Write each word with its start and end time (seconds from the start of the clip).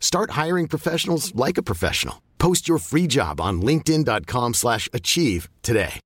Start 0.00 0.30
hiring 0.30 0.66
professionals 0.66 1.32
like 1.36 1.58
a 1.58 1.62
professional. 1.62 2.22
Post 2.38 2.68
your 2.68 2.78
free 2.78 3.06
job 3.06 3.40
on 3.40 3.62
linkedin.com/achieve 3.62 4.54
slash 4.54 4.88
achieve 4.92 5.48
today. 5.62 6.00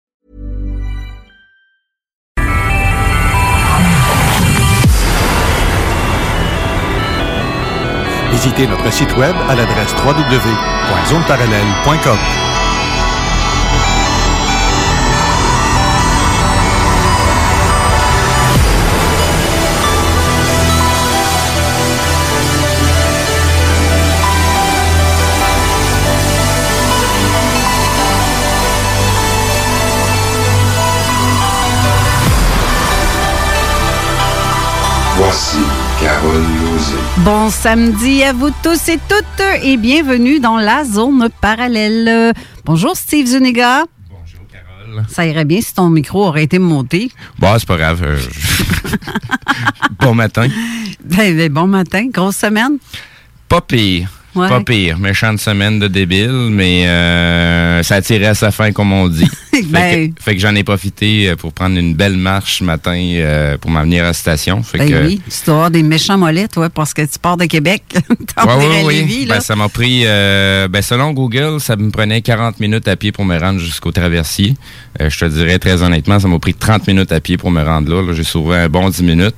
Visitez 8.32 8.66
notre 8.66 8.90
site 8.90 9.16
web 9.16 9.36
à 9.48 9.54
l'adresse 9.54 9.94
www.zoneparallèle.com. 10.04 12.51
Voici 35.32 35.56
Carole 35.98 36.42
Lozé. 36.60 36.92
Bon 37.24 37.48
samedi 37.48 38.22
à 38.22 38.34
vous 38.34 38.50
tous 38.62 38.90
et 38.90 38.98
toutes 39.08 39.62
et 39.62 39.78
bienvenue 39.78 40.40
dans 40.40 40.58
la 40.58 40.84
zone 40.84 41.30
parallèle. 41.40 42.34
Bonjour 42.66 42.94
Steve 42.94 43.26
Zuniga. 43.26 43.84
Bonjour, 44.10 44.40
Carole. 44.52 45.06
Ça 45.08 45.24
irait 45.24 45.46
bien 45.46 45.62
si 45.62 45.72
ton 45.72 45.88
micro 45.88 46.26
aurait 46.26 46.44
été 46.44 46.58
monté. 46.58 47.10
Bon, 47.38 47.48
c'est 47.58 47.66
pas 47.66 47.78
grave. 47.78 48.02
euh, 48.04 48.20
bon 50.00 50.14
matin. 50.14 50.48
Ben, 51.02 51.34
ben, 51.34 51.50
bon 51.50 51.66
matin, 51.66 52.08
grosse 52.12 52.36
semaine. 52.36 52.76
Pas 53.48 53.62
pire. 53.62 54.10
Ouais. 54.34 54.48
Pas 54.48 54.60
pire. 54.62 54.98
Méchante 54.98 55.40
semaine 55.40 55.78
de 55.78 55.88
débile, 55.88 56.48
mais 56.50 56.86
euh, 56.86 57.82
ça 57.82 57.96
a 57.96 58.02
tiré 58.02 58.26
à 58.26 58.34
sa 58.34 58.50
fin, 58.50 58.72
comme 58.72 58.92
on 58.92 59.08
dit. 59.08 59.26
fait 59.50 59.62
Ben. 59.64 60.14
que, 60.14 60.22
fait 60.22 60.34
que 60.34 60.40
j'en 60.40 60.54
ai 60.54 60.64
profité 60.64 61.28
euh, 61.28 61.36
pour 61.36 61.52
prendre 61.52 61.76
une 61.78 61.94
belle 61.94 62.16
marche 62.16 62.58
ce 62.60 62.64
matin 62.64 62.96
euh, 62.96 63.58
pour 63.58 63.70
m'en 63.70 63.82
venir 63.82 64.04
à 64.04 64.08
la 64.08 64.12
station. 64.14 64.62
Fait 64.62 64.78
Ben 64.78 64.90
que, 64.90 65.06
oui, 65.06 65.20
tu 65.28 65.44
dois 65.44 65.54
avoir 65.56 65.70
des 65.70 65.82
méchants 65.82 66.16
mollets, 66.16 66.48
toi, 66.48 66.70
parce 66.70 66.94
que 66.94 67.02
tu 67.02 67.18
pars 67.20 67.36
de 67.36 67.44
Québec. 67.44 67.82
Ouais, 68.44 68.82
ouais. 68.84 68.94
Lévis, 68.94 69.26
là. 69.26 69.34
Ben, 69.36 69.40
ça 69.40 69.54
m'a 69.54 69.68
pris, 69.68 70.02
euh, 70.06 70.66
ben, 70.66 70.80
selon 70.82 71.12
Google, 71.12 71.60
ça 71.60 71.76
me 71.76 71.90
prenait 71.90 72.22
40 72.22 72.58
minutes 72.60 72.88
à 72.88 72.96
pied 72.96 73.12
pour 73.12 73.24
me 73.24 73.38
rendre 73.38 73.60
jusqu'au 73.60 73.92
traversier. 73.92 74.56
Euh, 75.00 75.10
je 75.10 75.18
te 75.18 75.24
dirais 75.26 75.58
très 75.58 75.82
honnêtement, 75.82 76.18
ça 76.18 76.28
m'a 76.28 76.38
pris 76.38 76.54
30 76.54 76.86
minutes 76.88 77.12
à 77.12 77.20
pied 77.20 77.36
pour 77.36 77.50
me 77.50 77.62
rendre 77.62 77.94
là. 77.94 78.02
là. 78.02 78.12
J'ai 78.14 78.24
sauvé 78.24 78.56
un 78.56 78.68
bon 78.68 78.88
10 78.88 79.02
minutes. 79.02 79.36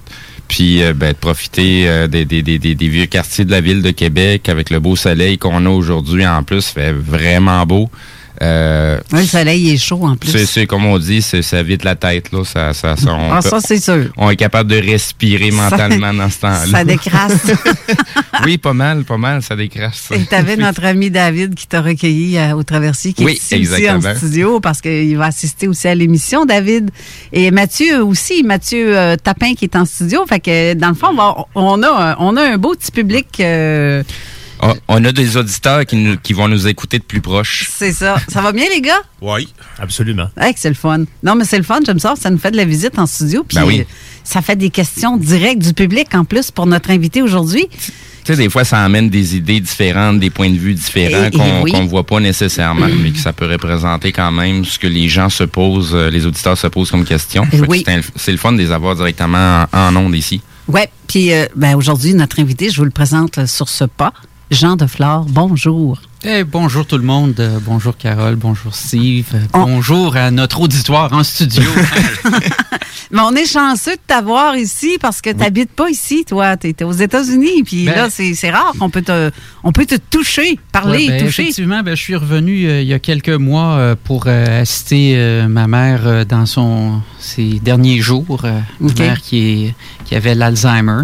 Puis 0.48 0.82
euh, 0.82 0.92
ben, 0.92 1.12
de 1.12 1.16
profiter 1.16 1.88
euh, 1.88 2.06
des, 2.06 2.24
des, 2.24 2.88
vieux 2.88 3.06
quartiers 3.06 3.44
de 3.44 3.50
la 3.50 3.60
ville 3.60 3.82
de 3.82 3.90
Québec 3.90 4.48
avec 4.48 4.70
le 4.70 4.80
beau 4.80 4.96
soleil 4.96 5.38
qu'on 5.38 5.66
a 5.66 5.70
aujourd'hui 5.70 6.26
en 6.26 6.42
plus, 6.42 6.66
fait 6.66 6.92
vraiment 6.92 7.64
beau. 7.66 7.90
Euh, 8.42 8.98
le 9.12 9.22
soleil 9.24 9.70
est 9.70 9.76
chaud 9.76 10.00
en 10.02 10.16
plus. 10.16 10.44
c'est, 10.46 10.66
comme 10.66 10.84
on 10.86 10.98
dit, 10.98 11.22
ça 11.22 11.62
vide 11.62 11.84
la 11.84 11.94
tête 11.94 12.32
là. 12.32 12.44
Ça, 12.44 12.72
ça, 12.72 12.96
ça- 12.96 13.12
on, 13.12 13.32
Ah, 13.32 13.40
peut- 13.42 13.48
ça, 13.48 13.60
c'est 13.60 13.78
sûr. 13.80 14.06
on 14.16 14.28
est 14.30 14.36
capable 14.36 14.70
de 14.70 14.76
respirer 14.76 15.50
mentalement 15.52 16.12
dans 16.12 16.28
ce 16.28 16.40
temps-là. 16.40 16.66
Ça 16.66 16.84
décrasse. 16.84 17.46
oui, 18.44 18.58
pas 18.58 18.72
mal, 18.72 19.04
pas 19.04 19.16
mal, 19.18 19.42
ça 19.42 19.54
décrasse. 19.56 20.08
Et 20.12 20.24
t'avais 20.24 20.56
notre 20.56 20.84
ami 20.84 21.10
David 21.10 21.54
qui 21.54 21.66
t'a 21.66 21.80
recueilli 21.80 22.36
euh, 22.38 22.54
au 22.56 22.62
Traversier, 22.64 23.12
qui 23.12 23.24
Oui, 23.24 23.40
est 23.52 23.56
ici 23.58 23.88
en 23.90 24.00
studio 24.16 24.58
parce 24.60 24.80
qu'il 24.80 25.16
va 25.16 25.26
assister 25.26 25.68
aussi 25.68 25.86
à 25.88 25.94
l'émission, 25.94 26.44
David. 26.44 26.90
Et 27.32 27.50
Mathieu 27.50 28.02
aussi, 28.04 28.42
Mathieu 28.42 28.96
euh, 28.98 29.16
Tapin 29.16 29.54
qui 29.54 29.64
est 29.66 29.76
en 29.76 29.84
studio. 29.84 30.24
Fait 30.28 30.40
que 30.40 30.74
dans 30.74 30.88
le 30.88 30.94
fond, 30.94 31.08
on, 31.10 31.14
va- 31.14 31.46
on 31.54 31.82
a, 31.82 32.16
on 32.18 32.36
a 32.36 32.42
un 32.42 32.56
beau 32.58 32.74
petit 32.74 32.90
public. 32.90 33.28
euh, 33.40 34.02
On, 34.66 34.74
on 34.88 35.04
a 35.04 35.12
des 35.12 35.36
auditeurs 35.36 35.84
qui, 35.86 35.96
nous- 35.96 36.16
qui 36.16 36.32
vont 36.32 36.48
nous 36.48 36.66
écouter 36.66 36.98
de 36.98 37.04
plus 37.04 37.20
proche. 37.20 37.68
c'est 37.76 37.92
ça. 37.92 38.16
Ça 38.28 38.40
va 38.40 38.52
bien, 38.52 38.64
les 38.74 38.80
gars? 38.80 39.00
Oui, 39.20 39.48
absolument. 39.78 40.28
Que 40.36 40.42
c'est 40.56 40.68
le 40.68 40.74
fun. 40.74 41.04
Non, 41.22 41.34
mais 41.34 41.44
c'est 41.44 41.58
le 41.58 41.64
fun, 41.64 41.80
j'aime 41.84 41.98
ça. 41.98 42.14
Ça 42.20 42.30
nous 42.30 42.38
fait 42.38 42.50
de 42.50 42.56
la 42.56 42.64
visite 42.64 42.98
en 42.98 43.06
studio. 43.06 43.44
Puis 43.46 43.56
Ben 43.58 43.64
oui. 43.64 43.80
euh, 43.80 43.84
ça 44.24 44.40
fait 44.42 44.56
des 44.56 44.70
questions 44.70 45.16
directes 45.16 45.60
du 45.62 45.74
public 45.74 46.14
en 46.14 46.24
plus 46.24 46.50
pour 46.50 46.66
notre 46.66 46.90
invité 46.90 47.20
aujourd'hui. 47.22 47.66
Tu 48.24 48.32
sais, 48.32 48.36
des 48.38 48.48
fois, 48.48 48.64
ça 48.64 48.82
amène 48.82 49.10
des 49.10 49.36
idées 49.36 49.60
différentes, 49.60 50.18
des 50.18 50.30
points 50.30 50.48
de 50.48 50.56
vue 50.56 50.72
différents 50.72 51.24
Et- 51.24 51.26
et 51.26 51.30
qu'on 51.30 51.62
oui. 51.62 51.72
ne 51.72 51.86
voit 51.86 52.06
pas 52.06 52.20
nécessairement, 52.20 52.86
mais 53.02 53.10
que 53.10 53.18
ça 53.18 53.34
peut 53.34 53.46
représenter 53.46 54.12
quand 54.12 54.32
même 54.32 54.64
ce 54.64 54.78
que 54.78 54.86
les 54.86 55.10
gens 55.10 55.28
se 55.28 55.44
posent, 55.44 55.94
euh, 55.94 56.08
les 56.08 56.24
auditeurs 56.24 56.56
se 56.56 56.66
posent 56.68 56.90
comme 56.90 57.04
question. 57.04 57.44
Et 57.52 57.58
Fait 57.58 57.62
que 57.62 57.66
oui. 57.70 57.84
c'est 58.16 58.32
le 58.32 58.38
fun 58.38 58.52
de 58.52 58.58
les 58.58 58.70
avoir 58.72 58.96
directement 58.96 59.66
en, 59.70 59.78
en 59.88 59.96
ondes 59.96 60.14
ici. 60.14 60.40
Ouais, 60.68 60.88
puis 61.06 61.34
euh, 61.34 61.44
ben, 61.54 61.76
aujourd'hui, 61.76 62.14
notre 62.14 62.40
invité, 62.40 62.70
je 62.70 62.78
vous 62.78 62.86
le 62.86 62.90
présente 62.90 63.36
euh, 63.36 63.46
sur 63.46 63.68
ce 63.68 63.84
pas. 63.84 64.14
Jean 64.50 64.76
de 64.76 64.86
Flore, 64.86 65.24
bonjour. 65.28 66.00
Eh, 66.26 66.42
bonjour 66.44 66.86
tout 66.86 66.96
le 66.96 67.04
monde. 67.04 67.34
Euh, 67.38 67.58
bonjour 67.62 67.96
Carole. 67.98 68.36
Bonjour 68.36 68.74
Steve. 68.74 69.26
euh, 69.34 69.40
On- 69.52 69.64
Bonjour 69.64 70.16
à 70.16 70.30
notre 70.30 70.60
auditoire 70.60 71.12
en 71.12 71.22
studio. 71.22 71.62
Mais 73.10 73.20
on 73.20 73.32
est 73.36 73.46
chanceux 73.46 73.92
de 73.92 74.00
t'avoir 74.06 74.56
ici 74.56 74.96
parce 75.00 75.20
que 75.20 75.30
tu 75.30 75.36
n'habites 75.36 75.70
pas 75.70 75.88
ici, 75.90 76.24
toi. 76.26 76.56
Tu 76.56 76.68
étais 76.68 76.82
aux 76.84 76.92
États-Unis. 76.92 77.62
Puis 77.64 77.84
Ben- 77.84 77.94
là, 77.94 78.08
c'est 78.10 78.50
rare 78.50 78.72
qu'on 78.78 78.88
peut 78.90 79.02
te, 79.02 79.30
on 79.62 79.70
peut 79.70 79.84
te 79.86 79.94
toucher, 80.10 80.58
parler, 80.72 81.06
Ouais, 81.06 81.18
ben, 81.18 81.26
toucher. 81.26 81.42
Effectivement, 81.42 81.82
ben, 81.82 81.94
je 81.94 82.00
suis 82.02 82.16
revenu 82.16 82.66
euh, 82.66 82.80
il 82.80 82.88
y 82.88 82.94
a 82.94 82.98
quelques 82.98 83.28
mois 83.28 83.74
euh, 83.74 83.94
pour 84.02 84.24
euh, 84.26 84.62
assister 84.62 85.44
ma 85.48 85.66
mère 85.68 86.24
dans 86.26 86.46
son 86.46 87.02
ses 87.20 87.60
derniers 87.62 88.00
jours. 88.00 88.40
Ma 88.80 88.92
mère 88.98 89.20
qui, 89.20 89.66
est, 89.66 89.74
qui 90.06 90.14
avait 90.14 90.34
l'Alzheimer. 90.34 91.02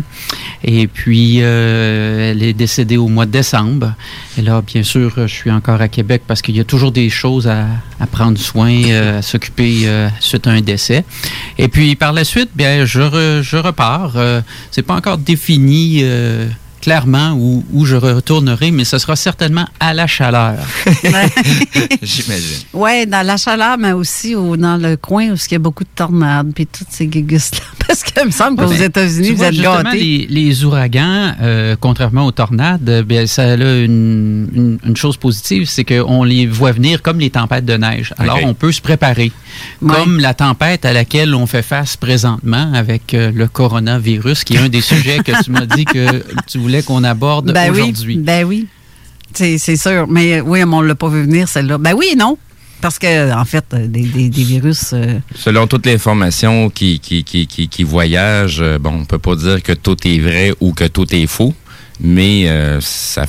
Et 0.64 0.86
puis, 0.88 1.38
elle 1.38 2.42
est 2.42 2.52
décédée 2.54 2.96
au 2.96 3.08
mois 3.08 3.26
de 3.26 3.30
décembre. 3.30 3.94
Et 4.38 4.42
là, 4.42 4.62
bien 4.62 4.82
sûr, 4.82 5.09
je 5.16 5.26
suis 5.34 5.50
encore 5.50 5.80
à 5.80 5.88
Québec 5.88 6.22
parce 6.26 6.42
qu'il 6.42 6.56
y 6.56 6.60
a 6.60 6.64
toujours 6.64 6.92
des 6.92 7.10
choses 7.10 7.46
à, 7.48 7.66
à 8.00 8.06
prendre 8.06 8.38
soin, 8.38 8.72
euh, 8.86 9.18
à 9.18 9.22
s'occuper 9.22 9.82
euh, 9.84 10.08
suite 10.20 10.46
à 10.46 10.50
un 10.50 10.60
décès. 10.60 11.04
Et 11.58 11.68
puis, 11.68 11.96
par 11.96 12.12
la 12.12 12.24
suite, 12.24 12.50
bien, 12.54 12.84
je, 12.84 13.00
re- 13.00 13.42
je 13.42 13.56
repars. 13.56 14.12
Euh, 14.16 14.40
C'est 14.70 14.82
pas 14.82 14.94
encore 14.94 15.18
défini. 15.18 16.00
euh, 16.02 16.46
clairement 16.82 17.32
où, 17.32 17.62
où 17.74 17.84
je 17.84 17.94
retournerai, 17.94 18.70
mais 18.70 18.84
ce 18.86 18.96
sera 18.96 19.14
certainement 19.14 19.66
à 19.80 19.92
la 19.92 20.06
chaleur. 20.06 20.54
J'imagine. 22.02 22.56
Oui, 22.72 23.06
dans 23.06 23.26
la 23.26 23.36
chaleur, 23.36 23.76
mais 23.78 23.92
aussi 23.92 24.34
au- 24.34 24.56
dans 24.56 24.78
le 24.78 24.96
coin 24.96 25.28
où 25.30 25.34
il 25.34 25.52
y 25.52 25.54
a 25.56 25.58
beaucoup 25.58 25.84
de 25.84 25.90
tornades 25.94 26.52
puis 26.54 26.66
toutes 26.66 26.88
ces 26.90 27.06
gugus-là. 27.06 27.60
Parce 27.90 28.04
qu'il 28.04 28.24
me 28.24 28.30
semble 28.30 28.56
qu'aux 28.56 28.70
États-Unis, 28.72 29.32
vous 29.32 29.42
êtes 29.42 29.52
justement, 29.52 29.82
gâtés. 29.82 29.98
les, 29.98 30.26
les 30.28 30.64
ouragans, 30.64 31.32
euh, 31.42 31.74
contrairement 31.80 32.24
aux 32.24 32.30
tornades, 32.30 32.88
euh, 32.88 33.02
bien, 33.02 33.26
ça 33.26 33.42
a 33.42 33.54
une, 33.56 34.48
une- 34.54 34.78
une 34.86 34.96
chose 34.96 35.16
positive, 35.16 35.64
c'est 35.68 35.82
qu'on 35.84 36.22
les 36.22 36.46
voit 36.46 36.70
venir 36.70 37.02
comme 37.02 37.18
les 37.18 37.30
tempêtes 37.30 37.64
de 37.64 37.76
neige. 37.76 38.14
Alors, 38.16 38.38
on 38.44 38.54
peut 38.54 38.70
se 38.70 38.80
préparer. 38.80 39.32
Ouais. 39.82 39.92
Comme 39.92 40.20
la 40.20 40.34
tempête 40.34 40.84
à 40.84 40.92
laquelle 40.92 41.34
on 41.34 41.46
fait 41.46 41.62
face 41.62 41.96
présentement 41.96 42.72
avec 42.74 43.12
euh, 43.12 43.32
le 43.34 43.48
coronavirus, 43.48 44.44
qui 44.44 44.54
est 44.54 44.58
un 44.58 44.68
des 44.68 44.82
sujets 44.82 45.18
que 45.18 45.42
tu 45.42 45.50
m'as 45.50 45.66
dit 45.66 45.84
que 45.84 46.22
tu 46.46 46.58
voulais 46.58 46.82
qu'on 46.84 47.02
aborde 47.02 47.52
Ben 47.52 47.72
oui, 47.72 47.80
aujourd'hui. 47.82 48.18
ben 48.18 48.44
oui. 48.46 48.68
C'est 49.34 49.58
c'est 49.58 49.76
sûr. 49.76 50.06
Mais 50.08 50.40
oui, 50.40 50.62
on 50.64 50.82
ne 50.82 50.86
l'a 50.86 50.94
pas 50.94 51.08
vu 51.08 51.22
venir, 51.22 51.48
celle-là. 51.48 51.78
Ben 51.78 51.94
oui 51.96 52.14
non. 52.16 52.38
Parce 52.80 52.98
que, 52.98 53.32
en 53.32 53.44
fait, 53.44 53.64
euh, 53.74 53.86
des, 53.86 54.02
des- 54.02 54.30
des 54.30 54.42
virus. 54.44 54.92
euh, 54.92 55.18
Selon 55.34 55.66
toutes 55.66 55.86
les 55.86 55.94
informations 55.94 56.70
qui, 56.70 56.98
qui, 57.00 57.24
qui, 57.24 57.46
qui, 57.46 57.68
qui 57.68 57.82
voyagent, 57.84 58.60
euh, 58.62 58.78
bon, 58.78 59.00
on 59.00 59.04
peut 59.04 59.18
pas 59.18 59.36
dire 59.36 59.62
que 59.62 59.72
tout 59.72 59.96
est 60.06 60.18
vrai 60.18 60.52
ou 60.60 60.72
que 60.72 60.84
tout 60.84 61.12
est 61.14 61.26
faux, 61.26 61.54
mais 62.00 62.48
euh, 62.48 62.80
ça, 62.80 63.26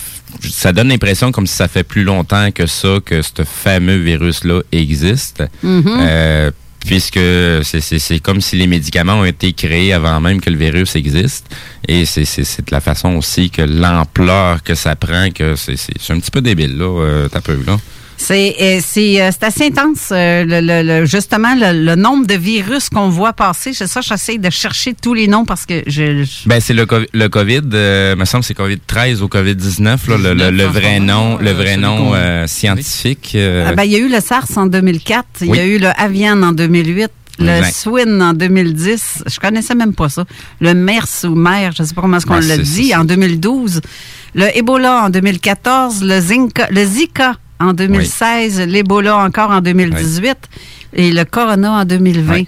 ça 0.49 0.71
donne 0.71 0.87
l'impression 0.87 1.31
comme 1.33 1.47
si 1.47 1.55
ça 1.55 1.67
fait 1.67 1.83
plus 1.83 2.03
longtemps 2.03 2.51
que 2.51 2.65
ça 2.65 2.99
que 3.05 3.21
ce 3.21 3.43
fameux 3.43 3.97
virus-là 3.97 4.61
existe. 4.71 5.43
mhm. 5.63 5.83
Euh, 5.99 6.51
puisque 6.83 7.19
c'est- 7.63 8.19
comme 8.23 8.41
si 8.41 8.55
les 8.55 8.65
médicaments 8.65 9.19
ont 9.19 9.25
été 9.25 9.53
créés 9.53 9.93
avant 9.93 10.19
même 10.19 10.41
que 10.41 10.49
le 10.49 10.57
virus 10.57 10.95
existe. 10.95 11.45
Et 11.87 12.05
c'est 12.05 12.23
de 12.23 12.71
la 12.71 12.79
façon 12.81 13.15
aussi 13.17 13.51
que 13.51 13.61
l'ampleur 13.61 14.63
que 14.63 14.73
ça 14.73 14.95
prend, 14.95 15.29
que 15.29 15.55
c'est 15.55 15.77
un 16.09 16.19
petit 16.19 16.31
peu 16.31 16.41
débile, 16.41 16.77
là, 16.79 16.85
euh, 16.85 17.29
peu, 17.43 17.59
là. 17.67 17.77
C'est 18.23 18.55
euh, 18.61 18.79
c'est 18.85 19.21
euh, 19.21 19.31
c'est 19.31 19.43
assez 19.45 19.65
intense, 19.65 20.09
euh, 20.11 20.45
le, 20.45 20.61
le- 20.61 20.83
le- 20.99 21.05
justement, 21.05 21.55
le, 21.55 21.85
le 21.85 21.95
nombre 21.95 22.27
de 22.27 22.35
virus 22.35 22.87
qu'on 22.89 23.09
voit 23.09 23.33
passer. 23.33 23.73
C'est 23.73 23.87
ça, 23.87 24.01
j'essaie 24.01 24.37
de 24.37 24.49
chercher 24.51 24.93
tous 24.93 25.13
les 25.15 25.27
noms 25.27 25.43
parce 25.43 25.65
que 25.65 25.81
je... 25.87 26.23
je- 26.23 26.47
Ben, 26.47 26.59
c'est 26.61 26.73
le, 26.75 26.85
le 27.13 27.27
COVID, 27.29 27.61
euh, 27.73 28.15
me 28.15 28.25
semble 28.25 28.43
c'est 28.43 28.55
COVID-13 28.55 29.21
ou 29.21 29.27
COVID-19, 29.27 29.83
là, 30.09 30.17
le, 30.17 30.33
le- 30.35 30.51
le 30.51 30.63
vrai 30.65 30.99
nom, 30.99 31.37
le 31.39 31.51
vrai 31.51 31.77
nom 31.77 32.11
euh, 32.13 32.45
scientifique. 32.47 33.31
euh, 33.35 33.65
Ah, 33.69 33.73
ben, 33.73 33.83
il 33.83 33.91
y 33.91 33.95
a 33.95 33.99
eu 33.99 34.07
le 34.09 34.19
SARS 34.19 34.45
en 34.55 34.67
2004, 34.67 35.25
il 35.41 35.47
y 35.47 35.49
a 35.49 35.53
Oui. 35.63 35.69
eu 35.71 35.77
le 35.79 35.89
Avian 35.99 36.41
en 36.43 36.51
2008, 36.51 37.09
le. 37.39 37.61
Swin 37.73 38.21
en 38.21 38.33
2010. 38.33 39.23
Je 39.25 39.39
connaissais 39.39 39.73
même 39.73 39.93
pas 39.95 40.09
ça. 40.09 40.25
Le 40.59 40.73
MERS 40.75 41.23
ou 41.25 41.33
MER, 41.33 41.71
je 41.75 41.81
sais 41.83 41.93
pas 41.95 42.01
comment 42.01 42.17
est-ce 42.17 42.25
qu'on 42.27 42.35
Ben, 42.39 42.47
l'a 42.47 42.55
c'est- 42.57 42.61
dit, 42.61 42.95
en 42.95 43.03
2012. 43.03 43.81
Le 44.35 44.55
Ebola 44.57 45.03
en 45.05 45.09
2014, 45.09 46.03
le, 46.03 46.19
Zika, 46.21 46.67
le 46.71 46.85
Zika 46.85 47.33
en 47.61 47.73
2016, 47.73 48.61
l'Ebola 48.67 49.17
encore 49.17 49.51
en 49.51 49.61
2018 49.61 50.35
et 50.93 51.11
le 51.11 51.23
Corona 51.25 51.71
en 51.71 51.85
2020. 51.85 52.33
Oui. 52.33 52.47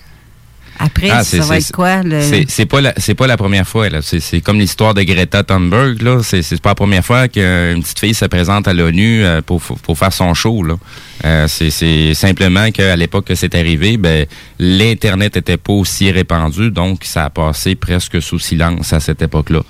Après, 0.80 1.10
Ah, 1.12 1.24
ça 1.24 1.38
va 1.44 1.58
être 1.58 1.72
quoi? 1.72 2.02
Le... 2.02 2.20
C'est 2.48 2.66
pas 2.66 2.82
la 2.82 2.94
c'est 2.98 3.14
pas 3.14 3.28
la 3.28 3.38
première 3.38 3.68
fois. 3.68 3.88
C'est 4.02 4.42
comme 4.42 4.60
l'histoire 4.60 4.96
de 4.96 5.04
Greta 5.04 5.44
Thunberg. 5.44 6.22
C'est 6.24 6.62
pas 6.62 6.72
la 6.72 6.76
première 6.76 7.06
fois 7.06 7.28
qu'une 7.28 7.82
petite 7.82 8.00
fille 8.00 8.16
se 8.16 8.26
présente 8.26 8.68
à 8.68 8.74
l'ONU 8.74 9.24
euh, 9.24 9.42
pour 9.42 9.62
pour 9.62 9.98
faire 9.98 10.12
son 10.12 10.34
show. 10.34 10.66
Euh, 11.26 11.48
c'est 11.48 12.14
simplement 12.16 12.72
qu'à 12.72 12.96
l'époque 12.96 13.26
que 13.26 13.36
c'est 13.36 13.54
arrivé, 13.56 13.98
ben 13.98 14.26
l'internet 14.60 15.38
était 15.38 15.58
pas 15.58 15.74
aussi 15.74 16.12
répandu, 16.12 16.72
donc 16.72 17.04
ça 17.04 17.26
a 17.26 17.30
passé 17.30 17.76
presque 17.76 18.20
sous 18.22 18.40
silence 18.40 18.94
à 18.94 19.00
cette 19.00 19.22
époque-là. 19.22 19.62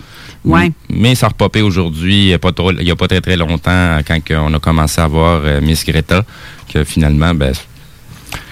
Ouais. 0.45 0.71
Mais 0.89 1.15
ça 1.15 1.27
a 1.27 1.29
repopé 1.29 1.61
aujourd'hui, 1.61 2.15
il 2.23 2.27
y 2.27 2.33
a 2.33 2.39
pas 2.39 2.49
a 2.49 3.07
très 3.07 3.21
très 3.21 3.37
longtemps 3.37 3.99
quand 4.05 4.19
on 4.31 4.53
a 4.53 4.59
commencé 4.59 4.99
à 4.99 5.07
voir 5.07 5.41
euh, 5.43 5.61
Miss 5.61 5.85
Greta 5.85 6.25
que 6.71 6.83
finalement 6.83 7.33
ben 7.33 7.53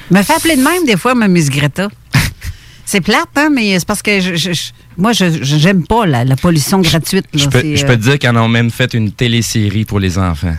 Me 0.09 0.21
fait 0.23 0.33
appeler 0.33 0.55
de 0.55 0.61
même 0.63 0.85
des 0.85 0.95
fois, 0.97 1.15
ma 1.15 1.27
Miss 1.27 1.49
Greta. 1.49 1.89
c'est 2.85 3.01
plate, 3.01 3.27
hein, 3.35 3.49
mais 3.53 3.77
c'est 3.79 3.85
parce 3.88 4.01
que 4.01 4.19
je, 4.19 4.35
je- 4.35 4.53
je- 4.53 4.71
moi, 4.97 5.11
je 5.13 5.25
j'aime 5.41 5.85
pas 5.85 6.05
la, 6.05 6.23
la 6.25 6.35
pollution 6.35 6.79
gratuite. 6.79 7.25
là. 7.33 7.41
je 7.43 7.47
peux 7.49 7.75
je 7.75 7.83
euh, 7.83 7.88
peux 7.88 7.97
te 7.97 8.01
dire 8.03 8.19
qu'ils 8.19 8.29
en 8.29 8.35
ont 8.38 8.47
même 8.49 8.71
fait 8.71 8.93
une 8.93 9.11
télésérie 9.11 9.85
pour 9.85 9.99
les 9.99 10.17
enfants. 10.17 10.55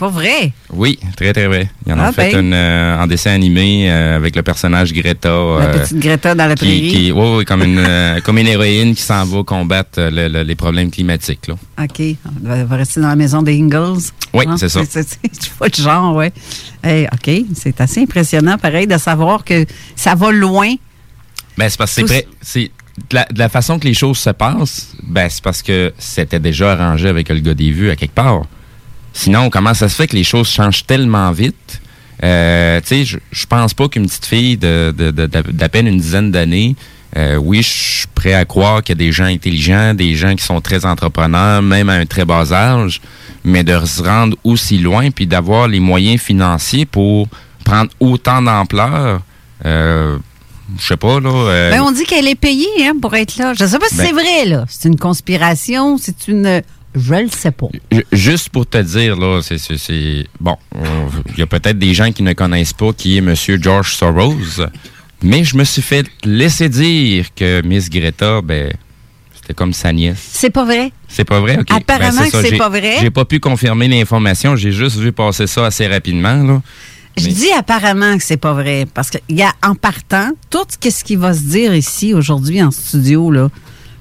Pas 0.00 0.08
vrai? 0.08 0.52
Oui, 0.72 0.98
très 1.14 1.32
très 1.34 1.46
vrai. 1.46 1.70
Ils 1.86 1.92
en 1.92 1.98
ont 1.98 2.04
Ah, 2.06 2.12
fait 2.12 2.32
ben. 2.32 2.46
une 2.46 2.54
euh, 2.54 2.98
en 3.02 3.06
dessin 3.06 3.32
animé 3.32 3.90
euh, 3.90 4.16
avec 4.16 4.34
le 4.34 4.42
personnage 4.42 4.94
Greta. 4.94 5.28
La 5.28 5.34
euh, 5.34 5.78
petite 5.78 5.98
Greta 5.98 6.34
dans 6.34 6.46
la 6.46 6.54
qui, 6.54 6.64
prairie. 6.64 6.88
qui- 6.88 7.12
ouais, 7.12 7.36
ouais, 7.36 7.44
comme 7.44 7.62
une 7.62 7.78
euh, 7.78 8.18
comme 8.24 8.38
une 8.38 8.46
héroïne 8.46 8.94
qui 8.94 9.02
s'en 9.02 9.26
va 9.26 9.42
combattre 9.44 10.00
le- 10.00 10.28
le- 10.28 10.42
les 10.42 10.54
problèmes 10.54 10.90
climatiques. 10.90 11.48
Là. 11.48 11.54
OK. 11.82 12.00
On 12.42 12.64
va, 12.64 12.76
rester 12.76 13.02
dans 13.02 13.08
la 13.08 13.16
maison 13.16 13.42
des 13.42 13.60
Ingalls? 13.60 13.98
Oui, 14.32 14.46
Hein? 14.48 14.56
c'est 14.56 14.70
ça. 14.70 14.80
C'est 14.90 15.06
pas 15.58 15.66
le 15.76 15.82
genre, 15.84 16.14
ouais. 16.16 16.32
Hey, 16.82 17.06
OK. 17.12 17.44
C'est 17.54 17.78
assez 17.82 18.00
impressionnant, 18.00 18.56
pareil, 18.56 18.86
de 18.86 18.96
savoir 18.96 19.44
que 19.44 19.66
ça 19.94 20.14
va 20.14 20.32
loin. 20.32 20.74
Ben, 21.58 21.68
c'est 21.68 21.76
parce 21.76 21.94
que 21.94 22.00
c'est 22.00 22.06
Tous- 22.06 22.12
prêt- 22.14 22.26
c'est 22.40 22.70
de 23.10 23.16
la, 23.16 23.24
de 23.30 23.38
la 23.38 23.50
façon 23.50 23.78
que 23.78 23.86
les 23.86 23.92
choses 23.94 24.16
se 24.16 24.30
passent, 24.30 24.92
ben, 25.02 25.28
c'est 25.28 25.42
parce 25.44 25.60
que 25.60 25.92
c'était 25.98 26.40
déjà 26.40 26.72
arrangé 26.72 27.06
avec 27.08 27.28
le 27.28 27.40
gars 27.40 27.52
des 27.54 27.70
vues 27.70 27.90
à 27.90 27.96
quelque 27.96 28.14
part. 28.14 28.44
Sinon, 29.20 29.50
comment 29.50 29.74
ça 29.74 29.88
se 29.90 29.94
fait 29.96 30.06
que 30.06 30.16
les 30.16 30.24
choses 30.24 30.48
changent 30.48 30.86
tellement 30.86 31.30
vite? 31.30 31.82
Euh, 32.24 32.80
tu 32.80 33.04
sais, 33.04 33.18
je, 33.32 33.46
pense 33.46 33.74
pas 33.74 33.86
qu'une 33.88 34.06
petite 34.06 34.24
fille 34.24 34.56
de, 34.56 34.94
de- 34.96 35.10
de- 35.10 35.26
d'à 35.26 35.42
d'à 35.42 35.68
peine 35.68 35.86
une 35.86 35.98
dizaine 35.98 36.30
d'années, 36.30 36.74
euh, 37.18 37.36
oui, 37.36 37.62
je 37.62 37.68
suis 37.68 38.06
prêt 38.14 38.32
à 38.34 38.44
croire 38.46 38.82
qu'il 38.82 38.94
y 38.94 38.98
a 38.98 39.04
des 39.06 39.12
gens 39.12 39.24
intelligents, 39.24 39.92
des 39.92 40.14
gens 40.14 40.34
qui 40.36 40.42
sont 40.44 40.60
très 40.62 40.86
entrepreneurs, 40.86 41.60
même 41.60 41.88
à 41.90 41.94
un 41.94 42.06
très 42.06 42.24
bas 42.24 42.50
âge, 42.52 43.02
mais 43.44 43.62
de 43.62 43.84
se 43.84 44.02
rendre 44.02 44.36
aussi 44.44 44.78
loin 44.78 45.10
puis 45.10 45.26
d'avoir 45.26 45.68
les 45.68 45.80
moyens 45.80 46.20
financiers 46.20 46.86
pour 46.86 47.28
prendre 47.64 47.90
autant 48.00 48.40
d'ampleur, 48.40 49.20
euh, 49.66 50.16
je 50.78 50.86
sais 50.86 50.96
pas, 50.96 51.20
là. 51.20 51.28
euh, 51.30 51.70
Ben, 51.72 51.82
on 51.82 51.92
dit 51.92 52.04
qu'elle 52.04 52.28
est 52.28 52.34
payée 52.36 52.68
hein, 52.86 52.92
pour 53.02 53.14
être 53.16 53.36
là. 53.36 53.52
Je 53.54 53.66
sais 53.66 53.78
pas 53.78 53.88
si 53.88 53.96
Ben- 53.96 54.06
c'est 54.06 54.12
vrai, 54.12 54.44
là. 54.46 54.64
C'est 54.68 54.88
une 54.88 54.98
conspiration, 54.98 55.98
c'est 55.98 56.28
une... 56.28 56.62
Je 56.94 57.14
le 57.14 57.28
sais 57.28 57.50
pas. 57.52 57.68
Ju- 57.92 58.04
Juste 58.12 58.48
pour 58.48 58.66
te 58.66 58.78
dire, 58.78 59.16
là, 59.16 59.40
c'est. 59.42 60.26
Bon, 60.40 60.56
on- 60.74 61.08
il 61.34 61.38
y 61.38 61.42
a 61.42 61.46
peut-être 61.46 61.78
des 61.78 61.94
gens 61.94 62.10
qui 62.12 62.22
ne 62.22 62.32
connaissent 62.32 62.72
pas 62.72 62.92
qui 62.92 63.16
est 63.16 63.18
M. 63.18 63.34
George 63.60 63.94
Soros, 63.94 64.34
mais 65.22 65.44
je 65.44 65.56
me 65.56 65.64
suis 65.64 65.82
fait 65.82 66.06
laisser 66.24 66.68
dire 66.68 67.26
que 67.34 67.62
Miss 67.62 67.88
Greta, 67.90 68.40
ben, 68.42 68.72
c'était 69.34 69.54
comme 69.54 69.72
sa 69.72 69.92
nièce. 69.92 70.18
C'est 70.32 70.50
pas 70.50 70.64
vrai? 70.64 70.92
C'est 71.08 71.24
pas 71.24 71.40
vrai? 71.40 71.58
OK. 71.60 71.70
Apparemment 71.70 72.28
que 72.28 72.42
c'est 72.42 72.56
pas 72.56 72.68
vrai. 72.68 72.96
J'ai 73.00 73.10
pas 73.10 73.24
pu 73.24 73.38
confirmer 73.38 73.86
l'information, 73.88 74.56
j'ai 74.56 74.72
juste 74.72 74.96
vu 74.96 75.12
passer 75.12 75.46
ça 75.46 75.66
assez 75.66 75.86
rapidement, 75.86 76.42
là. 76.42 76.60
Je 77.16 77.26
Mais- 77.26 77.32
dis 77.32 77.50
apparemment 77.52 78.16
que 78.16 78.22
c'est 78.24 78.36
pas 78.36 78.52
vrai 78.54 78.86
parce 78.94 79.10
qu'il 79.10 79.36
y 79.36 79.42
a 79.42 79.52
en 79.64 79.74
partant 79.74 80.30
tout 80.48 80.64
ce 80.70 81.04
qui 81.04 81.16
va 81.16 81.34
se 81.34 81.42
dire 81.42 81.74
ici 81.74 82.14
aujourd'hui 82.14 82.62
en 82.62 82.70
studio 82.70 83.30
là. 83.32 83.48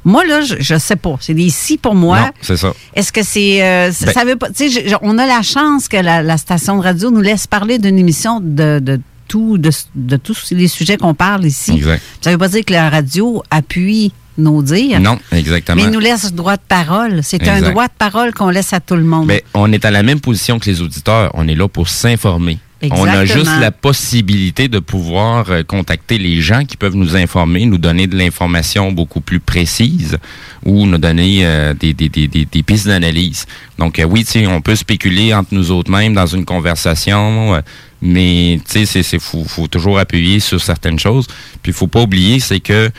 Moi 0.06 0.26
là, 0.26 0.42
je, 0.42 0.56
je 0.60 0.78
sais 0.78 0.96
pas. 0.96 1.16
C'est 1.20 1.34
des 1.34 1.50
si 1.50 1.78
pour 1.78 1.96
moi. 1.96 2.32
C'est 2.42 2.58
ça. 2.58 2.74
Est-ce 2.96 3.12
que 3.12 3.24
c'est 3.24 3.62
euh, 3.64 3.92
ça- 3.92 4.06
Ben- 4.08 4.14
ça 4.14 4.26
veut 4.26 4.36
pas 4.36 4.50
tu 4.50 4.70
sais 4.70 4.86
on 5.02 5.18
a 5.18 5.26
la 5.26 5.42
chance 5.42 5.88
que 5.88 5.98
la, 5.98 6.22
la 6.22 6.38
station 6.38 6.78
de 6.78 6.84
radio 6.84 7.12
nous 7.12 7.22
laisse 7.22 7.48
parler 7.48 7.78
d'une 7.80 7.98
émission 8.00 8.40
de, 8.42 8.80
de 8.80 9.00
tout 9.28 9.58
de, 9.58 9.70
de 9.96 10.16
tous 10.18 10.52
les 10.52 10.68
sujets 10.68 10.98
qu'on 10.98 11.14
parle 11.14 11.46
ici. 11.46 11.72
Exact. 11.74 12.02
Ça 12.22 12.32
veut 12.32 12.38
pas 12.38 12.48
dire 12.48 12.66
que 12.66 12.74
la 12.74 12.90
radio 12.90 13.44
appuie 13.52 14.12
nos 14.38 14.64
dires. 14.64 15.02
Non, 15.02 15.20
exactement. 15.34 15.76
Mais 15.76 15.84
il 15.84 15.92
nous 15.92 16.00
laisse 16.00 16.34
droit 16.34 16.56
de 16.56 16.62
parole. 16.68 17.20
C'est 17.24 17.46
un 17.48 17.60
droit 17.72 17.88
de 17.88 17.94
parole 18.00 18.34
qu'on 18.34 18.50
laisse 18.50 18.72
à 18.72 18.80
tout 18.80 18.96
le 18.96 19.04
monde. 19.04 19.28
Ben, 19.28 19.42
on 19.54 19.72
est 19.74 19.84
à 19.84 19.92
la 19.92 20.02
même 20.02 20.22
position 20.22 20.60
que 20.60 20.66
les 20.70 20.82
auditeurs. 20.82 21.30
On 21.34 21.46
est 21.48 21.56
là 21.56 21.68
pour 21.68 21.90
s'informer. 21.90 22.58
On 22.92 23.06
a 23.06 23.26
juste 23.26 23.60
la 23.60 23.72
possibilité 23.72 24.68
de 24.70 24.80
pouvoir 24.80 25.50
euh, 25.50 25.64
contacter 25.64 26.18
les 26.18 26.42
gens 26.42 26.64
qui 26.64 26.78
peuvent 26.78 26.96
nous 26.96 27.16
informer, 27.16 27.66
nous 27.66 27.78
donner 27.78 28.08
de 28.08 28.18
l'information 28.18 28.92
beaucoup 28.92 29.20
plus 29.20 29.40
précise 29.42 30.18
ou 30.64 30.86
nous 30.86 30.98
donner 30.98 31.46
euh, 31.46 31.74
des, 31.74 31.94
des, 31.94 32.08
des, 32.08 32.28
des, 32.28 32.46
des 32.46 32.64
pistes 32.64 32.88
d'analyse. 32.88 33.46
Donc 33.78 34.00
euh, 34.00 34.06
oui, 34.06 34.24
tu 34.24 34.32
sais, 34.32 34.48
on 34.48 34.62
peut 34.62 34.76
spéculer 34.76 35.34
entre 35.34 35.54
nous 35.54 35.72
autres 35.72 35.92
mêmes 35.92 36.14
dans 36.14 36.26
une 36.26 36.46
conversation, 36.46 37.56
euh, 37.56 37.62
mais 38.02 38.62
tu 38.66 38.72
sais, 38.72 38.86
c'est, 38.86 39.04
c'est 39.04 39.20
faut, 39.20 39.44
faut 39.44 39.68
toujours 39.68 40.00
appuyer 40.00 40.40
sur 40.40 40.62
certaines 40.62 41.00
choses. 41.00 41.28
Puis 41.62 41.72
il 41.72 41.76
faut 41.76 41.88
pas 41.88 42.02
oublier, 42.02 42.40
c'est 42.40 42.62
que 42.62 42.90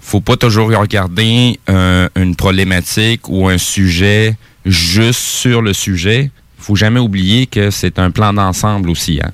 faut 0.00 0.20
pas 0.20 0.36
toujours 0.36 0.68
regarder 0.68 1.60
euh, 1.70 2.08
une 2.16 2.34
problématique 2.34 3.28
ou 3.28 3.46
un 3.48 3.58
sujet 3.58 4.36
juste 4.66 5.20
sur 5.20 5.62
le 5.62 5.72
sujet. 5.72 6.30
Faut 6.62 6.76
jamais 6.76 7.00
oublier 7.00 7.46
que 7.46 7.70
c'est 7.70 7.98
un 7.98 8.10
plan 8.10 8.32
d'ensemble 8.32 8.88
aussi. 8.90 9.20
Hein. 9.22 9.30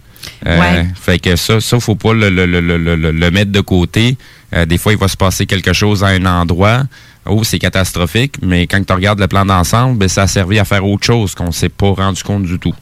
Euh, 0.47 0.59
Ouais. 0.61 0.87
Fait 1.01 1.19
que 1.19 1.37
ça, 1.37 1.61
ça 1.61 1.79
faut 1.81 1.95
pas 1.95 2.13
le, 2.13 2.29
le, 2.31 2.47
le, 2.47 2.61
le, 2.61 2.77
le- 2.97 3.13
le 3.13 3.31
mettre 3.31 3.53
de 3.53 3.61
côté. 3.61 4.17
Euh, 4.55 4.67
des 4.67 4.79
fois, 4.79 4.93
il 4.93 4.99
va 4.99 5.09
se 5.09 5.17
passer 5.17 5.47
quelque 5.47 5.73
chose 5.73 6.03
à 6.03 6.09
un 6.09 6.25
endroit. 6.27 6.83
Oh, 7.27 7.45
c'est 7.45 7.59
catastrophique. 7.59 8.37
Mais 8.43 8.67
quand 8.67 8.83
tu 8.85 8.93
regardes 8.93 9.21
le 9.21 9.29
plan 9.29 9.45
d'ensemble, 9.45 9.99
ben, 9.99 10.09
ça 10.09 10.23
a 10.23 10.27
servi 10.27 10.59
à 10.59 10.65
faire 10.65 10.85
autre 10.85 11.05
chose 11.05 11.35
qu'on 11.35 11.53
s'est 11.53 11.69
pas 11.69 11.91
rendu 11.93 12.23
compte 12.23 12.45
du 12.45 12.59
tout. 12.59 12.75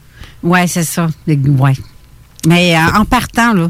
Oui, 0.43 0.67
c'est 0.67 0.83
ça. 0.83 1.07
Ouais. 1.27 1.73
Mais 2.47 2.75
euh, 2.77 2.79
en 2.99 3.03
partant, 3.05 3.53
là, 3.53 3.67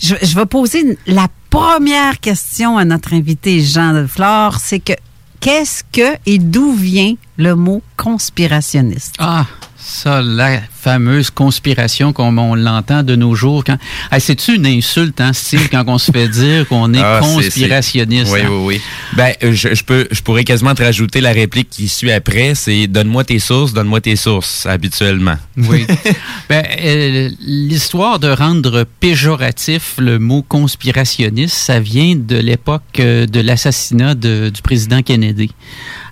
je, 0.00 0.14
je 0.22 0.34
vais 0.36 0.46
poser 0.46 0.96
la 1.06 1.26
première 1.50 2.20
question 2.20 2.78
à 2.78 2.84
notre 2.84 3.12
invité 3.14 3.60
Jean 3.60 3.92
de 3.92 4.06
Flore, 4.06 4.58
c'est 4.62 4.78
que 4.78 4.92
qu'est-ce 5.40 5.82
que 5.92 6.16
et 6.26 6.38
d'où 6.38 6.72
vient 6.72 7.14
le 7.38 7.56
mot 7.56 7.82
conspirationniste? 7.96 9.14
Ah, 9.18 9.46
ça, 9.80 10.20
la 10.22 10.60
fameuse 10.80 11.30
conspiration 11.30 12.12
comme 12.12 12.38
on 12.38 12.54
l'entend 12.54 13.02
de 13.02 13.14
nos 13.16 13.34
jours. 13.34 13.64
Quand... 13.64 13.76
Hey, 14.10 14.20
C'est-tu 14.20 14.54
une 14.56 14.66
insulte, 14.66 15.20
hein, 15.20 15.32
Steve, 15.32 15.68
quand 15.70 15.84
on 15.86 15.98
se 15.98 16.10
fait 16.10 16.28
dire 16.28 16.66
qu'on 16.68 16.92
est 16.94 17.00
Ah, 17.02 17.18
conspirationniste? 17.20 18.30
Oui, 18.32 18.40
hein? 18.42 18.48
oui, 18.50 18.76
oui. 18.76 18.80
Ben, 19.16 19.34
je, 19.42 19.74
je 19.74 19.84
peux, 19.84 20.06
je 20.10 20.20
pourrais 20.22 20.44
quasiment 20.44 20.74
te 20.74 20.82
rajouter 20.82 21.20
la 21.20 21.32
réplique 21.32 21.68
qui 21.70 21.88
suit 21.88 22.12
après, 22.12 22.54
c'est 22.54 22.86
donne-moi 22.86 23.24
tes 23.24 23.38
sources, 23.38 23.72
donne-moi 23.72 24.00
tes 24.00 24.16
sources, 24.16 24.66
habituellement. 24.66 25.36
Oui. 25.56 25.86
ben, 26.48 26.64
euh, 26.82 27.30
L'histoire 27.40 28.18
de 28.18 28.28
rendre 28.28 28.84
péjoratif 29.00 29.94
le 29.98 30.18
mot 30.18 30.42
conspirationniste, 30.42 31.54
ça 31.56 31.80
vient 31.80 32.14
de 32.16 32.36
l'époque 32.36 32.82
euh, 33.00 33.26
de 33.26 33.40
l'assassinat 33.40 34.14
de- 34.14 34.50
du 34.54 34.62
président 34.62 35.02
Kennedy. 35.02 35.50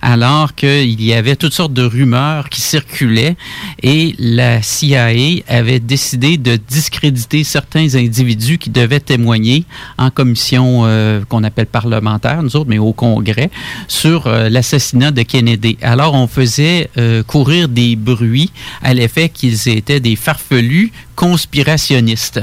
Alors 0.02 0.54
qu'il 0.54 1.02
y 1.02 1.12
avait 1.12 1.37
toutes 1.37 1.54
sortes 1.54 1.72
de 1.72 1.82
rumeurs 1.82 2.48
qui 2.48 2.60
circulaient 2.60 3.37
et 3.82 4.14
la 4.18 4.57
CIA 4.62 5.42
avait 5.48 5.80
décidé 5.80 6.36
de 6.36 6.56
discréditer 6.56 7.44
certains 7.44 7.94
individus 7.94 8.58
qui 8.58 8.70
devaient 8.70 9.00
témoigner 9.00 9.64
en 9.96 10.10
commission 10.10 10.82
euh, 10.84 11.22
qu'on 11.28 11.44
appelle 11.44 11.66
parlementaire, 11.66 12.42
nous 12.42 12.56
autres, 12.56 12.68
mais 12.68 12.78
au 12.78 12.92
Congrès, 12.92 13.50
sur 13.86 14.26
euh, 14.26 14.48
l'assassinat 14.48 15.10
de 15.10 15.22
Kennedy. 15.22 15.78
Alors 15.82 16.14
on 16.14 16.26
faisait 16.26 16.90
euh, 16.98 17.22
courir 17.22 17.68
des 17.68 17.96
bruits 17.96 18.50
à 18.82 18.94
l'effet 18.94 19.28
qu'ils 19.28 19.68
étaient 19.68 20.00
des 20.00 20.16
farfelus 20.16 20.92
conspirationnistes. 21.14 22.40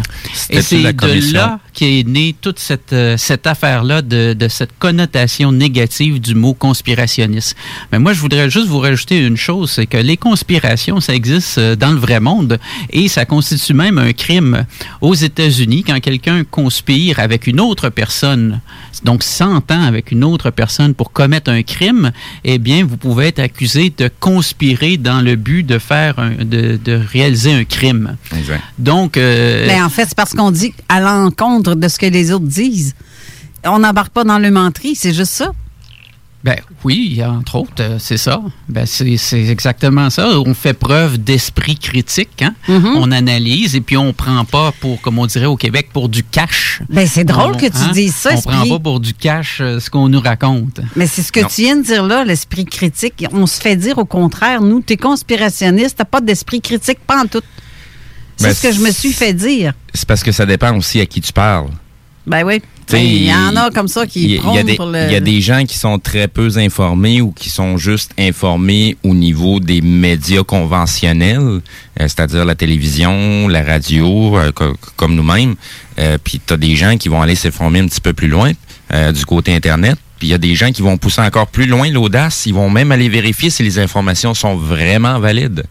Et 0.49 0.61
c'est 0.61 0.79
la 0.79 0.93
de 0.93 1.33
là 1.33 1.59
qu'est 1.75 2.03
née 2.07 2.35
toute 2.39 2.57
cette, 2.57 2.93
euh, 2.93 3.17
cette 3.17 3.45
affaire-là 3.45 4.01
de, 4.01 4.33
de 4.33 4.47
cette 4.47 4.77
connotation 4.79 5.51
négative 5.51 6.19
du 6.19 6.33
mot 6.33 6.53
conspirationniste. 6.53 7.55
Mais 7.91 7.99
moi, 7.99 8.13
je 8.13 8.21
voudrais 8.21 8.49
juste 8.49 8.67
vous 8.67 8.79
rajouter 8.79 9.19
une 9.19 9.37
chose, 9.37 9.71
c'est 9.71 9.85
que 9.85 9.97
les 9.97 10.17
conspirations, 10.17 10.99
ça 11.01 11.13
existe 11.13 11.57
euh, 11.57 11.75
dans 11.75 11.91
le 11.91 11.99
vrai 11.99 12.19
monde 12.19 12.59
et 12.91 13.07
ça 13.07 13.25
constitue 13.25 13.73
même 13.73 13.97
un 13.97 14.13
crime 14.13 14.65
aux 15.01 15.13
États-Unis 15.13 15.83
quand 15.83 15.99
quelqu'un 15.99 16.43
conspire 16.43 17.19
avec 17.19 17.45
une 17.45 17.59
autre 17.59 17.89
personne, 17.89 18.61
donc 19.05 19.23
s'entend 19.23 19.83
avec 19.83 20.11
une 20.11 20.23
autre 20.23 20.49
personne 20.49 20.93
pour 20.93 21.13
commettre 21.13 21.49
un 21.51 21.63
crime, 21.63 22.11
eh 22.43 22.57
bien, 22.57 22.83
vous 22.83 22.97
pouvez 22.97 23.27
être 23.27 23.39
accusé 23.39 23.93
de 23.95 24.09
conspirer 24.19 24.97
dans 24.97 25.21
le 25.21 25.35
but 25.35 25.63
de 25.63 25.77
faire 25.77 26.19
un, 26.19 26.31
de, 26.43 26.77
de 26.83 26.99
réaliser 27.11 27.53
un 27.53 27.63
crime. 27.63 28.17
Exact. 28.35 28.61
Donc, 28.79 29.15
euh, 29.15 29.67
Mais 29.67 29.81
en 29.81 29.89
fait, 29.89 30.05
c'est 30.07 30.15
parce 30.15 30.33
qu'on 30.33 30.51
dit 30.51 30.73
à 30.89 30.99
l'encontre 30.99 31.75
de 31.75 31.87
ce 31.87 31.97
que 31.99 32.07
les 32.07 32.31
autres 32.31 32.45
disent. 32.45 32.95
On 33.63 33.79
n'embarque 33.79 34.11
pas 34.11 34.23
dans 34.23 34.39
le 34.39 34.51
menterie, 34.51 34.95
c'est 34.95 35.13
juste 35.13 35.31
ça. 35.31 35.51
Ben 36.45 36.59
oui, 36.83 37.19
entre 37.25 37.55
autres, 37.55 37.71
euh, 37.81 37.97
c'est 37.99 38.17
ça. 38.17 38.39
Ben 38.69 38.85
c'est 38.85 39.17
c'est 39.17 39.43
exactement 39.47 40.11
ça. 40.11 40.27
On 40.39 40.53
fait 40.53 40.73
preuve 40.75 41.17
d'esprit 41.17 41.75
critique. 41.75 42.43
Hein? 42.43 42.53
Mhm. 42.67 42.85
On 42.97 43.11
analyse 43.11 43.75
et 43.75 43.81
puis 43.81 43.97
on 43.97 44.13
prend 44.13 44.45
pas 44.45 44.71
pour, 44.79 45.01
comme 45.01 45.17
on 45.17 45.25
dirait 45.25 45.47
au 45.47 45.57
Québec, 45.57 45.89
pour 45.91 46.07
du 46.07 46.23
cash. 46.23 46.83
Ben, 46.87 47.07
c'est 47.07 47.23
drôle 47.23 47.53
On- 47.55 47.57
que 47.57 47.65
tu 47.65 47.77
hein? 47.77 47.91
dises 47.93 48.13
ça, 48.13 48.29
On 48.35 48.41
prend 48.41 48.51
Esprit. 48.53 48.69
pas 48.69 48.79
pour 48.79 48.99
du 48.99 49.15
cash 49.15 49.57
euh, 49.59 49.79
ce 49.79 49.89
qu'on 49.89 50.07
nous 50.07 50.19
raconte. 50.21 50.81
Mais 50.95 51.07
c'est 51.07 51.23
ce 51.23 51.31
que 51.31 51.39
Non. 51.39 51.47
tu 51.47 51.61
viens 51.63 51.77
de 51.77 51.81
dire 51.83 52.03
là, 52.05 52.23
l'esprit 52.23 52.65
critique. 52.65 53.25
On 53.33 53.47
se 53.47 53.59
fait 53.59 53.75
dire 53.75 53.97
au 53.97 54.05
contraire, 54.05 54.61
nous, 54.61 54.81
t'es 54.81 54.97
conspirationniste, 54.97 55.97
t'as 55.97 56.05
pas 56.05 56.21
d'esprit 56.21 56.61
critique, 56.61 56.99
pas 57.07 57.23
en 57.23 57.25
tout. 57.25 57.41
C'est 58.37 58.47
Ben, 58.49 58.53
ce 58.53 58.61
que 58.67 58.71
je 58.71 58.81
me 58.81 58.91
suis 58.91 59.13
fait 59.13 59.33
dire. 59.33 59.73
C'est 59.95 60.07
parce 60.07 60.21
que 60.21 60.31
ça 60.31 60.45
dépend 60.45 60.77
aussi 60.77 61.01
à 61.01 61.07
qui 61.07 61.21
tu 61.21 61.33
parles. 61.33 61.69
Ben 62.27 62.43
oui. 62.45 62.61
Il 62.93 63.23
y 63.25 63.33
en 63.33 63.55
a 63.55 63.71
comme 63.71 63.87
ça 63.87 64.05
qui 64.05 64.23
Il 64.25 64.31
y, 64.31 64.37
le... 64.37 65.05
il 65.07 65.11
y 65.13 65.15
a 65.15 65.19
des 65.19 65.41
gens 65.41 65.65
qui 65.65 65.77
sont 65.77 65.97
très 65.97 66.27
peu 66.27 66.49
informés 66.57 67.19
ou 67.21 67.31
qui 67.31 67.49
sont 67.49 67.77
juste 67.77 68.11
informés 68.19 68.95
au 69.03 69.13
niveau 69.15 69.59
des 69.59 69.81
médias 69.81 70.43
conventionnels, 70.43 71.39
euh, 71.39 71.59
c'est-à-dire 71.99 72.45
la 72.45 72.55
télévision, 72.55 73.47
la 73.47 73.63
radio, 73.63 74.37
euh, 74.37 74.51
co- 74.51 74.75
comme 74.95 75.15
nous-mêmes. 75.15 75.55
Euh, 75.99 76.17
Puis 76.23 76.39
tu 76.45 76.53
as 76.53 76.57
des 76.57 76.75
gens 76.75 76.97
qui 76.97 77.09
vont 77.09 77.21
aller 77.21 77.35
s'informer 77.35 77.79
un 77.79 77.87
petit 77.87 78.01
peu 78.01 78.13
plus 78.13 78.27
loin 78.27 78.51
du 79.13 79.25
côté 79.25 79.53
Internet. 79.55 79.97
Puis 80.19 80.27
il 80.27 80.31
y 80.31 80.35
a 80.35 80.37
des 80.37 80.53
gens 80.55 80.71
qui 80.71 80.81
vont 80.83 80.95
pousser 80.97 81.21
encore 81.21 81.47
plus 81.47 81.65
loin 81.65 81.89
l'audace. 81.89 82.45
Ils 82.45 82.53
vont 82.53 82.69
même 82.69 82.91
aller 82.91 83.09
vérifier 83.09 83.49
si 83.49 83.63
les 83.63 83.79
informations 83.79 84.33
sont 84.35 84.55
vraiment 84.55 85.19
valides. 85.19 85.63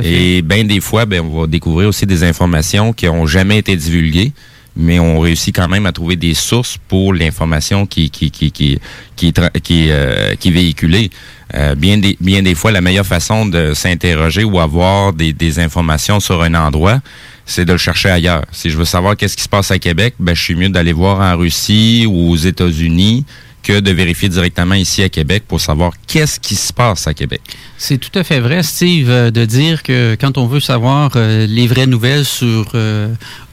Et 0.00 0.42
bien 0.42 0.64
des 0.64 0.80
fois, 0.80 1.06
ben, 1.06 1.22
on 1.22 1.40
va 1.40 1.46
découvrir 1.46 1.88
aussi 1.88 2.04
des 2.06 2.22
informations 2.24 2.92
qui 2.92 3.08
ont 3.08 3.26
jamais 3.26 3.56
été 3.58 3.74
divulguées, 3.74 4.32
mais 4.78 5.00
on 5.00 5.18
réussit 5.18 5.54
quand 5.54 5.68
même 5.68 5.86
à 5.86 5.92
trouver 5.92 6.16
des 6.16 6.34
sources 6.34 6.78
pour 6.88 7.12
l'information 7.12 7.84
qui 7.84 8.10
qui 8.10 8.30
qui 8.30 8.50
qui 8.52 8.78
qui 9.16 9.28
est, 9.28 9.90
euh, 9.90 10.34
véhiculée. 10.46 11.10
Euh, 11.54 11.74
bien 11.74 11.98
des 11.98 12.16
bien 12.20 12.42
des 12.42 12.54
fois, 12.54 12.70
la 12.70 12.80
meilleure 12.80 13.06
façon 13.06 13.44
de 13.44 13.74
s'interroger 13.74 14.44
ou 14.44 14.60
avoir 14.60 15.12
des, 15.12 15.32
des 15.32 15.58
informations 15.58 16.20
sur 16.20 16.42
un 16.42 16.54
endroit, 16.54 17.00
c'est 17.44 17.64
de 17.64 17.72
le 17.72 17.78
chercher 17.78 18.10
ailleurs. 18.10 18.44
Si 18.52 18.70
je 18.70 18.76
veux 18.76 18.84
savoir 18.84 19.16
qu'est-ce 19.16 19.36
qui 19.36 19.42
se 19.42 19.48
passe 19.48 19.70
à 19.70 19.78
Québec, 19.78 20.14
ben 20.20 20.34
je 20.34 20.42
suis 20.42 20.54
mieux 20.54 20.68
d'aller 20.68 20.92
voir 20.92 21.20
en 21.20 21.36
Russie 21.36 22.06
ou 22.06 22.30
aux 22.30 22.36
États-Unis 22.36 23.24
que 23.62 23.80
de 23.80 23.90
vérifier 23.90 24.28
directement 24.28 24.74
ici 24.74 25.02
à 25.02 25.08
Québec 25.08 25.44
pour 25.46 25.60
savoir 25.60 25.92
qu'est-ce 26.06 26.40
qui 26.40 26.54
se 26.54 26.72
passe 26.72 27.06
à 27.06 27.14
Québec. 27.14 27.40
C'est 27.76 27.98
tout 27.98 28.16
à 28.18 28.24
fait 28.24 28.40
vrai, 28.40 28.62
Steve, 28.62 29.10
euh, 29.10 29.30
de 29.30 29.44
dire 29.44 29.82
que 29.82 30.16
quand 30.20 30.38
on 30.38 30.46
veut 30.46 30.60
savoir 30.60 31.12
euh, 31.16 31.46
les 31.46 31.66
vraies 31.66 31.86
nouvelles 31.86 32.24
sur 32.24 32.72
euh, 32.74 33.08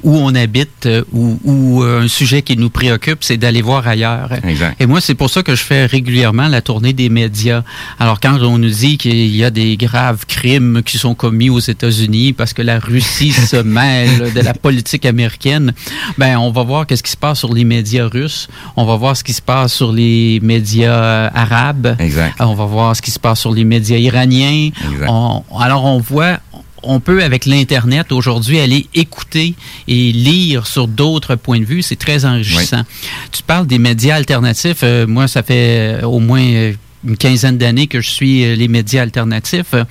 où 0.06 0.16
on 0.16 0.36
habite 0.36 0.86
euh, 0.86 1.04
ou, 1.12 1.40
ou, 1.44 1.84
un 1.84 2.08
sujet 2.08 2.44
qui 2.44 2.56
nous 2.56 2.70
préoccupe, 2.70 3.24
c'est 3.24 3.38
d'aller 3.38 3.64
voir 3.64 3.88
ailleurs. 3.88 4.30
Exact. 4.44 4.80
Et 4.80 4.86
moi, 4.86 5.02
c'est 5.02 5.16
pour 5.16 5.32
ça 5.32 5.42
que 5.42 5.56
je 5.56 5.64
fais 5.64 5.88
régulièrement 5.88 6.48
la 6.48 6.62
tournée 6.62 6.94
des 6.94 7.10
médias. 7.10 7.64
Alors, 8.00 8.20
quand 8.20 8.40
on 8.42 8.60
nous 8.60 8.70
dit 8.70 8.98
qu'il 9.00 9.36
y 9.36 9.44
a 9.44 9.50
des 9.50 9.76
graves 9.78 10.26
crimes 10.28 10.84
qui 10.86 11.00
sont 11.00 11.16
commis 11.16 11.50
aux 11.50 11.60
États-Unis 11.60 12.34
parce 12.34 12.54
que 12.54 12.62
la 12.62 12.80
Russie 12.80 13.32
se 13.32 13.58
mêle 13.58 14.32
de 14.34 14.42
la 14.42 14.54
politique 14.54 15.06
américaine, 15.06 15.74
ben, 16.20 16.38
on 16.38 16.52
va 16.52 16.62
voir 16.62 16.86
qu'est-ce 16.86 17.04
qui 17.04 17.12
se 17.12 17.18
passe 17.18 17.40
sur 17.40 17.54
les 17.54 17.64
médias 17.64 18.08
russes. 18.08 18.48
On 18.76 18.86
va 18.86 18.96
voir 18.96 19.18
ce 19.18 19.24
qui 19.24 19.34
se 19.34 19.42
passe 19.42 19.74
sur 19.74 19.92
les 19.96 20.40
médias 20.44 20.92
euh, 21.04 21.30
arabes. 21.34 21.96
Exact. 22.00 22.36
On 22.40 22.54
va 22.54 22.66
voir 22.66 22.96
ce 22.96 23.02
qui 23.02 23.10
se 23.12 23.20
passe 23.20 23.40
sur 23.40 23.52
les 23.54 23.64
médias 23.64 23.98
iraniens. 23.98 24.70
Exact. 24.92 25.08
On- 25.10 25.44
alors, 25.60 25.86
on 25.86 25.98
voit, 26.00 26.38
on 26.84 27.00
peut, 27.00 27.24
avec 27.24 27.46
l'Internet 27.48 28.12
aujourd'hui, 28.12 28.60
aller 28.60 28.86
écouter 28.94 29.56
et 29.88 30.12
lire 30.12 30.68
sur 30.68 30.88
d'autres 30.88 31.36
points 31.36 31.60
de 31.60 31.66
vue. 31.66 31.82
C'est 31.82 31.96
très 31.96 32.26
enrichissant. 32.26 32.84
Tu 33.32 33.42
parles 33.42 33.66
des 33.66 33.80
médias 33.80 34.16
alternatifs. 34.16 34.82
Euh, 34.84 35.08
moi, 35.08 35.28
ça 35.28 35.42
fait 35.42 36.02
euh, 36.04 36.08
au 36.08 36.20
moins 36.20 36.44
euh, 36.44 36.74
une 37.06 37.18
quinzaine 37.18 37.58
d'années 37.58 37.88
que 37.88 38.02
je 38.02 38.10
suis 38.10 38.44
euh, 38.46 38.56
les 38.56 38.68
médias 38.68 39.02
alternatifs 39.04 39.74
euh, 39.74 39.84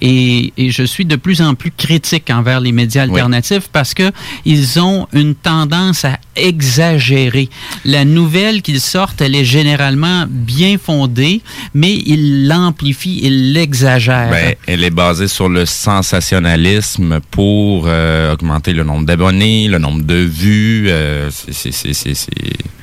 et, 0.00 0.52
et 0.56 0.70
je 0.70 0.82
suis 0.82 1.04
de 1.04 1.16
plus 1.16 1.40
en 1.42 1.54
plus 1.54 1.70
critique 1.70 2.30
envers 2.30 2.60
les 2.60 2.72
médias 2.72 3.06
Oui. 3.06 3.12
alternatifs 3.14 3.68
parce 3.72 3.94
que 3.94 4.10
ils 4.44 4.78
ont 4.80 5.06
une 5.12 5.34
tendance 5.34 6.04
à 6.04 6.18
exagérer. 6.36 7.48
La 7.84 8.04
nouvelle 8.04 8.62
qu'ils 8.62 8.80
sortent, 8.80 9.20
elle 9.20 9.34
est 9.34 9.44
généralement 9.44 10.24
bien 10.28 10.76
fondée, 10.78 11.40
mais 11.74 11.94
ils 12.06 12.46
l'amplifient, 12.46 13.20
ils 13.22 13.52
l'exagèrent. 13.52 14.30
Ben, 14.30 14.54
elle 14.66 14.84
est 14.84 14.90
basée 14.90 15.28
sur 15.28 15.48
le 15.48 15.66
sensationnalisme 15.66 17.20
pour 17.30 17.84
euh, 17.86 18.32
augmenter 18.32 18.72
le 18.72 18.84
nombre 18.84 19.06
d'abonnés, 19.06 19.68
le 19.68 19.78
nombre 19.78 20.02
de 20.04 20.14
vues. 20.16 20.86
euh, 20.88 21.30
c'est- 21.30 21.52
c'est- 21.52 21.72
c'est- 21.72 21.92
c'est- 21.92 22.14
c'est- 22.14 22.30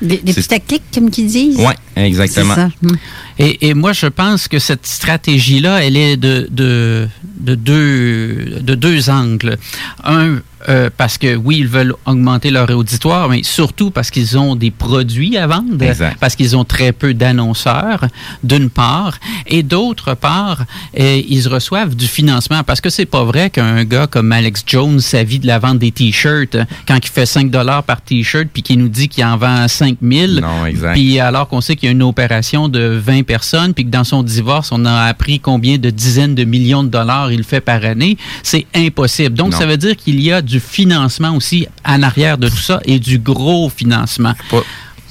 Des, 0.02 0.18
des 0.18 0.32
c'est- 0.32 0.40
petits 0.40 0.48
techniques, 0.48 0.82
comme 0.94 1.10
qu'ils 1.10 1.26
disent? 1.26 1.56
Ouais, 1.58 1.74
C'est 1.96 2.06
exactement. 2.06 2.54
ça. 2.54 2.68
Hum. 2.84 2.96
Et, 3.38 3.74
moi, 3.74 3.92
je 3.92 4.06
pense 4.06 4.48
que 4.48 4.58
cette 4.58 4.86
stratégie-là, 4.86 5.84
elle 5.84 5.96
est 5.96 6.16
de, 6.16 6.48
de, 6.50 7.06
de, 7.38 7.54
deux, 7.54 8.60
de 8.60 8.74
deux 8.74 9.10
angles. 9.10 9.58
Un, 10.04 10.38
euh, 10.68 10.90
parce 10.96 11.18
que 11.18 11.36
oui, 11.36 11.58
ils 11.60 11.68
veulent 11.68 11.94
augmenter 12.06 12.50
leur 12.50 12.68
auditoire, 12.70 13.28
mais 13.28 13.42
surtout 13.42 13.90
parce 13.90 14.10
qu'ils 14.10 14.38
ont 14.38 14.56
des 14.56 14.70
produits 14.70 15.36
à 15.36 15.46
vendre, 15.46 15.82
Exact. 15.82 16.16
parce 16.18 16.34
qu'ils 16.34 16.56
ont 16.56 16.64
très 16.64 16.92
peu 16.92 17.14
d'annonceurs, 17.14 18.04
d'une 18.42 18.70
part, 18.70 19.18
et 19.46 19.62
d'autre 19.62 20.14
part, 20.14 20.64
euh, 20.98 21.20
ils 21.28 21.46
reçoivent 21.48 21.94
du 21.94 22.06
financement, 22.06 22.62
parce 22.64 22.80
que 22.80 22.90
c'est 22.90 23.06
pas 23.06 23.22
vrai 23.24 23.50
qu'un 23.50 23.84
gars 23.84 24.06
comme 24.06 24.32
Alex 24.32 24.62
Jones, 24.66 25.00
sa 25.00 25.22
vie 25.22 25.38
de 25.38 25.46
la 25.46 25.58
vente 25.58 25.78
des 25.78 25.92
t-shirts, 25.92 26.56
quand 26.88 26.96
il 27.02 27.08
fait 27.10 27.26
5 27.26 27.50
dollars 27.50 27.82
par 27.82 28.00
t-shirt, 28.00 28.48
puis 28.52 28.62
qu'il 28.62 28.78
nous 28.78 28.88
dit 28.88 29.08
qu'il 29.08 29.24
en 29.24 29.36
vend 29.36 29.68
5000, 29.68 30.40
Non, 30.40 30.66
exact. 30.66 30.94
puis 30.94 31.20
alors 31.20 31.48
qu'on 31.48 31.60
sait 31.60 31.76
qu'il 31.76 31.86
y 31.86 31.90
a 31.90 31.92
une 31.92 32.02
opération 32.02 32.68
de 32.68 32.80
20 32.80 33.24
personnes, 33.24 33.74
puis 33.74 33.84
que 33.84 33.90
dans 33.90 34.04
son 34.04 34.22
divorce, 34.22 34.70
on 34.72 34.84
a 34.84 35.02
appris 35.02 35.38
combien 35.40 35.78
de 35.78 35.90
dizaines 35.90 36.34
de 36.34 36.44
millions 36.44 36.82
de 36.82 36.88
dollars 36.88 37.30
il 37.30 37.44
fait 37.44 37.60
par 37.60 37.84
année, 37.84 38.16
c'est 38.42 38.66
impossible. 38.74 39.34
Donc, 39.36 39.52
Non. 39.52 39.58
ça 39.58 39.66
veut 39.66 39.76
dire 39.76 39.96
qu'il 39.96 40.20
y 40.20 40.32
a 40.32 40.42
du 40.42 40.55
financement 40.58 41.34
aussi 41.34 41.66
en 41.84 42.02
arrière 42.02 42.38
de 42.38 42.48
tout 42.48 42.56
ça 42.56 42.80
et 42.84 42.98
du 42.98 43.18
gros 43.18 43.68
financement. 43.68 44.34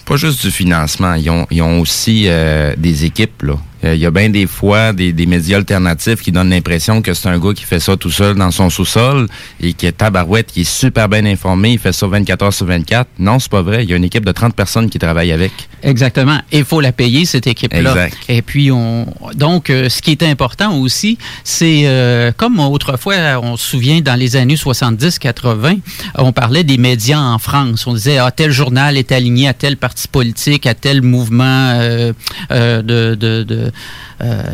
Pas, 0.06 0.18
juste 0.18 0.46
du 0.46 0.52
financement, 0.52 1.16
ils 1.16 1.62
ont, 1.62 1.80
aussi 1.80 2.26
euh, 2.28 2.76
des 2.78 3.06
équipes. 3.06 3.44
Euh, 3.86 3.96
Il 3.96 4.02
y 4.02 4.06
a 4.06 4.12
bien 4.12 4.30
des 4.30 4.48
fois 4.48 4.94
des, 4.94 5.14
des 5.14 5.26
médias 5.26 5.58
alternatifs 5.58 6.22
qui 6.22 6.32
donnent 6.32 6.50
l'impression 6.50 7.02
que 7.02 7.14
c'est 7.14 7.30
un 7.30 7.40
gars 7.40 7.54
qui 7.54 7.64
fait 7.64 7.80
ça 7.80 7.96
tout 7.98 8.12
seul 8.12 8.36
dans 8.36 8.52
son 8.52 8.70
sous-sol 8.70 9.28
et 9.62 9.74
qui 9.74 9.86
est 9.86 9.92
tabarouette, 9.92 10.48
qui 10.52 10.62
est 10.62 10.70
super 10.70 11.08
bien 11.10 11.26
informé, 11.26 11.72
il 11.74 11.80
fait 11.80 11.94
ça 11.94 12.08
24 12.08 12.44
heures 12.44 12.54
sur 12.54 12.66
24. 12.66 13.08
Non, 13.20 13.40
c'est 13.40 13.52
pas 13.52 13.62
vrai. 13.62 13.84
Il 13.84 13.90
y 13.90 13.94
a 13.94 13.98
une 13.98 14.04
équipe 14.04 14.26
de 14.26 14.32
30 14.32 14.56
personnes 14.56 14.90
qui 14.90 15.00
travaillent 15.00 15.32
avec. 15.32 15.52
Exactement. 15.84 16.40
Et 16.52 16.60
il 16.60 16.66
faut 16.66 16.82
la 16.82 16.92
payer, 16.92 17.26
cette 17.26 17.48
équipe-là. 17.48 17.94
Et 18.30 18.42
puis, 18.42 18.72
on, 18.72 19.06
donc, 19.36 19.70
euh, 19.70 19.88
ce 19.90 20.02
qui 20.02 20.12
est 20.12 20.24
important 20.24 20.76
aussi, 20.78 21.18
c'est 21.44 21.84
euh, 21.86 22.32
comme 22.36 22.60
autrefois, 22.60 23.16
on 23.42 23.56
se 23.58 23.68
souvient, 23.70 24.02
dans 24.02 24.16
les 24.16 24.36
années 24.36 24.56
70-80, 24.56 25.80
on 26.18 26.32
parlait 26.32 26.64
des 26.64 26.78
médias 26.78 27.20
en 27.20 27.38
France. 27.40 27.86
On 27.88 27.94
disait, 27.94 28.18
ah, 28.18 28.32
tel 28.32 28.52
journal 28.52 28.98
est 28.98 29.12
aligné 29.12 29.48
à 29.48 29.54
tel 29.54 29.78
parti 29.78 30.08
politique, 30.08 30.66
à 30.66 30.74
tel 30.74 31.02
mouvement 31.02 31.44
euh, 31.76 32.14
euh, 32.52 32.82
de... 32.82 33.16
de, 33.16 33.44
de- 33.44 33.72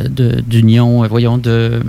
d'union, 0.09 1.03
euh, 1.03 1.07
voyons, 1.07 1.37
de, 1.37 1.81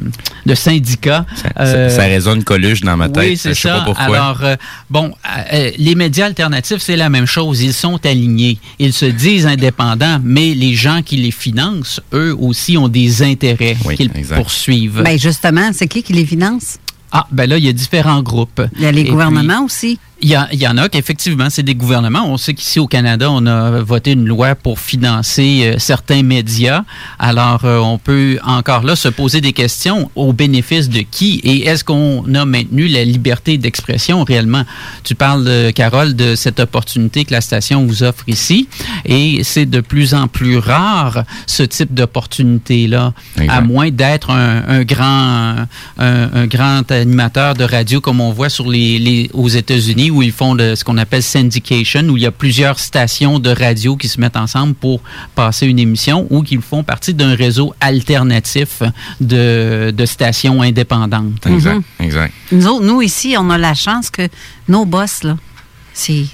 de 0.47 0.55
syndicats. 0.55 1.25
Ça, 1.35 1.49
Euh, 1.61 1.89
ça, 1.89 1.97
ça 1.97 2.03
résonne 2.05 2.45
Coluche 2.45 2.83
dans 2.83 2.97
ma 2.97 3.09
tête. 3.09 3.31
oui, 3.31 3.37
c'est 3.37 3.55
ça. 3.55 3.79
pas 3.79 3.85
pourquoi. 3.85 4.05
Alors, 4.05 4.41
euh, 4.43 4.57
bon, 4.91 5.15
euh, 5.53 5.71
les 5.79 5.95
médias 5.95 6.27
alternatifs, 6.27 6.79
c'est 6.81 6.97
la 6.97 7.09
même 7.09 7.27
chose. 7.27 7.63
Ils 7.63 7.73
sont 7.75 8.05
alignés. 8.05 8.59
Ils 8.79 8.93
se 8.93 9.07
disent 9.07 9.47
indépendants, 9.47 10.21
mais 10.23 10.55
les 10.55 10.75
gens 10.75 11.03
qui 11.03 11.17
les 11.17 11.31
financent, 11.31 12.01
eux 12.13 12.35
aussi, 12.39 12.77
ont 12.77 12.89
des 12.89 13.23
intérêts 13.23 13.77
Oui, 13.85 13.97
qu'ils 13.97 14.11
poursuivent. 14.11 15.03
Ben 15.05 15.19
justement, 15.19 15.71
c'est 15.73 15.89
qui 15.89 16.03
qui 16.03 16.13
les 16.13 16.27
finance? 16.27 16.79
ah, 17.15 17.27
ben 17.31 17.47
là, 17.49 17.59
il 17.59 17.65
y 17.65 17.69
a 17.69 17.73
différents 17.75 18.23
groupes. 18.23 18.63
Il 18.77 18.83
y 18.83 18.87
a 18.87 18.93
les 18.93 19.03
Et 19.03 19.05
gouvernements 19.05 19.65
aussi. 19.65 19.99
Il 20.25 20.29
y, 20.29 20.37
a- 20.37 20.49
il 20.53 20.61
y 20.61 20.69
en 20.69 20.79
a 20.79 20.89
qu'effectivement, 20.89 21.49
c'est 21.51 21.65
des 21.65 21.75
gouvernements. 21.75 22.25
On 22.27 22.37
sait 22.37 22.55
qu'ici 22.55 22.79
au 22.79 22.87
Canada, 22.87 23.29
on 23.31 23.45
a 23.47 23.81
voté 23.83 24.13
une 24.13 24.25
loi 24.27 24.55
pour 24.55 24.79
financer 24.79 25.63
euh, 25.65 25.79
certains 25.79 26.23
médias. 26.23 26.85
Alors, 27.19 27.65
euh, 27.65 27.79
on 27.79 27.99
peut 27.99 28.39
encore 28.45 28.85
là 28.85 28.95
se 28.95 29.09
poser 29.09 29.41
des 29.41 29.53
questions 29.53 30.11
au 30.15 30.33
bénéfice 30.33 30.89
de 30.89 31.01
qui 31.01 31.41
et 31.43 31.67
est-ce 31.67 31.83
qu'on 31.83 32.25
a 32.35 32.45
maintenu 32.45 32.87
la 32.87 33.05
liberté 33.05 33.59
d'expression 33.59 34.23
réellement? 34.23 34.63
Tu 35.03 35.17
parles, 35.17 35.43
de, 35.45 35.71
Carole, 35.73 36.15
de 36.15 36.37
cette 36.37 36.61
opportunité 36.61 37.25
que 37.25 37.33
la 37.33 37.41
station 37.41 37.85
vous 37.85 38.05
offre 38.05 38.23
ici 38.29 38.69
et 39.05 39.41
c'est 39.43 39.67
de 39.67 39.81
plus 39.81 40.15
en 40.15 40.29
plus 40.29 40.57
rare 40.59 41.25
ce 41.49 41.65
type 41.65 41.95
d'opportunité-là, 41.95 43.13
à 43.49 43.61
moins 43.61 43.91
d'être 43.91 44.31
un, 44.31 44.63
un 44.69 44.85
grand, 44.85 45.57
un, 45.99 46.31
un 46.33 46.47
grand 46.47 46.91
animateur 46.93 47.55
de 47.55 47.65
radio 47.65 48.01
comme 48.01 48.21
on 48.21 48.31
voit 48.31 48.51
sur 48.51 48.71
les, 48.71 49.01
les- 49.01 49.29
aux 49.33 49.49
États-Unis 49.49 50.11
où 50.13 50.23
ils 50.23 50.33
font 50.33 50.55
de, 50.55 50.75
ce 50.75 50.85
qu'on 50.85 50.99
appelle 50.99 51.23
syndication, 51.23 52.03
où 52.09 52.17
il 52.17 52.23
y 52.23 52.27
a 52.27 52.31
plusieurs 52.31 52.79
stations 52.79 53.39
de 53.39 53.51
radio 53.51 53.97
qui 53.97 54.09
se 54.09 54.21
mettent 54.21 54.37
ensemble 54.37 54.75
pour 54.75 55.01
passer 55.35 55.67
une 55.67 55.79
émission 55.79 56.27
ou 56.31 56.43
qui 56.43 56.59
font 56.59 56.85
partie 56.85 57.15
d'un 57.15 57.35
réseau 57.35 57.75
alternatif 57.81 58.83
de, 59.21 59.93
de 59.97 60.07
stations 60.07 60.63
indépendantes. 60.63 61.47
Exact, 61.47 61.83
exact. 62.01 62.35
Nous 62.53 62.67
autres, 62.67 62.85
nous 62.85 63.03
ici, 63.03 63.35
on 63.39 63.51
a 63.51 63.59
la 63.59 63.75
chance 63.75 64.11
que 64.11 64.29
nos 64.69 64.85
boss, 64.85 65.23
là, 65.25 65.37
c'est 65.95 66.27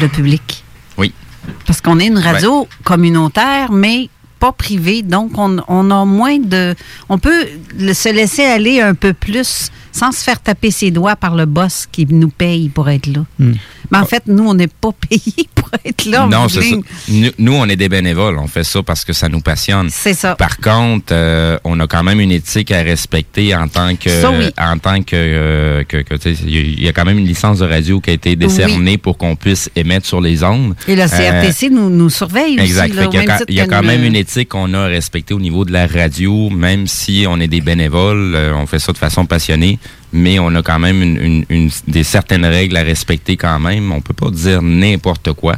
le 0.00 0.08
public. 0.08 0.64
Oui. 0.96 1.12
Parce 1.66 1.80
qu'on 1.80 1.98
est 1.98 2.06
une 2.06 2.18
radio 2.18 2.68
communautaire, 2.84 3.72
mais 3.72 4.08
pas 4.40 4.52
privée. 4.52 5.02
Donc, 5.02 5.38
on, 5.38 5.58
on 5.68 5.90
a 5.90 6.04
moins 6.04 6.38
de. 6.38 6.74
On 7.08 7.18
peut 7.18 7.46
se 7.92 8.12
laisser 8.12 8.42
aller 8.44 8.80
un 8.80 8.94
peu 8.94 9.12
plus 9.12 9.68
sans 9.92 10.12
se 10.12 10.22
faire 10.22 10.40
taper 10.40 10.70
ses 10.70 10.90
doigts 10.90 11.16
par 11.16 11.34
le 11.34 11.46
boss 11.46 11.86
qui 11.90 12.06
nous 12.06 12.28
paye 12.30 12.68
pour 12.68 12.88
être 12.88 13.06
là. 13.08 13.24
Hmm. 13.38 13.52
Mais 13.90 13.98
en 13.98 14.04
fait, 14.06 14.22
nous, 14.26 14.46
on 14.48 14.54
n'est 14.54 14.68
pas 14.68 14.90
payés 15.08 15.48
pour 15.54 15.68
être 15.84 16.04
là. 16.06 16.26
non, 16.30 16.48
c'est 16.48 16.62
ça. 16.62 16.76
Nous, 17.08 17.30
nous, 17.38 17.52
on 17.54 17.66
est 17.68 17.74
des 17.74 17.88
bénévoles. 17.88 18.38
On 18.38 18.46
fait 18.46 18.62
ça 18.62 18.82
parce 18.84 19.04
que 19.04 19.12
ça 19.12 19.28
nous 19.28 19.40
passionne. 19.40 19.88
C'est 19.90 20.14
ça. 20.14 20.36
Par 20.36 20.58
contre, 20.58 21.06
euh, 21.12 21.58
on 21.64 21.78
a 21.80 21.88
quand 21.88 22.04
même 22.04 22.20
une 22.20 22.30
éthique 22.30 22.70
à 22.70 22.82
respecter 22.82 23.52
en 23.54 23.66
tant 23.66 23.96
que, 23.96 24.10
Ça, 24.10 24.30
oui. 24.30 24.48
en 24.56 24.78
tant 24.78 25.02
que, 25.02 25.16
euh, 25.16 25.82
que, 25.84 25.96
que, 26.02 26.14
il 26.46 26.80
y 26.84 26.88
a 26.88 26.92
quand 26.92 27.04
même 27.04 27.18
une 27.18 27.26
licence 27.26 27.58
de 27.58 27.66
radio 27.66 28.00
qui 28.00 28.10
a 28.10 28.12
été 28.12 28.36
décernée 28.36 28.96
pour 28.96 29.18
qu'on 29.18 29.34
puisse 29.34 29.68
émettre 29.74 30.06
sur 30.06 30.20
les 30.20 30.44
ondes. 30.44 30.74
Et 30.86 30.94
la 30.94 31.06
Euh, 31.06 31.42
CRTC 31.42 31.70
nous, 31.70 31.90
nous 31.90 32.10
surveille 32.10 32.60
Exact. 32.60 32.92
aussi. 32.92 33.06
Au 33.06 33.10
qu'il 33.10 33.20
y 33.20 33.22
a, 33.24 33.26
quand- 33.26 33.44
il 33.48 33.54
y 33.56 33.60
a 33.60 33.66
quand 33.66 33.82
même 33.82 34.04
une 34.04 34.14
éthique 34.14 34.29
qu'on 34.38 34.74
a 34.74 34.80
à 34.80 35.34
au 35.34 35.40
niveau 35.40 35.64
de 35.64 35.72
la 35.72 35.86
radio, 35.86 36.50
même 36.50 36.86
si 36.86 37.24
on 37.28 37.40
est 37.40 37.48
des 37.48 37.60
bénévoles, 37.60 38.34
euh, 38.34 38.54
on 38.54 38.66
fait 38.66 38.78
ça 38.78 38.92
de 38.92 38.98
façon 38.98 39.26
passionnée, 39.26 39.78
mais 40.12 40.38
on 40.38 40.54
a 40.54 40.62
quand 40.62 40.78
même 40.78 41.44
des 41.88 42.04
certaines 42.04 42.44
règles 42.44 42.76
à 42.76 42.82
respecter 42.82 43.36
quand 43.36 43.58
même. 43.58 43.92
On 43.92 44.00
peut 44.00 44.14
pas 44.14 44.30
dire 44.30 44.62
n'importe 44.62 45.32
quoi. 45.32 45.56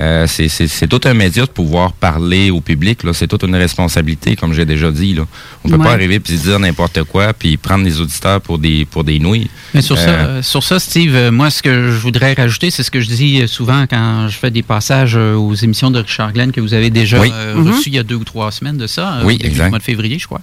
Euh, 0.00 0.26
c'est- 0.26 0.88
tout 0.88 1.00
un 1.04 1.14
média 1.14 1.44
de 1.46 1.50
pouvoir 1.50 1.92
parler 1.92 2.50
au 2.50 2.60
public. 2.60 3.04
là. 3.04 3.12
C'est 3.12 3.28
toute 3.28 3.44
une 3.44 3.54
responsabilité, 3.54 4.34
comme 4.34 4.52
j'ai 4.52 4.64
déjà 4.64 4.90
dit. 4.90 5.14
Là. 5.14 5.22
On 5.64 5.68
peut 5.68 5.76
Ouais. 5.76 5.84
pas 5.84 5.92
arriver 5.92 6.18
puis 6.18 6.34
dire 6.36 6.58
n'importe 6.58 7.04
quoi 7.04 7.32
puis 7.32 7.56
prendre 7.56 7.84
les 7.84 8.00
auditeurs 8.00 8.40
pour 8.40 8.58
des 8.58 8.84
pour 8.86 9.04
des 9.04 9.18
nouilles. 9.20 9.48
Mais 9.72 9.82
sur, 9.82 9.96
ça, 9.96 10.10
Euh, 10.10 10.42
sur 10.42 10.62
ça, 10.64 10.80
Steve, 10.80 11.14
euh, 11.14 11.30
moi, 11.30 11.48
ce 11.50 11.62
que 11.62 11.90
je 11.92 11.96
voudrais 11.98 12.32
rajouter, 12.34 12.70
c'est 12.70 12.82
ce 12.82 12.90
que 12.90 13.00
je 13.00 13.06
dis 13.08 13.46
souvent 13.46 13.86
quand 13.88 14.28
je 14.28 14.36
fais 14.36 14.50
des 14.50 14.62
passages 14.62 15.14
aux 15.16 15.54
émissions 15.54 15.90
de 15.92 16.00
Richard 16.00 16.32
Glenn 16.32 16.50
que 16.50 16.60
vous 16.60 16.74
avez 16.74 16.90
déjà 16.90 17.20
Oui. 17.20 17.30
euh, 17.32 17.54
Mhm. 17.54 17.68
reçues 17.70 17.90
il 17.90 17.94
y 17.94 17.98
a 17.98 18.02
deux 18.02 18.16
ou 18.16 18.24
trois 18.24 18.50
semaines 18.50 18.76
de 18.78 18.88
ça, 18.88 19.20
Oui, 19.24 19.38
au 19.42 19.46
exact. 19.46 19.70
mois 19.70 19.78
de 19.78 19.84
février, 19.84 20.18
je 20.18 20.26
crois. 20.26 20.40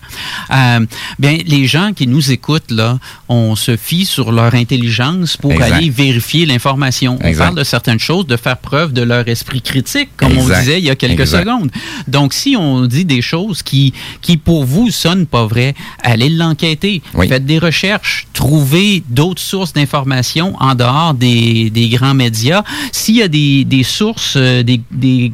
Euh, 0.54 0.86
bien, 1.20 1.38
les 1.46 1.66
gens 1.68 1.92
qui 1.94 2.08
nous 2.08 2.32
écoutent, 2.32 2.72
là, 2.72 3.00
on 3.28 3.56
se 3.58 3.76
fie 3.76 4.06
sur 4.06 4.32
leur 4.32 4.56
intelligence 4.56 5.36
pour 5.36 5.52
Exact. 5.52 5.74
aller 5.74 5.90
vérifier 5.90 6.46
l'information. 6.46 7.20
On 7.22 7.34
parle 7.34 7.56
de 7.56 7.64
certaines 7.66 8.00
choses, 8.00 8.26
de 8.28 8.38
faire 8.38 8.58
preuve 8.58 8.94
de 8.94 9.02
leur 9.02 9.28
esprit 9.28 9.41
critique, 9.44 10.10
comme 10.18 10.38
on 10.38 10.48
disait 10.48 10.80
il 10.80 10.86
y 10.86 10.90
a 10.90 10.96
quelques 10.96 11.22
Exact. 11.22 11.40
secondes. 11.42 11.72
Donc, 12.08 12.34
si 12.34 12.56
on 12.58 12.86
dit 12.86 13.06
des 13.06 13.22
choses 13.22 13.64
qui, 13.64 13.94
qui 14.22 14.38
pour 14.38 14.64
vous 14.66 14.92
sonnent 14.92 15.26
pas 15.26 15.46
vraies, 15.46 15.76
allez 16.04 16.30
l'enquêter. 16.30 17.02
Oui. 17.14 17.28
Faites 17.28 17.46
des 17.46 17.60
recherches, 17.60 18.28
trouvez 18.34 19.04
d'autres 19.10 19.42
sources 19.42 19.74
d'informations 19.74 20.56
en 20.60 20.76
dehors 20.76 21.14
des, 21.14 21.70
des 21.70 21.90
grands 21.90 22.14
médias. 22.14 22.64
S'il 22.92 23.16
y 23.18 23.22
a 23.22 23.28
des, 23.28 23.64
des 23.66 23.84
sources, 23.84 24.34
euh, 24.38 24.64
des, 24.64 24.82
des 24.92 25.32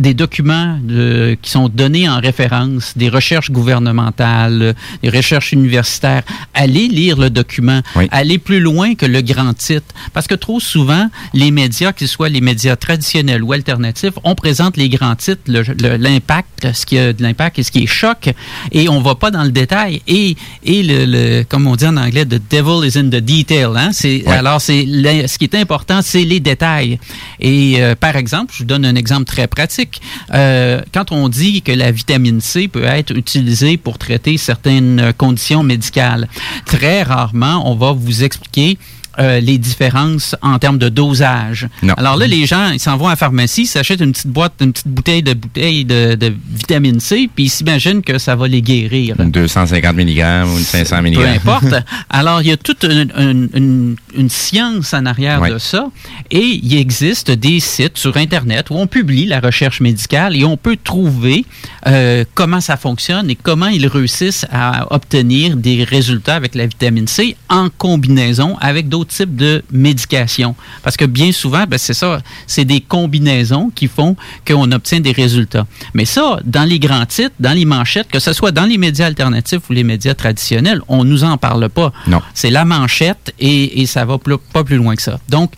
des 0.00 0.14
documents 0.14 0.78
de- 0.82 1.36
qui 1.42 1.50
sont 1.50 1.68
donnés 1.68 2.08
en 2.08 2.18
référence, 2.20 2.94
des 2.96 3.08
recherches 3.08 3.50
gouvernementales, 3.50 4.74
des 5.02 5.10
recherches 5.10 5.52
universitaires. 5.52 6.22
Allez 6.54 6.88
lire 6.88 7.16
le 7.18 7.30
document. 7.30 7.80
Oui. 7.96 8.08
Allez 8.10 8.38
plus 8.38 8.60
loin 8.60 8.94
que 8.94 9.06
le 9.06 9.20
grand 9.20 9.54
titre. 9.54 9.94
Parce 10.12 10.26
que 10.26 10.34
trop 10.34 10.60
souvent, 10.60 11.08
les 11.34 11.50
médias, 11.50 11.92
qu'ils 11.92 12.08
soient 12.08 12.28
les 12.28 12.40
médias 12.40 12.76
traditionnels 12.76 13.42
ou 13.42 13.52
alternatifs, 13.52 14.14
on 14.24 14.34
présente 14.34 14.76
les 14.76 14.88
grands 14.88 15.14
titres, 15.16 15.42
l'impact, 15.46 16.72
ce 16.72 16.86
qui 16.86 16.98
a 16.98 17.12
de 17.12 17.22
l'impact 17.22 17.58
et 17.58 17.62
ce 17.62 17.70
qui 17.70 17.82
est 17.82 17.86
choc, 17.86 18.30
et 18.72 18.88
on 18.88 19.00
va 19.00 19.14
pas 19.14 19.30
dans 19.30 19.44
le 19.44 19.50
détail. 19.50 20.02
Et, 20.08 20.36
et 20.64 20.82
le, 20.82 21.04
le- 21.06 21.44
comme 21.44 21.66
on 21.66 21.76
dit 21.76 21.86
en 21.86 21.96
anglais, 21.96 22.24
the 22.24 22.40
devil 22.50 22.86
is 22.86 22.98
in 22.98 23.04
the 23.08 23.20
detail. 23.22 23.66
Hein? 23.76 23.90
Oui. 24.04 24.24
Alors, 24.26 24.60
c'est 24.60 24.84
ce 25.26 25.38
qui 25.38 25.44
est 25.44 25.54
important, 25.56 26.00
c'est 26.02 26.24
les 26.24 26.40
détails. 26.40 26.98
Et 27.40 27.76
euh, 27.82 27.94
par 27.94 28.16
exemple, 28.16 28.52
je 28.54 28.58
vous 28.60 28.64
donne 28.64 28.84
un 28.84 28.94
exemple 28.94 29.24
très 29.24 29.46
pratique. 29.46 29.89
Euh, 30.32 30.80
quand 30.92 31.12
on 31.12 31.28
dit 31.28 31.62
que 31.62 31.72
la 31.72 31.90
vitamine 31.90 32.40
C 32.40 32.68
peut 32.68 32.84
être 32.84 33.16
utilisée 33.16 33.76
pour 33.76 33.98
traiter 33.98 34.36
certaines 34.36 35.00
euh, 35.00 35.12
conditions 35.12 35.62
médicales, 35.62 36.28
très 36.66 37.02
rarement, 37.02 37.70
on 37.70 37.74
va 37.74 37.92
vous 37.92 38.24
expliquer 38.24 38.78
euh, 39.20 39.40
les 39.40 39.58
différences 39.58 40.34
en 40.42 40.58
termes 40.58 40.78
de 40.78 40.88
dosage. 40.88 41.68
Non. 41.82 41.94
Alors 41.94 42.16
là, 42.16 42.26
les 42.26 42.46
gens, 42.46 42.70
ils 42.72 42.80
s'en 42.80 42.96
vont 42.96 43.06
à 43.06 43.10
la 43.10 43.16
pharmacie, 43.16 43.62
ils 43.62 43.66
s'achètent 43.66 44.00
une 44.00 44.12
petite 44.12 44.28
boîte, 44.28 44.54
une 44.60 44.72
petite 44.72 44.88
bouteille 44.88 45.22
de 45.22 45.34
bouteille 45.34 45.84
de, 45.84 46.14
de 46.14 46.32
vitamine 46.54 47.00
C, 47.00 47.28
puis 47.34 47.44
ils 47.44 47.48
s'imaginent 47.50 48.02
que 48.02 48.18
ça 48.18 48.34
va 48.36 48.48
les 48.48 48.62
guérir. 48.62 49.16
Une 49.20 49.30
250 49.30 49.96
mg 49.96 50.46
ou 50.46 50.58
une 50.58 50.64
500 50.64 51.02
mg. 51.02 51.14
Peu 51.14 51.26
importe. 51.28 51.74
Alors, 52.10 52.40
il 52.42 52.48
y 52.48 52.52
a 52.52 52.56
toute 52.56 52.84
une, 52.84 53.12
une- 53.16 53.48
une- 53.54 53.96
une 54.16 54.28
science 54.30 54.92
en 54.94 55.06
arrière 55.06 55.40
de 55.54 55.58
ça. 55.58 55.86
Et 56.30 56.58
il 56.62 56.76
existe 56.76 57.30
des 57.30 57.60
sites 57.60 57.96
sur 57.98 58.16
Internet 58.16 58.70
où 58.70 58.74
on 58.74 58.86
publie 58.86 59.26
la 59.26 59.40
recherche 59.40 59.80
médicale 59.80 60.36
et 60.36 60.44
on 60.44 60.56
peut 60.56 60.76
trouver 60.82 61.44
euh, 61.86 62.24
comment 62.34 62.60
ça 62.60 62.76
fonctionne 62.76 63.30
et 63.30 63.36
comment 63.36 63.66
ils 63.68 63.86
réussissent 63.86 64.46
à 64.52 64.92
obtenir 64.92 65.56
des 65.56 65.84
résultats 65.84 66.34
avec 66.36 66.54
la 66.54 66.66
vitamine 66.66 67.06
C 67.06 67.36
en 67.48 67.68
combinaison 67.70 68.56
avec 68.60 68.88
d'autres 68.88 69.09
types 69.10 69.36
de 69.36 69.62
médications. 69.70 70.54
Parce 70.82 70.96
que 70.96 71.04
bien 71.04 71.32
souvent, 71.32 71.64
ben, 71.68 71.78
c'est 71.78 71.94
ça, 71.94 72.20
c'est 72.46 72.64
des 72.64 72.80
combinaisons 72.80 73.70
qui 73.74 73.88
font 73.88 74.16
qu'on 74.46 74.70
obtient 74.72 75.00
des 75.00 75.12
résultats. 75.12 75.66
Mais 75.94 76.04
ça, 76.04 76.38
dans 76.44 76.64
les 76.64 76.78
grands 76.78 77.06
titres, 77.06 77.34
dans 77.40 77.52
les 77.52 77.64
manchettes, 77.64 78.08
que 78.10 78.18
ce 78.20 78.32
soit 78.32 78.52
dans 78.52 78.64
les 78.66 78.78
médias 78.78 79.06
alternatifs 79.06 79.68
ou 79.68 79.72
les 79.72 79.84
médias 79.84 80.14
traditionnels, 80.14 80.80
on 80.88 81.04
nous 81.04 81.24
en 81.24 81.36
parle 81.36 81.68
pas. 81.68 81.92
Non. 82.06 82.20
C'est 82.34 82.50
la 82.50 82.64
manchette 82.64 83.34
et, 83.38 83.82
et 83.82 83.86
ça 83.86 84.04
va 84.04 84.18
plus- 84.18 84.38
pas 84.52 84.64
plus 84.64 84.76
loin 84.76 84.94
que 84.96 85.02
ça. 85.02 85.18
Donc, 85.28 85.52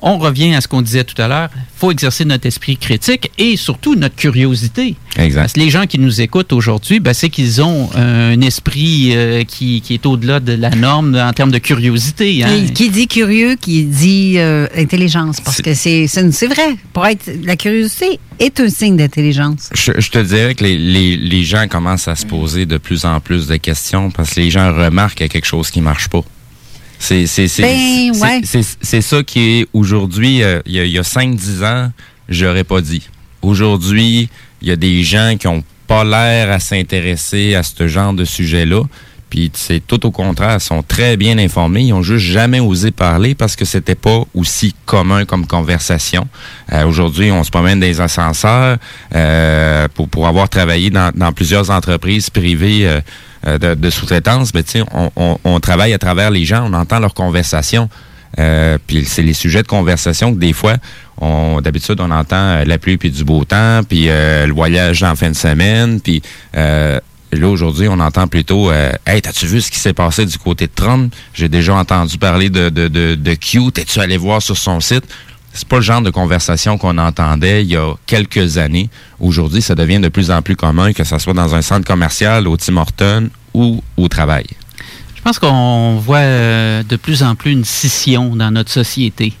on 0.00 0.18
revient 0.18 0.54
à 0.54 0.60
ce 0.60 0.68
qu'on 0.68 0.82
disait 0.82 1.04
tout 1.04 1.20
à 1.20 1.28
l'heure. 1.28 1.48
Il 1.54 1.78
faut 1.80 1.90
exercer 1.90 2.24
notre 2.24 2.46
esprit 2.46 2.76
critique 2.76 3.30
et 3.38 3.56
surtout 3.56 3.94
notre 3.94 4.16
curiosité. 4.16 4.96
Parce 5.14 5.26
Exact. 5.26 5.52
que 5.54 5.60
les 5.60 5.70
gens 5.70 5.86
qui 5.86 5.98
nous 5.98 6.20
écoutent 6.20 6.52
aujourd'hui, 6.52 7.00
ben, 7.00 7.12
c'est 7.14 7.28
qu'ils 7.30 7.62
ont 7.62 7.90
un 7.94 8.40
esprit 8.40 9.12
euh, 9.14 9.44
qui, 9.44 9.80
qui 9.80 9.94
est 9.94 10.06
au-delà 10.06 10.40
de 10.40 10.52
la 10.52 10.70
norme 10.70 11.16
en 11.16 11.32
termes 11.32 11.50
de 11.50 11.58
curiosité. 11.58 12.42
hein. 12.44 12.48
Et 12.54 12.72
Qui 12.72 12.90
dit 12.90 13.06
curieux, 13.08 13.56
qui 13.60 13.84
dit 13.84 14.34
euh, 14.38 14.66
intelligence. 14.76 15.40
Parce 15.40 15.62
que 15.62 15.74
c'est 15.74 16.06
vrai. 16.46 16.76
Pour 16.92 17.06
être, 17.06 17.30
la 17.44 17.56
curiosité 17.56 18.18
est 18.38 18.60
un 18.60 18.68
signe 18.68 18.96
d'intelligence. 18.96 19.70
Je, 19.74 19.92
je 19.98 20.10
te 20.10 20.18
dirais 20.18 20.54
que 20.54 20.64
les, 20.64 20.76
les, 20.78 21.16
les 21.16 21.44
gens 21.44 21.66
commencent 21.68 22.08
à 22.08 22.14
se 22.14 22.26
poser 22.26 22.66
de 22.66 22.78
plus 22.78 23.04
en 23.04 23.20
plus 23.20 23.46
de 23.46 23.56
questions 23.56 24.10
parce 24.10 24.34
que 24.34 24.40
les 24.40 24.50
gens 24.50 24.72
remarquent 24.74 25.16
qu'il 25.16 25.24
y 25.24 25.30
a 25.30 25.32
quelque 25.32 25.46
chose 25.46 25.70
qui 25.70 25.80
marche 25.80 26.08
pas. 26.08 26.22
C'est 26.98 27.26
c'est 27.26 27.48
c'est 27.48 27.62
Ben, 27.62 28.12
c'est- 28.14 28.20
ouais. 28.22 28.40
c'est- 28.44 28.78
c'est 28.80 29.00
ça 29.00 29.22
qui 29.22 29.40
est 29.60 29.66
aujourd'hui 29.72 30.42
euh, 30.42 30.60
il 30.66 30.74
y 30.74 30.96
a, 30.98 31.00
a 31.00 31.04
5-10 31.04 31.62
ans, 31.64 31.92
j'aurais 32.28 32.64
pas 32.64 32.80
dit. 32.80 33.08
Aujourd'hui, 33.42 34.28
il 34.62 34.68
y 34.68 34.70
a 34.72 34.76
des 34.76 35.02
gens 35.02 35.36
qui 35.38 35.46
ont 35.46 35.62
pas 35.86 36.04
l'air 36.04 36.50
à 36.50 36.58
s'intéresser 36.60 37.54
à 37.54 37.62
ce 37.62 37.86
genre 37.88 38.12
de 38.12 38.24
sujet-là. 38.24 38.82
Puis 39.30 39.50
c'est 39.54 39.86
tout 39.86 40.06
au 40.06 40.10
contraire, 40.10 40.56
ils 40.58 40.60
sont 40.64 40.82
très 40.82 41.18
bien 41.18 41.36
informés, 41.36 41.82
ils 41.82 41.92
ont 41.92 42.02
juste 42.02 42.24
jamais 42.24 42.60
osé 42.60 42.90
parler 42.90 43.34
parce 43.34 43.56
que 43.56 43.66
c'était 43.66 43.94
pas 43.94 44.22
aussi 44.34 44.74
commun 44.86 45.26
comme 45.26 45.46
conversation. 45.46 46.26
Euh, 46.72 46.86
Aujourd'hui, 46.86 47.30
on 47.30 47.44
se 47.44 47.50
promène 47.50 47.78
dans 47.78 47.86
les 47.86 48.00
ascenseurs 48.00 48.78
euh, 49.14 49.86
pour 49.94 50.08
pour 50.08 50.26
avoir 50.26 50.48
travaillé 50.48 50.88
dans, 50.88 51.12
dans 51.14 51.32
plusieurs 51.34 51.70
entreprises 51.70 52.30
privées 52.30 52.88
euh, 52.88 53.00
de, 53.46 53.74
de 53.74 53.90
sous-traitance. 53.90 54.52
Ben, 54.52 54.64
on, 55.16 55.38
on, 55.44 55.60
travaille 55.60 55.92
à 55.92 55.98
travers 55.98 56.30
les 56.30 56.44
gens, 56.44 56.68
on 56.68 56.74
entend 56.74 56.98
leurs 56.98 57.14
conversations. 57.14 57.88
Euh, 58.38 58.78
puis 58.86 59.04
c'est 59.04 59.22
les 59.22 59.32
sujets 59.32 59.62
de 59.62 59.68
conversation 59.68 60.34
que 60.34 60.38
des 60.38 60.52
fois, 60.52 60.76
on 61.20 61.60
d'habitude 61.60 62.00
on 62.00 62.10
entend 62.10 62.36
euh, 62.36 62.64
la 62.64 62.78
pluie 62.78 62.98
puis 62.98 63.10
du 63.10 63.24
beau 63.24 63.44
temps, 63.44 63.80
puis 63.88 64.08
euh, 64.08 64.46
le 64.46 64.52
voyage 64.52 65.02
en 65.02 65.16
fin 65.16 65.30
de 65.30 65.36
semaine, 65.36 66.00
puis 66.00 66.22
euh, 66.56 67.00
là, 67.32 67.48
aujourd'hui, 67.48 67.88
on 67.88 67.98
entend 68.00 68.26
plutôt 68.28 68.70
euh, 68.70 68.92
Hey, 69.06 69.22
t'as-tu 69.22 69.46
vu 69.46 69.60
ce 69.60 69.70
qui 69.70 69.78
s'est 69.78 69.92
passé 69.94 70.26
du 70.26 70.38
côté 70.38 70.66
de 70.66 70.72
Trump? 70.74 71.12
J'ai 71.34 71.48
déjà 71.48 71.74
entendu 71.74 72.18
parler 72.18 72.50
de, 72.50 72.68
de, 72.68 72.88
de, 72.88 73.14
de 73.14 73.34
Q. 73.34 73.72
T'es-tu 73.72 73.98
allé 74.00 74.16
voir 74.16 74.42
sur 74.42 74.56
son 74.56 74.80
site? 74.80 75.04
C'est 75.58 75.66
pas 75.66 75.76
le 75.76 75.82
genre 75.82 76.02
de 76.02 76.10
conversation 76.10 76.78
qu'on 76.78 76.98
entendait 76.98 77.62
il 77.64 77.70
y 77.72 77.76
a 77.76 77.92
quelques 78.06 78.58
années. 78.58 78.88
Aujourd'hui, 79.18 79.60
ça 79.60 79.74
devient 79.74 79.98
de 79.98 80.06
plus 80.08 80.30
en 80.30 80.40
plus 80.40 80.54
commun, 80.54 80.92
que 80.92 81.02
ce 81.02 81.18
soit 81.18 81.32
dans 81.34 81.52
un 81.52 81.62
centre 81.62 81.84
commercial, 81.84 82.46
au 82.46 82.56
Tim 82.56 82.76
Hortons 82.76 83.28
ou 83.54 83.82
au 83.96 84.06
travail. 84.06 84.46
Je 85.16 85.20
pense 85.20 85.40
qu'on 85.40 85.96
voit 85.96 86.18
euh, 86.18 86.84
de 86.84 86.94
plus 86.94 87.24
en 87.24 87.34
plus 87.34 87.50
une 87.50 87.64
scission 87.64 88.36
dans 88.36 88.52
notre 88.52 88.70
société. 88.70 89.32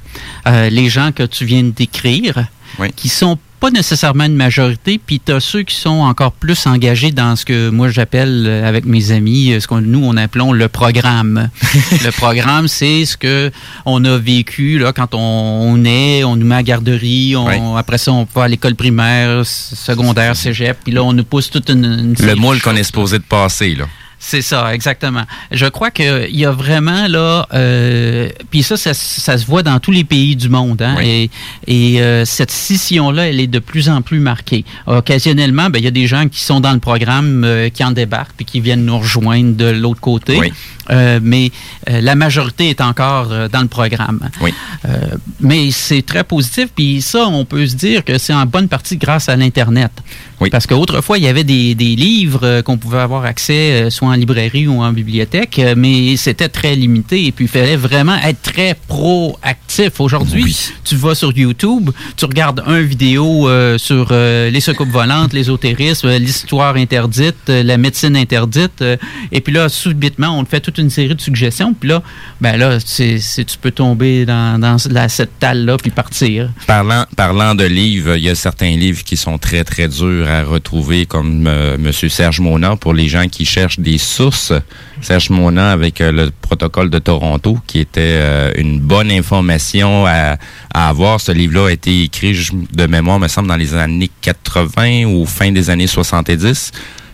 Euh, 0.48 0.68
les 0.70 0.88
gens 0.88 1.12
que 1.12 1.22
tu 1.22 1.44
viens 1.44 1.62
de 1.62 1.70
décrire, 1.70 2.46
Oui. 2.80 2.88
qui 2.96 3.08
sont 3.08 3.38
pas 3.60 3.70
nécessairement 3.70 4.24
une 4.24 4.36
majorité, 4.36 5.00
puis 5.04 5.20
tu 5.24 5.32
as 5.32 5.40
ceux 5.40 5.62
qui 5.62 5.74
sont 5.74 6.00
encore 6.00 6.32
plus 6.32 6.66
engagés 6.66 7.10
dans 7.10 7.36
ce 7.36 7.44
que 7.44 7.70
moi 7.70 7.88
j'appelle 7.88 8.44
euh, 8.46 8.68
avec 8.68 8.84
mes 8.84 9.10
amis, 9.10 9.52
euh, 9.52 9.60
ce 9.60 9.66
qu'on 9.66 9.80
nous 9.80 10.04
on 10.04 10.16
appelons 10.16 10.52
le 10.52 10.68
programme. 10.68 11.50
le 12.04 12.10
programme, 12.10 12.68
c'est 12.68 13.04
ce 13.04 13.16
que 13.16 13.50
on 13.84 14.04
a 14.04 14.16
vécu 14.16 14.78
là 14.78 14.92
quand 14.92 15.14
on, 15.14 15.18
on 15.18 15.84
est, 15.84 16.24
on 16.24 16.36
nous 16.36 16.46
met 16.46 16.54
à 16.54 16.58
la 16.58 16.62
garderie, 16.62 17.34
on, 17.36 17.46
Oui. 17.46 17.56
après 17.76 17.98
ça 17.98 18.12
on 18.12 18.26
va 18.34 18.44
à 18.44 18.48
l'école 18.48 18.74
primaire, 18.74 19.44
secondaire, 19.44 20.36
cégep, 20.36 20.78
puis 20.84 20.92
là 20.92 21.02
on 21.02 21.12
nous 21.12 21.24
pousse 21.24 21.50
toute 21.50 21.68
une, 21.70 21.84
une 21.84 22.26
Le 22.26 22.34
moule 22.34 22.60
qu'on 22.60 22.76
est 22.76 22.84
supposé 22.84 23.18
de 23.18 23.24
passer, 23.24 23.74
là. 23.74 23.86
C'est 24.20 24.42
ça, 24.42 24.74
exactement. 24.74 25.22
Je 25.52 25.66
crois 25.66 25.90
qu'il 25.92 26.36
y 26.36 26.44
a 26.44 26.50
vraiment 26.50 27.06
là, 27.06 27.46
euh, 27.54 28.28
puis 28.50 28.62
ça, 28.64 28.76
ça, 28.76 28.92
ça 28.92 29.38
se 29.38 29.46
voit 29.46 29.62
dans 29.62 29.78
tous 29.78 29.92
les 29.92 30.02
pays 30.04 30.34
du 30.34 30.48
monde, 30.48 30.82
hein, 30.82 30.96
Oui. 30.98 31.30
et, 31.66 31.94
et 31.94 32.02
euh, 32.02 32.24
cette 32.24 32.50
scission-là, 32.50 33.28
elle 33.28 33.38
est 33.38 33.46
de 33.46 33.60
plus 33.60 33.88
en 33.88 34.02
plus 34.02 34.18
marquée. 34.18 34.64
Occasionnellement, 34.86 35.70
ben, 35.70 35.78
il 35.78 35.84
y 35.84 35.88
a 35.88 35.92
des 35.92 36.06
gens 36.08 36.28
qui 36.28 36.40
sont 36.40 36.58
dans 36.60 36.72
le 36.72 36.80
programme, 36.80 37.44
euh, 37.44 37.68
qui 37.68 37.84
en 37.84 37.92
débarquent, 37.92 38.32
puis 38.36 38.44
qui 38.44 38.60
viennent 38.60 38.84
nous 38.84 38.98
rejoindre 38.98 39.54
de 39.54 39.66
l'autre 39.66 40.00
côté, 40.00 40.36
Oui. 40.38 40.52
Euh, 40.90 41.20
mais 41.22 41.52
euh, 41.90 42.00
la 42.00 42.14
majorité 42.14 42.70
est 42.70 42.80
encore 42.80 43.28
dans 43.50 43.60
le 43.60 43.68
programme. 43.68 44.30
Oui. 44.40 44.54
Euh, 44.86 44.96
mais 45.38 45.70
c'est 45.70 46.00
très 46.00 46.24
positif, 46.24 46.68
puis 46.74 47.02
ça, 47.02 47.26
on 47.28 47.44
peut 47.44 47.66
se 47.66 47.76
dire 47.76 48.04
que 48.04 48.16
c'est 48.16 48.32
en 48.32 48.46
bonne 48.46 48.68
partie 48.68 48.96
grâce 48.96 49.28
à 49.28 49.36
l'Internet. 49.36 49.92
Oui. 50.40 50.50
Parce 50.50 50.66
qu'autrefois, 50.66 51.18
il 51.18 51.24
y 51.24 51.28
avait 51.28 51.44
des, 51.44 51.74
des 51.74 51.96
livres 51.96 52.40
euh, 52.44 52.62
qu'on 52.62 52.78
pouvait 52.78 52.98
avoir 53.00 53.24
accès 53.24 53.82
euh, 53.82 53.90
soit 53.90 54.08
en 54.08 54.12
librairie 54.12 54.68
ou 54.68 54.80
en 54.82 54.92
bibliothèque, 54.92 55.58
euh, 55.58 55.74
mais 55.76 56.16
c'était 56.16 56.48
très 56.48 56.76
limité 56.76 57.26
et 57.26 57.32
puis 57.32 57.46
il 57.46 57.48
fallait 57.48 57.76
vraiment 57.76 58.16
être 58.24 58.40
très 58.42 58.76
proactif. 58.86 60.00
Aujourd'hui, 60.00 60.42
Oui. 60.44 60.56
tu 60.84 60.96
vas 60.96 61.14
sur 61.14 61.36
YouTube, 61.36 61.90
tu 62.16 62.24
regardes 62.24 62.62
un 62.66 62.80
vidéo 62.80 63.48
euh, 63.48 63.78
sur 63.78 64.08
euh, 64.10 64.50
les 64.50 64.60
soucoupes 64.60 64.88
volantes, 64.90 65.32
l'ésotérisme, 65.32 66.08
l'histoire 66.18 66.76
interdite, 66.76 67.36
euh, 67.48 67.62
la 67.62 67.76
médecine 67.76 68.16
interdite, 68.16 68.80
euh, 68.82 68.96
et 69.32 69.40
puis 69.40 69.52
là, 69.52 69.68
subitement, 69.68 70.38
on 70.38 70.44
te 70.44 70.50
fait 70.50 70.60
toute 70.60 70.78
une 70.78 70.90
série 70.90 71.14
de 71.14 71.20
suggestions, 71.20 71.74
puis 71.74 71.88
là, 71.90 72.02
ben 72.40 72.56
là, 72.56 72.78
c'est, 72.84 73.18
c'est- 73.18 73.44
tu 73.44 73.58
peux 73.58 73.70
tomber 73.70 74.24
dans, 74.26 74.58
dans 74.60 74.76
la, 74.90 75.08
cette 75.08 75.38
talle-là 75.38 75.76
puis 75.78 75.90
partir. 75.90 76.50
Parlant, 76.66 77.04
parlant 77.16 77.54
de 77.54 77.64
livres, 77.64 78.16
il 78.16 78.24
y 78.24 78.28
a 78.30 78.34
certains 78.34 78.76
livres 78.76 79.02
qui 79.04 79.16
sont 79.16 79.38
très, 79.38 79.64
très 79.64 79.88
durs 79.88 80.27
à 80.28 80.44
retrouver, 80.44 81.06
comme 81.06 81.46
euh, 81.46 81.76
M. 81.76 81.92
Serge 81.92 82.40
Mona, 82.40 82.76
pour 82.76 82.94
les 82.94 83.08
gens 83.08 83.28
qui 83.28 83.44
cherchent 83.44 83.80
des 83.80 83.98
sources. 83.98 84.52
Serge 85.00 85.30
Mona 85.30 85.72
avec 85.72 86.00
euh, 86.00 86.12
le 86.12 86.30
protocole 86.30 86.90
de 86.90 86.98
Toronto, 86.98 87.58
qui 87.66 87.80
était 87.80 88.00
euh, 88.02 88.52
une 88.56 88.78
bonne 88.80 89.10
information 89.10 90.06
à, 90.06 90.36
avoir. 90.72 91.20
Ce 91.20 91.32
livre-là 91.32 91.68
a 91.68 91.72
été 91.72 92.04
écrit 92.04 92.36
de 92.72 92.86
mémoire, 92.86 93.18
me 93.18 93.28
semble, 93.28 93.48
dans 93.48 93.56
les 93.56 93.74
années 93.74 94.10
80 94.20 95.04
ou 95.04 95.26
fin 95.26 95.50
des 95.50 95.70
années 95.70 95.86
70. 95.86 96.72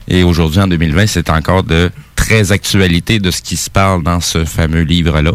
Et 0.08 0.22
aujourd'hui, 0.22 0.60
en 0.60 0.66
2020, 0.66 1.06
c'est 1.06 1.30
encore 1.30 1.62
de 1.62 1.90
très 2.16 2.52
actualité 2.52 3.20
de 3.20 3.30
ce 3.30 3.40
qui 3.40 3.56
se 3.56 3.70
parle 3.70 4.02
dans 4.02 4.20
ce 4.20 4.44
fameux 4.44 4.82
livre-là, 4.82 5.32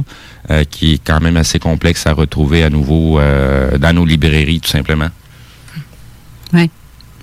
qui 0.69 0.93
est 0.93 1.01
quand 1.03 1.19
même 1.21 1.37
assez 1.37 1.57
complexe 1.59 2.05
à 2.05 2.13
retrouver 2.13 2.63
à 2.63 2.69
nouveau 2.69 3.19
dans 3.79 3.93
nos 3.95 4.05
librairies, 4.05 4.59
tout 4.59 4.69
simplement. 4.69 5.09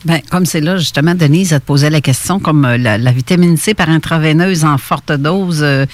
Ben, 0.07 0.21
comme 0.31 0.45
c'est 0.45 0.61
là, 0.61 0.77
justement, 0.77 1.15
Denise 1.15 1.51
a 1.51 1.59
te 1.59 1.65
posé 1.65 1.89
la 1.89 1.99
question, 1.99 2.39
comme 2.39 2.63
euh, 2.63 2.77
la, 2.77 2.97
la 2.97 3.11
vitamine 3.11 3.57
C 3.57 3.73
par 3.73 3.89
intraveineuse 3.89 4.63
en 4.63 4.77
forte 4.77 5.11
dose, 5.11 5.59
euh, 5.61 5.85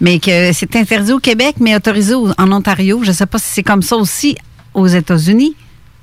mais 0.00 0.18
que 0.18 0.52
c'est 0.52 0.74
interdit 0.74 1.12
au 1.12 1.20
Québec, 1.20 1.54
mais 1.60 1.76
autorisé 1.76 2.14
au- 2.14 2.32
en 2.36 2.50
Ontario. 2.50 3.00
Je 3.04 3.10
ne 3.10 3.14
sais 3.14 3.26
pas 3.26 3.38
si 3.38 3.46
c'est 3.48 3.62
comme 3.62 3.82
ça 3.82 3.94
aussi 3.96 4.36
aux 4.74 4.88
États-Unis. 4.88 5.54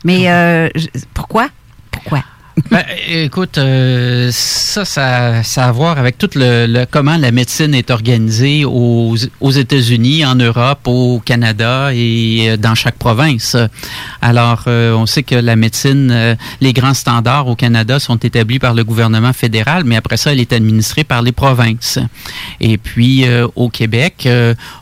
Mais 0.06 0.32
euh, 0.32 0.70
pourquoi? 1.14 1.50
Pourquoi? 1.92 2.24
Ben, 2.72 2.84
écoute, 3.08 3.58
euh, 3.58 4.30
ça, 4.32 4.84
ça, 4.86 5.44
ça 5.44 5.66
a 5.66 5.70
à 5.70 5.72
voir 5.72 5.98
avec 5.98 6.18
tout 6.18 6.30
le, 6.36 6.66
le- 6.68 6.86
comment 6.90 7.16
la 7.18 7.32
médecine 7.32 7.74
est 7.74 7.90
organisée 7.90 8.66
aux, 8.66 9.16
aux 9.40 9.52
États-Unis, 9.52 10.26
en 10.26 10.36
Europe, 10.36 10.80
au 10.86 11.22
Canada 11.24 11.92
et 11.94 12.50
euh, 12.50 12.58
dans 12.58 12.76
chaque 12.76 12.96
province. 12.96 13.56
Alors, 14.22 14.64
euh, 14.68 14.94
on 14.94 15.06
sait 15.06 15.24
que 15.24 15.36
la 15.36 15.56
médecine, 15.56 16.38
les 16.62 16.74
grands 16.74 16.94
standards 16.94 17.48
au 17.48 17.56
Canada 17.56 18.00
sont 18.00 18.18
établis 18.18 18.60
par 18.60 18.74
le 18.74 18.84
gouvernement 18.84 19.34
fédéral, 19.34 19.84
mais 19.86 19.96
après 19.96 20.18
ça, 20.18 20.32
elle 20.32 20.40
est 20.40 20.54
administrée 20.54 21.04
par 21.04 21.22
les 21.22 21.32
provinces. 21.32 22.00
Et 22.60 22.78
puis, 22.78 23.26
au 23.56 23.70
Québec, 23.70 24.28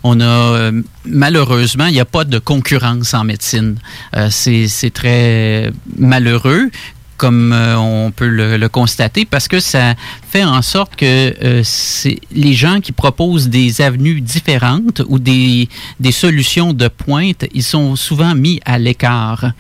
on 0.04 0.20
a 0.22 0.72
malheureusement, 1.06 1.86
il 1.88 1.94
n'y 1.94 2.00
a 2.00 2.06
pas 2.06 2.24
de 2.26 2.40
concurrence 2.40 3.14
en 3.14 3.24
médecine. 3.24 3.76
C'est 4.30 4.92
très 4.94 5.72
malheureux 5.98 6.70
comme 7.18 7.52
euh, 7.52 7.76
on 7.78 8.12
peut 8.12 8.28
le, 8.28 8.68
constater, 8.70 9.26
parce 9.26 9.48
que 9.48 9.60
ça 9.60 9.96
fait 10.30 10.44
en 10.44 10.62
sorte 10.62 10.96
que 10.96 11.34
euh, 11.44 11.64
les 12.32 12.54
gens 12.54 12.80
qui 12.80 12.92
proposent 12.92 13.50
des 13.50 13.82
avenues 13.82 14.22
différentes 14.22 15.02
ou 15.08 15.20
des, 15.20 15.70
des 16.00 16.12
solutions 16.12 16.74
de 16.74 16.88
pointe, 16.88 17.46
ils 17.54 17.64
sont 17.64 17.96
souvent 17.96 18.36
mis 18.36 18.60
à 18.66 18.78
l'écart. 18.78 19.52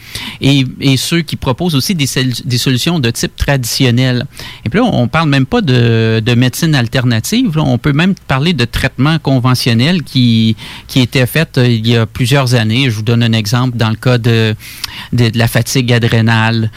Et, 0.41 0.65
ceux 0.97 1.21
qui 1.21 1.35
proposent 1.35 1.75
aussi 1.75 1.95
des, 1.95 2.07
des 2.45 2.57
solutions 2.57 2.99
de 2.99 3.11
type 3.11 3.35
traditionnel. 3.35 4.25
Et 4.65 4.69
puis 4.69 4.79
là, 4.79 4.85
on 4.85 5.07
parle 5.07 5.29
même 5.29 5.45
pas 5.45 5.61
de, 5.61 6.21
de 6.25 6.33
médecine 6.33 6.73
alternative, 6.75 7.57
on 7.57 7.77
peut 7.77 7.93
même 7.93 8.15
parler 8.27 8.53
de 8.53 8.65
traitement 8.65 9.19
conventionnel 9.19 10.03
qui, 10.03 10.55
qui 10.87 11.01
était 11.01 11.25
fait 11.25 11.57
euh, 11.57 11.67
il 11.67 11.87
y 11.87 11.95
a 11.95 12.05
plusieurs 12.05 12.55
années. 12.55 12.89
Je 12.89 12.95
vous 12.95 13.01
donne 13.01 13.23
un 13.23 13.33
exemple 13.33 13.77
dans 13.77 13.89
le 13.89 13.95
cas 13.95 14.17
de, 14.17 14.55
de, 15.13 15.31
la 15.35 15.47
fatigue 15.47 15.93
adrénale. 15.93 16.71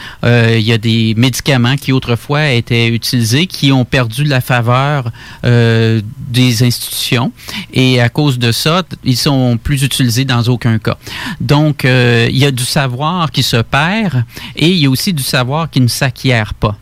Des 0.77 1.13
médicaments 1.15 1.75
qui 1.75 1.91
autrefois 1.91 2.51
étaient 2.51 2.87
utilisés 2.87 3.47
qui 3.47 3.71
ont 3.71 3.85
perdu 3.85 4.23
la 4.23 4.41
faveur 4.41 5.11
euh, 5.43 6.01
des 6.17 6.63
institutions 6.63 7.31
et 7.73 8.01
à 8.01 8.09
cause 8.09 8.39
de 8.39 8.51
ça, 8.51 8.83
ils 9.03 9.17
sont 9.17 9.57
plus 9.61 9.83
utilisés 9.83 10.25
dans 10.25 10.43
aucun 10.43 10.79
cas. 10.79 10.97
Donc, 11.39 11.85
euh, 11.85 12.27
il 12.29 12.37
y 12.37 12.45
a 12.45 12.51
du 12.51 12.63
savoir 12.63 13.31
qui 13.31 13.43
se 13.43 13.57
perd 13.57 14.23
et 14.55 14.69
il 14.69 14.77
y 14.77 14.85
a 14.85 14.89
aussi 14.89 15.13
du 15.13 15.23
savoir 15.23 15.69
qui 15.69 15.81
ne 15.81 15.87
s'acquiert 15.87 16.53
pas. 16.53 16.77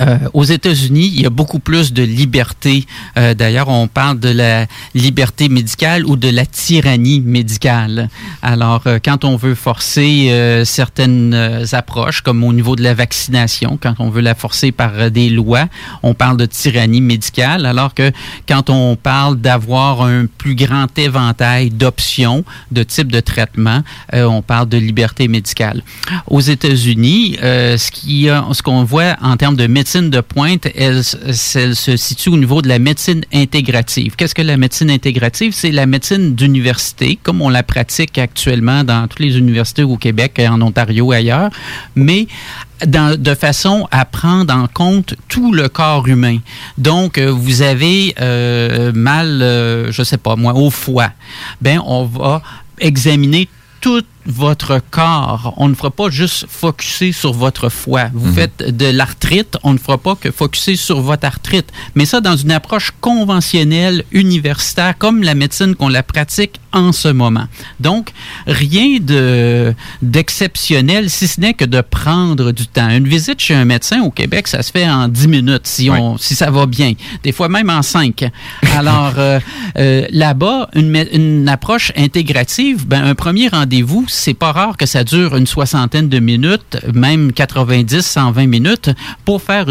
Euh, 0.00 0.18
aux 0.32 0.44
États-Unis, 0.44 1.10
il 1.14 1.22
y 1.22 1.26
a 1.26 1.30
beaucoup 1.30 1.58
plus 1.58 1.92
de 1.92 2.02
liberté. 2.02 2.86
Euh, 3.16 3.34
D'ailleurs, 3.34 3.68
on 3.68 3.88
parle 3.88 4.18
de 4.18 4.28
la 4.28 4.66
liberté 4.94 5.48
médicale 5.48 6.04
ou 6.04 6.16
de 6.16 6.28
la 6.28 6.46
tyrannie 6.46 7.20
médicale. 7.20 8.08
Alors, 8.42 8.82
euh, 8.86 8.98
quand 9.04 9.24
on 9.24 9.36
veut 9.36 9.54
forcer 9.54 10.32
certaines 10.64 11.34
approches, 11.72 12.20
comme 12.20 12.42
au 12.44 12.52
niveau 12.52 12.76
de 12.76 12.82
la 12.82 12.94
vaccination, 12.94 13.78
quand 13.80 13.94
on 13.98 14.10
veut 14.10 14.20
la 14.20 14.34
forcer 14.34 14.72
par 14.72 15.10
des 15.10 15.30
lois, 15.30 15.66
on 16.02 16.14
parle 16.14 16.36
de 16.36 16.46
tyrannie 16.46 17.00
médicale, 17.00 17.66
alors 17.66 17.94
que 17.94 18.10
quand 18.48 18.70
on 18.70 18.96
parle 18.96 19.36
d'avoir 19.36 20.02
un 20.02 20.26
plus 20.26 20.54
grand 20.54 20.86
éventail 20.98 21.70
d'options, 21.70 22.44
de 22.70 22.82
types 22.82 23.12
de 23.12 23.20
traitement, 23.20 23.82
on 24.12 24.42
parle 24.42 24.68
de 24.68 24.78
liberté 24.78 25.28
médicale. 25.28 25.82
Aux 26.26 26.40
États-Unis, 26.40 27.36
ce 27.40 28.62
qu'on 28.62 28.84
voit 28.84 29.16
en 29.22 29.36
termes 29.36 29.56
de 29.56 29.66
médecine 29.74 30.08
de 30.08 30.20
pointe, 30.20 30.68
elle, 30.76 31.02
se 31.02 31.96
situe 31.96 32.28
au 32.30 32.36
niveau 32.36 32.62
de 32.62 32.68
la 32.68 32.78
médecine 32.78 33.24
intégrative. 33.32 34.14
Qu'est-ce 34.16 34.34
que 34.34 34.42
la 34.42 34.56
médecine 34.56 34.90
intégrative? 34.90 35.52
C'est 35.52 35.72
la 35.72 35.86
médecine 35.86 36.34
d'université, 36.34 37.18
comme 37.22 37.42
on 37.42 37.48
la 37.48 37.64
pratique 37.64 38.16
actuellement 38.16 38.84
dans 38.84 39.08
toutes 39.08 39.18
les 39.18 39.36
universités 39.36 39.82
au 39.82 39.96
Québec, 39.96 40.40
en 40.48 40.62
Ontario 40.62 41.12
et 41.12 41.16
ailleurs, 41.16 41.50
mais 41.96 42.28
de 42.86 43.34
façon 43.34 43.88
à 43.90 44.04
prendre 44.04 44.54
en 44.54 44.68
compte 44.68 45.14
tout 45.28 45.52
le 45.52 45.68
corps 45.68 46.06
humain. 46.06 46.38
Donc, 46.78 47.18
euh, 47.18 47.30
vous 47.30 47.62
avez 47.62 48.14
euh, 48.20 48.92
mal, 48.94 49.42
euh, 49.42 49.90
je 49.90 50.02
sais 50.02 50.18
pas 50.18 50.36
moi, 50.36 50.54
au 50.54 50.70
foie. 50.70 51.10
Ben, 51.60 51.80
on 51.84 52.04
va 52.04 52.42
examiner 52.78 53.48
tout 53.80 54.04
votre 54.26 54.80
corps. 54.90 55.54
On 55.56 55.68
ne 55.68 55.74
fera 55.74 55.90
pas 55.90 56.10
juste 56.10 56.46
focuser 56.48 57.12
sur 57.12 57.32
votre 57.32 57.68
foie. 57.68 58.06
Vous 58.12 58.28
Mhm. 58.28 58.34
faites 58.34 58.76
de 58.76 58.86
l'arthrite, 58.86 59.56
on 59.62 59.72
ne 59.72 59.78
fera 59.78 59.98
pas 59.98 60.14
que 60.14 60.30
focuser 60.30 60.76
sur 60.76 61.00
votre 61.00 61.26
arthrite. 61.26 61.70
Mais 61.94 62.04
ça, 62.06 62.20
dans 62.20 62.36
une 62.36 62.50
approche 62.52 62.92
conventionnelle, 63.00 64.04
universitaire, 64.12 64.96
comme 64.98 65.22
la 65.22 65.34
médecine 65.34 65.74
qu'on 65.74 65.88
la 65.88 66.02
pratique 66.02 66.60
en 66.72 66.92
ce 66.92 67.08
moment. 67.08 67.44
Donc, 67.80 68.10
rien 68.46 68.98
de 69.00 69.74
d'exceptionnel, 70.02 71.10
si 71.10 71.28
ce 71.28 71.40
n'est 71.40 71.54
que 71.54 71.64
de 71.64 71.80
prendre 71.80 72.50
du 72.52 72.66
temps. 72.66 72.88
Une 72.88 73.06
visite 73.06 73.40
chez 73.40 73.54
un 73.54 73.64
médecin 73.64 74.00
au 74.02 74.10
Québec, 74.10 74.48
ça 74.48 74.62
se 74.62 74.72
fait 74.72 74.88
en 74.88 75.06
10 75.08 75.28
minutes, 75.28 75.66
si, 75.66 75.90
on, 75.90 76.16
si 76.18 76.34
ça 76.34 76.50
va 76.50 76.66
bien. 76.66 76.92
Des 77.22 77.32
fois 77.32 77.48
même 77.48 77.68
en 77.70 77.82
5. 77.82 78.24
Alors, 78.76 79.12
euh, 79.18 79.38
euh, 79.78 80.06
là-bas, 80.10 80.68
une, 80.74 81.04
une 81.12 81.48
approche 81.48 81.92
intégrative, 81.96 82.86
ben, 82.86 83.04
un 83.04 83.14
premier 83.14 83.48
rendez-vous, 83.48 84.06
c'est 84.14 84.34
pas 84.34 84.52
rare 84.52 84.76
que 84.76 84.86
ça 84.86 85.04
dure 85.04 85.36
une 85.36 85.46
soixantaine 85.46 86.08
de 86.08 86.18
minutes, 86.18 86.78
même 86.92 87.32
90, 87.32 88.00
120 88.00 88.46
minutes, 88.46 88.90
pour 89.24 89.42
faire 89.42 89.66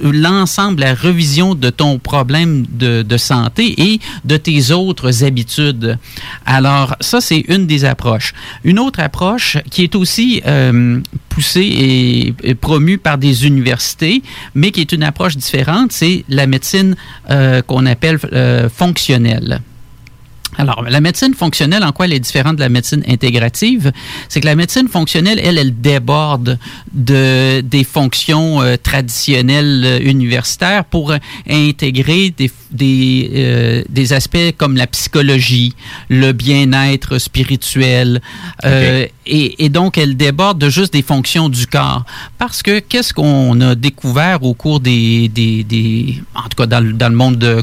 l'ensemble, 0.00 0.80
la 0.80 0.94
revision 0.94 1.54
de 1.54 1.70
ton 1.70 1.98
problème 1.98 2.64
de, 2.68 3.16
santé 3.16 3.74
et 3.80 4.00
de 4.24 4.36
tes 4.36 4.70
autres 4.70 5.24
habitudes. 5.24 5.98
Alors, 6.46 6.96
ça, 7.00 7.20
c'est 7.20 7.44
une 7.48 7.66
des 7.66 7.84
approches. 7.84 8.32
Une 8.64 8.78
autre 8.78 9.00
approche 9.00 9.58
qui 9.70 9.82
est 9.82 9.94
aussi 9.94 10.42
euh, 10.46 11.00
poussée 11.28 11.60
et, 11.60 12.34
et 12.42 12.54
promue 12.54 12.98
par 12.98 13.18
des 13.18 13.46
universités, 13.46 14.22
mais 14.54 14.70
qui 14.70 14.80
est 14.80 14.92
une 14.92 15.02
approche 15.02 15.36
différente, 15.36 15.92
c'est 15.92 16.24
la 16.28 16.46
médecine 16.46 16.96
euh, 17.30 17.62
qu'on 17.62 17.86
appelle 17.86 18.18
euh, 18.32 18.68
fonctionnelle. 18.68 19.60
Alors, 20.58 20.82
la 20.82 21.00
médecine 21.00 21.32
fonctionnelle, 21.32 21.82
en 21.82 21.92
quoi 21.92 22.04
elle 22.04 22.12
est 22.12 22.20
différente 22.20 22.56
de 22.56 22.60
la 22.60 22.68
médecine 22.68 23.02
intégrative? 23.08 23.90
C'est 24.28 24.40
que 24.42 24.46
la 24.46 24.54
médecine 24.54 24.86
fonctionnelle, 24.86 25.40
elle, 25.42 25.56
elle 25.56 25.80
déborde 25.80 26.58
de, 26.92 27.62
des 27.62 27.84
fonctions 27.84 28.60
euh, 28.60 28.76
traditionnelles 28.76 29.82
euh, 29.84 30.00
universitaires 30.10 30.84
pour 30.84 31.10
euh, 31.12 31.16
intégrer 31.48 32.34
des, 32.36 32.50
des, 32.70 33.30
euh, 33.34 33.82
des 33.88 34.12
aspects 34.12 34.52
comme 34.58 34.76
la 34.76 34.86
psychologie, 34.86 35.74
le 36.10 36.32
bien-être 36.32 37.16
spirituel. 37.18 38.20
euh, 38.66 39.06
et, 39.24 39.64
et 39.64 39.68
donc, 39.70 39.96
elle 39.96 40.18
déborde 40.18 40.58
de 40.58 40.68
juste 40.68 40.92
des 40.92 41.02
fonctions 41.02 41.48
du 41.48 41.66
corps. 41.66 42.04
Parce 42.36 42.62
que 42.62 42.78
qu'est-ce 42.80 43.14
qu'on 43.14 43.58
a 43.62 43.74
découvert 43.74 44.42
au 44.42 44.52
cours 44.52 44.80
des, 44.80 45.28
des, 45.28 45.64
des 45.64 46.22
en 46.34 46.42
tout 46.42 46.56
cas 46.58 46.66
dans, 46.66 46.80
le- 46.80 46.92
dans 46.92 47.08
le 47.08 47.16
monde 47.16 47.38
de, 47.38 47.62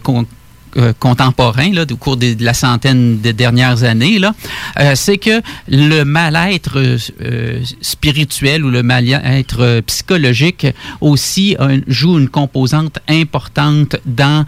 euh, 0.78 0.94
contemporain, 1.00 1.72
là, 1.74 1.84
au 1.90 1.96
cours 1.96 2.18
des- 2.18 2.36
de 2.36 2.44
la 2.46 2.54
centaine 2.54 3.22
de 3.22 3.32
dernières 3.32 3.84
années, 3.84 4.20
là, 4.20 4.34
euh, 4.80 4.94
c'est 4.96 5.18
que 5.18 5.42
le 5.68 6.04
mal-être 6.04 6.78
euh, 6.80 6.98
euh, 7.22 7.60
spirituel 7.82 8.64
ou 8.66 8.70
le 8.70 8.84
mal-être 8.84 9.62
euh, 9.62 9.82
psychologique 9.82 10.68
aussi 11.02 11.56
joue 11.88 12.18
une 12.20 12.30
composante 12.30 13.00
importante 13.08 13.96
dans 14.06 14.46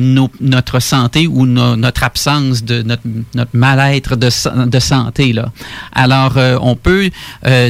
nos- 0.00 0.30
notre 0.40 0.80
santé 0.80 1.26
ou 1.26 1.46
no- 1.46 1.76
notre 1.76 2.02
absence 2.04 2.64
de 2.64 2.82
notre, 2.82 3.02
notre 3.34 3.50
mal-être 3.56 4.16
de, 4.16 4.30
de 4.66 4.78
santé. 4.78 5.32
Là. 5.32 5.52
Alors, 5.92 6.36
on 6.60 6.76
peut 6.76 7.10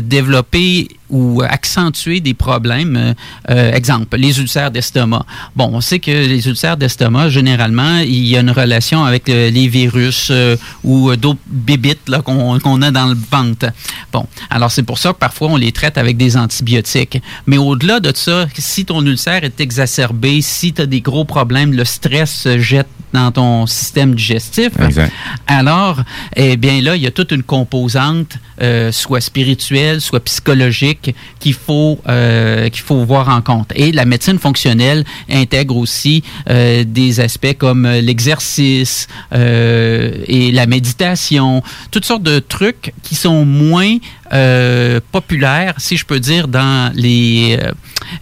développer 0.02 0.88
ou 1.10 1.42
accentuer 1.42 2.20
des 2.20 2.34
problèmes. 2.34 2.96
Euh, 2.96 3.14
euh, 3.50 3.72
exemple, 3.72 4.16
les 4.16 4.38
ulcères 4.40 4.70
d'estomac. 4.70 5.24
Bon, 5.56 5.70
on 5.72 5.80
sait 5.80 5.98
que 5.98 6.10
les 6.10 6.46
ulcères 6.48 6.76
d'estomac, 6.76 7.30
généralement, 7.30 7.98
il 7.98 8.26
y 8.26 8.36
a 8.36 8.40
une 8.40 8.50
relation 8.50 9.04
avec 9.04 9.28
euh, 9.28 9.50
les 9.50 9.68
virus 9.68 10.28
euh, 10.30 10.56
ou 10.84 11.10
euh, 11.10 11.16
d'autres 11.16 11.40
bébites 11.46 12.08
là, 12.08 12.20
qu'on 12.20 12.58
qu'on 12.58 12.82
a 12.82 12.90
dans 12.90 13.06
le 13.06 13.16
ventre. 13.30 13.66
Bon, 14.12 14.26
alors 14.50 14.70
c'est 14.70 14.82
pour 14.82 14.98
ça 14.98 15.12
que 15.12 15.18
parfois 15.18 15.48
on 15.48 15.56
les 15.56 15.72
traite 15.72 15.98
avec 15.98 16.16
des 16.16 16.36
antibiotiques. 16.36 17.22
Mais 17.46 17.58
au-delà 17.58 18.00
de 18.00 18.12
ça, 18.14 18.46
si 18.58 18.84
ton 18.84 19.04
ulcère 19.04 19.44
est 19.44 19.60
exacerbé, 19.60 20.40
si 20.42 20.72
tu 20.72 20.82
as 20.82 20.86
des 20.86 21.00
gros 21.00 21.24
problèmes, 21.24 21.72
le 21.72 21.84
stress 21.84 22.32
se 22.42 22.58
jette 22.58 22.88
dans 23.12 23.32
ton 23.32 23.66
système 23.66 24.14
digestif, 24.14 24.70
Exact. 24.78 25.12
alors, 25.46 26.02
eh 26.36 26.56
bien 26.58 26.82
là, 26.82 26.94
il 26.94 27.02
y 27.02 27.06
a 27.06 27.10
toute 27.10 27.32
une 27.32 27.42
composante, 27.42 28.36
euh, 28.60 28.92
soit 28.92 29.20
spirituelle, 29.22 30.00
soit 30.00 30.20
psychologique, 30.20 30.97
qu'il 31.00 31.54
faut 31.54 31.98
euh, 32.08 32.68
qu'il 32.68 32.82
faut 32.82 33.04
voir 33.04 33.28
en 33.28 33.40
compte. 33.40 33.72
Et 33.74 33.92
la 33.92 34.04
médecine 34.04 34.38
fonctionnelle 34.38 35.04
intègre 35.30 35.76
aussi 35.76 36.22
euh, 36.48 36.84
des 36.86 37.20
aspects 37.20 37.56
comme 37.56 37.86
euh, 37.86 38.00
l'exercice 38.00 39.06
et 39.32 40.52
la 40.52 40.66
méditation, 40.66 41.62
toutes 41.90 42.04
sortes 42.04 42.22
de 42.22 42.38
trucs 42.38 42.92
qui 43.02 43.14
sont 43.14 43.44
moins 43.44 43.98
euh, 44.32 45.00
populaires, 45.12 45.74
si 45.78 45.96
je 45.96 46.04
peux 46.04 46.20
dire, 46.20 46.48
dans 46.48 46.92
les, 46.94 47.58
euh, 47.62 47.72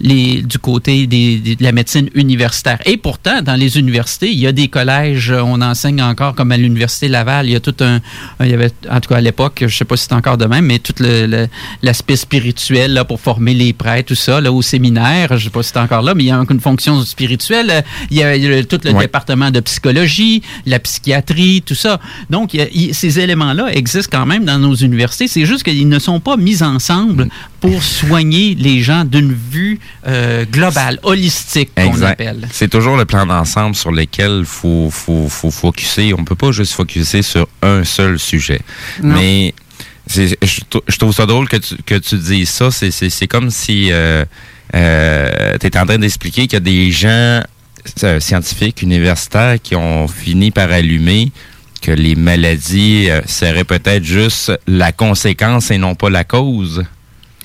les 0.01 0.43
du 0.43 0.59
côté 0.59 1.07
des, 1.07 1.39
des- 1.39 1.57
de 1.57 1.63
la 1.63 1.73
médecine 1.73 2.09
universitaire. 2.15 2.79
Et 2.87 2.97
pourtant, 2.97 3.43
dans 3.43 3.55
les 3.57 3.79
universités, 3.79 4.31
il 4.31 4.39
y 4.39 4.47
a 4.47 4.53
des 4.53 4.69
collèges, 4.69 5.31
euh, 5.31 5.41
on 5.45 5.61
enseigne 5.63 6.03
encore 6.03 6.35
comme 6.35 6.53
à 6.53 6.57
l'université 6.57 7.09
Laval, 7.09 7.47
il 7.47 7.53
y 7.53 7.57
a 7.57 7.61
tout 7.61 7.75
un, 7.81 8.01
il 8.41 8.49
y 8.51 8.55
avait 8.55 8.71
en 8.91 9.01
tout 9.01 9.09
cas 9.09 9.17
à 9.17 9.21
l'époque, 9.21 9.65
je 9.67 9.77
sais 9.77 9.85
pas 9.85 9.97
si 9.97 10.05
c'est 10.09 10.15
encore 10.15 10.37
de 10.39 10.47
même, 10.47 10.67
mais 10.67 10.79
tout 10.79 10.95
le- 11.01 11.27
le- 11.27 11.49
l'aspect 11.83 12.17
spirituel 12.17 12.93
là 12.95 13.05
pour 13.05 13.21
former 13.21 13.55
les 13.55 13.73
prêtres, 13.73 14.09
tout 14.09 14.15
ça 14.15 14.41
là 14.41 14.53
au 14.53 14.63
séminaire, 14.63 15.37
je 15.39 15.45
sais 15.45 15.51
pas 15.51 15.63
si 15.63 15.71
c'est 15.73 15.79
encore 15.81 16.03
là, 16.03 16.15
mais 16.15 16.25
il 16.25 16.27
y 16.27 16.31
a 16.31 16.43
une 16.49 16.61
fonction 16.61 17.01
spirituelle. 17.03 17.85
Il 18.11 18.17
y 18.19 18.23
a, 18.23 18.37
il 18.37 18.43
y 18.45 18.53
a 18.53 18.65
tout 18.65 18.79
le 18.85 18.93
Ouais. 18.93 19.01
département 19.03 19.51
de 19.51 19.61
psychologie, 19.61 20.43
la 20.65 20.79
psychiatrie, 20.79 21.63
tout 21.65 21.75
ça. 21.75 22.01
Donc 22.31 22.55
il 22.55 22.61
y 22.61 22.63
a- 22.63 22.69
il- 22.73 22.95
ces 22.95 23.19
éléments-là 23.21 23.75
existent 23.75 24.17
quand 24.19 24.27
même 24.27 24.45
dans 24.45 24.59
nos 24.59 24.75
universités. 24.75 25.29
C'est 25.29 25.45
juste 25.45 25.63
qu'ils 25.65 25.89
ne 25.89 25.96
sont 25.99 26.21
pas 26.21 26.37
mis 26.37 26.63
ensemble 26.63 27.29
pour 27.61 27.83
soigner 27.83 28.55
les 28.55 28.83
gens 28.83 29.05
d'une 29.05 29.33
vue 29.33 29.79
euh, 30.07 30.45
globale, 30.45 30.99
holistique 31.03 31.71
qu'on 31.75 32.03
appelle. 32.03 32.49
C'est 32.53 32.69
toujours 32.71 32.97
le 32.97 33.05
plan 33.05 33.27
d'ensemble 33.27 33.75
sur 33.75 33.93
lequel 33.93 34.39
il 34.41 34.45
faut, 34.45 34.89
faut, 34.91 35.29
faut 35.29 35.51
focuser. 35.51 36.15
On 36.15 36.25
peut 36.25 36.35
pas 36.35 36.53
juste 36.53 36.73
focuser 36.73 37.23
sur 37.23 37.47
un 37.63 37.85
seul 37.85 38.19
sujet. 38.19 38.61
Non. 39.03 39.15
Mais 39.15 39.55
je, 40.09 40.35
trou- 40.71 40.83
je 40.87 40.97
trouve 40.97 41.13
ça 41.13 41.27
drôle 41.27 41.49
que 41.49 41.57
tu, 41.57 41.75
que 41.85 41.97
tu 41.97 42.17
dises 42.19 42.51
ça. 42.51 42.71
C'est- 42.71 43.27
comme 43.27 43.51
si 43.51 43.89
euh, 43.91 44.25
tu 44.73 44.79
es 45.67 45.79
en 45.79 45.87
train 45.87 45.99
d'expliquer 45.99 46.43
qu'il 46.43 46.55
y 46.55 46.57
a 46.57 46.61
des 46.61 46.91
gens 46.93 47.43
euh, 48.03 48.21
scientifiques, 48.21 48.83
universitaires, 48.83 49.57
qui 49.63 49.75
ont 49.77 50.09
fini 50.09 50.51
par 50.51 50.71
allumer 50.71 51.31
que 51.81 51.91
les 51.93 52.15
maladies 52.15 53.09
euh, 53.11 53.21
seraient 53.27 53.65
peut-être 53.65 54.05
juste 54.05 54.53
la 54.67 54.93
conséquence 54.93 55.71
et 55.71 55.79
non 55.79 55.95
pas 55.95 56.11
la 56.11 56.25
cause? 56.25 56.85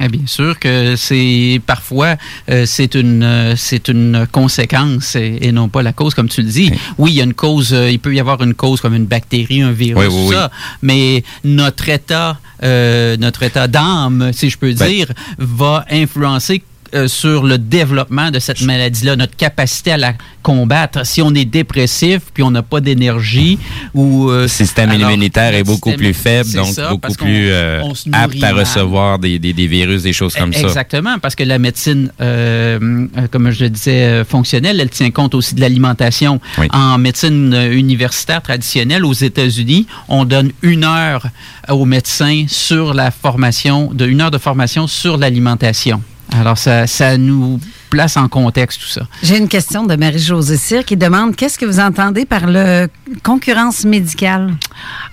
Eh 0.03 0.07
bien 0.07 0.25
sûr 0.25 0.57
que 0.57 0.95
c'est 0.95 1.61
parfois 1.67 2.15
euh, 2.49 2.65
c'est 2.65 2.95
une 2.95 3.21
euh, 3.21 3.55
c'est 3.55 3.87
une 3.87 4.25
conséquence 4.31 5.15
et, 5.15 5.37
et 5.41 5.51
non 5.51 5.69
pas 5.69 5.83
la 5.83 5.93
cause 5.93 6.15
comme 6.15 6.27
tu 6.27 6.41
le 6.41 6.49
dis. 6.49 6.71
Oui. 6.97 7.11
Il 7.11 7.17
y 7.17 7.21
a 7.21 7.23
une 7.23 7.35
cause, 7.35 7.71
euh, 7.71 7.91
il 7.91 7.99
peut 7.99 8.13
y 8.15 8.19
avoir 8.19 8.41
une 8.41 8.55
cause 8.55 8.81
comme 8.81 8.95
une 8.95 9.05
bactérie, 9.05 9.61
un 9.61 9.71
virus, 9.71 10.07
Oui, 10.07 10.11
oui, 10.11 10.25
oui. 10.29 10.33
ça. 10.35 10.49
Mais 10.81 11.23
notre 11.43 11.87
état 11.89 12.39
notre 12.63 13.43
état 13.43 13.67
d'âme, 13.67 14.31
si 14.33 14.49
je 14.49 14.57
peux 14.57 14.71
Ben- 14.73 14.87
dire, 14.87 15.07
va 15.39 15.83
influencer 15.89 16.61
euh, 16.93 17.07
sur 17.07 17.43
le 17.43 17.57
développement 17.57 18.31
de 18.31 18.39
cette 18.39 18.61
maladie-là, 18.61 19.15
notre 19.15 19.35
capacité 19.35 19.91
à 19.93 19.97
la 19.97 20.13
combattre. 20.41 21.05
Si 21.05 21.21
on 21.21 21.33
est 21.35 21.45
dépressif 21.45 22.19
puis 22.33 22.43
on 22.43 22.51
n'a 22.51 22.63
pas 22.63 22.81
d'énergie 22.81 23.59
ou 23.93 24.29
euh, 24.29 24.43
Le 24.43 24.47
système 24.47 24.89
alors, 24.89 25.09
immunitaire 25.11 25.53
est 25.53 25.63
beaucoup 25.63 25.89
système- 25.91 25.97
plus 26.11 26.13
faible, 26.13 26.51
donc 26.53 26.73
ça, 26.73 26.89
beaucoup 26.89 27.13
plus 27.13 27.49
euh, 27.51 27.81
apte 28.11 28.35
à 28.43 28.51
mal. 28.51 28.59
recevoir 28.59 29.19
des, 29.19 29.39
des, 29.39 29.53
des 29.53 29.67
virus, 29.67 30.03
des 30.03 30.13
choses 30.13 30.33
comme 30.35 30.53
ça. 30.53 30.61
Exactement, 30.61 31.19
parce 31.19 31.35
que 31.35 31.43
la 31.43 31.59
médecine, 31.59 32.11
comme 32.19 33.51
je 33.51 33.63
le 33.63 33.69
disais, 33.69 34.23
fonctionnelle, 34.25 34.79
elle 34.79 34.89
tient 34.89 35.11
compte 35.11 35.35
aussi 35.35 35.55
de 35.55 35.61
l'alimentation. 35.61 36.39
Oui. 36.57 36.67
En 36.71 36.97
médecine 36.97 37.53
universitaire 37.71 38.41
traditionnelle 38.41 39.05
aux 39.05 39.13
États-Unis, 39.13 39.85
on 40.07 40.25
donne 40.25 40.51
une 40.61 40.83
heure 40.83 41.27
aux 41.69 41.85
médecins 41.85 42.45
sur 42.47 42.93
la 42.93 43.11
formation, 43.11 43.91
de 43.93 44.05
une 44.07 44.21
heure 44.21 44.31
de 44.31 44.37
formation 44.37 44.87
sur 44.87 45.17
l'alimentation. 45.17 46.01
Alors, 46.33 46.57
ça, 46.57 46.87
ça 46.87 47.17
nous 47.17 47.59
place 47.89 48.15
en 48.15 48.27
contexte 48.29 48.79
tout 48.81 48.87
ça. 48.87 49.01
J'ai 49.21 49.37
une 49.37 49.49
question 49.49 49.85
de 49.85 49.95
Marie-Josée 49.95 50.57
Cyr 50.57 50.85
qui 50.85 50.95
demande 50.95 51.35
qu'est-ce 51.35 51.57
que 51.59 51.65
vous 51.65 51.79
entendez 51.79 52.25
par 52.25 52.47
le 52.47 52.87
concurrence 53.21 53.83
médicale? 53.83 54.53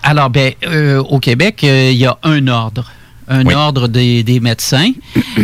Alors, 0.02 0.30
ben, 0.30 0.52
euh, 0.66 0.98
au 1.02 1.18
Québec, 1.18 1.64
euh, 1.64 1.90
il 1.92 1.98
y 1.98 2.06
a 2.06 2.16
un 2.22 2.46
ordre. 2.46 2.90
un 3.30 3.44
Oui. 3.44 3.52
ordre 3.52 3.88
des, 3.88 4.22
des 4.22 4.40
médecins, 4.40 4.92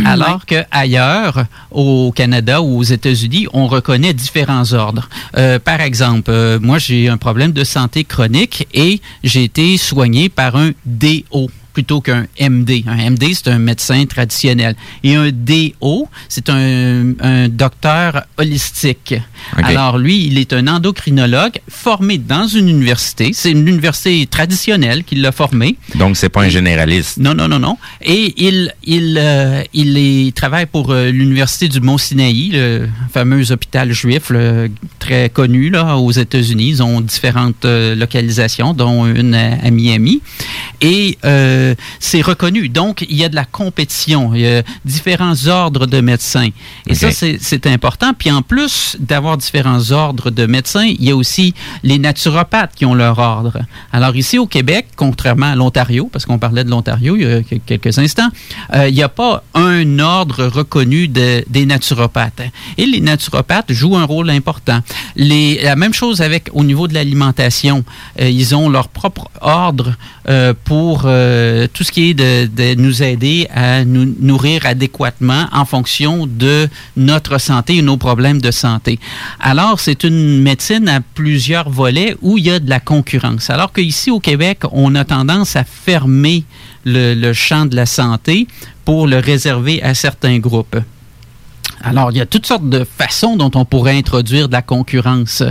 alors 0.06 0.46
que 0.46 0.62
ailleurs, 0.70 1.44
au 1.70 2.12
Canada 2.16 2.62
ou 2.62 2.78
aux 2.78 2.82
États-Unis, 2.82 3.46
on 3.52 3.66
reconnaît 3.66 4.14
différents 4.14 4.72
ordres. 4.72 5.08
Euh, 5.36 5.58
par 5.58 5.80
exemple, 5.82 6.30
euh, 6.30 6.58
moi, 6.62 6.78
j'ai 6.78 7.08
un 7.10 7.18
problème 7.18 7.52
de 7.52 7.62
santé 7.64 8.04
chronique 8.04 8.66
et 8.72 9.02
j'ai 9.22 9.44
été 9.44 9.76
soigné 9.76 10.30
par 10.30 10.56
un 10.56 10.70
DO 10.86 11.50
plutôt 11.74 12.00
qu'un 12.00 12.26
MD. 12.40 12.84
Un 12.86 13.10
MD, 13.10 13.24
c'est 13.34 13.48
un 13.48 13.58
médecin 13.58 14.06
traditionnel. 14.06 14.74
Et 15.02 15.14
un 15.16 15.30
DO, 15.30 16.08
c'est 16.28 16.48
un, 16.48 17.12
un 17.20 17.48
docteur 17.48 18.22
holistique. 18.38 19.14
Alors, 19.56 19.98
lui, 19.98 20.26
il 20.26 20.38
est 20.38 20.52
un 20.54 20.66
endocrinologue 20.68 21.58
formé 21.68 22.16
dans 22.18 22.46
une 22.46 22.68
université. 22.68 23.32
C'est 23.34 23.50
une 23.50 23.66
université 23.68 24.26
traditionnelle 24.26 25.04
qui 25.04 25.16
l'a 25.16 25.32
formé. 25.32 25.76
Donc, 25.96 26.16
c'est 26.16 26.28
pas 26.28 26.42
un 26.42 26.48
généraliste. 26.48 27.18
Non, 27.18 27.34
non, 27.34 27.48
non, 27.48 27.58
non. 27.58 27.76
Et 28.00 28.34
il, 28.38 28.72
il, 28.84 29.18
euh, 29.20 29.62
il, 29.74 29.96
est- 29.98 30.26
il 30.26 30.32
travaille 30.32 30.66
pour 30.66 30.90
euh, 30.92 31.10
l'Université 31.10 31.68
du 31.68 31.80
Mont-Sinaï, 31.80 32.50
le 32.52 32.88
fameux 33.12 33.50
hôpital 33.52 33.92
juif 33.92 34.30
très 34.98 35.28
connu 35.28 35.70
là, 35.70 35.96
aux 35.96 36.12
États-Unis. 36.12 36.68
Ils 36.68 36.82
ont 36.82 37.00
différentes 37.00 37.64
euh, 37.64 37.94
localisations, 37.94 38.74
dont 38.74 39.06
une 39.06 39.34
à, 39.34 39.54
à 39.64 39.70
Miami. 39.70 40.20
Et 40.80 41.18
euh, 41.24 41.63
c'est 42.00 42.20
reconnu. 42.22 42.68
Donc, 42.68 43.04
il 43.08 43.16
y 43.16 43.24
a 43.24 43.28
de 43.28 43.34
la 43.34 43.44
compétition. 43.44 44.34
Il 44.34 44.40
y 44.40 44.46
a 44.48 44.62
différents 44.84 45.46
ordres 45.46 45.86
de 45.86 46.00
médecins. 46.00 46.48
Et 46.86 46.94
ça, 46.94 47.08
c'est 47.12 47.66
important. 47.66 48.12
Puis 48.16 48.30
en 48.30 48.42
plus 48.42 48.96
d'avoir 49.00 49.36
différents 49.36 49.90
ordres 49.90 50.30
de 50.30 50.46
médecins, 50.46 50.84
il 50.86 51.04
y 51.04 51.10
a 51.10 51.16
aussi 51.16 51.54
les 51.82 51.98
naturopathes 51.98 52.72
qui 52.74 52.84
ont 52.84 52.94
leur 52.94 53.18
ordre. 53.18 53.58
Alors 53.92 54.14
ici 54.16 54.38
au 54.38 54.46
Québec, 54.46 54.88
contrairement 54.96 55.46
à 55.52 55.54
l'Ontario, 55.56 56.08
parce 56.12 56.24
qu'on 56.26 56.38
parlait 56.38 56.64
de 56.64 56.70
l'Ontario 56.70 57.16
il 57.16 57.22
y 57.22 57.26
a 57.32 57.42
que- 57.42 57.54
quelques 57.56 57.98
instants, 57.98 58.28
euh, 58.74 58.88
il 58.88 58.94
n'y 58.94 59.02
a 59.02 59.08
pas 59.08 59.42
un 59.54 59.98
ordre 59.98 60.44
reconnu 60.46 61.08
de- 61.08 61.44
des 61.48 61.66
naturopathes. 61.66 62.42
Et 62.78 62.86
les 62.86 63.00
naturopathes 63.00 63.72
jouent 63.72 63.96
un 63.96 64.04
rôle 64.04 64.30
important. 64.30 64.80
Les, 65.16 65.60
la 65.62 65.76
même 65.76 65.94
chose 65.94 66.20
avec 66.20 66.48
au 66.52 66.64
niveau 66.64 66.88
de 66.88 66.94
l'alimentation. 66.94 67.84
Euh, 68.20 68.28
ils 68.28 68.54
ont 68.54 68.68
leur 68.68 68.88
propre 68.88 69.28
ordre 69.40 69.94
euh, 70.28 70.54
pour 70.64 71.02
euh, 71.04 71.53
tout 71.72 71.84
ce 71.84 71.92
qui 71.92 72.10
est 72.10 72.14
de, 72.14 72.74
nous 72.74 73.02
aider 73.02 73.46
à 73.54 73.84
nous 73.84 74.14
nourrir 74.20 74.66
adéquatement 74.66 75.46
en 75.52 75.64
fonction 75.64 76.26
de 76.26 76.68
notre 76.96 77.38
santé 77.38 77.76
et 77.76 77.82
nos 77.82 77.96
problèmes 77.96 78.40
de 78.40 78.50
santé. 78.50 78.98
Alors, 79.40 79.80
c'est 79.80 80.04
une 80.04 80.42
médecine 80.42 80.88
à 80.88 81.00
plusieurs 81.00 81.68
volets 81.70 82.16
où 82.22 82.38
il 82.38 82.46
y 82.46 82.50
a 82.50 82.58
de 82.58 82.68
la 82.68 82.80
concurrence. 82.80 83.50
Alors 83.50 83.72
qu'ici 83.72 84.10
au 84.10 84.20
Québec, 84.20 84.60
on 84.72 84.94
a 84.94 85.04
tendance 85.04 85.56
à 85.56 85.64
fermer 85.64 86.44
le 86.84 87.32
champ 87.32 87.66
de 87.66 87.76
la 87.76 87.86
santé 87.86 88.46
pour 88.84 89.06
le 89.06 89.18
réserver 89.18 89.82
à 89.82 89.94
certains 89.94 90.38
groupes. 90.38 90.76
Alors, 91.84 92.10
il 92.10 92.16
y 92.18 92.20
a 92.20 92.26
toutes 92.26 92.46
sortes 92.46 92.68
de 92.68 92.84
façons 92.98 93.36
dont 93.36 93.50
on 93.54 93.64
pourrait 93.64 93.96
introduire 93.96 94.48
de 94.48 94.52
la 94.52 94.62
concurrence, 94.62 95.42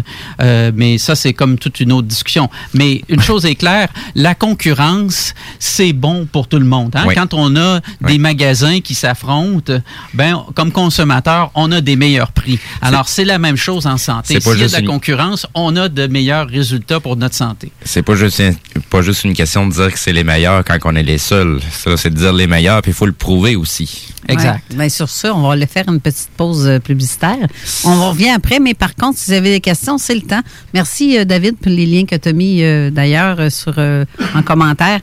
Euh, 0.41 0.71
mais 0.75 0.97
ça, 0.97 1.15
c'est 1.15 1.33
comme 1.33 1.57
toute 1.57 1.79
une 1.79 1.91
autre 1.91 2.07
discussion. 2.07 2.49
Mais 2.73 3.01
une 3.09 3.21
chose 3.21 3.45
est 3.45 3.55
claire, 3.55 3.89
la 4.15 4.35
concurrence, 4.35 5.33
c'est 5.59 5.93
bon 5.93 6.25
pour 6.31 6.47
tout 6.47 6.59
le 6.59 6.65
monde. 6.65 6.95
hein. 6.95 7.03
Oui. 7.07 7.13
Quand 7.15 7.33
on 7.33 7.55
a 7.55 7.79
des 8.01 8.17
magasins 8.17 8.79
qui 8.81 8.95
s'affrontent, 8.95 9.73
ben, 10.13 10.43
comme 10.55 10.71
consommateur, 10.71 11.51
on 11.55 11.71
a 11.71 11.81
des 11.81 11.95
meilleurs 11.95 12.31
prix. 12.31 12.59
Alors, 12.81 13.07
c'est 13.07 13.25
la 13.25 13.37
même 13.39 13.57
chose 13.57 13.85
en 13.87 13.97
santé. 13.97 14.39
S'il 14.39 14.59
y 14.59 14.63
a 14.63 14.67
de 14.67 14.71
la 14.73 14.79
une- 14.79 14.87
concurrence, 14.87 15.45
on 15.53 15.75
a 15.75 15.89
de 15.89 16.07
meilleurs 16.07 16.47
résultats 16.47 16.99
pour 16.99 17.15
notre 17.17 17.35
santé. 17.35 17.71
C'est 17.83 18.01
pas 18.03 18.15
juste, 18.15 18.41
pas 18.89 19.01
juste 19.01 19.23
une 19.23 19.33
question 19.33 19.67
de 19.67 19.73
dire 19.73 19.91
que 19.91 19.99
c'est 19.99 20.13
les 20.13 20.23
meilleurs 20.23 20.63
quand 20.63 20.77
on 20.85 20.95
est 20.95 21.03
les 21.03 21.17
seuls. 21.17 21.59
Ça, 21.71 21.95
c'est 21.97 22.09
de 22.09 22.15
dire 22.17 22.33
les 22.33 22.47
meilleurs, 22.47 22.81
puis 22.81 22.91
il 22.91 22.95
faut 22.95 23.05
le 23.05 23.11
prouver 23.13 23.55
aussi. 23.55 24.07
Exact. 24.27 24.63
Ouais. 24.71 24.77
Ben, 24.77 24.89
sur 24.89 25.09
ça, 25.09 25.35
on 25.35 25.41
va 25.41 25.53
aller 25.53 25.65
faire 25.65 25.87
une 25.87 25.99
petite 25.99 26.29
pause 26.37 26.67
euh, 26.67 26.79
publicitaire. 26.79 27.47
On 27.85 28.09
revient 28.09 28.29
après, 28.29 28.59
mais 28.59 28.73
par 28.73 28.95
contre, 28.95 29.17
si 29.19 29.31
vous 29.31 29.37
avez 29.37 29.51
des 29.51 29.61
questions, 29.61 29.97
c'est 29.97 30.15
le 30.15 30.21
temps. 30.21 30.41
Merci, 30.73 31.17
euh, 31.17 31.25
David, 31.25 31.57
pour 31.57 31.71
les 31.71 31.85
liens 31.85 32.05
que 32.05 32.15
tu 32.15 32.29
as 32.29 32.33
mis 32.33 32.63
euh, 32.63 32.89
d'ailleurs 32.89 33.51
sur 33.51 33.77
en 33.77 34.43
commentaire. 34.43 34.99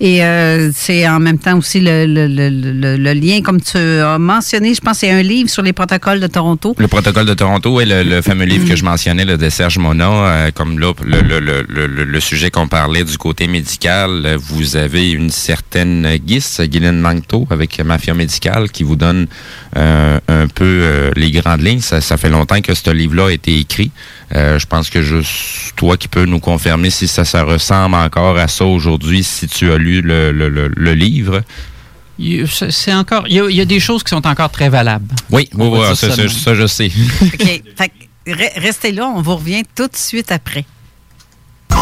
Et 0.00 0.24
euh, 0.24 0.70
c'est 0.74 1.06
en 1.08 1.20
même 1.20 1.38
temps 1.38 1.56
aussi 1.56 1.80
le, 1.80 2.04
le- 2.06 2.26
le- 2.26 2.50
le- 2.50 2.96
le 2.96 3.12
lien, 3.12 3.40
comme 3.42 3.60
tu 3.60 3.78
as 3.78 4.18
mentionné, 4.18 4.74
je 4.74 4.80
pense 4.80 4.98
c'est 4.98 5.10
un 5.10 5.22
livre 5.22 5.48
sur 5.48 5.62
les 5.62 5.72
protocoles 5.72 6.18
de 6.20 6.26
Toronto. 6.26 6.74
Le 6.78 6.88
protocole 6.88 7.26
de 7.26 7.34
Toronto 7.34 7.80
est 7.80 7.84
le, 7.86 8.02
le 8.02 8.20
fameux 8.22 8.44
livre 8.44 8.68
que 8.68 8.74
je 8.74 8.84
mentionnais 8.84 9.24
là, 9.24 9.36
de 9.36 9.48
Serge 9.48 9.78
Mona. 9.78 10.10
euh, 10.10 10.50
comme 10.52 10.78
là, 10.80 10.92
le, 11.04 11.20
le, 11.20 11.38
le, 11.40 11.64
le, 11.68 11.86
le- 11.86 12.04
le 12.04 12.20
sujet 12.20 12.50
qu'on 12.50 12.66
parlait 12.68 13.04
du 13.04 13.16
côté 13.18 13.46
médical, 13.46 14.10
euh, 14.26 14.36
vous 14.40 14.76
avez 14.76 15.10
une 15.12 15.30
certaine 15.30 16.16
Guis, 16.16 16.44
Guylaine 16.62 17.00
Mancto, 17.00 17.46
avec 17.50 17.78
Mafia 17.84 18.14
Médicale, 18.14 18.70
qui 18.70 18.82
vous 18.82 18.96
donne 18.96 19.26
euh, 19.76 20.18
un 20.28 20.48
peu 20.48 20.64
euh, 20.64 21.10
les 21.16 21.30
grandes 21.30 21.62
lignes. 21.62 21.80
Ça, 21.80 22.00
ça 22.00 22.16
fait 22.16 22.30
longtemps 22.30 22.60
que 22.60 22.74
ce 22.74 22.90
livre-là 22.90 23.28
a 23.28 23.32
été 23.32 23.58
écrit. 23.58 23.90
Euh, 24.34 24.58
je 24.58 24.66
pense 24.66 24.90
que 24.90 25.00
juste 25.02 25.74
toi 25.76 25.96
qui 25.96 26.08
peux 26.08 26.24
nous 26.24 26.40
confirmer 26.40 26.90
si 26.90 27.06
ça, 27.06 27.24
ça 27.24 27.44
ressemble 27.44 27.94
encore 27.94 28.36
à 28.36 28.48
ça 28.48 28.64
aujourd'hui, 28.64 29.22
si 29.22 29.46
tu 29.46 29.70
as 29.70 29.76
lu 29.78 30.00
le, 30.02 30.32
le, 30.32 30.48
le, 30.48 30.68
le 30.74 30.94
livre. 30.94 31.42
Il- 32.18 32.46
c'est- 32.48 32.92
encore, 32.92 33.24
il 33.28 33.34
y, 33.36 33.40
a, 33.40 33.48
il 33.48 33.56
y 33.56 33.60
a 33.60 33.64
des 33.64 33.80
choses 33.80 34.02
qui 34.02 34.10
sont 34.10 34.26
encore 34.26 34.50
très 34.50 34.68
valables. 34.68 35.06
Oui, 35.30 35.48
oui, 35.54 35.66
oui, 35.68 35.78
ça, 35.88 35.94
ça 35.94 36.16
ça, 36.16 36.22
de 36.22 36.28
ça, 36.28 36.54
je 36.54 36.66
sais. 36.66 36.90
OK. 37.22 37.62
Fait 37.76 37.92
restez 38.56 38.92
là, 38.92 39.06
on 39.06 39.20
vous 39.20 39.36
revient 39.36 39.62
tout 39.74 39.86
de 39.86 39.96
suite 39.96 40.32
après. 40.32 40.64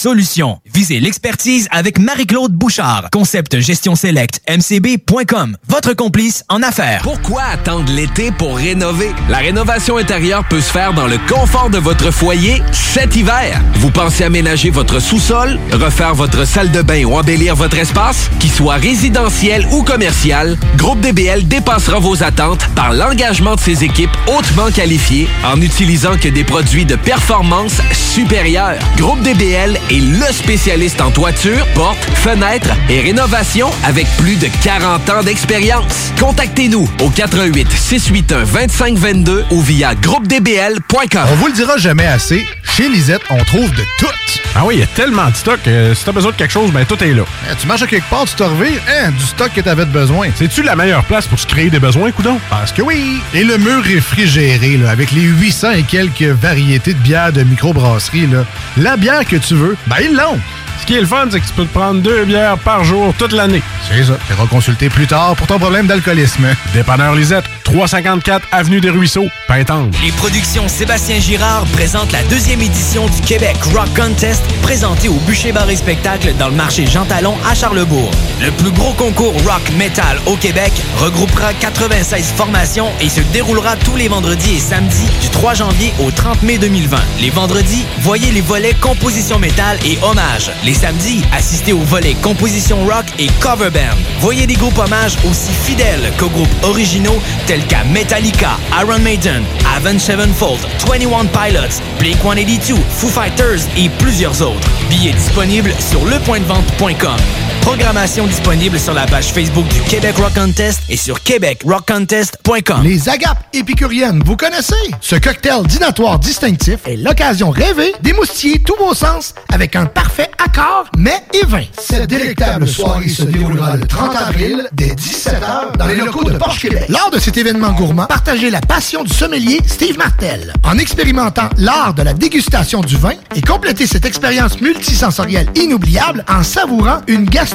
solution. 0.00 0.58
Visez 0.72 1.00
l'expertise 1.00 1.66
avec 1.72 1.98
Marie-Claude 1.98 2.52
Bouchard. 2.52 3.08
Concept 3.10 3.58
gestion 3.58 3.96
select 3.96 4.40
mcb.com. 4.48 5.56
Votre 5.66 5.94
complice 5.94 6.44
en 6.48 6.62
affaires. 6.62 7.00
Pourquoi 7.02 7.42
attendre 7.42 7.90
l'été 7.92 8.30
pour 8.30 8.56
rénover? 8.56 9.10
La 9.28 9.38
rénovation 9.38 9.96
intérieure 9.96 10.44
peut 10.48 10.60
se 10.60 10.70
faire 10.70 10.92
dans 10.94 11.08
le 11.08 11.18
confort 11.28 11.70
de 11.70 11.78
votre 11.78 12.12
foyer 12.12 12.62
cet 12.70 13.16
hiver. 13.16 13.60
Vous 13.74 13.90
pensez 13.90 14.22
aménager 14.22 14.70
votre 14.70 15.00
sous-sol, 15.00 15.58
refaire 15.72 16.14
votre 16.14 16.46
salle 16.46 16.70
de 16.70 16.82
bain 16.82 17.04
ou 17.04 17.16
embellir 17.16 17.56
votre 17.56 17.78
espace? 17.78 18.30
Qu'il 18.38 18.52
soit 18.52 18.76
résidentiel 18.76 19.66
ou 19.72 19.82
commercial, 19.82 20.56
Groupe 20.76 21.00
DBL 21.00 21.48
dépassera 21.48 21.98
vos 21.98 22.22
attentes 22.22 22.64
par 22.76 22.92
l'engagement 22.92 23.56
de 23.56 23.60
ses 23.60 23.82
équipes 23.82 24.16
hautement 24.28 24.70
qualifiées 24.70 25.28
en 25.44 25.60
utilisant 25.60 26.16
que 26.16 26.28
des 26.28 26.44
produits 26.44 26.84
de 26.84 26.94
performance 26.94 27.80
supérieure. 27.92 28.78
Groupe 28.96 29.22
DBL 29.22 29.76
est 29.90 30.00
le 30.00 30.32
spécialiste 30.32 30.59
en 31.00 31.10
toiture, 31.10 31.66
portes, 31.74 32.04
fenêtres 32.16 32.68
et 32.90 33.00
rénovation 33.00 33.70
avec 33.82 34.06
plus 34.18 34.36
de 34.36 34.46
40 34.62 35.08
ans 35.08 35.22
d'expérience. 35.22 36.12
Contactez-nous 36.20 36.86
au 37.00 37.08
88 37.08 37.66
681 37.72 38.44
2522 38.44 39.44
ou 39.52 39.62
via 39.62 39.94
groupedbl.com. 39.94 41.22
On 41.30 41.34
vous 41.36 41.46
le 41.46 41.54
dira 41.54 41.78
jamais 41.78 42.06
assez, 42.06 42.46
chez 42.76 42.90
Lisette, 42.90 43.22
on 43.30 43.42
trouve 43.44 43.70
de 43.70 43.82
tout. 43.98 44.06
Ah 44.54 44.64
oui, 44.64 44.74
il 44.76 44.80
y 44.80 44.82
a 44.82 44.86
tellement 44.86 45.30
de 45.30 45.34
stock. 45.34 45.60
euh, 45.66 45.94
si 45.94 46.04
t'as 46.04 46.12
besoin 46.12 46.32
de 46.32 46.36
quelque 46.36 46.52
chose, 46.52 46.70
ben 46.72 46.84
tout 46.84 47.02
est 47.02 47.14
là. 47.14 47.22
tu 47.58 47.66
marches 47.66 47.82
à 47.82 47.86
quelque 47.86 48.08
part, 48.10 48.24
tu 48.26 48.34
te 48.34 48.42
revires, 48.42 48.82
hein, 48.88 49.10
du 49.12 49.24
stock 49.24 49.50
que 49.54 49.60
t'avais 49.62 49.86
de 49.86 49.90
besoin. 49.90 50.28
C'est-tu 50.34 50.62
la 50.62 50.76
meilleure 50.76 51.04
place 51.04 51.26
pour 51.26 51.38
se 51.38 51.46
créer 51.46 51.70
des 51.70 51.78
besoins, 51.78 52.10
coudon? 52.10 52.38
Parce 52.50 52.72
que 52.72 52.82
oui! 52.82 53.20
Et 53.32 53.44
le 53.44 53.56
mur 53.58 53.82
réfrigéré, 53.82 54.76
là, 54.76 54.90
avec 54.90 55.12
les 55.12 55.22
800 55.22 55.70
et 55.72 55.82
quelques 55.84 56.22
variétés 56.22 56.92
de 56.92 56.98
bières 56.98 57.32
de 57.32 57.44
microbrasserie, 57.44 58.26
là, 58.26 58.44
la 58.76 58.96
bière 58.96 59.24
que 59.24 59.36
tu 59.36 59.54
veux, 59.54 59.76
ben 59.86 59.96
ils 60.02 60.14
l'ont! 60.14 60.38
Ce 60.80 60.86
qui 60.86 60.94
est 60.94 61.00
le 61.00 61.06
fun, 61.06 61.26
c'est 61.30 61.40
que 61.40 61.46
tu 61.46 61.52
peux 61.52 61.64
te 61.64 61.72
prendre 61.72 62.00
deux 62.00 62.24
bières 62.24 62.58
par 62.58 62.84
jour 62.84 63.14
toute 63.18 63.32
l'année. 63.32 63.62
C'est 63.88 64.04
ça. 64.04 64.14
Tu 64.28 64.34
consulter 64.48 64.88
plus 64.88 65.06
tard 65.06 65.36
pour 65.36 65.46
ton 65.46 65.58
problème 65.58 65.86
d'alcoolisme. 65.86 66.46
Dépanneur 66.74 67.14
Lisette, 67.14 67.44
354 67.64 68.46
Avenue 68.52 68.80
des 68.80 68.90
Ruisseaux, 68.90 69.28
Pintendre. 69.46 69.90
Les 70.02 70.12
productions 70.12 70.66
Sébastien 70.68 71.20
Girard 71.20 71.64
présentent 71.72 72.12
la 72.12 72.22
deuxième 72.24 72.60
édition 72.60 73.06
du 73.06 73.20
Québec 73.22 73.56
Rock 73.74 73.88
Contest 73.94 74.42
présentée 74.62 75.08
au 75.08 75.14
Bûcher 75.26 75.52
Bar 75.52 75.68
et 75.70 75.76
Spectacle 75.76 76.34
dans 76.38 76.48
le 76.48 76.54
marché 76.54 76.86
Jean 76.86 77.04
Talon 77.04 77.34
à 77.48 77.54
Charlebourg. 77.54 78.10
Le 78.42 78.50
plus 78.50 78.70
gros 78.70 78.92
concours 78.94 79.34
rock 79.44 79.62
metal 79.76 80.18
au 80.26 80.36
Québec 80.36 80.72
regroupera 80.98 81.52
96 81.54 82.32
formations 82.36 82.90
et 83.00 83.08
se 83.08 83.20
déroulera 83.32 83.76
tous 83.76 83.96
les 83.96 84.08
vendredis 84.08 84.56
et 84.56 84.60
samedis 84.60 85.06
du 85.20 85.28
3 85.28 85.54
janvier 85.54 85.92
au 86.00 86.10
30 86.10 86.42
mai 86.42 86.58
2020. 86.58 86.96
Les 87.20 87.30
vendredis, 87.30 87.84
voyez 88.00 88.30
les 88.32 88.40
volets 88.40 88.74
composition 88.74 89.38
métal 89.38 89.78
et 89.84 89.98
hommage. 90.02 90.50
Les 90.64 90.74
samedis, 90.74 91.22
assistez 91.32 91.72
au 91.72 91.78
volet 91.78 92.14
composition 92.14 92.84
rock 92.84 93.06
et 93.18 93.28
cover 93.40 93.70
band. 93.70 93.96
Voyez 94.20 94.46
des 94.46 94.54
groupes 94.54 94.76
hommages 94.78 95.16
aussi 95.24 95.52
fidèles 95.52 96.12
qu'aux 96.18 96.28
groupes 96.28 96.48
originaux 96.62 97.18
tels 97.46 97.64
qu'à 97.66 97.82
Metallica, 97.84 98.58
Iron 98.78 98.98
Maiden, 98.98 99.42
Avenged 99.74 100.00
Sevenfold, 100.00 100.60
21 100.86 101.26
Pilots, 101.26 101.80
Blink-182, 101.98 102.76
Foo 102.90 103.08
Fighters 103.08 103.60
et 103.76 103.88
plusieurs 103.88 104.42
autres. 104.42 104.68
Billets 104.90 105.12
disponibles 105.12 105.72
sur 105.78 106.04
lepointdevente.com. 106.04 107.16
Programmation 107.62 108.26
disponible 108.26 108.78
sur 108.78 108.94
la 108.94 109.06
page 109.06 109.32
Facebook 109.32 109.66
du 109.68 109.80
Québec 109.82 110.16
Rock 110.16 110.34
Contest 110.34 110.80
et 110.88 110.96
sur 110.96 111.22
québecrockcontest.com. 111.22 112.82
Les 112.82 113.08
agapes 113.08 113.44
épicuriennes, 113.52 114.22
vous 114.24 114.36
connaissez? 114.36 114.74
Ce 115.00 115.14
cocktail 115.16 115.62
dînatoire 115.66 116.18
distinctif 116.18 116.80
est 116.86 116.96
l'occasion 116.96 117.50
rêvée 117.50 117.94
d'émoustiller 118.02 118.60
tous 118.60 118.76
vos 118.76 118.94
sens 118.94 119.34
avec 119.52 119.76
un 119.76 119.86
parfait 119.86 120.30
accord 120.44 120.86
mets 120.96 121.22
et 121.32 121.44
vin. 121.46 121.62
Cette 121.78 122.08
délectable 122.08 122.66
soirée 122.66 123.08
se 123.08 123.22
déroulera 123.22 123.76
le 123.76 123.86
30 123.86 124.16
avril 124.16 124.68
dès 124.72 124.94
17h 124.94 125.76
dans 125.78 125.86
les 125.86 125.96
locaux 125.96 126.24
de 126.24 126.36
Porsche 126.36 126.62
Québec. 126.62 126.86
Lors 126.88 127.10
de 127.10 127.18
cet 127.18 127.36
événement 127.36 127.72
gourmand, 127.72 128.06
partagez 128.06 128.50
la 128.50 128.60
passion 128.60 129.04
du 129.04 129.12
sommelier 129.12 129.60
Steve 129.66 129.98
Martel 129.98 130.52
en 130.64 130.78
expérimentant 130.78 131.48
l'art 131.58 131.94
de 131.94 132.02
la 132.02 132.14
dégustation 132.14 132.80
du 132.80 132.96
vin 132.96 133.14
et 133.36 133.42
complétez 133.42 133.86
cette 133.86 134.06
expérience 134.06 134.60
multisensorielle 134.60 135.48
inoubliable 135.54 136.24
en 136.28 136.42
savourant 136.42 137.00
une 137.06 137.24
gastronomie 137.26 137.49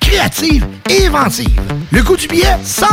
créative 0.00 0.66
et 0.90 1.06
inventive. 1.06 1.60
Le 1.92 2.02
coût 2.02 2.16
du 2.16 2.26
billet, 2.28 2.56
100 2.62 2.86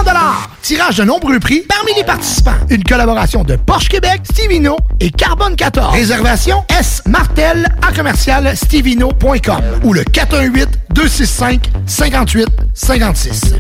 Tirage 0.62 0.98
de 0.98 1.04
nombreux 1.04 1.40
prix 1.40 1.64
parmi 1.68 1.94
les 1.96 2.04
participants. 2.04 2.56
Une 2.70 2.84
collaboration 2.84 3.44
de 3.44 3.56
Porsche 3.56 3.90
Québec, 3.90 4.22
Stevino 4.32 4.78
et 5.00 5.12
Carbone 5.12 5.56
14. 5.56 5.94
Réservation 5.94 6.64
S 6.70 7.02
Martel 7.06 7.68
à 7.88 7.94
commercial 7.94 8.56
stevino.com 8.56 9.62
ou 9.84 9.94
le 9.94 10.04
418 10.04 10.70
265 10.94 11.70
58 11.86 12.48
56. 12.74 13.56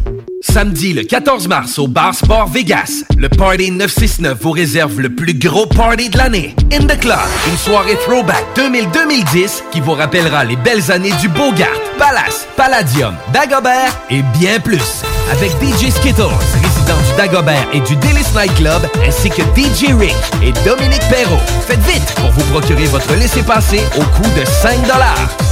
Samedi 0.47 0.93
le 0.93 1.03
14 1.03 1.47
mars 1.47 1.79
au 1.79 1.87
Bar 1.87 2.13
Sport 2.13 2.47
Vegas, 2.47 3.03
le 3.17 3.29
Party 3.29 3.71
969 3.71 4.37
vous 4.39 4.51
réserve 4.51 5.01
le 5.01 5.09
plus 5.09 5.33
gros 5.33 5.65
party 5.65 6.09
de 6.09 6.17
l'année. 6.19 6.55
In 6.71 6.85
the 6.85 6.97
Club, 6.99 7.17
une 7.49 7.57
soirée 7.57 7.97
throwback 8.05 8.45
2000-2010 8.55 9.63
qui 9.71 9.81
vous 9.81 9.93
rappellera 9.93 10.45
les 10.45 10.55
belles 10.55 10.91
années 10.91 11.11
du 11.19 11.29
Bogart, 11.29 11.67
Palace, 11.97 12.47
Palladium, 12.55 13.15
Dagobert 13.33 13.99
et 14.11 14.21
bien 14.37 14.59
plus. 14.59 15.01
Avec 15.31 15.49
DJ 15.53 15.89
Skittles, 15.89 16.21
résident 16.53 17.01
du 17.09 17.17
Dagobert 17.17 17.67
et 17.73 17.79
du 17.79 17.95
Délice 17.95 18.33
Night 18.35 18.53
Club, 18.55 18.87
ainsi 19.05 19.29
que 19.31 19.41
DJ 19.41 19.93
Rick 19.99 20.15
et 20.43 20.53
Dominique 20.63 21.01
Perrault. 21.09 21.41
Faites 21.67 21.81
vite 21.81 22.13
pour 22.17 22.29
vous 22.31 22.43
procurer 22.51 22.85
votre 22.85 23.13
laissez-passer 23.15 23.81
au 23.97 24.03
coût 24.03 24.29
de 24.39 24.45
5 24.45 24.77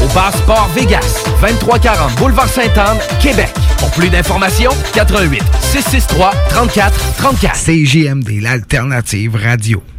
au 0.04 0.14
Bar 0.14 0.32
Sport 0.38 0.70
Vegas, 0.76 1.24
2340 1.42 2.16
Boulevard 2.18 2.48
Sainte-Anne, 2.48 3.00
Québec. 3.20 3.50
Pour 3.80 3.90
plus 3.92 4.10
d'informations, 4.10 4.72
88 4.92 5.44
663 5.62 6.32
34 6.50 7.16
34. 7.18 7.56
CJMD, 7.56 8.42
l'alternative 8.42 9.36
radio. 9.36 9.93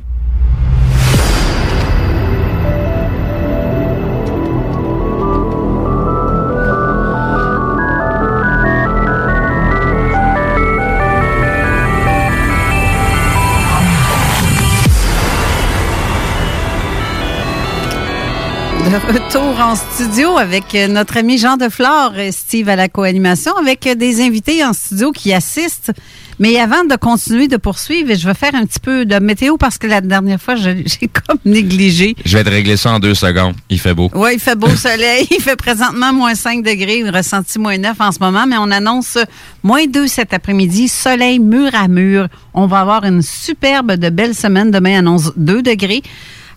Retour 18.98 19.60
en 19.60 19.74
studio 19.74 20.36
avec 20.38 20.74
notre 20.88 21.16
ami 21.16 21.38
Jean 21.38 21.56
Deflore 21.56 22.16
et 22.18 22.30
Steve 22.30 22.68
à 22.68 22.76
la 22.76 22.88
co-animation, 22.88 23.56
avec 23.56 23.88
des 23.96 24.22
invités 24.22 24.64
en 24.64 24.72
studio 24.72 25.10
qui 25.10 25.32
assistent. 25.32 25.92
Mais 26.38 26.58
avant 26.58 26.84
de 26.84 26.94
continuer 26.96 27.48
de 27.48 27.56
poursuivre, 27.56 28.14
je 28.14 28.26
vais 28.26 28.34
faire 28.34 28.54
un 28.54 28.66
petit 28.66 28.80
peu 28.80 29.04
de 29.04 29.18
météo 29.18 29.56
parce 29.56 29.78
que 29.78 29.86
la 29.86 30.00
dernière 30.00 30.40
fois, 30.40 30.54
j'ai 30.56 31.08
comme 31.08 31.38
négligé. 31.44 32.14
Je 32.24 32.36
vais 32.36 32.44
te 32.44 32.50
régler 32.50 32.76
ça 32.76 32.92
en 32.92 32.98
deux 32.98 33.14
secondes. 33.14 33.54
Il 33.68 33.80
fait 33.80 33.94
beau. 33.94 34.10
Oui, 34.14 34.30
il 34.34 34.40
fait 34.40 34.56
beau 34.56 34.68
soleil. 34.76 35.26
Il 35.30 35.40
fait 35.40 35.56
présentement 35.56 36.12
moins 36.12 36.34
5 36.34 36.62
degrés, 36.62 37.08
ressenti 37.08 37.58
moins 37.58 37.78
9 37.78 38.00
en 38.00 38.12
ce 38.12 38.18
moment, 38.20 38.46
mais 38.46 38.56
on 38.58 38.70
annonce 38.70 39.18
moins 39.62 39.86
2 39.86 40.06
cet 40.06 40.32
après-midi, 40.32 40.88
soleil 40.88 41.38
mur 41.38 41.70
à 41.74 41.88
mur. 41.88 42.28
On 42.52 42.66
va 42.66 42.80
avoir 42.80 43.04
une 43.04 43.22
superbe 43.22 43.92
de 43.92 44.10
belle 44.10 44.34
semaine. 44.34 44.70
Demain 44.70 44.98
annonce 44.98 45.32
2 45.36 45.62
degrés. 45.62 46.02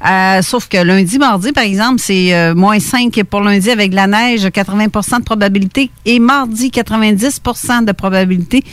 Euh, 0.06 0.42
sauf 0.42 0.68
que 0.68 0.78
lundi, 0.78 1.18
mardi, 1.18 1.52
par 1.52 1.64
exemple, 1.64 2.00
c'est 2.00 2.34
euh, 2.34 2.54
moins 2.54 2.80
5 2.80 3.24
pour 3.24 3.42
lundi 3.42 3.70
avec 3.72 3.92
de 3.92 3.96
la 3.96 4.08
neige, 4.08 4.50
80 4.52 4.86
de 5.20 5.24
probabilité. 5.24 5.90
Et 6.06 6.20
mardi, 6.20 6.70
90 6.72 7.42
de 7.86 7.92
probabilité 7.92 8.64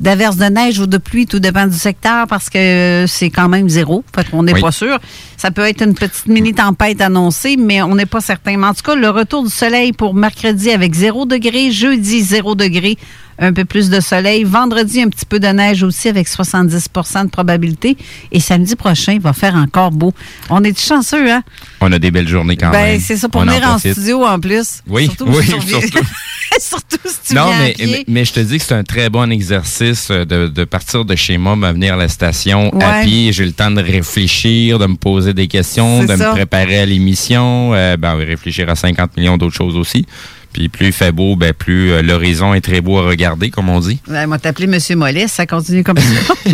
d'averse 0.00 0.36
de 0.36 0.44
neige 0.44 0.78
ou 0.78 0.86
de 0.86 0.96
pluie, 0.98 1.26
tout 1.26 1.40
dépend 1.40 1.66
du 1.66 1.76
secteur, 1.76 2.28
parce 2.28 2.48
que 2.48 2.58
euh, 2.58 3.06
c'est 3.08 3.30
quand 3.30 3.48
même 3.48 3.68
zéro. 3.68 4.04
Fait 4.14 4.28
qu'on 4.30 4.44
n'est 4.44 4.52
Oui. 4.54 4.60
pas 4.60 4.70
sûr. 4.70 4.98
Ça 5.36 5.50
peut 5.50 5.62
être 5.66 5.82
une 5.82 5.94
petite 5.94 6.26
mini-tempête 6.26 7.00
annoncée, 7.00 7.56
mais 7.58 7.82
on 7.82 7.96
n'est 7.96 8.06
pas 8.06 8.20
certain. 8.20 8.56
Mais 8.56 8.66
en 8.68 8.74
tout 8.74 8.82
cas, 8.82 8.94
le 8.94 9.10
retour 9.10 9.42
du 9.42 9.50
soleil 9.50 9.92
pour 9.92 10.14
mercredi 10.14 10.70
avec 10.70 10.94
0 10.94 11.26
degré, 11.26 11.72
jeudi 11.72 12.20
0 12.22 12.54
degré, 12.54 12.96
un 13.38 13.52
peu 13.52 13.64
plus 13.64 13.90
de 13.90 14.00
soleil. 14.00 14.44
Vendredi, 14.44 15.02
un 15.02 15.08
petit 15.08 15.26
peu 15.26 15.38
de 15.40 15.46
neige 15.48 15.82
aussi 15.82 16.08
avec 16.08 16.28
70% 16.28 17.24
de 17.26 17.30
probabilité. 17.30 17.96
Et 18.32 18.40
samedi 18.40 18.76
prochain, 18.76 19.12
il 19.14 19.20
va 19.20 19.32
faire 19.32 19.54
encore 19.54 19.90
beau. 19.90 20.12
On 20.50 20.62
est 20.64 20.78
chanceux, 20.78 21.30
hein? 21.30 21.42
On 21.80 21.92
a 21.92 21.98
des 21.98 22.10
belles 22.10 22.28
journées 22.28 22.56
quand 22.56 22.70
ben, 22.70 22.82
même. 22.92 23.00
c'est 23.00 23.16
ça 23.16 23.28
pour 23.28 23.40
On 23.42 23.44
venir 23.44 23.62
en, 23.68 23.78
studio 23.78 24.24
en 24.24 24.38
plus. 24.40 24.82
Oui, 24.88 25.04
surtout, 25.06 25.26
oui, 25.28 25.44
surtout. 25.46 25.98
surtout 26.60 26.98
si 27.04 27.28
tu 27.28 27.34
Non, 27.34 27.46
viens 27.46 27.56
à 27.56 27.62
mais, 27.62 27.72
pied. 27.74 27.86
mais, 27.86 28.04
mais 28.08 28.24
je 28.24 28.32
te 28.32 28.40
dis 28.40 28.58
que 28.58 28.64
c'est 28.64 28.74
un 28.74 28.82
très 28.82 29.08
bon 29.10 29.30
exercice 29.30 30.08
euh, 30.10 30.24
de, 30.24 30.48
de 30.48 30.64
partir 30.64 31.04
de 31.04 31.14
chez 31.14 31.38
moi, 31.38 31.54
me 31.56 31.70
venir 31.72 31.94
à 31.94 31.96
la 31.96 32.08
station 32.08 32.74
Ouais. 32.74 32.84
à 32.84 33.02
pied. 33.04 33.32
J'ai 33.32 33.44
le 33.44 33.52
temps 33.52 33.70
de 33.70 33.80
réfléchir, 33.82 34.78
de 34.78 34.86
me 34.86 34.96
poser 34.96 35.34
des 35.34 35.46
questions, 35.46 36.02
de 36.04 36.16
ça. 36.16 36.30
me 36.30 36.32
préparer 36.34 36.80
à 36.80 36.86
l'émission, 36.86 37.72
euh, 37.74 37.96
ben, 37.96 38.14
réfléchir 38.16 38.68
à 38.68 38.74
50 38.74 39.16
millions 39.16 39.36
d'autres 39.36 39.54
choses 39.56 39.76
aussi. 39.76 40.06
Puis 40.52 40.68
plus 40.68 40.86
il 40.86 40.92
fait 40.92 41.12
beau, 41.12 41.36
ben, 41.36 41.52
plus 41.52 41.92
euh, 41.92 42.02
l'horizon 42.02 42.54
est 42.54 42.60
très 42.62 42.80
beau 42.80 42.98
à 42.98 43.02
regarder, 43.02 43.50
comme 43.50 43.68
on 43.68 43.80
dit. 43.80 44.00
Ben, 44.08 44.26
m'a 44.26 44.38
t'appeler 44.38 44.66
Monsieur 44.66 44.96
Mollet, 44.96 45.28
ça 45.28 45.46
continue 45.46 45.84
comme 45.84 45.98
ça. 45.98 46.04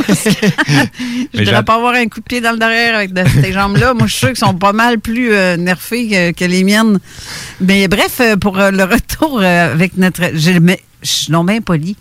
Je 1.33 1.39
voudrais 1.39 1.45
j'ad- 1.45 1.65
pas 1.65 1.77
avoir 1.77 1.95
un 1.95 2.07
coup 2.07 2.21
de 2.21 2.25
pied 2.25 2.41
dans 2.41 2.53
le 2.53 2.59
derrière 2.59 2.97
avec 2.97 3.13
de- 3.13 3.25
ces 3.43 3.53
jambes-là. 3.53 3.95
Moi, 3.95 4.07
je 4.07 4.13
suis 4.13 4.19
sûr 4.21 4.29
qu'ils 4.29 4.39
sont 4.39 4.55
pas 4.55 4.73
mal 4.73 4.99
plus 4.99 5.33
euh, 5.33 5.57
nerfés 5.57 6.09
que, 6.09 6.31
que 6.33 6.45
les 6.45 6.65
miennes. 6.65 6.99
Mais 7.61 7.89
bref, 7.89 8.19
euh, 8.21 8.37
pour 8.37 8.59
euh, 8.59 8.71
le 8.71 8.85
retour 8.85 9.41
avec 9.41 9.97
notre... 9.97 10.23
Je, 10.35 10.59
mais, 10.59 10.81
je 11.03 11.11
suis 11.11 11.33
non 11.33 11.45
bien 11.45 11.61
poli. 11.61 11.97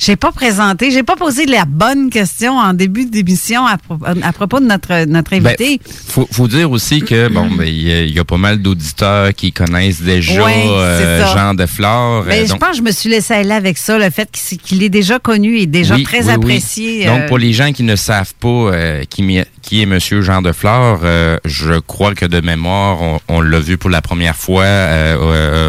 J'ai 0.00 0.16
pas 0.16 0.32
présenté, 0.32 0.90
j'ai 0.90 1.02
pas 1.02 1.16
posé 1.16 1.46
la 1.46 1.64
bonne 1.64 2.10
question 2.10 2.58
en 2.58 2.74
début 2.74 3.06
d'émission 3.06 3.66
à, 3.66 3.78
pro- 3.78 3.98
à 4.22 4.32
propos 4.32 4.60
de 4.60 4.66
notre, 4.66 5.06
notre 5.06 5.30
Ben, 5.30 5.46
invité. 5.46 5.80
faut, 6.08 6.28
faut 6.30 6.46
dire 6.48 6.70
aussi 6.70 7.00
que 7.00 7.28
bon, 7.28 7.48
ben, 7.50 7.64
il 7.66 7.82
y, 7.88 7.92
a- 7.92 8.04
y 8.04 8.18
a 8.18 8.24
pas 8.24 8.36
mal 8.36 8.60
d'auditeurs 8.60 9.32
qui 9.32 9.52
connaissent 9.52 10.02
déjà 10.02 10.44
Ouais, 10.44 10.52
euh. 10.68 11.24
Jean 11.34 11.54
Deflore. 11.54 12.24
Ben, 12.24 12.32
euh, 12.42 12.44
je 12.44 12.50
donc- 12.50 12.60
pense 12.60 12.70
que 12.72 12.76
je 12.78 12.82
me 12.82 12.90
suis 12.90 13.08
laissé 13.08 13.32
aller 13.34 13.52
avec 13.52 13.78
ça, 13.78 13.98
le 13.98 14.10
fait 14.10 14.28
qu'il 14.62 14.82
est 14.82 14.88
déjà 14.90 15.18
connu 15.18 15.56
et 15.58 15.66
déjà 15.66 15.94
Oui, 15.94 16.02
très 16.02 16.18
oui, 16.20 16.24
oui. 16.26 16.32
apprécié. 16.32 17.06
Donc, 17.06 17.20
euh, 17.20 17.28
pour 17.28 17.38
les 17.38 17.52
gens 17.52 17.72
qui 17.72 17.82
ne 17.82 17.96
savent 17.96 18.34
pas 18.40 18.70
qui, 19.08 19.80
est 19.80 19.86
Monsieur 19.86 20.20
Jean 20.20 20.42
Deflore, 20.42 21.00
euh, 21.04 21.38
je 21.44 21.78
crois 21.78 22.14
que 22.14 22.26
de 22.26 22.40
mémoire, 22.40 23.00
on, 23.00 23.20
on 23.28 23.40
l'a 23.40 23.58
vu 23.60 23.78
pour 23.78 23.88
la 23.90 24.02
première 24.02 24.36
fois 24.36 24.64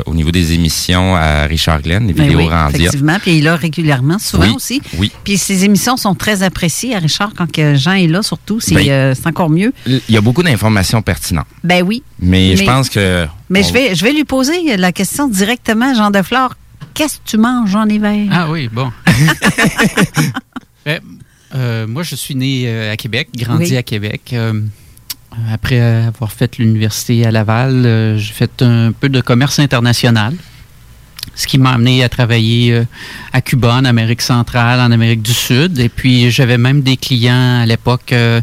au 0.05 0.13
niveau 0.13 0.32
des 0.32 0.53
émissions 0.53 1.15
à 1.15 1.43
Richard 1.45 1.82
Glenn, 1.82 2.07
les 2.07 2.13
Ben 2.13 2.23
vidéos 2.23 2.39
oui, 2.39 2.49
effectivement. 2.73 3.17
Puis 3.21 3.32
il 3.34 3.38
est 3.39 3.41
là 3.43 3.55
régulièrement, 4.16 4.20
souvent 4.20 4.43
Oui, 4.47 4.53
aussi. 4.55 4.82
oui. 4.97 5.11
Puis 5.24 5.38
ses 5.38 5.63
émissions 5.66 5.97
sont 5.97 6.16
très 6.16 6.43
appréciées 6.43 6.95
à 6.95 6.99
Richard 6.99 7.32
quand 7.36 7.51
que 7.51 7.76
Jean 7.76 7.93
est 7.93 8.07
là, 8.07 8.22
surtout. 8.24 8.59
C'est 8.59 8.76
Ben, 8.76 8.89
euh, 8.89 9.16
encore 9.26 9.49
mieux. 9.49 9.74
Il 9.86 10.01
y 10.09 10.18
a 10.18 10.22
beaucoup 10.22 10.43
d'informations 10.43 11.01
pertinentes. 11.01 11.47
Ben 11.63 11.84
oui. 11.84 12.03
Mais, 12.20 12.55
je 12.55 12.63
pense 12.63 12.89
que... 12.89 13.26
Mais 13.49 13.63
on- 13.63 13.68
je 13.68 13.74
vais, 13.74 13.95
je 13.95 14.03
vais 14.03 14.13
lui 14.13 14.24
poser 14.26 14.78
la 14.78 14.91
question 14.91 15.28
directement, 15.28 15.93
Jean 15.93 16.11
Deflore. 16.11 16.55
Qu'est-ce 16.93 17.18
que 17.18 17.24
tu 17.26 17.38
manges 17.38 17.76
en 17.76 17.88
hiver? 17.88 18.28
Ah 18.32 18.49
oui, 18.49 18.70
bon. 18.72 18.89
Ben, 20.86 20.99
euh, 21.55 21.88
moi, 21.88 22.03
je 22.03 22.16
suis 22.16 22.36
né 22.36 22.63
euh, 22.68 22.91
à 22.93 22.97
Québec, 22.97 23.30
grandi 23.36 23.72
Oui. 23.72 23.78
à 23.78 23.84
Québec. 23.84 24.30
Euh, 24.34 24.61
après 25.51 25.80
avoir 25.82 26.32
fait 26.32 26.57
l'université 26.57 27.26
à 27.26 27.32
Laval, 27.32 27.86
euh, 27.86 28.18
j'ai 28.18 28.32
fait 28.34 28.61
un 28.61 28.93
peu 28.93 29.09
de 29.09 29.20
commerce 29.20 29.59
international, 29.59 30.34
ce 31.34 31.47
qui 31.47 31.57
m'a 31.57 31.71
amené 31.71 32.03
à 32.03 32.09
travailler 32.09 32.73
euh, 32.73 32.86
à 33.34 33.41
Cuba, 33.41 33.73
en 33.73 33.86
Amérique 33.86 34.21
centrale, 34.21 34.80
en 34.80 34.91
Amérique 34.91 35.21
du 35.21 35.34
Sud. 35.34 35.80
Et 35.80 35.89
puis, 35.89 36.32
j'avais 36.32 36.57
même 36.57 36.82
des 36.82 36.97
clients 36.97 37.61
à 37.61 37.65
l'époque 37.65 38.11
euh, 38.11 38.41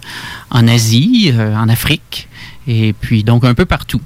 en 0.50 0.66
Asie, 0.68 1.32
euh, 1.34 1.54
en 1.54 1.68
Afrique, 1.68 2.28
et 2.66 2.92
puis 2.92 3.24
donc 3.24 3.44
un 3.44 3.54
peu 3.54 3.64
partout. 3.64 4.00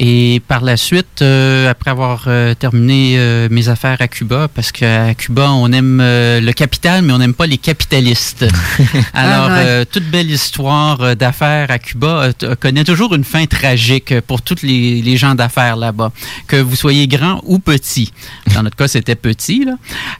Et 0.00 0.40
par 0.46 0.62
la 0.62 0.76
suite, 0.76 1.22
euh, 1.22 1.68
après 1.70 1.90
avoir 1.90 2.24
euh, 2.28 2.54
terminé 2.54 3.14
euh, 3.18 3.48
mes 3.50 3.68
affaires 3.68 3.96
à 4.00 4.06
Cuba, 4.06 4.46
parce 4.54 4.70
qu'à 4.70 5.14
Cuba, 5.14 5.50
on 5.50 5.72
aime 5.72 6.00
euh, 6.00 6.40
le 6.40 6.52
capital, 6.52 7.02
mais 7.02 7.12
on 7.12 7.18
n'aime 7.18 7.34
pas 7.34 7.46
les 7.46 7.58
capitalistes. 7.58 8.44
Alors, 9.12 9.46
Ah 9.50 9.54
ouais. 9.56 9.64
euh, 9.66 9.84
toute 9.90 10.04
belle 10.04 10.30
histoire 10.30 11.00
euh, 11.00 11.14
d'affaires 11.16 11.70
à 11.70 11.78
Cuba 11.80 12.30
connaît 12.60 12.84
toujours 12.84 13.14
une 13.14 13.24
fin 13.24 13.44
tragique 13.46 14.20
pour 14.20 14.42
tous 14.42 14.62
les, 14.62 15.02
les 15.02 15.16
gens 15.16 15.34
d'affaires 15.34 15.76
là-bas, 15.76 16.12
que 16.46 16.56
vous 16.56 16.76
soyez 16.76 17.08
grand 17.08 17.40
ou 17.44 17.58
petit. 17.58 18.12
Dans 18.54 18.62
notre 18.62 18.76
cas, 18.76 18.86
c'était 18.88 19.16
petit. 19.16 19.64
Là. 19.64 19.72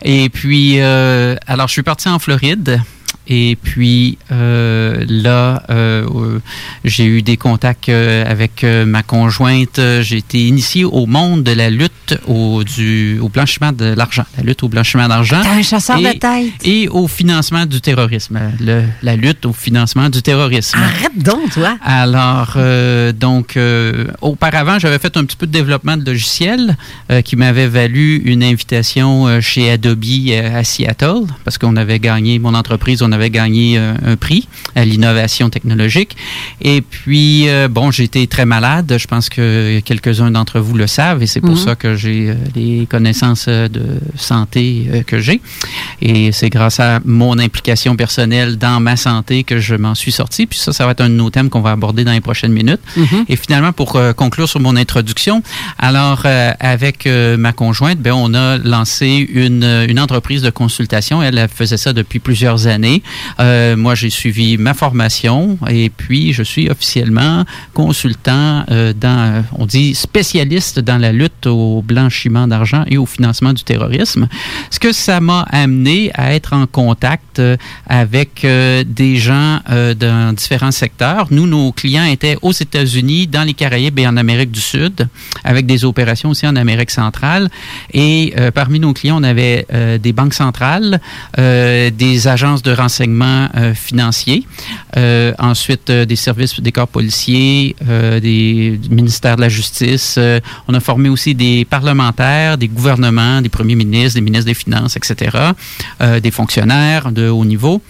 Et 0.02 0.28
puis, 0.28 0.80
euh, 0.80 1.36
alors, 1.46 1.68
je 1.68 1.72
suis 1.74 1.82
parti 1.82 2.08
en 2.08 2.18
Floride. 2.18 2.80
Et 3.30 3.56
puis 3.62 4.16
euh, 4.32 5.04
là, 5.08 5.62
euh, 5.68 6.38
j'ai 6.84 7.04
eu 7.04 7.20
des 7.20 7.36
contacts 7.36 7.88
euh, 7.90 8.24
avec 8.26 8.64
ma 8.64 9.02
conjointe. 9.02 9.78
J'ai 10.00 10.16
été 10.16 10.46
initié 10.46 10.84
au 10.84 11.04
monde 11.06 11.42
de 11.42 11.52
la 11.52 11.68
lutte 11.68 12.18
au, 12.26 12.64
du, 12.64 13.18
au 13.20 13.28
blanchiment 13.28 13.72
de 13.72 13.84
l'argent. 13.94 14.24
La 14.38 14.44
lutte 14.44 14.62
au 14.62 14.68
blanchiment 14.68 15.08
d'argent. 15.08 15.42
Un 15.44 15.62
chasseur 15.62 15.98
Et- 15.98 16.14
de 16.14 16.18
tête. 16.18 16.52
Et 16.64 16.88
au 16.88 17.06
financement 17.06 17.66
du 17.66 17.80
terrorisme. 17.82 18.38
Le- 18.60 18.84
la 19.02 19.16
lutte 19.16 19.44
au 19.44 19.52
financement 19.52 20.08
du 20.08 20.22
terrorisme. 20.22 20.78
Arrête 20.78 21.18
donc, 21.22 21.50
toi. 21.52 21.76
Alors, 21.84 22.54
euh, 22.56 23.12
donc, 23.12 23.58
auparavant, 24.22 24.78
j'avais 24.78 24.98
fait 24.98 25.16
un 25.16 25.24
petit 25.24 25.36
peu 25.36 25.46
de 25.46 25.52
développement 25.52 25.96
de 25.96 26.04
logiciels 26.04 26.76
euh, 27.10 27.20
qui 27.20 27.36
m'avait 27.36 27.66
valu 27.66 28.16
une 28.24 28.42
invitation 28.42 29.40
chez 29.40 29.70
Adobe 29.70 29.98
à 30.54 30.64
Seattle 30.64 31.26
parce 31.44 31.58
qu'on 31.58 31.76
avait 31.76 31.98
gagné, 31.98 32.38
mon 32.38 32.54
entreprise, 32.54 33.02
on 33.02 33.10
avait 33.12 33.17
gagné 33.26 33.76
euh, 33.78 33.92
un 34.06 34.16
prix 34.16 34.48
à 34.74 34.84
l'innovation 34.84 35.50
technologique. 35.50 36.16
Et 36.62 36.80
puis, 36.80 37.48
euh, 37.48 37.68
bon, 37.68 37.90
j'ai 37.90 38.04
été 38.04 38.26
très 38.26 38.44
malade. 38.46 38.94
Je 38.98 39.06
pense 39.06 39.28
que 39.28 39.80
quelques-uns 39.80 40.30
d'entre 40.30 40.60
vous 40.60 40.74
le 40.76 40.86
savent 40.86 41.22
et 41.22 41.26
c'est 41.26 41.40
pour 41.40 41.50
Mhm. 41.50 41.56
ça 41.56 41.74
que 41.74 41.96
j'ai 41.96 42.30
euh, 42.30 42.34
les 42.54 42.86
connaissances 42.88 43.46
euh, 43.48 43.68
de 43.68 43.82
santé 44.16 44.86
euh, 44.92 45.02
que 45.02 45.18
j'ai. 45.18 45.40
Et 46.00 46.32
c'est 46.32 46.50
grâce 46.50 46.80
à 46.80 47.00
mon 47.04 47.38
implication 47.38 47.96
personnelle 47.96 48.56
dans 48.58 48.80
ma 48.80 48.96
santé 48.96 49.44
que 49.44 49.58
je 49.58 49.74
m'en 49.74 49.94
suis 49.94 50.12
sorti. 50.12 50.46
Puis 50.46 50.58
ça, 50.58 50.72
ça 50.72 50.84
va 50.86 50.92
être 50.92 51.00
un 51.00 51.08
de 51.08 51.14
nos 51.14 51.30
thèmes 51.30 51.50
qu'on 51.50 51.60
va 51.60 51.72
aborder 51.72 52.04
dans 52.04 52.12
les 52.12 52.20
prochaines 52.20 52.52
minutes. 52.52 52.80
Et 53.28 53.36
finalement, 53.36 53.72
pour 53.72 53.96
euh, 53.96 54.12
conclure 54.12 54.48
sur 54.48 54.60
mon 54.60 54.76
introduction, 54.76 55.42
alors 55.78 56.22
euh, 56.24 56.52
avec 56.60 57.06
euh, 57.06 57.36
ma 57.36 57.52
conjointe, 57.52 57.98
ben, 57.98 58.12
on 58.12 58.34
a 58.34 58.58
lancé 58.58 59.26
une, 59.32 59.64
euh, 59.64 59.86
une 59.88 59.98
entreprise 60.00 60.42
de 60.42 60.50
consultation. 60.50 61.22
Elle, 61.22 61.38
elle 61.38 61.48
faisait 61.48 61.76
ça 61.76 61.92
depuis 61.92 62.18
plusieurs 62.18 62.66
années. 62.66 63.02
Euh, 63.40 63.76
moi, 63.76 63.94
j'ai 63.94 64.10
suivi 64.10 64.58
ma 64.58 64.74
formation 64.74 65.58
et 65.68 65.90
puis 65.90 66.32
je 66.32 66.42
suis 66.42 66.68
officiellement 66.70 67.44
consultant 67.74 68.64
euh, 68.70 68.92
dans, 68.92 69.44
on 69.52 69.66
dit 69.66 69.94
spécialiste 69.94 70.80
dans 70.80 70.98
la 70.98 71.12
lutte 71.12 71.46
au 71.46 71.82
blanchiment 71.82 72.46
d'argent 72.46 72.84
et 72.88 72.98
au 72.98 73.06
financement 73.06 73.52
du 73.52 73.62
terrorisme. 73.62 74.28
Ce 74.70 74.78
que 74.78 74.92
ça 74.92 75.20
m'a 75.20 75.42
amené 75.50 76.10
à 76.14 76.34
être 76.34 76.52
en 76.52 76.66
contact 76.66 77.38
euh, 77.38 77.56
avec 77.86 78.44
des 78.44 79.16
gens 79.16 79.60
dans 79.68 80.34
différents 80.34 80.70
secteurs. 80.70 81.26
Nous, 81.30 81.46
nos 81.46 81.72
clients 81.72 82.04
étaient 82.04 82.36
aux 82.42 82.52
États-Unis, 82.52 83.26
dans 83.26 83.42
les 83.42 83.54
Caraïbes 83.54 83.98
et 83.98 84.06
en 84.06 84.16
Amérique 84.16 84.50
du 84.50 84.60
Sud, 84.60 85.08
avec 85.44 85.66
des 85.66 85.84
opérations 85.84 86.30
aussi 86.30 86.46
en 86.46 86.56
Amérique 86.56 86.90
centrale. 86.90 87.48
Et 87.92 88.34
parmi 88.54 88.80
nos 88.80 88.92
clients, 88.92 89.20
on 89.20 89.22
avait 89.22 89.66
des 90.00 90.12
banques 90.12 90.34
centrales, 90.34 91.00
des 91.36 92.28
agences 92.28 92.62
de 92.62 92.72
renseignement 92.72 92.97
euh, 93.00 93.74
financiers, 93.74 94.44
euh, 94.96 95.32
ensuite 95.38 95.90
euh, 95.90 96.04
des 96.04 96.16
services 96.16 96.60
des 96.60 96.72
corps 96.72 96.88
policiers, 96.88 97.76
des 97.80 98.78
du 98.78 98.88
ministère 98.90 99.36
de 99.36 99.42
la 99.42 99.48
Justice. 99.48 100.18
On 100.66 100.74
a 100.74 100.80
formé 100.80 101.08
aussi 101.08 101.34
des 101.34 101.64
parlementaires, 101.64 102.58
des 102.58 102.68
gouvernements, 102.68 103.40
des 103.42 103.48
premiers 103.48 103.74
ministres, 103.74 104.14
des 104.14 104.20
ministres 104.20 104.46
des 104.46 104.54
Finances, 104.54 104.96
etc., 104.96 105.36
des 106.22 106.30
fonctionnaires 106.30 107.12
de 107.12 107.28
haut 107.28 107.44
niveau. 107.44 107.80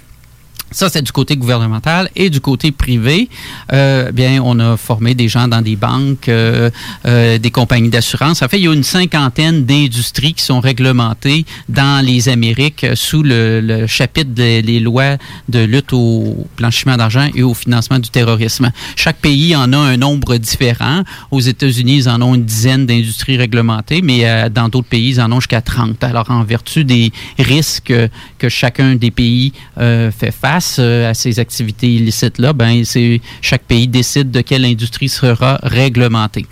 Ça, 0.71 0.89
c'est 0.89 1.03
du 1.03 1.13
côté 1.13 1.37
gouvernemental. 1.37 2.11
Et 2.15 2.31
du 2.31 2.41
côté 2.41 2.73
privé, 2.73 3.29
euh, 3.73 4.13
bien, 4.13 4.41
on 4.45 4.59
a 4.61 4.77
formé 4.77 5.15
des 5.15 5.29
gens 5.29 5.49
dans 5.49 5.63
des 5.63 5.77
banques, 5.77 6.29
euh, 6.29 6.71
euh, 7.07 7.39
des 7.39 7.51
compagnies 7.51 7.89
d'assurance. 7.89 8.43
En 8.43 8.49
fait, 8.49 8.59
il 8.59 8.65
y 8.65 8.69
a 8.69 8.73
une 8.73 8.83
cinquantaine 8.83 9.65
d'industries 9.65 10.35
qui 10.35 10.45
sont 10.45 10.61
réglementées 10.61 11.47
dans 11.69 12.05
les 12.05 12.29
Amériques 12.29 12.85
euh, 12.85 12.95
sous 12.95 13.23
le, 13.23 13.61
le 13.61 13.87
chapitre 13.87 14.31
des 14.31 14.81
lois 14.81 15.17
de 15.49 15.61
lutte 15.61 15.93
au 15.93 16.47
blanchiment 16.57 16.97
d'argent 16.97 17.29
et 17.35 17.43
au 17.43 17.55
financement 17.55 17.99
du 17.99 18.11
terrorisme. 18.11 18.71
Chaque 18.97 19.19
pays 19.19 19.57
en 19.57 19.73
a 19.73 19.79
un 19.79 19.97
nombre 19.97 20.37
différent. 20.37 21.03
Aux 21.31 21.41
États-Unis, 21.41 21.97
ils 21.97 22.09
en 22.09 22.21
ont 22.21 22.35
une 22.35 22.45
dizaine 22.45 22.87
d'industries 22.87 23.37
réglementées, 23.37 24.03
mais 24.03 24.29
euh, 24.29 24.49
dans 24.49 24.69
d'autres 24.69 24.89
pays, 24.89 25.11
ils 25.11 25.21
en 25.21 25.33
ont 25.33 25.41
jusqu'à 25.41 25.63
30. 25.63 26.05
Alors, 26.05 26.31
en 26.31 26.45
vertu 26.45 26.85
des 26.85 27.13
risques 27.39 27.95
que 28.39 28.49
chacun 28.49 28.97
des 28.97 29.11
pays 29.11 29.53
euh, 29.79 30.11
fait 30.11 30.33
face 30.33 30.58
euh, 30.79 31.11
à 31.11 31.15
ces 31.15 31.39
activités 31.39 31.89
illicites-là, 31.89 32.53
ben, 32.53 32.85
c'est 32.85 33.21
chaque 33.43 33.63
pays 33.63 33.89
décide 33.89 34.31
de 34.31 34.41
quelle 34.41 34.65
industrie 34.65 35.09
sera 35.09 35.59
réglementée. 35.63 36.47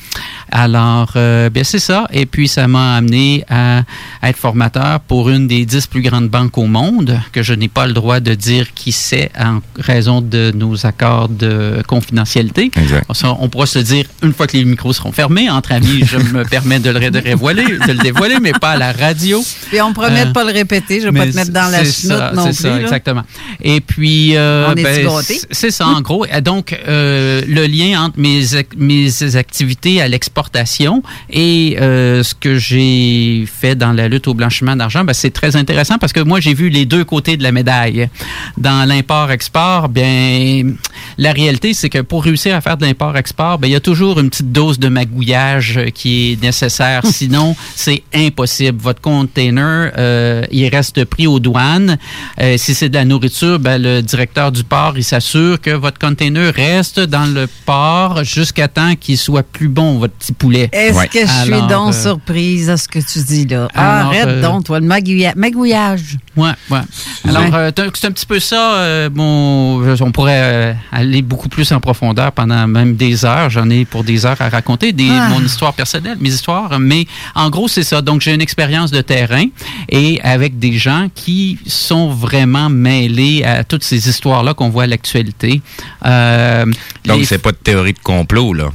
Alors, 0.51 1.13
euh, 1.17 1.51
ben, 1.51 1.65
c'est 1.65 1.79
ça. 1.79 2.07
Et 2.13 2.27
puis, 2.27 2.49
ça 2.49 2.69
m'a 2.69 2.97
amené 2.97 3.45
à, 3.49 3.83
à 4.23 4.31
être 4.31 4.37
formateur 4.39 5.01
pour 5.01 5.29
une 5.31 5.47
des 5.47 5.65
dix 5.67 5.87
plus 5.87 6.03
grandes 6.03 6.29
banques 6.29 6.57
au 6.59 6.67
monde, 6.67 7.19
que 7.33 7.43
je 7.43 7.53
n'ai 7.55 7.69
pas 7.69 7.87
le 7.87 7.93
droit 7.93 8.21
de 8.21 8.35
dire 8.35 8.73
qui 8.75 8.93
c'est 8.93 9.31
en 9.39 9.61
raison 9.79 10.21
de 10.21 10.53
nos 10.55 10.87
accords 10.87 11.29
de 11.29 11.83
confidentialité. 11.87 12.71
Ça, 13.13 13.37
on 13.41 13.49
pourra 13.49 13.67
se 13.67 13.79
le 13.79 13.85
dire 13.85 14.05
une 14.23 14.33
fois 14.33 14.47
que 14.47 14.57
les 14.57 14.65
micros 14.65 14.93
seront 14.93 15.13
fermés. 15.13 15.51
Entre 15.51 15.73
amis, 15.73 16.03
je 16.05 16.19
me 16.19 16.45
permets 16.49 16.79
de 16.79 16.91
le, 16.91 16.99
ré- 16.99 17.11
de 17.11 17.19
révéler, 17.21 17.65
de 17.87 17.93
le 17.93 17.99
dévoiler, 17.99 18.37
mais 18.41 18.53
pas 18.53 18.71
à 18.73 18.77
la 18.77 18.93
radio. 18.93 19.43
Puis 19.71 19.81
on 19.83 19.93
promet 19.93 20.25
de 20.25 20.31
Euh, 20.31 20.33
pas 20.33 20.45
le 20.45 20.53
répéter. 20.53 21.01
Je 21.01 21.09
vais 21.09 21.19
pas 21.19 21.27
te 21.27 21.37
mettre 21.37 21.51
dans 21.53 21.71
la 21.71 21.85
c'est 21.85 22.09
chenoute 22.09 22.35
non 22.35 22.43
C'est 22.45 22.49
plus. 22.51 22.55
ça, 22.63 22.69
là. 22.71 22.81
exactement. 22.83 23.23
Et 23.63 23.81
puis, 23.81 23.96
euh, 24.05 24.69
On 24.69 24.73
est-tu 24.75 24.83
ben, 25.07 25.21
c'est- 25.51 25.71
ça, 25.71 25.87
en 25.87 26.01
gros. 26.01 26.27
Donc, 26.43 26.79
euh, 26.89 27.43
le 27.47 27.67
lien 27.67 28.03
entre 28.03 28.19
mes, 28.19 28.43
mes 28.77 29.37
activités 29.37 30.01
à 30.01 30.09
l'exportation 30.09 31.03
et 31.31 31.77
euh, 31.81 32.23
ce 32.23 32.35
que 32.35 32.57
j'ai 32.59 33.45
fait 33.47 33.75
dans 33.75 33.93
la 33.93 34.09
lutte 34.09 34.29
au 34.29 34.35
blanchiment 34.35 34.77
d'argent, 34.77 35.05
ben, 35.05 35.13
c'est 35.13 35.31
très 35.31 35.57
intéressant 35.57 35.99
parce 35.99 36.13
que 36.13 36.21
moi, 36.21 36.41
j'ai 36.41 36.55
vu 36.55 36.69
les 36.69 36.85
deux 36.85 37.05
côtés 37.05 37.37
de 37.37 37.43
la 37.43 37.53
médaille. 37.53 38.09
Dans 38.57 38.87
l'import-export, 38.89 39.89
bien, 39.89 40.73
la 41.19 41.33
réalité, 41.33 41.75
c'est 41.75 41.89
que 41.89 42.01
pour 42.01 42.25
réussir 42.25 42.55
à 42.55 42.61
faire 42.61 42.77
de 42.77 42.85
l'import-export, 42.85 43.59
ben, 43.59 43.69
il 43.69 43.73
y 43.73 43.77
a 43.77 43.81
toujours 43.81 44.21
une 44.21 44.31
petite 44.31 44.53
dose 44.53 44.79
de 44.79 44.89
magouillage 44.89 45.79
euh, 45.79 45.91
qui 45.91 46.33
est 46.33 46.43
nécessaire. 46.43 47.03
Sinon, 47.05 47.57
c'est 47.75 48.03
impossible. 48.15 48.79
Votre 48.81 49.01
container, 49.01 49.93
euh, 49.99 50.43
il 50.51 50.69
reste 50.69 51.05
pris 51.05 51.27
aux 51.27 51.41
douanes. 51.41 51.99
Euh, 52.41 52.57
si 52.59 52.75
c'est 52.75 52.89
de 52.89 52.95
la 52.95 53.05
nourriture, 53.05 53.59
ben, 53.59 53.79
le 53.87 54.03
directeur 54.03 54.51
du 54.53 54.65
port, 54.65 54.95
il 54.97 55.05
s'assure 55.05 55.61
que 55.61 55.71
votre 55.71 55.99
container 55.99 56.53
reste 56.53 56.99
dans 57.01 57.27
le 57.27 57.47
port 57.65 58.25
jusqu'à 58.25 58.69
temps 58.69 58.95
qu'il 58.99 59.17
soit 59.19 59.43
plus 59.45 59.69
bon, 59.69 59.99
votre 59.99 60.15
petit 60.15 60.33
poulet. 60.33 60.69
Est-ce 60.73 61.07
que 61.07 61.21
je 61.21 61.45
suis 61.45 61.53
Alors, 61.55 61.67
donc 61.69 61.95
euh, 61.95 62.03
surprise 62.03 62.69
à 62.71 62.77
ce 62.77 62.89
que 62.89 62.99
tu 62.99 63.23
dis 63.25 63.47
là? 63.47 63.69
alors, 63.75 64.07
Arrête 64.09 64.27
euh, 64.27 64.43
donc, 64.43 64.65
toi, 64.65 64.81
le 64.81 64.87
magouilla- 64.87 65.35
magouillage. 65.37 66.17
Ouais, 66.37 66.51
ouais. 66.71 66.81
Alors, 67.29 67.55
euh, 67.55 67.71
c'est 67.95 68.07
un- 68.07 68.11
petit 68.13 68.27
peu 68.27 68.41
ça. 68.41 68.75
euh, 68.77 69.09
mon, 69.15 69.83
on 70.01 70.11
pourrait 70.13 70.41
euh, 70.43 70.73
aller 70.93 71.23
beaucoup 71.23 71.49
plus 71.49 71.71
en 71.73 71.81
profondeur 71.81 72.33
pendant 72.33 72.67
même 72.67 72.97
des 72.97 73.25
heures. 73.25 73.51
J'en 73.51 73.69
ai 73.71 73.85
pour 73.85 74.05
des 74.05 74.27
heures 74.27 74.41
à 74.41 74.49
raconter 74.49 74.93
des, 74.93 75.09
Ah. 75.11 75.29
mon 75.29 75.43
histoire 75.45 75.73
personnelle, 75.75 76.17
mes 76.21 76.31
histoires. 76.31 76.79
Mais 76.81 77.07
en 77.35 77.51
gros, 77.51 77.69
c'est 77.69 77.83
ça. 77.85 78.03
Donc, 78.03 78.21
j'ai 78.21 78.35
une 78.35 78.41
expérience 78.43 78.91
de 78.91 79.01
terrain 79.01 79.45
et 79.89 80.21
avec 80.23 80.59
des 80.59 80.73
gens 80.79 81.09
qui 81.15 81.59
sont 81.67 82.09
vraiment 82.11 82.69
mêlés 82.69 83.45
à 83.45 83.65
toutes 83.77 83.85
ces 83.85 84.09
histoires-là 84.09 84.55
qu'on 84.55 84.69
voit 84.71 84.85
à 84.85 84.87
l'actualité. 84.87 85.61
Euh, 86.05 86.65
Donc, 87.05 87.19
les- 87.19 87.25
c'est 87.25 87.39
pas 87.39 87.53
de 87.53 87.57
théorie 87.57 87.93
de 87.93 87.99
complot, 87.99 88.53
là. 88.55 88.71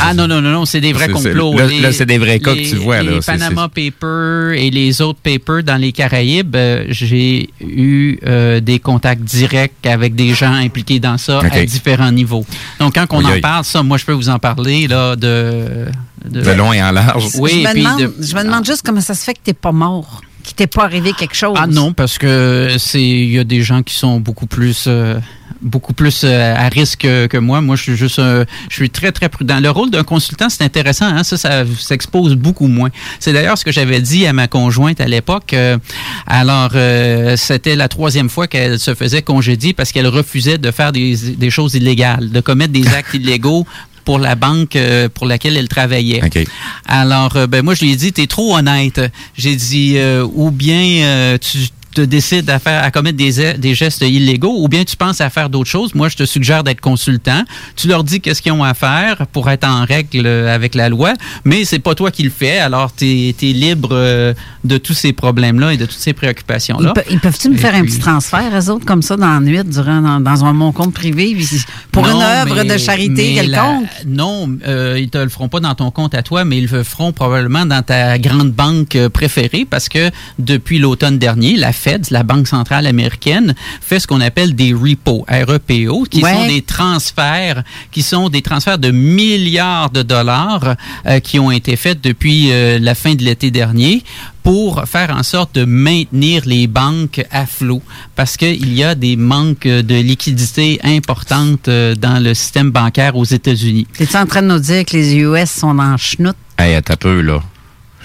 Ah 0.00 0.12
non, 0.12 0.26
non, 0.26 0.40
non, 0.40 0.50
non, 0.50 0.64
c'est 0.64 0.80
des 0.80 0.92
vrais 0.92 1.08
complots. 1.08 1.56
là- 1.56 1.92
c'est 1.92 2.04
des 2.04 2.18
vrais 2.18 2.40
cas 2.40 2.52
que 2.54 2.68
tu 2.68 2.74
vois, 2.74 3.00
là. 3.02 3.12
Les 3.12 3.20
Panama 3.20 3.68
Papers 3.68 4.54
et 4.54 4.70
les 4.70 5.00
autres 5.00 5.20
papers 5.22 5.62
dans 5.62 5.76
les 5.76 5.92
Caraïbes, 5.92 6.56
euh, 6.56 6.84
j'ai 6.88 7.48
eu 7.60 8.18
euh, 8.26 8.58
des 8.58 8.80
contacts 8.80 9.22
directs 9.22 9.86
avec 9.86 10.16
des 10.16 10.34
gens 10.34 10.52
impliqués 10.52 10.98
dans 10.98 11.16
ça 11.16 11.38
à 11.38 11.64
différents 11.64 12.10
niveaux. 12.10 12.44
Donc, 12.80 12.94
quand 12.96 13.06
on 13.10 13.24
Aïe, 13.24 13.38
en 13.38 13.40
parle, 13.40 13.64
ça, 13.64 13.84
moi, 13.84 13.98
je 13.98 14.04
peux 14.04 14.12
vous 14.12 14.28
en 14.30 14.40
parler 14.40 14.88
là, 14.88 15.14
de... 15.14 15.86
De 16.28 16.50
long 16.52 16.72
et 16.72 16.82
en 16.82 16.90
large. 16.90 17.28
Oui, 17.38 17.64
je, 17.64 17.68
me 17.68 17.74
demande, 17.82 18.00
de- 18.00 18.14
je 18.20 18.34
me 18.34 18.42
demande 18.42 18.64
juste 18.66 18.82
comment 18.84 19.00
ça 19.00 19.14
se 19.14 19.22
fait 19.24 19.34
que 19.34 19.40
t'es 19.44 19.52
pas 19.54 19.72
mort, 19.72 20.22
qu'il 20.54 20.68
pas 20.68 20.84
arrivé 20.84 21.12
quelque 21.12 21.34
chose? 21.34 21.56
Ah 21.60 21.66
non, 21.66 21.92
parce 21.92 22.18
que 22.18 22.76
c'est 22.78 23.02
il 23.02 23.32
y 23.32 23.38
a 23.38 23.44
des 23.44 23.62
gens 23.62 23.82
qui 23.82 23.94
sont 23.94 24.20
beaucoup 24.20 24.46
plus 24.46 24.84
euh, 24.86 25.18
euh, 26.24 26.54
à 26.56 26.68
risque 26.68 27.02
que, 27.02 27.38
moi. 27.38 27.60
Moi, 27.60 27.76
je 27.76 27.82
suis 27.82 27.96
juste 27.96 28.18
un- 28.18 28.44
je 28.68 28.74
suis 28.74 28.90
très 28.90 29.12
très 29.12 29.28
prudent. 29.28 29.60
Le 29.60 29.70
rôle 29.70 29.90
d'un 29.90 30.02
consultant, 30.02 30.48
c'est 30.48 30.64
intéressant. 30.64 31.06
Hein? 31.06 31.24
Ça, 31.24 31.36
ça 31.36 31.64
s'expose 31.78 32.34
beaucoup 32.34 32.66
moins. 32.66 32.90
C'est 33.20 33.32
d'ailleurs 33.32 33.56
ce 33.58 33.64
que 33.64 33.72
j'avais 33.72 34.00
dit 34.00 34.26
à 34.26 34.32
ma 34.32 34.48
conjointe 34.48 35.00
à 35.00 35.06
l'époque. 35.06 35.52
Euh, 35.52 35.78
alors, 36.26 36.70
euh, 36.74 37.36
c'était 37.36 37.76
la 37.76 37.88
troisième 37.88 38.28
fois 38.28 38.46
qu'elle 38.46 38.78
se 38.78 38.94
faisait 38.94 39.22
congédier 39.22 39.72
parce 39.72 39.92
qu'elle 39.92 40.08
refusait 40.08 40.58
de 40.58 40.70
faire 40.70 40.92
des 40.92 41.50
choses 41.50 41.74
illégales, 41.74 42.30
de 42.30 42.40
commettre 42.40 42.72
des 42.72 42.88
actes 42.88 43.14
illégaux 43.14 43.66
pour 44.04 44.18
la 44.18 44.34
banque 44.34 44.76
euh, 44.76 45.08
pour 45.08 45.26
laquelle 45.26 45.56
elle 45.56 45.68
travaillait. 45.68 46.20
Alors, 46.86 47.36
euh, 47.36 47.46
ben 47.46 47.62
moi, 47.62 47.74
je 47.74 47.84
lui 47.84 47.92
ai 47.92 47.96
dit, 47.96 48.12
t'es 48.12 48.26
trop 48.26 48.56
honnête. 48.56 49.00
J'ai 49.36 49.56
dit, 49.56 49.94
euh, 49.96 50.26
ou 50.34 50.50
bien 50.50 51.04
euh, 51.04 51.38
tu 51.38 51.58
te 51.92 52.00
décides 52.00 52.48
à, 52.50 52.58
faire, 52.58 52.82
à 52.82 52.90
commettre 52.90 53.16
des, 53.16 53.54
des 53.58 53.74
gestes 53.74 54.02
illégaux 54.02 54.56
ou 54.58 54.68
bien 54.68 54.84
tu 54.84 54.96
penses 54.96 55.20
à 55.20 55.30
faire 55.30 55.50
d'autres 55.50 55.70
choses. 55.70 55.94
Moi, 55.94 56.08
je 56.08 56.16
te 56.16 56.24
suggère 56.24 56.64
d'être 56.64 56.80
consultant. 56.80 57.44
Tu 57.76 57.88
leur 57.88 58.04
dis 58.04 58.20
qu'est-ce 58.20 58.42
qu'ils 58.42 58.52
ont 58.52 58.64
à 58.64 58.74
faire 58.74 59.26
pour 59.32 59.50
être 59.50 59.66
en 59.66 59.84
règle 59.84 60.26
avec 60.26 60.74
la 60.74 60.88
loi, 60.88 61.12
mais 61.44 61.64
c'est 61.64 61.78
pas 61.78 61.94
toi 61.94 62.10
qui 62.10 62.22
le 62.22 62.30
fais. 62.30 62.58
Alors, 62.58 62.94
tu 62.94 63.06
es, 63.06 63.52
libre 63.52 63.90
euh, 63.92 64.34
de 64.64 64.78
tous 64.78 64.94
ces 64.94 65.12
problèmes-là 65.12 65.74
et 65.74 65.76
de 65.76 65.84
toutes 65.84 65.98
ces 65.98 66.12
préoccupations-là. 66.12 66.94
Ils, 67.10 67.20
peuvent-tu 67.20 67.50
me 67.50 67.56
faire 67.56 67.74
un 67.74 67.84
petit 67.84 67.98
transfert, 67.98 68.50
eux 68.54 68.70
autres, 68.70 68.84
comme 68.84 69.02
ça, 69.02 69.16
dans 69.16 69.28
la 69.28 69.40
nuit, 69.40 69.62
durant, 69.64 70.00
dans, 70.00 70.20
dans 70.20 70.44
un, 70.44 70.52
mon 70.52 70.72
compte 70.72 70.94
privé, 70.94 71.36
pour 71.90 72.06
une 72.08 72.22
œuvre 72.22 72.64
de 72.64 72.78
charité 72.78 73.34
quelconque? 73.34 73.86
non, 74.06 74.48
euh, 74.66 74.98
ils 74.98 75.10
te 75.10 75.18
le 75.18 75.28
feront 75.28 75.48
pas 75.48 75.60
dans 75.60 75.74
ton 75.74 75.90
compte 75.90 76.14
à 76.14 76.22
toi, 76.22 76.44
mais 76.44 76.58
ils 76.58 76.68
le 76.68 76.82
feront 76.82 77.12
probablement 77.12 77.66
dans 77.66 77.82
ta 77.82 78.18
grande 78.18 78.52
banque 78.52 78.96
euh, 78.96 79.08
préférée 79.08 79.66
parce 79.68 79.88
que 79.88 80.10
depuis 80.38 80.78
l'automne 80.78 81.18
dernier, 81.18 81.56
la 81.56 81.72
Fed, 81.82 82.06
la 82.10 82.22
Banque 82.22 82.46
centrale 82.46 82.86
américaine, 82.86 83.54
fait 83.80 83.98
ce 83.98 84.06
qu'on 84.06 84.20
appelle 84.20 84.54
des 84.54 84.72
repos, 84.72 85.24
R-E-P-O, 85.28 86.04
qui 86.04 86.20
sont 86.20 86.46
des 86.46 86.62
transferts, 86.62 87.64
qui 87.90 88.02
sont 88.02 88.28
des 88.28 88.40
transferts 88.40 88.78
de 88.78 88.92
milliards 88.92 89.90
de 89.90 90.02
dollars 90.02 90.76
euh, 91.06 91.18
qui 91.18 91.40
ont 91.40 91.50
été 91.50 91.74
faits 91.74 92.00
depuis 92.00 92.52
euh, 92.52 92.78
la 92.78 92.94
fin 92.94 93.14
de 93.14 93.24
l'été 93.24 93.50
dernier 93.50 94.04
pour 94.44 94.84
faire 94.86 95.10
en 95.10 95.24
sorte 95.24 95.54
de 95.54 95.64
maintenir 95.64 96.42
les 96.46 96.66
banques 96.66 97.24
à 97.30 97.46
flot 97.46 97.82
parce 98.14 98.36
qu'il 98.36 98.72
y 98.74 98.84
a 98.84 98.94
des 98.94 99.16
manques 99.16 99.66
de 99.66 100.00
liquidité 100.00 100.80
importantes 100.84 101.68
euh, 101.68 101.94
dans 101.96 102.22
le 102.22 102.34
système 102.34 102.70
bancaire 102.70 103.16
aux 103.16 103.24
États-Unis. 103.24 103.86
Es-tu 103.98 104.16
en 104.16 104.26
train 104.26 104.42
de 104.42 104.48
nous 104.48 104.60
dire 104.60 104.84
que 104.84 104.96
les 104.96 105.16
US 105.16 105.50
sont 105.50 105.78
en 105.78 105.96
chenoute? 105.96 106.36
Hey, 106.58 106.74
attends 106.74 106.94
un 106.94 106.96
peu, 106.96 107.20
là. 107.20 107.42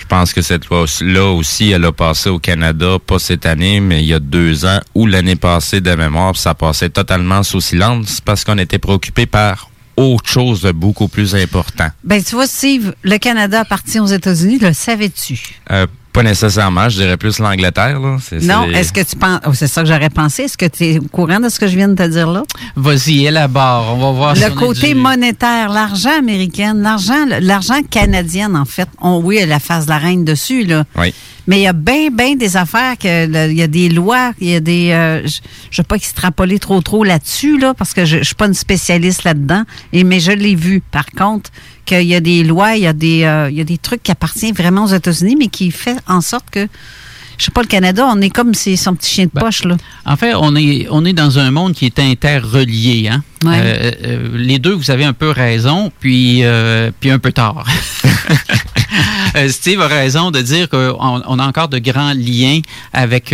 Je 0.09 0.15
pense 0.15 0.31
que 0.31 0.41
cette 0.41 0.69
loi-là 0.69 1.33
aussi, 1.33 1.71
elle 1.71 1.83
a 1.83 1.91
passé 1.91 2.29
au 2.29 2.39
Canada, 2.39 2.95
pas 3.05 3.19
cette 3.19 3.45
année, 3.45 3.81
mais 3.81 4.01
il 4.01 4.07
y 4.07 4.13
a 4.13 4.21
deux 4.21 4.63
ans, 4.63 4.79
ou 4.95 5.05
l'année 5.05 5.35
passée 5.35 5.81
de 5.81 5.93
mémoire, 5.95 6.31
puis 6.31 6.39
ça 6.39 6.53
passait 6.53 6.89
totalement 6.89 7.43
sous 7.43 7.59
silence 7.59 8.21
parce 8.21 8.45
qu'on 8.45 8.57
était 8.57 8.79
préoccupé 8.79 9.25
par 9.25 9.69
autre 9.97 10.29
chose 10.29 10.61
de 10.61 10.71
beaucoup 10.71 11.09
plus 11.09 11.35
important. 11.35 11.89
Ben, 12.05 12.23
tu 12.23 12.35
vois, 12.35 12.47
Steve, 12.47 12.93
le 13.01 13.17
Canada 13.17 13.59
appartient 13.59 13.99
aux 13.99 14.05
États-Unis, 14.05 14.59
le 14.59 14.71
savais-tu? 14.71 15.59
Euh, 15.71 15.87
pas 16.17 16.23
nécessairement, 16.23 16.89
je 16.89 16.97
dirais 16.97 17.15
plus 17.15 17.37
l'Angleterre. 17.37 17.99
Là. 17.99 18.17
non, 18.41 18.63
est-ce 18.71 18.91
que 18.91 19.01
tu 19.01 19.15
penses. 19.15 19.39
Oh, 19.45 19.51
c'est 19.53 19.67
ça 19.67 19.83
que 19.83 19.87
j'aurais 19.87 20.09
pensé. 20.09 20.43
Est-ce 20.43 20.57
que 20.57 20.65
tu 20.65 20.83
es 20.85 20.97
au 20.97 21.03
courant 21.03 21.39
de 21.39 21.47
ce 21.47 21.59
que 21.59 21.67
je 21.67 21.75
viens 21.75 21.87
de 21.87 21.93
te 21.93 22.07
dire 22.07 22.27
là? 22.31 22.41
Vas-y, 22.75 23.27
élabore. 23.27 23.93
On 23.93 23.97
va 23.99 24.11
voir 24.11 24.33
Le 24.33 24.49
côté 24.55 24.95
monétaire, 24.95 25.69
l'argent 25.69 26.17
américain, 26.17 26.73
l'argent, 26.73 27.27
l'argent 27.39 27.83
canadien, 27.83 28.55
en 28.55 28.65
fait. 28.65 28.89
On, 28.99 29.21
oui, 29.23 29.45
la 29.45 29.59
face 29.59 29.85
de 29.85 29.91
la 29.91 29.99
reine 29.99 30.25
dessus, 30.25 30.63
là. 30.63 30.85
Oui. 30.97 31.13
Mais 31.47 31.59
il 31.59 31.63
y 31.63 31.67
a 31.67 31.73
bien, 31.73 32.09
bien 32.11 32.35
des 32.35 32.57
affaires 32.57 32.97
que 32.97 33.47
il 33.49 33.57
y 33.57 33.61
a 33.61 33.67
des 33.67 33.87
lois, 33.89 34.33
il 34.39 34.49
y 34.49 34.55
a 34.55 34.59
des. 34.59 34.91
Euh, 34.91 35.25
je 35.25 35.39
ne 35.81 35.83
vais 35.83 35.87
pas 35.87 35.95
extrapoler 35.95 36.59
trop, 36.59 36.81
trop 36.81 37.05
là-dessus, 37.05 37.57
là, 37.57 37.73
parce 37.73 37.93
que 37.93 38.03
je, 38.03 38.17
ne 38.17 38.23
suis 38.23 38.35
pas 38.35 38.47
une 38.47 38.53
spécialiste 38.53 39.23
là-dedans. 39.23 39.63
Et 39.93 40.03
mais 40.03 40.19
je 40.19 40.33
l'ai 40.33 40.55
vu. 40.55 40.81
Par 40.91 41.05
contre, 41.05 41.49
qu'il 41.85 42.03
y 42.03 42.15
a 42.15 42.19
des 42.19 42.43
lois, 42.43 42.75
il 42.75 42.83
y 42.83 42.87
a 42.87 42.93
des, 42.93 43.23
euh, 43.23 43.49
il 43.49 43.57
y 43.57 43.61
a 43.61 43.63
des 43.63 43.77
trucs 43.77 44.03
qui 44.03 44.11
appartiennent 44.11 44.53
vraiment 44.53 44.83
aux 44.83 44.93
États-Unis, 44.93 45.37
mais 45.37 45.47
qui 45.47 45.71
fait 45.71 45.97
en 46.07 46.21
sorte 46.21 46.49
que 46.51 46.67
je 47.37 47.45
sais 47.45 47.51
pas, 47.51 47.61
le 47.61 47.67
Canada, 47.67 48.07
on 48.11 48.19
est 48.19 48.31
comme 48.31 48.55
c'est 48.55 48.75
son 48.75 48.95
petit 48.95 49.11
chien 49.11 49.25
de 49.25 49.39
poche, 49.39 49.63
là. 49.63 49.77
En 50.05 50.17
fait, 50.17 50.33
on 50.33 50.55
est, 50.55 50.87
on 50.89 51.05
est 51.05 51.13
dans 51.13 51.37
un 51.37 51.51
monde 51.51 51.73
qui 51.73 51.85
est 51.85 51.99
interrelié, 51.99 53.09
hein. 53.09 53.23
Euh, 53.45 53.91
euh, 54.05 54.29
les 54.33 54.59
deux, 54.59 54.73
vous 54.73 54.89
avez 54.91 55.05
un 55.05 55.13
peu 55.13 55.29
raison, 55.29 55.91
puis, 55.99 56.43
puis 56.99 57.11
un 57.11 57.19
peu 57.19 57.31
tard. 57.31 57.65
Steve 59.49 59.81
a 59.81 59.87
raison 59.87 60.31
de 60.31 60.41
dire 60.41 60.69
qu'on 60.69 60.95
on 60.99 61.39
a 61.39 61.45
encore 61.45 61.67
de 61.67 61.77
grands 61.77 62.13
liens 62.13 62.61
avec 62.93 63.31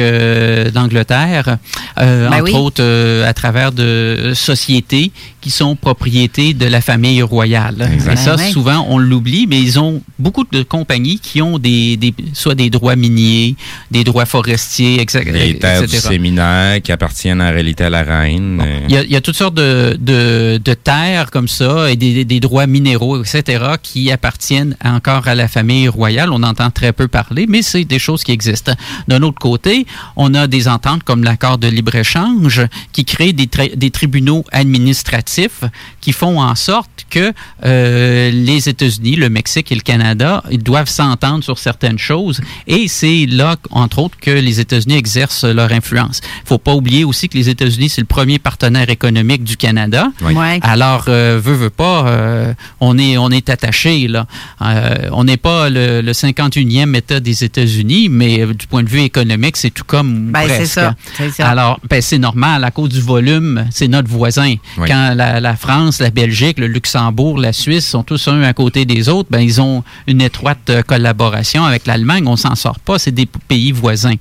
l'Angleterre, 0.74 1.58
ben 1.96 2.28
entre 2.34 2.44
oui. 2.44 2.52
autres 2.54 3.24
à 3.26 3.34
travers 3.34 3.72
de 3.72 4.34
sociétés 4.34 5.12
qui 5.40 5.52
sont 5.52 5.76
propriétés 5.76 6.54
de 6.54 6.66
la 6.66 6.82
famille 6.82 7.22
royale. 7.22 7.90
Et 8.12 8.16
ça, 8.16 8.36
Ben 8.36 8.52
souvent, 8.52 8.86
on 8.90 8.98
l'oublie, 8.98 9.46
mais 9.48 9.60
ils 9.62 9.80
ont 9.80 10.02
beaucoup 10.18 10.46
de 10.50 10.64
compagnies 10.64 11.20
qui 11.20 11.42
ont 11.42 11.60
des, 11.60 11.98
des 11.98 12.14
soit 12.34 12.56
des 12.56 12.70
droits 12.70 12.96
miniers, 12.96 13.56
des 13.92 14.04
droits 14.04 14.26
forestiers, 14.26 15.02
etc. 15.02 15.24
Les 15.34 15.60
terres 15.60 15.82
du 15.82 15.86
etc. 15.86 16.08
séminaire 16.10 16.82
qui 16.82 16.92
appartiennent 16.92 17.42
en 17.42 17.52
réalité 17.52 17.86
à 17.86 17.90
la 17.90 18.04
reine. 18.04 18.62
euh, 18.66 18.80
Il 18.88 18.96
y, 18.96 18.98
a, 18.98 19.04
il 19.04 19.12
y 19.12 19.16
a 19.16 19.22
toutes 19.22 19.36
sortes 19.36 19.56
de, 19.56 19.98
de, 20.04 20.60
terres 20.84 21.32
comme 21.32 21.48
ça 21.48 21.92
et 21.92 21.96
des, 21.96 22.40
droits 22.40 22.68
minéraux, 22.68 23.24
etc., 23.24 23.66
qui 23.82 24.12
appartiennent 24.12 24.76
encore 24.84 25.28
à 25.28 25.36
la 25.36 25.48
famille 25.48 25.88
royale. 25.88 26.32
On 26.32 26.44
entend 26.44 26.72
très 26.72 26.94
peu 26.94 27.08
parler, 27.08 27.46
mais 27.48 27.62
c'est 27.62 27.86
des 27.86 28.00
choses 28.00 28.24
qui 28.24 28.32
existent. 28.32 28.74
D'un 29.08 29.22
autre 29.22 29.40
côté, 29.40 29.86
on 30.16 30.34
a 30.34 30.48
des 30.48 30.68
ententes 30.68 31.04
comme 31.04 31.24
l'accord 31.24 31.58
de 31.58 31.68
libre-échange 31.68 32.62
qui 32.92 33.06
créent 33.06 33.34
des, 33.34 33.48
tri- 33.48 33.74
des 33.76 33.92
tribunaux 33.92 34.44
administratifs 34.52 35.64
qui 36.02 36.12
font 36.12 36.42
en 36.42 36.56
sorte 36.56 37.06
que 37.10 37.32
euh, 37.66 38.32
les 38.32 38.68
États-Unis, 38.68 39.16
le 39.16 39.30
Mexique 39.30 39.72
et 39.72 39.76
le 39.76 39.82
Canada 39.82 40.44
doivent 40.52 40.90
s'entendre 40.90 41.44
sur 41.44 41.58
certaines 41.60 42.00
choses. 42.00 42.42
Et 42.68 42.88
c'est 42.88 43.26
là, 43.28 43.56
entre 43.72 44.00
autres, 44.00 44.18
que 44.20 44.32
les 44.32 44.60
États-Unis 44.60 44.96
exercent 44.96 45.46
leur 45.46 45.72
influence. 45.72 46.22
Il 46.44 46.48
faut 46.48 46.58
pas 46.58 46.74
oublier 46.74 47.04
aussi 47.04 47.30
que 47.30 47.38
les 47.38 47.50
États-Unis, 47.50 47.90
c'est 47.90 48.02
le 48.02 48.08
premier 48.08 48.40
partenaire 48.40 48.90
économique 48.90 49.44
du 49.44 49.58
Canada. 49.58 49.83
Oui. 50.22 50.34
Ouais. 50.34 50.60
Alors, 50.62 51.06
euh, 51.08 51.40
veut, 51.44 51.54
veut 51.56 51.70
pas, 51.70 52.08
euh, 52.08 52.54
on 52.80 52.98
est, 52.98 53.18
on 53.18 53.30
est 53.30 53.50
attaché 53.50 54.08
là. 54.08 54.26
Euh, 54.62 55.10
on 55.12 55.24
n'est 55.24 55.38
pas 55.38 55.70
le, 55.70 56.02
le 56.02 56.12
51e 56.12 56.96
État 56.96 57.20
des 57.20 57.44
États-Unis, 57.44 58.10
mais 58.10 58.42
euh, 58.42 58.54
du 58.54 58.68
point 58.68 58.84
de 58.84 58.90
vue 58.90 59.02
économique, 59.02 59.58
c'est 59.58 59.70
tout 59.72 59.84
comme 59.86 60.32
Ben, 60.32 60.46
presque. 60.46 60.66
ça. 60.74 60.96
Alors, 61.40 61.80
ben, 61.90 62.02
c'est 62.02 62.18
normal 62.20 62.64
à 62.64 62.72
cause 62.72 62.90
du 62.90 63.02
volume, 63.02 63.66
c'est 63.72 63.88
notre 63.88 64.10
voisin. 64.10 64.56
Oui. 64.78 64.88
Quand 64.88 65.14
la, 65.16 65.40
la 65.40 65.56
France, 65.56 66.00
la 66.00 66.10
Belgique, 66.10 66.60
le 66.60 66.68
Luxembourg, 66.68 67.38
la 67.38 67.54
Suisse 67.54 67.88
sont 67.88 68.04
tous 68.04 68.28
un 68.28 68.42
à 68.44 68.54
côté 68.54 68.86
des 68.86 69.10
autres, 69.10 69.30
ben 69.32 69.40
ils 69.40 69.62
ont 69.62 69.84
une 70.08 70.22
étroite 70.22 70.72
collaboration 70.88 71.64
avec 71.66 71.86
l'Allemagne. 71.88 72.26
On 72.28 72.36
s'en 72.38 72.56
sort 72.56 72.80
pas, 72.80 73.00
c'est 73.00 73.12
des 73.12 73.26
pays 73.26 73.72
voisins. 73.72 74.16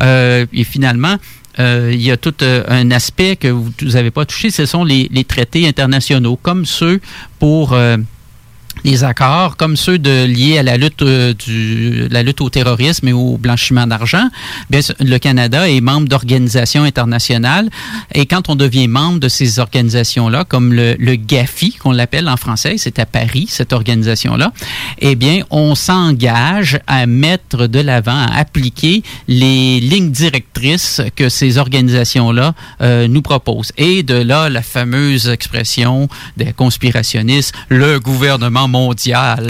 Euh, 0.00 0.46
et 0.52 0.64
finalement. 0.64 1.16
Euh, 1.60 1.90
il 1.92 2.00
y 2.02 2.10
a 2.10 2.16
tout 2.16 2.34
euh, 2.42 2.64
un 2.68 2.90
aspect 2.90 3.36
que 3.36 3.48
vous 3.48 3.70
n'avez 3.80 4.10
pas 4.10 4.24
touché, 4.24 4.50
ce 4.50 4.64
sont 4.66 4.82
les, 4.84 5.08
traités 5.24 5.68
internationaux, 5.68 6.38
comme 6.40 6.64
ceux 6.64 7.00
pour 7.38 7.74
euh, 7.74 7.98
les 8.84 9.04
accords, 9.04 9.56
comme 9.56 9.76
ceux 9.76 9.96
liés 9.96 10.58
à 10.58 10.62
la 10.62 10.76
lutte, 10.76 11.02
euh, 11.02 11.34
du, 11.34 12.08
la 12.08 12.22
lutte 12.22 12.40
au 12.40 12.50
terrorisme 12.50 13.08
et 13.08 13.12
au 13.12 13.36
blanchiment 13.36 13.86
d'argent, 13.86 14.28
le 14.70 15.18
Canada 15.18 15.68
est 15.68 15.80
membre 15.80 16.08
d'organisations 16.08 16.84
internationales. 16.84 17.68
Et 18.14 18.26
quand 18.26 18.48
on 18.48 18.56
devient 18.56 18.88
membre 18.88 19.20
de 19.20 19.28
ces 19.28 19.58
organisations-là, 19.58 20.44
comme 20.44 20.72
le, 20.72 20.96
le 20.98 21.16
GAFI, 21.16 21.72
qu'on 21.74 21.92
l'appelle 21.92 22.28
en 22.28 22.36
français, 22.36 22.76
c'est 22.78 22.98
à 22.98 23.06
Paris, 23.06 23.46
cette 23.48 23.72
organisation-là, 23.72 24.52
eh 24.98 25.14
bien, 25.14 25.42
on 25.50 25.74
s'engage 25.74 26.80
à 26.86 27.06
mettre 27.06 27.66
de 27.66 27.80
l'avant, 27.80 28.16
à 28.16 28.38
appliquer 28.38 29.02
les 29.28 29.80
lignes 29.80 30.10
directrices 30.10 31.02
que 31.16 31.28
ces 31.28 31.58
organisations-là 31.58 32.54
euh, 32.80 33.08
nous 33.08 33.22
proposent. 33.22 33.72
Et 33.76 34.02
de 34.02 34.14
là, 34.14 34.48
la 34.48 34.62
fameuse 34.62 35.28
expression 35.28 36.08
des 36.36 36.52
conspirationnistes, 36.52 37.54
le 37.68 37.98
gouvernement 37.98 38.68
mondial. 38.70 39.48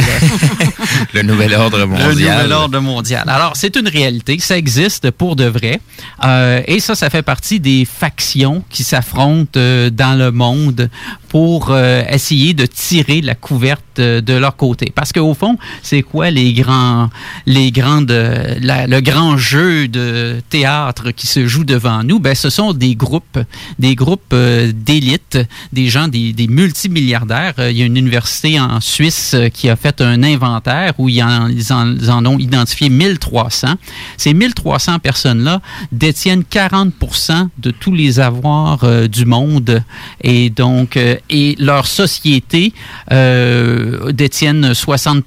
le 1.15 1.23
nouvel 1.23 1.55
ordre 1.55 1.85
mondial. 1.85 2.09
Le 2.09 2.15
nouvel 2.15 2.53
ordre 2.53 2.81
mondial. 2.81 3.25
Alors, 3.29 3.53
c'est 3.55 3.77
une 3.77 3.89
réalité, 3.89 4.39
ça 4.41 4.57
existe 4.57 5.11
pour 5.11 5.37
de 5.37 5.45
vrai. 5.45 5.81
Euh, 6.25 6.63
et 6.67 6.81
ça, 6.81 6.95
ça 6.95 7.11
fait 7.11 7.23
partie 7.23 7.61
des 7.61 7.85
factions 7.85 8.65
qui 8.71 8.83
s'affrontent 8.83 9.59
euh, 9.59 9.91
dans 9.91 10.19
le 10.19 10.31
monde 10.33 10.91
pour 11.29 11.69
euh, 11.71 12.03
essayer 12.11 12.55
de 12.55 12.67
tirer 12.67 13.21
la 13.21 13.35
couverte 13.35 13.85
de 14.01 14.33
leur 14.35 14.57
côté. 14.57 14.93
Parce 14.95 15.13
qu'au 15.13 15.35
fond, 15.35 15.57
c'est 15.83 16.03
quoi 16.03 16.31
les 16.31 16.53
grands, 16.53 17.11
les 17.47 17.71
grandes, 17.71 18.11
le 18.13 19.01
grand 19.01 19.37
jeu 19.37 19.89
de 19.89 20.41
théâtre 20.49 21.11
qui 21.11 21.27
se 21.27 21.47
joue 21.47 21.65
devant 21.65 22.03
nous? 22.03 22.19
Ben, 22.19 22.35
ce 22.35 22.51
sont 22.51 22.73
des 22.73 22.95
groupes, 22.95 23.39
des 23.79 23.95
groupes 23.95 24.33
euh, 24.33 24.73
d'élite, 24.75 25.39
des 25.73 25.89
gens, 25.89 26.09
des, 26.09 26.33
des 26.33 26.49
multimilliardaires. 26.49 27.55
Euh, 27.59 27.71
Il 27.71 27.79
y 27.79 27.83
a 27.83 27.87
une 27.87 27.97
université 27.97 28.59
en 28.59 28.81
Suisse 28.81 29.33
euh, 29.35 29.49
qui 29.49 29.69
a 29.69 29.77
fait 29.77 30.01
un 30.01 30.23
inventaire 30.23 30.95
où 30.99 31.09
ils 31.09 31.23
en, 31.23 32.27
ont 32.27 32.39
identifié 32.39 32.89
1300. 32.89 33.75
Ces 34.17 34.35
1300 34.35 34.99
personnes-là 34.99 35.61
détiennent 35.93 36.43
40% 36.43 37.49
de 37.59 37.71
tous 37.71 37.95
les 37.95 38.21
avoirs 38.21 38.81
du 39.09 39.25
monde 39.25 39.83
et 40.23 40.51
donc 40.51 40.97
euh, 40.97 41.17
et 41.29 41.57
leur 41.59 41.87
société 41.87 42.73
euh, 43.13 43.90
euh, 43.91 44.13
détiennent 44.13 44.75
60 44.75 45.25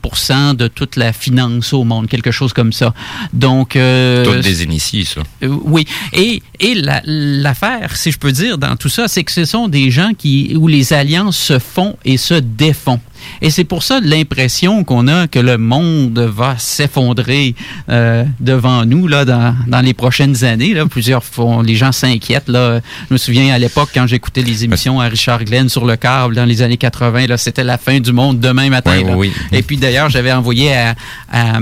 de 0.55 0.67
toute 0.67 0.95
la 0.95 1.13
finance 1.13 1.73
au 1.73 1.83
monde, 1.83 2.07
quelque 2.07 2.31
chose 2.31 2.53
comme 2.53 2.71
ça. 2.73 2.93
Donc, 3.33 3.75
euh, 3.75 4.23
Toutes 4.25 4.41
des 4.43 4.63
initiés, 4.63 5.03
ça. 5.05 5.21
euh, 5.43 5.47
oui. 5.63 5.85
Et, 6.13 6.41
et 6.59 6.75
la- 6.75 7.01
l'affaire, 7.05 7.95
si 7.95 8.11
je 8.11 8.17
peux 8.17 8.31
dire, 8.31 8.57
dans 8.57 8.75
tout 8.75 8.89
ça, 8.89 9.07
c'est 9.07 9.23
que 9.23 9.31
ce 9.31 9.45
sont 9.45 9.67
des 9.67 9.91
gens 9.91 10.11
qui, 10.17 10.55
où 10.57 10.67
les 10.67 10.93
alliances 10.93 11.37
se 11.37 11.59
font 11.59 11.95
et 12.05 12.17
se 12.17 12.35
défont. 12.35 12.99
Et 13.41 13.49
c'est 13.49 13.63
pour 13.63 13.83
ça 13.83 13.99
l'impression 14.01 14.83
qu'on 14.83 15.07
a 15.07 15.27
que 15.27 15.39
le 15.39 15.57
monde 15.57 16.19
va 16.19 16.55
s'effondrer 16.57 17.55
euh, 17.89 18.23
devant 18.39 18.85
nous 18.85 19.07
là, 19.07 19.25
dans, 19.25 19.55
dans 19.67 19.81
les 19.81 19.93
prochaines 19.93 20.43
années. 20.43 20.73
Là. 20.73 20.85
Plusieurs 20.85 21.23
font, 21.23 21.61
les 21.61 21.75
gens 21.75 21.91
s'inquiètent. 21.91 22.49
Là. 22.49 22.79
Je 23.09 23.13
me 23.13 23.17
souviens 23.17 23.53
à 23.53 23.59
l'époque, 23.59 23.89
quand 23.93 24.07
j'écoutais 24.07 24.41
les 24.41 24.63
émissions 24.63 24.99
à 24.99 25.05
Richard 25.07 25.43
Glenn 25.43 25.69
sur 25.69 25.85
le 25.85 25.95
câble 25.95 26.35
dans 26.35 26.45
les 26.45 26.61
années 26.61 26.77
80, 26.77 27.27
là, 27.27 27.37
c'était 27.37 27.63
la 27.63 27.77
fin 27.77 27.99
du 27.99 28.11
monde 28.13 28.39
demain 28.39 28.69
matin. 28.69 28.93
Oui, 28.97 29.03
là. 29.03 29.15
oui, 29.17 29.31
oui. 29.51 29.57
Et 29.57 29.61
puis 29.63 29.77
d'ailleurs, 29.77 30.09
j'avais 30.09 30.31
envoyé 30.31 30.73
à, 30.75 30.95
à, 31.31 31.57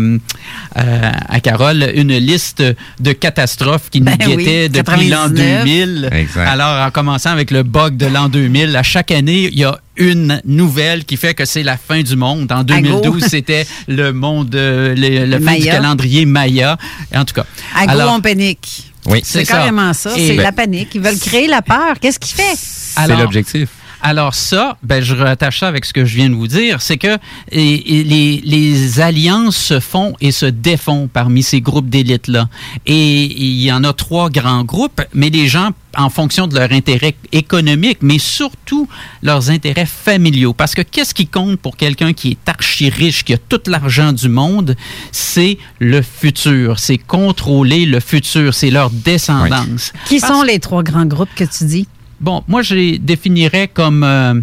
à- 0.75 1.11
à 1.33 1.39
Carole 1.39 1.91
une 1.95 2.15
liste 2.17 2.63
de 2.99 3.11
catastrophes 3.13 3.89
qui 3.89 3.99
nous 4.01 4.05
Ben 4.05 4.17
oui, 4.27 4.37
guettaient 4.37 4.69
depuis 4.69 5.09
l'an 5.09 5.29
99. 5.29 5.63
2000. 5.65 6.09
Exact. 6.13 6.47
Alors, 6.47 6.85
en 6.85 6.91
commençant 6.91 7.31
avec 7.31 7.51
le 7.51 7.63
bug 7.63 7.97
de 7.97 8.05
l'an 8.07 8.29
2000, 8.29 8.75
à 8.75 8.83
chaque 8.83 9.11
année, 9.11 9.49
il 9.51 9.59
y 9.59 9.63
a 9.63 9.77
une 10.01 10.41
nouvelle 10.45 11.05
qui 11.05 11.15
fait 11.17 11.33
que 11.33 11.45
c'est 11.45 11.63
la 11.63 11.77
fin 11.77 12.01
du 12.01 12.15
monde. 12.15 12.51
En 12.51 12.63
2012, 12.63 13.23
c'était 13.29 13.65
le 13.87 14.11
monde, 14.13 14.53
euh, 14.55 14.95
le, 14.95 15.25
le 15.25 15.31
fin 15.33 15.53
du 15.53 15.59
Maya. 15.61 15.71
calendrier 15.73 16.25
Maya. 16.25 16.77
En 17.15 17.23
tout 17.25 17.33
cas. 17.35 17.45
Agro 17.75 17.91
alors- 17.99 18.13
en 18.13 18.21
panique. 18.21 18.91
Oui. 19.07 19.21
C'est 19.23 19.45
ça. 19.45 19.57
carrément 19.57 19.93
ça. 19.93 20.11
C'est 20.15 20.35
Ben- 20.35 20.41
la 20.43 20.51
panique. 20.51 20.89
Ils 20.93 21.01
veulent 21.01 21.17
créer 21.19 21.47
la 21.47 21.61
peur. 21.61 21.99
Qu'est-ce 21.99 22.19
qu'il 22.19 22.35
fait? 22.35 22.55
Alors- 22.95 23.19
l'objectif. 23.21 23.69
Alors 24.03 24.33
ça, 24.33 24.77
ben, 24.81 25.03
je 25.03 25.13
rattache 25.15 25.59
ça 25.59 25.67
avec 25.67 25.85
ce 25.85 25.93
que 25.93 26.05
je 26.05 26.15
viens 26.15 26.29
de 26.29 26.33
vous 26.35 26.47
dire, 26.47 26.81
c'est 26.81 26.97
que 26.97 27.17
et- 27.51 27.99
et 27.99 28.03
les, 28.03 28.41
les 28.43 28.99
alliances 28.99 29.55
se 29.55 29.79
font 29.79 30.15
et 30.21 30.31
se 30.31 30.47
défont 30.47 31.07
parmi 31.11 31.43
ces 31.43 31.61
groupes 31.61 31.87
d'élite-là. 31.89 32.49
Et 32.87 33.25
il 33.25 33.61
y 33.61 33.71
en 33.71 33.83
a 33.83 33.93
trois 33.93 34.29
grands 34.31 34.63
groupes, 34.63 35.01
mais 35.13 35.29
les 35.29 35.47
gens, 35.47 35.69
en 35.95 36.09
fonction 36.09 36.47
de 36.47 36.55
leur 36.57 36.71
intérêt 36.71 37.15
économique, 37.31 37.99
mais 38.01 38.17
surtout 38.17 38.87
leurs 39.21 39.51
intérêts 39.51 39.85
familiaux. 39.85 40.53
Parce 40.53 40.73
que 40.73 40.81
qu'est-ce 40.81 41.13
qui 41.13 41.27
compte 41.27 41.59
pour 41.59 41.77
quelqu'un 41.77 42.13
qui 42.13 42.31
est 42.31 42.49
archi 42.49 42.89
riche, 42.89 43.23
qui 43.23 43.33
a 43.33 43.37
tout 43.37 43.61
l'argent 43.67 44.13
du 44.13 44.29
monde, 44.29 44.75
c'est 45.11 45.59
le 45.79 46.01
futur, 46.01 46.79
c'est 46.79 46.97
contrôler 46.97 47.85
le 47.85 47.99
futur, 47.99 48.53
c'est 48.55 48.71
leur 48.71 48.89
descendance. 48.89 49.93
Qui 50.05 50.19
Parce- 50.19 50.33
sont 50.33 50.41
les 50.43 50.57
trois 50.59 50.81
grands 50.81 51.05
groupes 51.05 51.33
que 51.35 51.43
tu 51.43 51.65
dis? 51.65 51.87
Bon, 52.21 52.43
moi, 52.47 52.61
je 52.61 52.75
les 52.75 52.99
définirais 52.99 53.67
comme, 53.67 54.03
euh, 54.03 54.35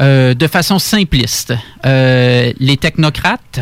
euh, 0.00 0.32
de 0.32 0.46
façon 0.46 0.78
simpliste, 0.78 1.54
euh, 1.84 2.52
les 2.60 2.76
technocrates, 2.76 3.58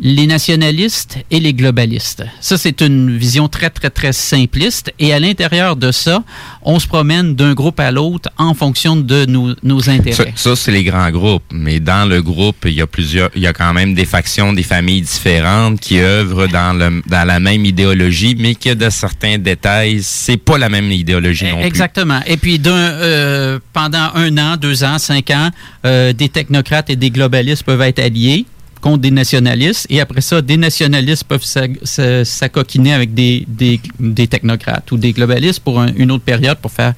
les 0.00 0.26
nationalistes 0.26 1.18
et 1.30 1.40
les 1.40 1.54
globalistes. 1.54 2.24
Ça, 2.40 2.58
c'est 2.58 2.80
une 2.80 3.16
vision 3.16 3.48
très, 3.48 3.70
très, 3.70 3.90
très 3.90 4.12
simpliste. 4.12 4.92
Et 4.98 5.12
à 5.12 5.20
l'intérieur 5.20 5.76
de 5.76 5.92
ça, 5.92 6.22
on 6.62 6.78
se 6.78 6.86
promène 6.86 7.34
d'un 7.34 7.54
groupe 7.54 7.78
à 7.80 7.90
l'autre 7.90 8.28
en 8.38 8.54
fonction 8.54 8.96
de 8.96 9.24
nos, 9.26 9.54
nos 9.62 9.88
intérêts. 9.90 10.32
ça, 10.36 10.56
c'est 10.56 10.72
les 10.72 10.84
grands 10.84 11.10
groupes. 11.10 11.44
Mais 11.52 11.80
dans 11.80 12.08
le 12.08 12.22
groupe, 12.22 12.56
il 12.64 12.72
y 12.72 12.80
a 12.80 12.86
plusieurs, 12.86 13.30
il 13.34 13.42
y 13.42 13.46
a 13.46 13.52
quand 13.52 13.72
même 13.72 13.94
des 13.94 14.04
factions, 14.04 14.52
des 14.52 14.62
familles 14.62 15.02
différentes 15.02 15.80
qui 15.80 15.98
œuvrent 16.00 16.48
dans 16.48 16.76
le, 16.76 17.02
dans 17.06 17.26
la 17.26 17.40
même 17.40 17.64
idéologie, 17.64 18.36
mais 18.38 18.54
que 18.54 18.74
de 18.74 18.90
certains 18.90 19.38
détails, 19.38 20.00
c'est 20.02 20.36
pas 20.36 20.58
la 20.58 20.68
même 20.68 20.90
idéologie 20.90 21.46
non 21.46 21.58
plus. 21.58 21.66
Exactement. 21.66 22.20
Et 22.26 22.36
puis, 22.36 22.58
d'un, 22.58 22.72
euh, 22.72 23.58
pendant 23.72 24.10
un 24.14 24.36
an, 24.38 24.56
deux 24.56 24.84
ans, 24.84 24.98
cinq 24.98 25.30
ans, 25.30 25.50
euh, 25.86 26.12
des 26.12 26.28
technocrates 26.28 26.90
et 26.90 26.96
des 26.96 27.10
globalistes 27.10 27.62
peuvent 27.62 27.82
être 27.82 28.00
alliés 28.00 28.46
contre 28.84 28.98
des 29.08 29.10
nationalistes. 29.10 29.86
Et 29.88 29.98
après 30.00 30.20
ça, 30.20 30.42
des 30.42 30.58
nationalistes 30.58 31.24
peuvent 31.24 31.42
s'a- 31.54 31.74
s'a- 31.84 32.24
s'acoquiner 32.24 32.92
avec 32.92 33.14
des, 33.14 33.44
des, 33.48 33.80
des 33.98 34.26
technocrates 34.28 34.92
ou 34.92 34.98
des 34.98 35.12
globalistes 35.14 35.60
pour 35.60 35.80
un- 35.80 35.92
une 35.96 36.10
autre 36.10 36.24
période 36.32 36.58
pour 36.58 36.70
faire 36.70 36.92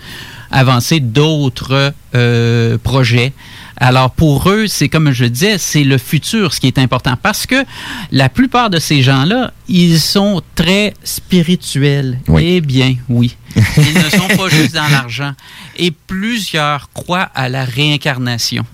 avancer 0.51 0.99
d'autres 1.01 1.93
euh, 2.14 2.76
projets. 2.82 3.32
Alors 3.76 4.11
pour 4.11 4.51
eux, 4.51 4.66
c'est 4.66 4.89
comme 4.89 5.12
je 5.12 5.24
le 5.24 5.30
disais, 5.30 5.59
c'est 5.59 5.84
le 5.84 5.99
futur 5.99 6.53
ce 6.55 6.59
qui 6.61 6.66
est 6.66 6.78
important 6.78 7.14
parce 7.22 7.47
que 7.47 7.61
la 8.11 8.28
plupart 8.28 8.68
de 8.70 8.78
ces 8.80 9.03
gens-là, 9.03 9.53
ils 9.68 10.01
sont 10.01 10.43
très 10.57 10.93
spirituels. 11.05 12.18
Eh 12.41 12.61
bien, 12.62 12.97
oui. 13.09 13.37
Ils 13.55 13.95
ne 13.95 14.11
sont 14.11 14.37
pas 14.37 14.49
juste 14.59 14.74
dans 14.74 14.89
l'argent. 14.89 15.32
Et 15.78 15.91
plusieurs 15.91 16.91
croient 16.95 17.28
à 17.34 17.49
la 17.49 17.64
réincarnation. 17.64 18.64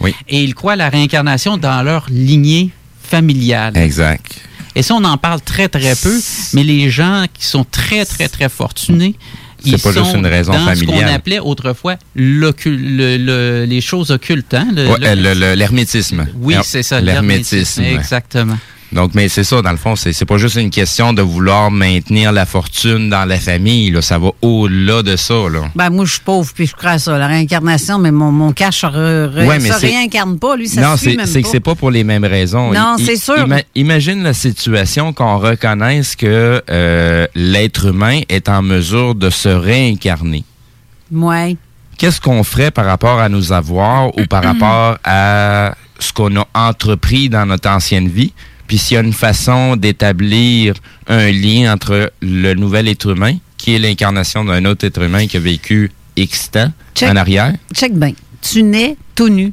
Oui. 0.00 0.14
Et 0.28 0.42
ils 0.42 0.54
croient 0.54 0.72
à 0.74 0.76
la 0.76 0.88
réincarnation 0.88 1.56
dans 1.56 1.82
leur 1.82 2.06
lignée 2.10 2.70
familiale. 3.02 3.76
Exact. 3.76 4.40
Et 4.74 4.82
ça, 4.82 4.94
on 4.94 5.04
en 5.04 5.16
parle 5.16 5.40
très, 5.40 5.68
très 5.68 5.94
peu, 5.96 6.14
mais 6.52 6.62
les 6.62 6.90
gens 6.90 7.24
qui 7.32 7.46
sont 7.46 7.64
très, 7.64 8.04
très, 8.04 8.28
très 8.28 8.48
fortunés, 8.50 9.14
C'est 9.58 9.70
ils 9.70 9.78
pas 9.78 9.90
juste 9.92 10.04
sont 10.12 10.18
une 10.18 10.26
raison 10.26 10.52
dans 10.52 10.58
ce 10.74 10.80
qu'on 10.84 10.92
familiale. 10.92 11.14
appelait 11.14 11.38
autrefois 11.38 11.96
l'occul- 12.14 12.96
le- 12.96 13.16
le- 13.16 13.64
les 13.64 13.80
choses 13.80 14.10
occultes. 14.10 14.52
hein, 14.52 14.68
Ouais, 14.76 14.84
euh, 15.02 15.54
l'hermétisme. 15.54 16.26
Oui, 16.36 16.54
Her- 16.54 16.62
c'est 16.64 16.82
ça, 16.82 17.00
L'hermétisme. 17.00 17.56
l'hermétisme, 17.56 17.82
exactement. 18.00 18.58
Donc, 18.96 19.14
mais 19.14 19.28
c'est 19.28 19.44
ça, 19.44 19.62
dans 19.62 19.70
le 19.70 19.76
fond, 19.76 19.94
c'est 19.94 20.12
c'est 20.12 20.24
pas 20.24 20.38
juste 20.38 20.56
une 20.56 20.70
question 20.70 21.12
de 21.12 21.22
vouloir 21.22 21.70
maintenir 21.70 22.32
la 22.32 22.46
fortune 22.46 23.08
dans 23.10 23.24
la 23.24 23.38
famille, 23.38 23.90
là. 23.90 24.02
Ça 24.02 24.18
va 24.18 24.30
au-delà 24.42 25.02
de 25.02 25.14
ça, 25.16 25.34
là. 25.52 25.64
Ben, 25.76 25.90
moi, 25.90 26.04
je 26.06 26.12
suis 26.12 26.20
pauvre, 26.20 26.50
puis 26.54 26.66
je 26.66 26.74
crois 26.74 26.92
à 26.92 26.98
ça, 26.98 27.16
la 27.18 27.26
réincarnation, 27.26 27.98
mais 27.98 28.10
mon, 28.10 28.32
mon 28.32 28.52
cash 28.52 28.82
re- 28.84 28.90
re- 29.32 29.46
Ouais, 29.46 29.58
mais 29.60 29.70
se 29.70 29.78
c'est- 29.80 29.86
réincarne 29.88 30.38
pas, 30.38 30.56
lui, 30.56 30.66
ça 30.66 30.80
non, 30.80 30.96
c'est 30.96 31.14
même 31.14 31.26
c'est 31.26 31.42
que 31.42 31.48
c'est 31.48 31.60
pas 31.60 31.74
pour 31.74 31.90
les 31.90 32.02
mêmes 32.04 32.24
raisons. 32.24 32.72
Non, 32.72 32.96
I- 32.98 33.04
c'est 33.04 33.16
sûr. 33.16 33.36
ima- 33.46 33.62
imagine 33.74 34.22
la 34.22 34.32
situation 34.32 35.12
qu'on 35.12 35.38
reconnaisse 35.38 36.16
que 36.16 36.62
euh, 36.70 37.26
l'être 37.34 37.86
humain 37.86 38.20
est 38.28 38.48
en 38.48 38.62
mesure 38.62 39.14
de 39.14 39.28
se 39.30 39.48
réincarner. 39.50 40.42
Ouais. 41.12 41.56
Qu'est-ce 41.98 42.20
qu'on 42.20 42.42
ferait 42.44 42.70
par 42.70 42.86
rapport 42.86 43.20
à 43.20 43.28
nos 43.28 43.52
avoirs 43.52 44.08
ou 44.18 44.24
par 44.26 44.42
rapport 44.50 44.98
à 45.04 45.74
ce 45.98 46.12
qu'on 46.12 46.34
a 46.36 46.46
entrepris 46.54 47.28
dans 47.28 47.46
notre 47.46 47.68
ancienne 47.68 48.08
vie? 48.08 48.32
Puis 48.66 48.78
s'il 48.78 48.94
y 48.96 48.98
a 48.98 49.02
une 49.02 49.12
façon 49.12 49.76
d'établir 49.76 50.74
un 51.06 51.30
lien 51.30 51.72
entre 51.72 52.12
le 52.20 52.54
nouvel 52.54 52.88
être 52.88 53.10
humain, 53.10 53.36
qui 53.56 53.74
est 53.74 53.78
l'incarnation 53.78 54.44
d'un 54.44 54.64
autre 54.64 54.84
être 54.86 55.02
humain 55.02 55.26
qui 55.26 55.36
a 55.36 55.40
vécu 55.40 55.90
X 56.16 56.50
temps 56.50 56.72
Check. 56.94 57.10
en 57.10 57.16
arrière, 57.16 57.52
Check 57.74 57.94
bien. 57.94 58.12
Tu 58.42 58.62
nais 58.62 58.96
tout 59.14 59.28
nu. 59.28 59.52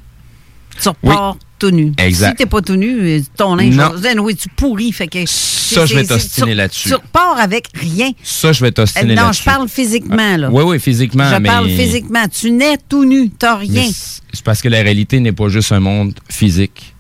Tu 0.81 0.89
repars 0.89 1.37
tout 1.59 1.71
nu. 1.71 1.93
Exact. 1.97 2.31
Si 2.31 2.35
t'es 2.37 2.45
pas 2.45 2.61
tout 2.61 2.75
nu, 2.75 2.99
euh, 3.01 3.21
ton 3.37 3.55
linge, 3.55 3.77
oui, 4.19 4.35
tu 4.35 4.49
pourris. 4.49 4.91
Fait 4.91 5.07
que, 5.07 5.19
Ça, 5.25 5.85
je 5.85 5.95
vais 5.95 6.03
t'ostiner 6.05 6.55
là-dessus. 6.55 6.89
Tu 6.89 6.95
repars 6.95 7.37
avec 7.39 7.67
rien. 7.73 8.11
ça, 8.23 8.51
je 8.51 8.61
vais 8.61 8.71
t'ostiner 8.71 9.13
Euh, 9.13 9.15
non, 9.15 9.23
là-dessus. 9.23 9.41
je 9.41 9.45
parle 9.45 9.69
physiquement, 9.69 10.37
là. 10.37 10.49
Oui, 10.51 10.63
oui, 10.65 10.79
physiquement. 10.79 11.29
je 11.31 11.35
mais... 11.37 11.47
parle 11.49 11.69
physiquement. 11.69 12.25
Tu 12.27 12.51
nais 12.51 12.77
tout 12.89 13.05
nu. 13.05 13.29
T'as 13.29 13.55
rien. 13.57 13.89
C'est 14.33 14.43
parce 14.43 14.61
que 14.61 14.67
la 14.69 14.81
réalité 14.81 15.19
n'est 15.19 15.31
pas 15.31 15.47
juste 15.49 15.71
un 15.71 15.79
monde 15.79 16.13
physique. 16.29 16.92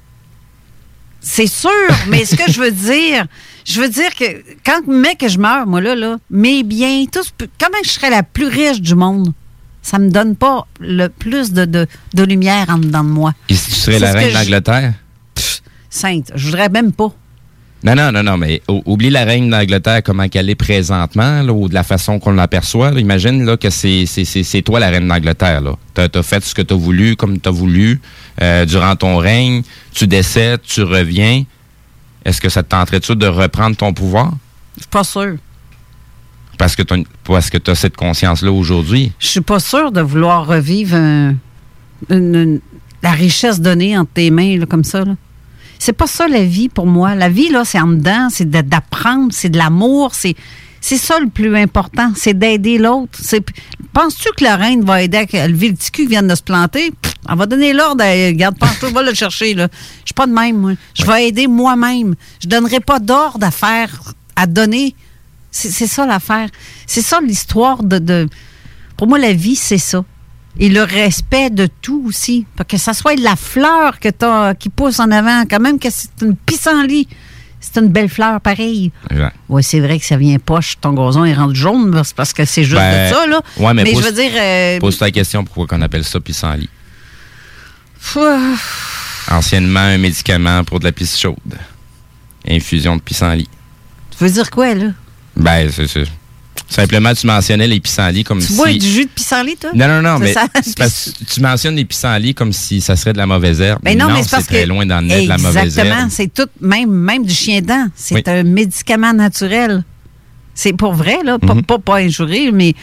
C'est 1.25 1.47
sûr, 1.47 1.69
mais 2.09 2.25
ce 2.25 2.35
que 2.35 2.51
je 2.51 2.59
veux 2.59 2.71
dire, 2.71 3.25
je 3.63 3.81
veux 3.81 3.87
dire 3.87 4.13
que 4.13 4.25
quand 4.65 4.81
mais 4.87 5.15
que 5.15 5.29
je 5.29 5.39
meurs, 5.39 5.65
moi 5.65 5.79
là, 5.79 5.95
là, 5.95 6.17
mes 6.29 6.63
biens, 6.63 7.05
tout, 7.09 7.21
comment 7.59 7.77
je 7.83 7.89
serais 7.89 8.09
la 8.09 8.23
plus 8.23 8.47
riche 8.47 8.81
du 8.81 8.93
monde? 8.93 9.31
Ça 9.81 9.99
me 9.99 10.09
donne 10.09 10.35
pas 10.35 10.67
le 10.79 11.07
plus 11.07 11.53
de, 11.53 11.63
de, 11.63 11.87
de 12.13 12.23
lumière 12.23 12.65
en 12.69 12.77
dedans 12.77 13.03
de 13.05 13.09
moi. 13.09 13.33
Et 13.47 13.55
si 13.55 13.71
tu 13.71 13.75
serais 13.77 13.99
la 13.99 14.11
reine 14.11 14.33
d'Angleterre? 14.33 14.93
Sainte, 15.89 16.31
je 16.35 16.45
voudrais 16.45 16.69
même 16.69 16.91
pas. 16.91 17.13
Non, 17.83 17.95
non, 17.95 18.11
non, 18.13 18.23
non, 18.23 18.37
mais 18.37 18.61
ou- 18.69 18.81
oublie 18.85 19.09
la 19.09 19.25
reine 19.25 19.49
d'Angleterre 19.49 20.01
comment 20.03 20.29
qu'elle 20.29 20.49
est 20.49 20.55
présentement, 20.55 21.41
là, 21.43 21.51
ou 21.51 21.67
de 21.67 21.73
la 21.73 21.83
façon 21.83 22.17
qu'on 22.17 22.31
l'aperçoit. 22.31 22.91
là. 22.91 22.99
Imagine 23.01 23.43
là, 23.45 23.57
que 23.57 23.69
c'est, 23.69 24.05
c'est, 24.05 24.23
c'est, 24.23 24.43
c'est 24.43 24.61
toi 24.61 24.79
la 24.79 24.89
reine 24.89 25.07
d'Angleterre. 25.07 25.59
Là. 25.61 25.75
T'as, 25.93 26.23
fait 26.23 26.43
ce 26.45 26.55
que 26.55 26.61
t'as 26.61 26.75
voulu, 26.75 27.15
comme 27.17 27.39
t'as 27.39 27.51
voulu, 27.51 27.99
euh, 28.41 28.65
durant 28.65 28.95
ton 28.95 29.17
règne. 29.17 29.63
Tu 29.93 30.07
décèdes, 30.07 30.61
tu 30.61 30.81
reviens. 30.81 31.43
Est-ce 32.23 32.39
que 32.39 32.47
ça 32.47 32.63
te 32.63 32.69
tenterait-tu 32.69 33.17
de 33.17 33.27
reprendre 33.27 33.75
ton 33.75 33.91
pouvoir? 33.93 34.31
Je 34.77 34.83
suis 34.83 34.89
pas 34.89 35.03
sûre. 35.03 35.35
Parce 36.57 36.75
que 36.77 36.83
parce 37.25 37.49
que 37.49 37.57
t'as 37.57 37.75
cette 37.75 37.97
conscience-là 37.97 38.51
aujourd'hui. 38.51 39.11
Je 39.19 39.27
suis 39.27 39.41
pas 39.41 39.59
sûre 39.59 39.91
de 39.91 39.99
vouloir 40.01 40.47
revivre 40.47 40.95
un- 40.95 41.35
une- 42.09 42.35
une- 42.35 42.59
la 43.01 43.11
richesse 43.11 43.59
donnée 43.59 43.97
entre 43.97 44.11
tes 44.13 44.31
mains, 44.31 44.57
là, 44.57 44.65
comme 44.65 44.83
ça. 44.85 45.03
Là. 45.03 45.15
C'est 45.79 45.93
pas 45.93 46.07
ça 46.07 46.27
la 46.27 46.43
vie 46.43 46.69
pour 46.69 46.85
moi. 46.87 47.15
La 47.15 47.29
vie, 47.29 47.49
là, 47.49 47.63
c'est 47.65 47.79
en 47.79 47.87
dedans, 47.87 48.27
c'est 48.31 48.49
d'apprendre, 48.49 49.31
c'est 49.31 49.49
de 49.49 49.57
l'amour, 49.57 50.13
c'est. 50.15 50.35
C'est 50.85 50.97
ça 50.97 51.17
le 51.17 51.29
plus 51.29 51.55
important, 51.55 52.11
c'est 52.13 52.37
d'aider 52.37 52.77
l'autre. 52.77 53.17
Penses-tu 53.93 54.27
que 54.35 54.43
la 54.43 54.57
reine 54.57 54.83
va 54.83 55.01
aider 55.01 55.25
à 55.33 55.47
lever 55.47 55.69
le 55.69 55.75
petit 55.75 55.91
cul 55.91 56.01
qui 56.03 56.07
vient 56.09 56.23
de 56.23 56.35
se 56.35 56.43
planter? 56.43 56.91
Elle 57.29 57.37
va 57.37 57.45
donner 57.45 57.71
l'ordre, 57.71 58.03
à- 58.03 58.09
regarde, 58.27 58.57
pense-toi, 58.59 58.89
va 58.91 59.01
le 59.01 59.13
chercher. 59.13 59.53
Je 59.53 59.67
suis 60.05 60.13
pas 60.13 60.27
de 60.27 60.33
même, 60.33 60.57
moi. 60.57 60.71
Je 60.93 61.05
vais 61.05 61.29
aider 61.29 61.47
moi-même. 61.47 62.15
Je 62.41 62.49
donnerai 62.49 62.81
pas 62.81 62.99
d'ordre 62.99 63.45
à 63.47 63.51
faire, 63.51 64.13
à 64.35 64.45
donner. 64.45 64.93
C'est 65.51 65.87
ça 65.87 66.05
l'affaire. 66.05 66.49
C'est 66.85 67.01
ça 67.01 67.21
l'histoire 67.21 67.81
de- 67.81 68.27
Pour 68.97 69.07
moi, 69.07 69.19
la 69.19 69.31
vie, 69.31 69.55
c'est 69.55 69.77
ça. 69.77 70.03
Et 70.59 70.69
le 70.69 70.83
respect 70.83 71.49
de 71.49 71.67
tout 71.81 72.03
aussi. 72.07 72.45
Pour 72.55 72.65
que 72.67 72.77
ça 72.77 72.93
soit 72.93 73.19
la 73.19 73.35
fleur 73.35 73.99
que 73.99 74.09
t'as, 74.09 74.53
qui 74.53 74.69
pousse 74.69 74.99
en 74.99 75.09
avant. 75.11 75.43
Quand 75.49 75.59
même 75.59 75.79
que 75.79 75.89
c'est 75.89 76.09
une 76.21 76.35
pissenlit. 76.35 77.07
C'est 77.59 77.79
une 77.79 77.87
belle 77.87 78.09
fleur, 78.09 78.41
pareil. 78.41 78.91
Exact. 79.09 79.35
Oui, 79.47 79.63
c'est 79.63 79.79
vrai 79.79 79.97
que 79.97 80.05
ça 80.05 80.17
vient 80.17 80.37
poche, 80.37 80.75
ton 80.81 80.91
gazon, 80.91 81.23
il 81.23 81.33
rentre 81.33 81.55
jaune, 81.55 82.01
c'est 82.03 82.13
parce 82.15 82.33
que 82.33 82.43
c'est 82.43 82.65
juste 82.65 82.75
Ben, 82.75 83.09
de 83.09 83.15
ça, 83.15 83.25
là. 83.25 83.41
ouais, 83.57 83.73
mais 83.73 83.85
je 83.85 83.93
pose- 83.93 84.03
veux 84.03 84.11
dire. 84.11 84.31
euh, 84.35 84.79
Pose-toi 84.79 85.07
la 85.07 85.11
question 85.11 85.45
pourquoi 85.45 85.65
on 85.77 85.81
appelle 85.81 86.03
ça 86.03 86.19
pissenlit? 86.19 86.67
Anciennement, 89.31 89.79
un 89.79 89.97
médicament 89.97 90.63
pour 90.65 90.79
de 90.79 90.85
la 90.85 90.91
pisse 90.91 91.17
chaude. 91.17 91.37
Infusion 92.47 92.97
de 92.97 93.01
pissenlit. 93.01 93.47
tu 94.17 94.23
veux 94.23 94.29
dire 94.29 94.49
quoi, 94.51 94.73
là? 94.73 94.87
Ben, 95.37 95.69
c'est 95.71 95.87
ça. 95.87 96.01
Simplement, 96.73 97.13
tu 97.13 97.27
mentionnais 97.27 97.67
les 97.67 97.79
pissenlits 97.79 98.23
comme 98.23 98.39
Tu 98.39 98.47
si... 98.47 98.55
bois 98.55 98.71
du 98.73 98.87
jus 98.87 99.05
de 99.05 99.09
pissenlit, 99.09 99.55
toi? 99.57 99.69
Non, 99.75 99.87
non, 99.87 100.01
non, 100.01 100.19
mais 100.19 100.33
ça? 100.33 100.47
c'est 100.63 100.77
parce 100.77 101.11
que 101.19 101.33
tu 101.33 101.39
mentionnes 101.41 101.75
les 101.75 101.85
pissenlits 101.85 102.33
comme 102.33 102.51
si 102.53 102.81
ça 102.81 102.95
serait 102.95 103.13
de 103.13 103.17
la 103.19 103.27
mauvaise 103.27 103.61
herbe. 103.61 103.79
Ben 103.83 103.97
non, 103.97 104.07
mais 104.07 104.23
c'est 104.23 104.31
parce 104.31 104.45
très 104.47 104.63
que. 104.63 104.69
loin 104.69 104.85
le 104.85 105.01
nez 105.01 105.23
de 105.23 105.29
la 105.29 105.37
mauvaise 105.37 105.63
Exactement. 105.65 105.99
herbe. 106.01 106.09
C'est 106.11 106.33
tout, 106.33 106.47
même, 106.61 106.89
même 106.89 107.25
du 107.25 107.33
chien 107.33 107.61
dent. 107.61 107.87
C'est 107.95 108.15
Oui. 108.15 108.23
un 108.25 108.43
médicament 108.43 109.13
naturel. 109.13 109.83
C'est 110.55 110.73
pour 110.73 110.93
vrai, 110.93 111.17
là. 111.23 111.39
Pas, 111.39 111.55
Mhm. 111.55 111.63
pas, 111.63 111.79
pas 111.79 111.95
injurier, 111.97 112.51
mais 112.51 112.73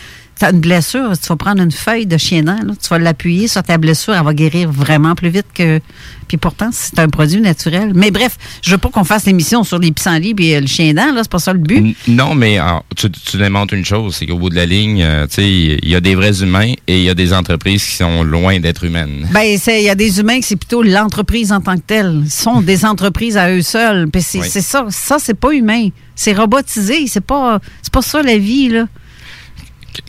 tu 0.41 0.45
as 0.47 0.51
une 0.51 0.59
blessure. 0.61 1.13
Tu 1.21 1.29
vas 1.29 1.37
prendre 1.37 1.63
une 1.63 1.71
feuille 1.71 2.07
de 2.07 2.17
chien 2.19 2.43
dent, 2.43 2.59
là, 2.65 2.73
tu 2.83 2.89
vas 2.89 2.99
l'appuyer 2.99 3.47
sur 3.47 3.63
ta 3.63 3.79
blessure. 3.79 4.15
Elle 4.15 4.25
va 4.25 4.35
guérir 4.35 4.71
vraiment 4.73 5.15
plus 5.15 5.29
vite 5.29 5.47
que. 5.55 5.81
Puis 6.27 6.37
pourtant, 6.37 6.71
c'est 6.73 6.99
un 7.01 7.09
produit 7.09 7.41
naturel. 7.41 7.91
Mais 7.95 8.11
bref, 8.13 8.37
je 8.63 8.71
veux 8.71 8.79
pas 8.79 8.89
qu'on 8.89 9.03
fasse 9.05 9.27
l'émission 9.27 9.65
sur 9.65 9.79
les 9.81 9.91
pissenlits 9.91 10.35
et 10.39 10.61
le 10.61 10.67
chien 10.67 10.95
dent, 10.95 11.13
là. 11.13 11.23
C'est 11.23 11.31
pas 11.31 11.39
ça 11.41 11.53
le 11.53 11.59
but. 11.59 11.97
Non, 12.09 12.35
mais 12.35 12.59
ah, 12.59 12.83
tu, 12.97 13.11
tu 13.11 13.37
démontres 13.37 13.75
une 13.75 13.85
chose, 13.85 14.15
c'est 14.17 14.27
qu'au 14.27 14.39
bout 14.39 14.49
de 14.51 14.55
la 14.55 14.67
ligne, 14.67 15.03
euh, 15.03 15.27
tu 15.27 15.35
sais, 15.35 15.51
il 15.51 15.89
y 15.89 15.95
a 15.95 16.01
des 16.01 16.15
vrais 16.15 16.41
humains 16.43 16.73
et 16.87 16.99
il 16.99 17.03
y 17.05 17.11
a 17.11 17.15
des 17.15 17.33
entreprises 17.33 17.85
qui 17.85 17.97
sont 17.97 18.23
loin 18.23 18.61
d'être 18.61 18.85
humaines. 18.85 19.29
Ben, 19.33 19.59
c'est- 19.59 19.81
il 19.83 19.85
y 19.87 19.91
a 19.91 19.95
des 19.97 20.21
humains 20.21 20.39
que 20.41 20.47
c'est 20.47 20.57
plutôt 20.57 20.83
l'entreprise 20.83 21.51
en 21.53 21.61
tant 21.61 21.75
que 21.75 21.83
telle. 21.87 22.23
Ils 22.25 22.31
sont 22.31 22.61
des 22.63 22.85
entreprises 22.85 23.37
à 23.37 23.51
eux 23.51 23.63
seuls. 23.63 24.09
Puis 24.11 24.23
c'est 24.23 24.39
Oui. 24.41 24.47
c'est 24.49 24.61
ça. 24.63 24.87
Ça, 24.91 25.17
c'est 25.19 25.35
pas 25.35 25.51
humain. 25.53 25.89
C'est 26.15 26.33
robotisé. 26.33 27.07
C'est 27.09 27.21
pas, 27.25 27.59
c'est 27.83 27.93
pas 27.93 28.03
ça 28.03 28.23
la 28.23 28.39
vie, 28.39 28.69
là. 28.69 28.87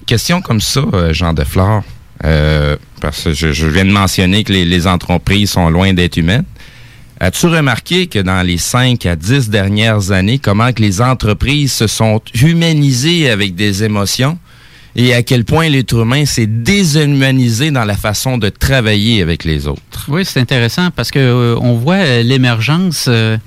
Question 0.05 0.41
comme 0.41 0.61
ça, 0.61 0.81
euh, 0.93 1.13
Jean 1.13 1.33
Deflore, 1.33 1.83
euh, 2.23 2.77
parce 2.99 3.23
que 3.23 3.33
je, 3.33 3.65
viens 3.67 3.85
de 3.85 3.91
mentionner 3.91 4.43
que 4.43 4.53
les, 4.53 4.65
les 4.65 4.87
entreprises 4.87 5.51
sont 5.51 5.69
loin 5.69 5.93
d'être 5.93 6.17
humaines. 6.17 6.45
As-tu 7.19 7.45
remarqué 7.47 8.07
que 8.07 8.19
dans 8.19 8.41
les 8.41 8.57
5 8.57 9.05
à 9.05 9.15
10 9.15 9.49
dernières 9.49 10.11
années, 10.11 10.39
comment 10.39 10.73
que 10.73 10.81
les 10.81 11.01
entreprises 11.01 11.71
se 11.71 11.87
sont 11.87 12.19
humanisées 12.41 13.29
avec 13.29 13.53
des 13.55 13.83
émotions? 13.83 14.39
Et 14.95 15.13
à 15.13 15.23
quel 15.23 15.45
point 15.45 15.69
l'être 15.69 15.93
humain 15.93 16.25
s'est 16.25 16.47
déshumanisé 16.47 17.71
dans 17.71 17.85
la 17.85 17.95
façon 17.95 18.37
de 18.37 18.49
travailler 18.49 19.21
avec 19.21 19.43
les 19.43 19.67
autres? 19.67 20.05
Oui, 20.07 20.25
c'est 20.25 20.39
intéressant 20.39 20.89
parce 20.91 21.11
que 21.11 21.19
euh, 21.19 21.55
on 21.61 21.75
voit 21.75 21.95
euh, 21.95 22.23
l'émergence 22.23 23.05
euh, 23.07 23.37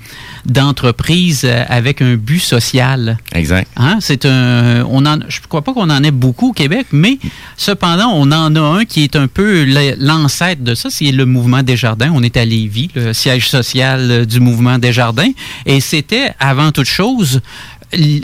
d'entreprises 0.45 1.45
avec 1.67 2.01
un 2.01 2.15
but 2.15 2.39
social. 2.39 3.17
Exact. 3.33 3.69
Hein? 3.75 3.97
C'est 4.01 4.25
un, 4.25 4.83
on 4.89 5.05
en, 5.05 5.19
je 5.27 5.39
crois 5.47 5.61
pas 5.61 5.73
qu'on 5.73 5.89
en 5.89 6.03
ait 6.03 6.11
beaucoup 6.11 6.49
au 6.49 6.53
Québec, 6.53 6.87
mais 6.91 7.19
cependant, 7.57 8.11
on 8.13 8.31
en 8.31 8.55
a 8.55 8.61
un 8.61 8.85
qui 8.85 9.03
est 9.03 9.15
un 9.15 9.27
peu 9.27 9.65
l'ancêtre 9.99 10.63
de 10.63 10.75
ça, 10.75 10.89
c'est 10.89 11.11
le 11.11 11.25
mouvement 11.25 11.63
Desjardins. 11.63 12.11
On 12.13 12.23
est 12.23 12.37
à 12.37 12.45
Lévis, 12.45 12.89
le 12.95 13.13
siège 13.13 13.49
social 13.49 14.25
du 14.25 14.39
mouvement 14.39 14.77
Desjardins, 14.77 15.31
et 15.65 15.79
c'était 15.79 16.31
avant 16.39 16.71
toute 16.71 16.87
chose 16.87 17.41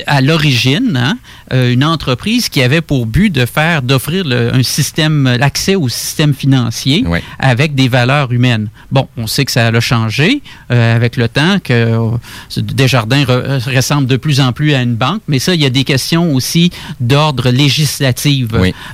à 0.08 0.22
l'origine 0.22 0.98
hein, 0.98 1.18
euh, 1.54 1.74
une 1.74 1.84
entreprise 1.84 2.50
qui 2.50 2.62
avait 2.62 2.82
pour 2.82 3.06
but 3.06 3.30
de 3.30 3.46
faire 3.46 3.82
d'offrir 3.82 4.26
un 4.28 4.64
système 4.64 5.36
l'accès 5.40 5.76
au 5.76 5.90
système 5.90 6.34
financier 6.34 7.04
avec 7.40 7.76
des 7.76 7.88
valeurs 7.90 8.32
humaines. 8.32 8.70
Bon, 8.92 9.08
on 9.18 9.28
sait 9.28 9.46
que 9.46 9.52
ça 9.52 9.68
a 9.68 9.80
changé 9.80 10.42
euh, 10.72 10.96
avec 10.96 11.18
le 11.18 11.28
temps 11.28 11.58
que 11.64 11.74
euh, 11.74 12.10
Desjardins 12.58 13.24
re- 13.24 13.76
ressemble 13.76 14.08
de 14.08 14.18
plus 14.18 14.40
en 14.40 14.52
plus 14.54 14.74
à 14.74 14.82
une 14.82 14.96
banque, 14.96 15.22
mais 15.28 15.40
ça 15.40 15.54
il 15.56 15.62
y 15.62 15.66
a 15.66 15.70
des 15.70 15.84
questions 15.84 16.34
aussi 16.34 16.72
d'ordre 17.00 17.50
législatif. 17.50 18.48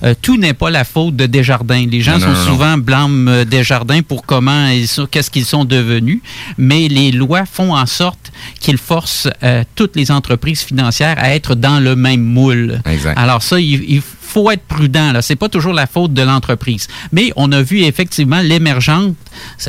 Euh, 0.03 0.13
tout 0.21 0.37
n'est 0.37 0.53
pas 0.53 0.69
la 0.69 0.83
faute 0.83 1.15
de 1.15 1.25
Desjardins. 1.25 1.85
Les 1.89 2.01
gens 2.01 2.13
Non, 2.13 2.19
sont 2.19 2.27
non, 2.27 2.33
non, 2.33 2.39
non. 2.39 2.51
souvent 2.51 2.77
blâment 2.77 3.43
Desjardins 3.45 4.01
pour 4.01 4.25
comment 4.25 4.67
ils 4.67 4.87
sont, 4.87 5.05
qu'est-ce 5.09 5.29
qu'ils 5.31 5.45
sont 5.45 5.65
devenus, 5.65 6.21
mais 6.57 6.87
les 6.87 7.11
lois 7.11 7.45
font 7.45 7.75
en 7.75 7.85
sorte 7.85 8.31
qu'ils 8.59 8.77
forcent 8.77 9.27
toutes 9.75 9.95
les 9.95 10.11
entreprises 10.11 10.61
financières 10.61 11.15
à 11.19 11.33
être 11.35 11.55
dans 11.55 11.79
le 11.79 11.95
même 11.95 12.21
moule. 12.21 12.46
Exact. 12.85 13.17
Alors 13.17 13.41
ça, 13.43 13.59
il, 13.59 13.83
il 13.89 14.01
faut 14.27 14.51
être 14.51 14.63
prudent. 14.63 15.11
Là, 15.13 15.21
c'est 15.21 15.35
pas 15.35 15.49
toujours 15.49 15.73
la 15.73 15.87
faute 15.87 16.13
de 16.13 16.21
l'entreprise, 16.21 16.87
mais 17.11 17.31
on 17.35 17.51
a 17.51 17.61
vu 17.61 17.81
effectivement 17.83 18.41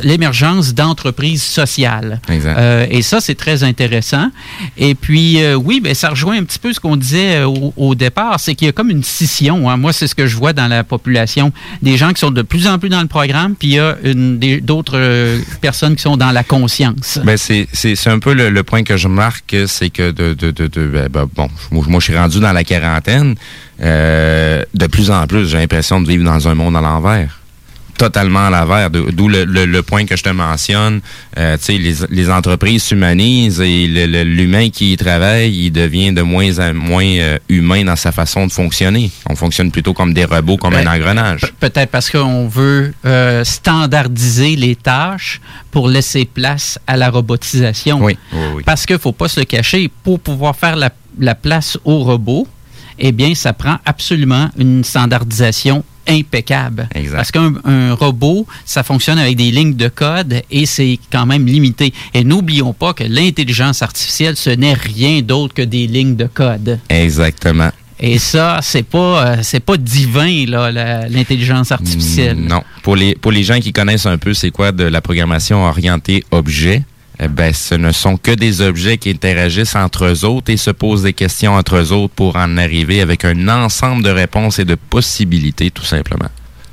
l'émergence, 0.03 0.73
d'entreprises 0.73 1.43
sociales. 1.43 2.19
Exact. 2.29 2.57
Euh, 2.57 2.85
et 2.89 3.01
ça, 3.01 3.21
c'est 3.21 3.35
très 3.35 3.63
intéressant. 3.63 4.29
Et 4.77 4.95
puis, 4.95 5.41
euh, 5.41 5.55
oui, 5.55 5.79
ben, 5.81 5.93
ça 5.93 6.09
rejoint 6.09 6.37
un 6.37 6.43
petit 6.43 6.59
peu 6.59 6.73
ce 6.73 6.79
qu'on 6.79 6.95
disait 6.97 7.37
euh, 7.37 7.47
au, 7.47 7.73
au 7.77 7.95
départ, 7.95 8.39
c'est 8.39 8.55
qu'il 8.55 8.65
y 8.67 8.69
a 8.69 8.73
comme 8.73 8.89
une 8.89 9.03
scission. 9.03 9.69
hein. 9.69 9.77
Moi, 9.77 9.93
c'est 9.93 10.07
ce 10.07 10.15
que 10.15 10.27
je 10.27 10.35
vois 10.35 10.53
dans 10.53 10.67
la 10.67 10.83
population. 10.83 11.51
Des 11.81 11.97
gens 11.97 12.11
qui 12.13 12.19
sont 12.19 12.31
de 12.31 12.41
plus 12.41 12.67
en 12.67 12.79
plus 12.79 12.89
dans 12.89 13.01
le 13.01 13.07
programme, 13.07 13.55
puis 13.55 13.69
il 13.69 13.73
y 13.75 13.79
a 13.79 13.95
d'autres 14.61 14.97
euh, 14.97 15.39
personnes 15.61 15.95
qui 15.95 16.01
sont 16.01 16.17
dans 16.17 16.31
la 16.31 16.43
conscience. 16.43 17.19
Ben 17.23 17.37
c'est 17.37 18.07
un 18.07 18.19
peu 18.19 18.33
le, 18.33 18.49
le 18.49 18.63
point 18.63 18.83
que 18.83 18.97
je 18.97 19.07
marque, 19.07 19.55
c'est 19.67 19.89
que 19.89 20.11
de, 20.11 20.33
de, 20.33 20.51
de, 20.51 20.67
de- 20.67 20.87
ben, 20.87 21.07
ben, 21.09 21.27
bon, 21.33 21.47
moi, 21.71 21.99
je 21.99 22.05
suis 22.05 22.17
rendu 22.17 22.39
dans 22.39 22.51
la 22.51 22.63
quarantaine. 22.63 23.35
Euh, 23.81 24.63
de 24.73 24.87
plus 24.87 25.09
en 25.11 25.25
plus, 25.27 25.47
j'ai 25.47 25.57
l'impression 25.57 26.01
de 26.01 26.07
vivre 26.07 26.23
dans 26.23 26.47
un 26.47 26.55
monde 26.55 26.75
à 26.75 26.81
l'envers. 26.81 27.35
Totalement 27.97 28.45
à 28.47 28.49
l'envers. 28.49 28.89
D'où 28.89 29.27
le, 29.27 29.43
le, 29.43 29.65
le 29.65 29.83
point 29.83 30.05
que 30.05 30.15
je 30.15 30.23
te 30.23 30.29
mentionne. 30.29 31.01
Euh, 31.37 31.57
les, 31.67 31.95
les 32.09 32.29
entreprises 32.29 32.83
s'humanisent 32.83 33.59
et 33.59 33.87
l'humain 34.23 34.69
qui 34.69 34.93
y 34.93 34.97
travaille, 34.97 35.53
il 35.65 35.71
devient 35.71 36.13
de 36.13 36.21
moins 36.21 36.59
en 36.59 36.73
moins 36.73 37.03
euh, 37.03 37.37
humain 37.49 37.83
dans 37.83 37.97
sa 37.97 38.13
façon 38.13 38.47
de 38.47 38.53
fonctionner. 38.53 39.11
On 39.29 39.35
fonctionne 39.35 39.69
plutôt 39.69 39.93
comme 39.93 40.13
des 40.13 40.23
robots, 40.23 40.55
comme 40.55 40.75
Ben, 40.75 40.87
un 40.87 40.95
engrenage. 40.95 41.41
Peut-être 41.59 41.89
parce 41.91 42.09
qu'on 42.09 42.47
veut 42.47 42.93
euh, 43.05 43.43
standardiser 43.43 44.55
les 44.55 44.77
tâches 44.77 45.41
pour 45.69 45.89
laisser 45.89 46.23
place 46.23 46.79
à 46.87 46.95
la 46.95 47.09
robotisation. 47.09 48.01
Oui, 48.01 48.17
oui, 48.31 48.39
oui. 48.55 48.63
Parce 48.65 48.85
qu'il 48.85 48.95
ne 48.95 49.01
faut 49.01 49.11
pas 49.11 49.27
se 49.27 49.41
le 49.41 49.45
cacher, 49.45 49.91
pour 50.05 50.21
pouvoir 50.21 50.55
faire 50.55 50.77
la, 50.77 50.89
la 51.19 51.35
place 51.35 51.77
au 51.83 51.99
robot, 51.99 52.47
eh 52.99 53.11
bien, 53.11 53.33
ça 53.35 53.53
prend 53.53 53.77
absolument 53.85 54.49
une 54.57 54.83
standardisation 54.83 55.83
impeccable. 56.07 56.89
Parce 57.11 57.31
qu'un 57.31 57.53
un 57.65 57.93
robot, 57.93 58.47
ça 58.65 58.83
fonctionne 58.83 59.19
avec 59.19 59.35
des 59.35 59.51
lignes 59.51 59.75
de 59.75 59.87
code 59.87 60.41
et 60.49 60.65
c'est 60.65 60.99
quand 61.11 61.25
même 61.25 61.45
limité. 61.45 61.93
Et 62.13 62.23
n'oublions 62.23 62.73
pas 62.73 62.93
que 62.93 63.03
l'intelligence 63.03 63.81
artificielle, 63.81 64.35
ce 64.35 64.49
n'est 64.49 64.73
rien 64.73 65.21
d'autre 65.21 65.53
que 65.53 65.61
des 65.61 65.87
lignes 65.87 66.15
de 66.15 66.25
code. 66.25 66.79
Exactement. 66.89 67.69
Et 68.01 68.17
ça, 68.17 68.59
c'est 68.61 68.83
pas, 68.83 69.25
euh, 69.25 69.37
c'est 69.41 69.59
pas 69.59 69.75
divin, 69.75 70.45
là, 70.47 70.71
l'intelligence 71.09 71.71
artificielle. 71.71 72.37
Non. 72.39 72.63
Pour 72.81 72.95
les, 72.95 73.13
pour 73.13 73.31
les 73.31 73.43
gens 73.43 73.59
qui 73.59 73.73
connaissent 73.73 74.05
un 74.05 74.17
peu 74.17 74.33
c'est 74.33 74.51
quoi 74.51 74.71
de 74.71 74.85
la 74.85 75.01
programmation 75.01 75.65
orientée 75.65 76.23
objet, 76.31 76.83
eh 77.21 77.27
ben, 77.27 77.53
ce 77.53 77.75
ne 77.75 77.91
sont 77.91 78.15
que 78.15 78.31
des 78.31 78.61
objets 78.61 78.97
qui 78.97 79.09
interagissent 79.09 79.75
entre 79.75 80.05
eux 80.05 80.25
autres 80.25 80.51
et 80.51 80.57
se 80.57 80.71
posent 80.71 81.03
des 81.03 81.13
questions 81.13 81.53
entre 81.53 81.75
eux 81.75 81.91
autres 81.91 82.13
pour 82.13 82.37
en 82.37 82.57
arriver 82.57 83.01
avec 83.01 83.25
un 83.25 83.47
ensemble 83.49 84.03
de 84.03 84.09
réponses 84.09 84.59
et 84.59 84.65
de 84.65 84.75
possibilités, 84.75 85.69
tout 85.69 85.83
simplement. 85.83 86.29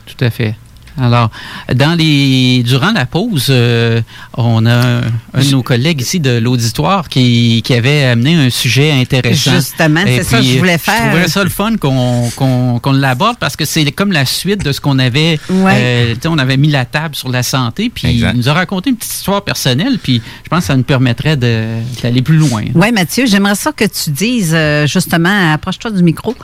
Tout 0.06 0.24
à 0.24 0.30
fait. 0.30 0.54
Alors, 0.98 1.30
dans 1.74 1.94
les, 1.96 2.62
durant 2.64 2.92
la 2.92 3.06
pause, 3.06 3.46
euh, 3.50 4.00
on 4.36 4.64
a 4.66 4.74
un, 4.74 5.00
un 5.34 5.44
de 5.44 5.50
nos 5.50 5.62
collègues 5.62 6.00
ici 6.00 6.20
de 6.20 6.38
l'auditoire 6.38 7.08
qui, 7.08 7.62
qui 7.64 7.74
avait 7.74 8.04
amené 8.04 8.34
un 8.34 8.50
sujet 8.50 8.92
intéressant. 8.92 9.54
Justement, 9.56 10.00
c'est 10.06 10.22
ça 10.22 10.38
que 10.38 10.44
je 10.44 10.58
voulais 10.58 10.78
Je 10.78 10.78
faire. 10.78 11.00
trouverais 11.08 11.28
ça 11.28 11.44
le 11.44 11.50
fun 11.50 11.76
qu'on 11.76 12.30
qu'on 12.36 12.78
qu'on 12.80 12.92
l'aborde 12.92 13.36
parce 13.38 13.56
que 13.56 13.64
c'est 13.64 13.90
comme 13.92 14.12
la 14.12 14.24
suite 14.26 14.64
de 14.64 14.72
ce 14.72 14.80
qu'on 14.80 14.98
avait. 14.98 15.38
Ouais. 15.50 15.72
euh, 15.76 16.14
tu 16.14 16.20
sais, 16.22 16.28
on 16.28 16.38
avait 16.38 16.56
mis 16.56 16.68
la 16.68 16.84
table 16.84 17.14
sur 17.14 17.28
la 17.28 17.42
santé, 17.42 17.90
puis 17.94 18.08
Exact. 18.08 18.32
il 18.34 18.38
nous 18.38 18.48
a 18.48 18.52
raconté 18.54 18.90
une 18.90 18.96
petite 18.96 19.12
histoire 19.14 19.42
personnelle, 19.42 19.98
puis 20.02 20.22
je 20.44 20.48
pense 20.48 20.60
que 20.60 20.66
ça 20.66 20.76
nous 20.76 20.82
permettrait 20.82 21.36
de- 21.36 21.76
d'aller 22.02 22.22
plus 22.22 22.36
loin. 22.36 22.62
Oui, 22.74 22.92
Mathieu, 22.92 23.26
j'aimerais 23.26 23.54
ça 23.54 23.72
que 23.72 23.84
tu 23.84 24.10
dises, 24.10 24.52
euh, 24.54 24.86
justement, 24.86 25.52
approche-toi 25.52 25.90
du 25.90 26.02
micro. 26.02 26.34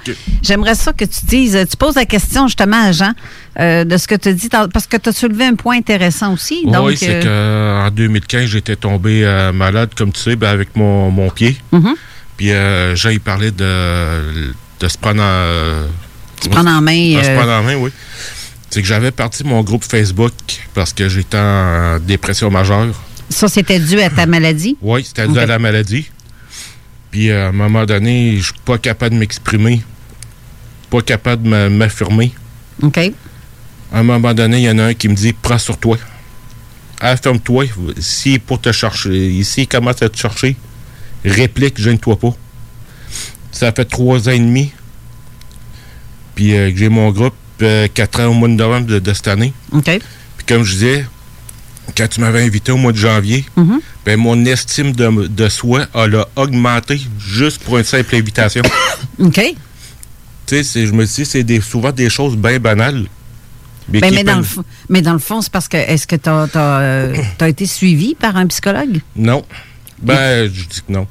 J'aimerais 0.43 0.75
ça 0.75 0.93
que 0.93 1.05
tu 1.05 1.25
dises, 1.27 1.57
euh, 1.57 1.65
tu 1.69 1.77
poses 1.77 1.95
la 1.97 2.05
question 2.07 2.47
justement 2.47 2.85
à 2.85 2.93
Jean 2.93 3.13
euh, 3.61 3.85
de 3.85 3.97
ce 3.97 4.07
que 4.09 4.15
tu 4.15 4.33
dis, 4.35 4.49
parce 4.49 4.87
que 4.87 4.97
tu 4.97 5.09
as 5.09 5.13
soulevé 5.13 5.45
un 5.45 5.55
point 5.55 5.77
intéressant 5.77 6.33
aussi. 6.35 6.65
donc, 6.67 6.87
oui, 6.89 6.97
c'est 6.97 7.21
euh, 7.27 7.85
qu'en 7.85 7.91
2015, 7.95 8.47
j'étais 8.47 8.77
tombé 8.77 9.25
euh, 9.25 9.53
malade, 9.53 9.91
comme 9.97 10.13
tu 10.13 10.21
sais, 10.21 10.37
ben, 10.37 10.49
avec 10.49 10.75
mon, 10.77 11.11
mon 11.11 11.29
pied. 11.31 11.57
Mhm. 11.73 11.95
Puis 12.37 12.49
il 12.51 13.21
parlait 13.21 13.51
de, 13.51 14.53
de 14.81 14.89
se 14.89 14.99
prendre 14.99 15.23
en... 15.23 15.85
Se 16.43 16.49
prendre 16.49 16.71
en 16.71 16.81
main, 16.81 17.17
De 17.19 17.23
se 17.23 17.31
prendre 17.37 17.53
en 17.53 17.63
main, 17.63 17.77
oui. 17.77 17.91
C'est 18.71 18.81
que 18.81 18.89
j'avais 18.89 19.11
parti 19.11 19.45
mon 19.45 19.63
groupe 19.63 19.85
Facebook 19.85 20.33
parce 20.75 20.93
que 20.95 21.09
j'étais 21.09 21.37
en 21.39 21.99
dépression 22.01 22.51
majeure. 22.51 22.89
ça, 23.29 23.47
c'était 23.49 23.79
dû 23.79 24.01
à 24.01 24.09
ta 24.11 24.25
maladie? 24.27 24.77
Oui, 24.81 25.05
c'était 25.05 25.29
dû 25.29 25.39
à 25.39 25.45
la 25.47 25.59
maladie. 25.59 26.11
Puis 27.11 27.31
à 27.31 27.49
un 27.49 27.53
moment 27.53 27.85
donné, 27.85 28.39
je 28.39 28.45
suis 28.45 28.55
pas 28.65 28.79
capable 28.79 29.15
de 29.15 29.21
m'exprimer. 29.21 29.83
Pas 30.91 31.03
capable 31.03 31.43
de 31.43 31.49
me- 31.51 31.69
m'affirmer. 31.69 32.33
OK. 32.83 32.99
À 33.93 33.99
un 33.99 34.03
moment 34.03 34.33
donné, 34.35 34.59
il 34.59 34.63
y 34.65 34.71
en 34.71 34.79
a 34.79 34.85
un 34.85 34.95
qui 34.95 35.09
me 35.09 35.15
dit 35.15 35.33
Prends 35.33 35.59
sur 35.59 35.77
toi. 35.79 35.99
Affirme-toi. 37.01 37.65
Si 37.99 38.39
pour 38.39 38.61
te 38.61 38.71
chercher, 38.73 39.29
ici, 39.29 39.63
il 39.63 39.67
commence 39.69 40.01
à 40.03 40.09
te 40.09 40.17
chercher, 40.17 40.57
réplique, 41.25 41.81
gêne-toi 41.81 42.19
pas. 42.19 42.35
Ça 43.51 43.73
fait 43.73 43.85
trois 43.85 44.29
ans 44.29 44.33
et 44.33 44.39
demi. 44.39 44.73
Puis 46.35 46.55
euh, 46.57 46.71
que 46.71 46.79
j'ai 46.79 46.89
mon 46.89 47.11
groupe, 47.11 47.35
euh, 47.61 47.89
quatre 47.93 48.21
ans 48.21 48.27
au 48.27 48.33
mois 48.35 48.49
de 48.49 48.55
novembre 48.55 48.87
de, 48.87 48.99
de 48.99 49.13
cette 49.13 49.29
année. 49.29 49.53
OK. 49.73 49.85
Puis 49.85 50.47
comme 50.49 50.63
je 50.65 50.73
disais, 50.73 51.07
quand 51.97 52.09
tu 52.09 52.21
m'avais 52.21 52.43
invité 52.45 52.73
au 52.73 52.77
mois 52.77 52.93
de 52.93 52.97
janvier, 52.97 53.45
Mhm. 53.57 53.81
ben, 54.07 54.17
mon 54.19 54.45
estime 54.47 54.93
de, 54.93 55.27
de 55.27 55.49
soi, 55.49 55.87
elle 55.95 56.15
a 56.17 56.29
augmenté 56.37 57.01
juste 57.19 57.63
pour 57.63 57.77
une 57.79 57.85
simple 57.85 58.15
invitation. 58.15 58.63
OK. 59.19 59.41
tu 60.47 60.65
sais, 60.65 60.87
je 60.87 60.93
me 60.93 61.05
dis, 61.05 61.27
c'est 61.27 61.43
des, 61.45 61.61
souvent 61.61 61.93
des 61.93 62.09
choses 62.09 62.37
bien 62.37 62.59
banales. 62.59 63.07
Mais 63.91 64.01
Ben, 64.01 64.15
mais, 64.15 64.25
dans 64.25 64.39
le, 64.39 64.45
mais 64.89 65.03
dans 65.03 65.13
le 65.13 65.19
fond, 65.19 65.41
c'est 65.41 65.53
parce 65.53 65.69
que 65.69 65.77
est-ce 65.77 66.07
que 66.07 66.17
tu 66.17 66.29
as, 66.29 67.49
été 67.49 67.67
suivi 67.67 68.15
par 68.15 68.37
un 68.37 68.47
psychologue? 68.47 69.01
Non. 69.17 69.45
Ben, 70.01 70.51
je 70.53 70.65
dis 70.69 70.83
que 70.87 70.93
non. 70.93 71.07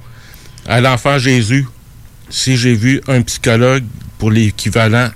À 0.67 0.82
l'enfant 0.82 1.17
Jésus, 1.17 1.67
si 2.30 2.57
j'ai 2.57 2.74
vu 2.74 3.01
un 3.07 3.22
psychologue 3.22 3.84
pour 4.17 4.32
l'équivalent 4.32 5.09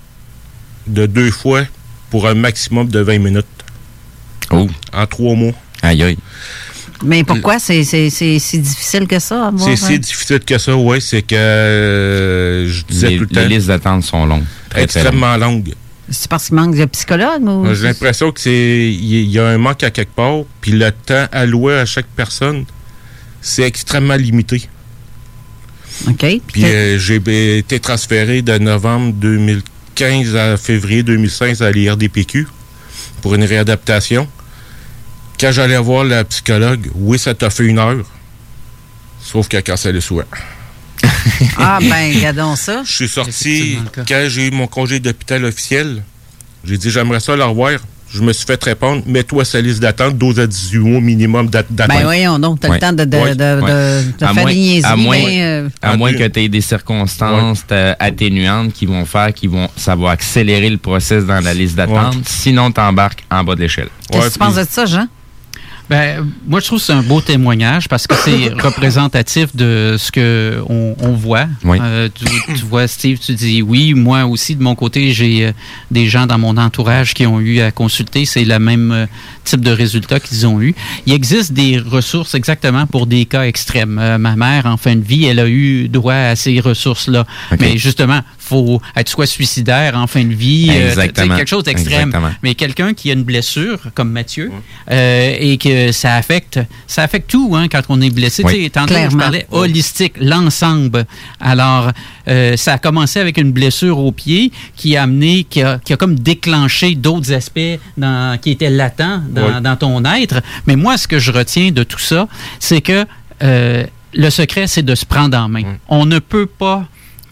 de 0.87 1.05
deux 1.05 1.31
fois 1.31 1.63
pour 2.09 2.27
un 2.27 2.33
maximum 2.33 2.87
de 2.87 2.99
20 2.99 3.19
minutes. 3.19 3.45
Oh. 4.51 4.67
En 4.93 5.07
trois 5.07 5.35
mois. 5.35 5.53
Aïe, 5.81 6.03
aïe. 6.03 6.17
Mais 7.03 7.23
pourquoi? 7.23 7.59
C'est 7.59 7.83
c'est- 7.83 8.09
c'est 8.09 8.39
si 8.39 8.59
difficile 8.59 9.07
que 9.07 9.19
ça? 9.19 9.51
C'est 9.57 9.75
si 9.75 9.93
hein? 9.93 9.97
difficile 9.97 10.39
que 10.39 10.57
ça, 10.57 10.75
oui. 10.75 11.01
C'est 11.01 11.21
que 11.23 11.35
euh, 11.35 12.67
je 12.67 12.83
disais 12.85 13.09
Les, 13.09 13.17
tout 13.17 13.23
le 13.23 13.27
temps. 13.29 13.41
les 13.41 13.47
listes 13.47 13.67
d'attente 13.67 14.03
sont 14.03 14.25
longues. 14.25 14.43
Très, 14.69 14.87
très 14.87 15.03
longues. 15.03 15.07
extrêmement 15.13 15.37
longues. 15.37 15.73
C'est 16.09 16.27
parce 16.29 16.47
qu'il 16.47 16.55
manque 16.55 16.75
de 16.75 16.85
psychologue? 16.85 17.43
Ou? 17.43 17.73
J'ai 17.73 17.87
l'impression 17.87 18.31
que 18.31 18.39
c'est 18.39 18.91
il 18.91 19.29
y- 19.29 19.39
a 19.39 19.47
un 19.47 19.57
manque 19.57 19.83
à 19.83 19.89
quelque 19.91 20.13
part, 20.15 20.41
puis 20.61 20.71
le 20.71 20.91
temps 20.91 21.25
alloué 21.31 21.73
à 21.79 21.85
chaque 21.85 22.05
personne, 22.15 22.65
c'est 23.41 23.63
extrêmement 23.63 24.15
limité. 24.15 24.69
OK. 26.07 26.25
Puis 26.47 26.63
euh, 26.65 26.99
j'ai 26.99 27.57
été 27.57 27.79
transféré 27.79 28.41
de 28.41 28.57
novembre 28.57 29.13
2015 29.13 30.35
à 30.35 30.57
février 30.57 31.03
2016 31.03 31.61
à 31.63 31.71
l'IRDPQ 31.71 32.47
pour 33.21 33.33
une 33.35 33.43
réadaptation. 33.43 34.27
Quand 35.39 35.51
j'allais 35.51 35.77
voir 35.77 36.03
la 36.03 36.23
psychologue, 36.23 36.89
oui, 36.95 37.17
ça 37.17 37.33
t'a 37.33 37.49
fait 37.49 37.65
une 37.65 37.79
heure, 37.79 38.05
sauf 39.21 39.47
qu'elle 39.47 39.63
cassait 39.63 39.91
le 39.91 40.01
souhait. 40.01 40.25
Ah, 41.57 41.79
ben, 41.81 42.13
regardons 42.15 42.55
ça. 42.55 42.81
Je 42.85 42.91
suis 42.91 43.07
sorti 43.07 43.77
quand 44.07 44.25
j'ai 44.27 44.47
eu 44.47 44.51
mon 44.51 44.67
congé 44.67 44.99
d'hôpital 44.99 45.43
officiel. 45.45 46.03
J'ai 46.63 46.77
dit, 46.77 46.89
j'aimerais 46.89 47.19
ça 47.19 47.35
le 47.35 47.43
revoir. 47.43 47.71
Je 48.11 48.21
me 48.21 48.31
suis 48.31 48.45
fait 48.45 48.63
répondre, 48.63 49.03
mets-toi 49.07 49.43
sa 49.43 49.59
liste 49.59 49.81
d'attente, 49.81 50.17
12 50.17 50.39
à 50.39 50.47
18 50.47 50.77
mois 50.79 51.01
minimum 51.01 51.49
d'a- 51.49 51.63
d'attente. 51.69 51.97
Ben 51.97 52.03
voyons 52.03 52.39
donc, 52.39 52.59
t'as 52.61 52.69
Ouais. 52.69 52.75
le 52.75 52.79
temps 52.79 52.93
de, 52.93 53.03
de, 53.03 53.17
Ouais. 53.17 53.31
de, 53.31 53.35
de- 53.35 53.61
Ouais. 53.61 54.03
faire 54.19 54.33
moins- 54.33 54.45
des 54.45 54.55
niaiseries, 54.55 54.91
à 54.91 54.95
moins- 54.95 55.17
mais, 55.17 55.43
euh, 55.43 55.69
À 55.81 55.97
moins 55.97 56.13
que 56.13 56.25
tu 56.27 56.39
aies 56.39 56.47
des 56.47 56.61
circonstances 56.61 57.63
euh, 57.71 57.93
atténuantes 57.99 58.71
qui 58.73 58.85
vont 58.85 59.05
faire, 59.05 59.33
qui 59.33 59.47
vont, 59.47 59.67
ça 59.75 59.95
va 59.95 60.11
accélérer 60.11 60.69
le 60.69 60.77
process 60.77 61.25
dans 61.25 61.41
la 61.43 61.53
liste 61.53 61.75
d'attente. 61.75 62.15
Ouais. 62.15 62.21
Sinon, 62.25 62.71
tu 62.71 62.79
embarques 62.79 63.23
en 63.29 63.43
bas 63.43 63.55
de 63.55 63.61
l'échelle. 63.61 63.89
Qu'est-ce 64.11 64.27
que 64.27 64.33
tu 64.33 64.39
penses 64.39 64.55
de 64.55 64.65
ça, 64.69 64.85
Jean? 64.85 65.07
Ben, 65.89 66.27
moi, 66.47 66.59
je 66.59 66.65
trouve 66.65 66.79
que 66.79 66.85
c'est 66.85 66.93
un 66.93 67.03
beau 67.03 67.21
témoignage 67.21 67.87
parce 67.87 68.07
que 68.07 68.15
c'est 68.15 68.49
représentatif 68.61 69.55
de 69.55 69.95
ce 69.99 70.11
que 70.11 70.63
on, 70.67 70.95
on 70.99 71.11
voit. 71.13 71.47
Oui. 71.63 71.77
Euh, 71.81 72.09
tu, 72.13 72.25
tu 72.55 72.65
vois, 72.65 72.87
Steve, 72.87 73.19
tu 73.19 73.33
dis 73.33 73.61
oui. 73.61 73.93
Moi 73.93 74.25
aussi, 74.25 74.55
de 74.55 74.63
mon 74.63 74.75
côté, 74.75 75.11
j'ai 75.11 75.47
euh, 75.47 75.51
des 75.91 76.07
gens 76.07 76.25
dans 76.25 76.37
mon 76.37 76.57
entourage 76.57 77.13
qui 77.13 77.25
ont 77.27 77.39
eu 77.39 77.59
à 77.59 77.71
consulter. 77.71 78.25
C'est 78.25 78.45
le 78.45 78.57
même 78.57 78.91
euh, 78.91 79.05
type 79.43 79.61
de 79.61 79.71
résultat 79.71 80.19
qu'ils 80.19 80.47
ont 80.47 80.59
eu. 80.61 80.73
Il 81.05 81.13
existe 81.13 81.53
des 81.53 81.77
ressources 81.77 82.33
exactement 82.33 82.87
pour 82.87 83.05
des 83.05 83.25
cas 83.25 83.43
extrêmes. 83.43 84.01
Ma 84.19 84.35
mère, 84.35 84.65
en 84.65 84.77
fin 84.77 84.95
de 84.95 85.03
vie, 85.03 85.25
elle 85.25 85.39
a 85.39 85.47
eu 85.47 85.87
droit 85.87 86.13
à 86.13 86.35
ces 86.35 86.59
ressources-là. 86.59 87.25
Mais 87.59 87.77
justement, 87.77 88.21
faut 88.45 88.81
être 88.95 89.09
soit 89.09 89.25
suicidaire 89.25 89.95
en 89.97 90.07
fin 90.07 90.23
de 90.23 90.33
vie, 90.33 90.67
euh, 90.69 90.89
Exactement. 90.89 91.31
sais, 91.33 91.37
quelque 91.39 91.49
chose 91.49 91.63
d'extrême. 91.63 92.13
Mais 92.43 92.55
quelqu'un 92.55 92.93
qui 92.93 93.09
a 93.09 93.13
une 93.13 93.23
blessure, 93.23 93.79
comme 93.95 94.11
Mathieu, 94.11 94.51
euh, 94.91 95.35
et 95.39 95.57
que 95.57 95.91
ça 95.91 96.15
affecte, 96.15 96.59
ça 96.87 97.03
affecte 97.03 97.29
tout 97.29 97.53
hein, 97.55 97.67
quand 97.67 97.81
on 97.89 97.99
est 98.01 98.09
blessé. 98.09 98.43
Oui. 98.45 98.69
Tantôt, 98.69 98.93
je 99.09 99.17
parlais 99.17 99.47
holistique, 99.51 100.13
l'ensemble. 100.19 101.05
Alors, 101.39 101.91
euh, 102.27 102.55
ça 102.55 102.73
a 102.73 102.77
commencé 102.77 103.19
avec 103.19 103.37
une 103.37 103.51
blessure 103.51 103.97
au 103.99 104.11
pied 104.11 104.51
qui 104.75 104.95
a 104.95 105.03
amené, 105.03 105.43
qui 105.43 105.61
a, 105.61 105.79
qui 105.79 105.93
a 105.93 105.97
comme 105.97 106.15
déclenché 106.19 106.95
d'autres 106.95 107.33
aspects 107.33 107.79
dans, 107.97 108.37
qui 108.39 108.51
étaient 108.51 108.69
latents 108.69 109.21
dans, 109.29 109.45
Oui. 109.47 109.61
dans 109.61 109.75
ton 109.75 110.03
être. 110.05 110.41
Mais 110.67 110.75
moi, 110.75 110.97
ce 110.97 111.07
que 111.07 111.19
je 111.19 111.31
retiens 111.31 111.71
de 111.71 111.83
tout 111.83 111.99
ça, 111.99 112.27
c'est 112.59 112.81
que 112.81 113.05
euh, 113.43 113.85
le 114.13 114.29
secret, 114.29 114.67
c'est 114.67 114.83
de 114.83 114.95
se 114.95 115.05
prendre 115.05 115.37
en 115.37 115.49
main. 115.49 115.77
On 115.89 116.05
ne 116.05 116.19
peut 116.19 116.45
pas 116.45 116.85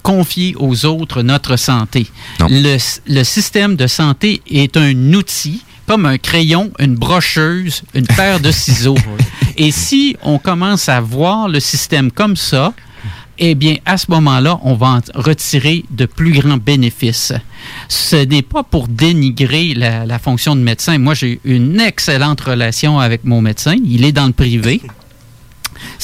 confier 0.04 0.56
aux 0.60 0.86
autres 0.86 1.24
notre 1.24 1.56
santé. 1.56 2.06
Le, 2.40 2.78
le 3.08 3.24
système 3.24 3.76
de 3.76 3.88
santé 3.88 4.42
est 4.50 4.78
un 4.78 5.14
outil 5.14 5.64
comme 5.88 6.06
un 6.06 6.18
crayon, 6.18 6.72
une 6.80 6.96
brocheuse, 6.96 7.82
une 7.94 8.08
paire 8.08 8.40
de 8.40 8.52
ciseaux. 8.66 8.98
Et 9.58 9.72
si 9.72 10.16
on 10.22 10.38
commence 10.38 10.88
à 10.90 11.02
voir 11.02 11.50
le 11.50 11.60
système 11.60 12.12
comme 12.12 12.36
ça, 12.36 12.74
eh 13.40 13.56
bien, 13.56 13.76
à 13.86 13.98
ce 13.98 14.06
moment-là, 14.12 14.60
on 14.64 14.76
va 14.76 14.88
en 14.88 15.00
retirer 15.16 15.84
de 15.90 16.06
plus 16.06 16.34
grands 16.34 16.58
bénéfices. 16.58 17.34
Ce 17.90 18.16
n'est 18.16 18.44
pas 18.44 18.64
pour 18.64 18.88
dénigrer 18.88 19.74
la, 19.74 20.06
la 20.06 20.20
fonction 20.20 20.56
de 20.56 20.62
médecin. 20.62 20.98
Moi, 21.00 21.16
j'ai 21.16 21.40
une 21.44 21.80
excellente 21.80 22.42
relation 22.42 23.00
avec 23.00 23.24
mon 23.24 23.42
médecin. 23.42 23.76
Il 23.84 24.06
est 24.06 24.12
dans 24.12 24.28
le 24.28 24.34
privé. 24.34 24.82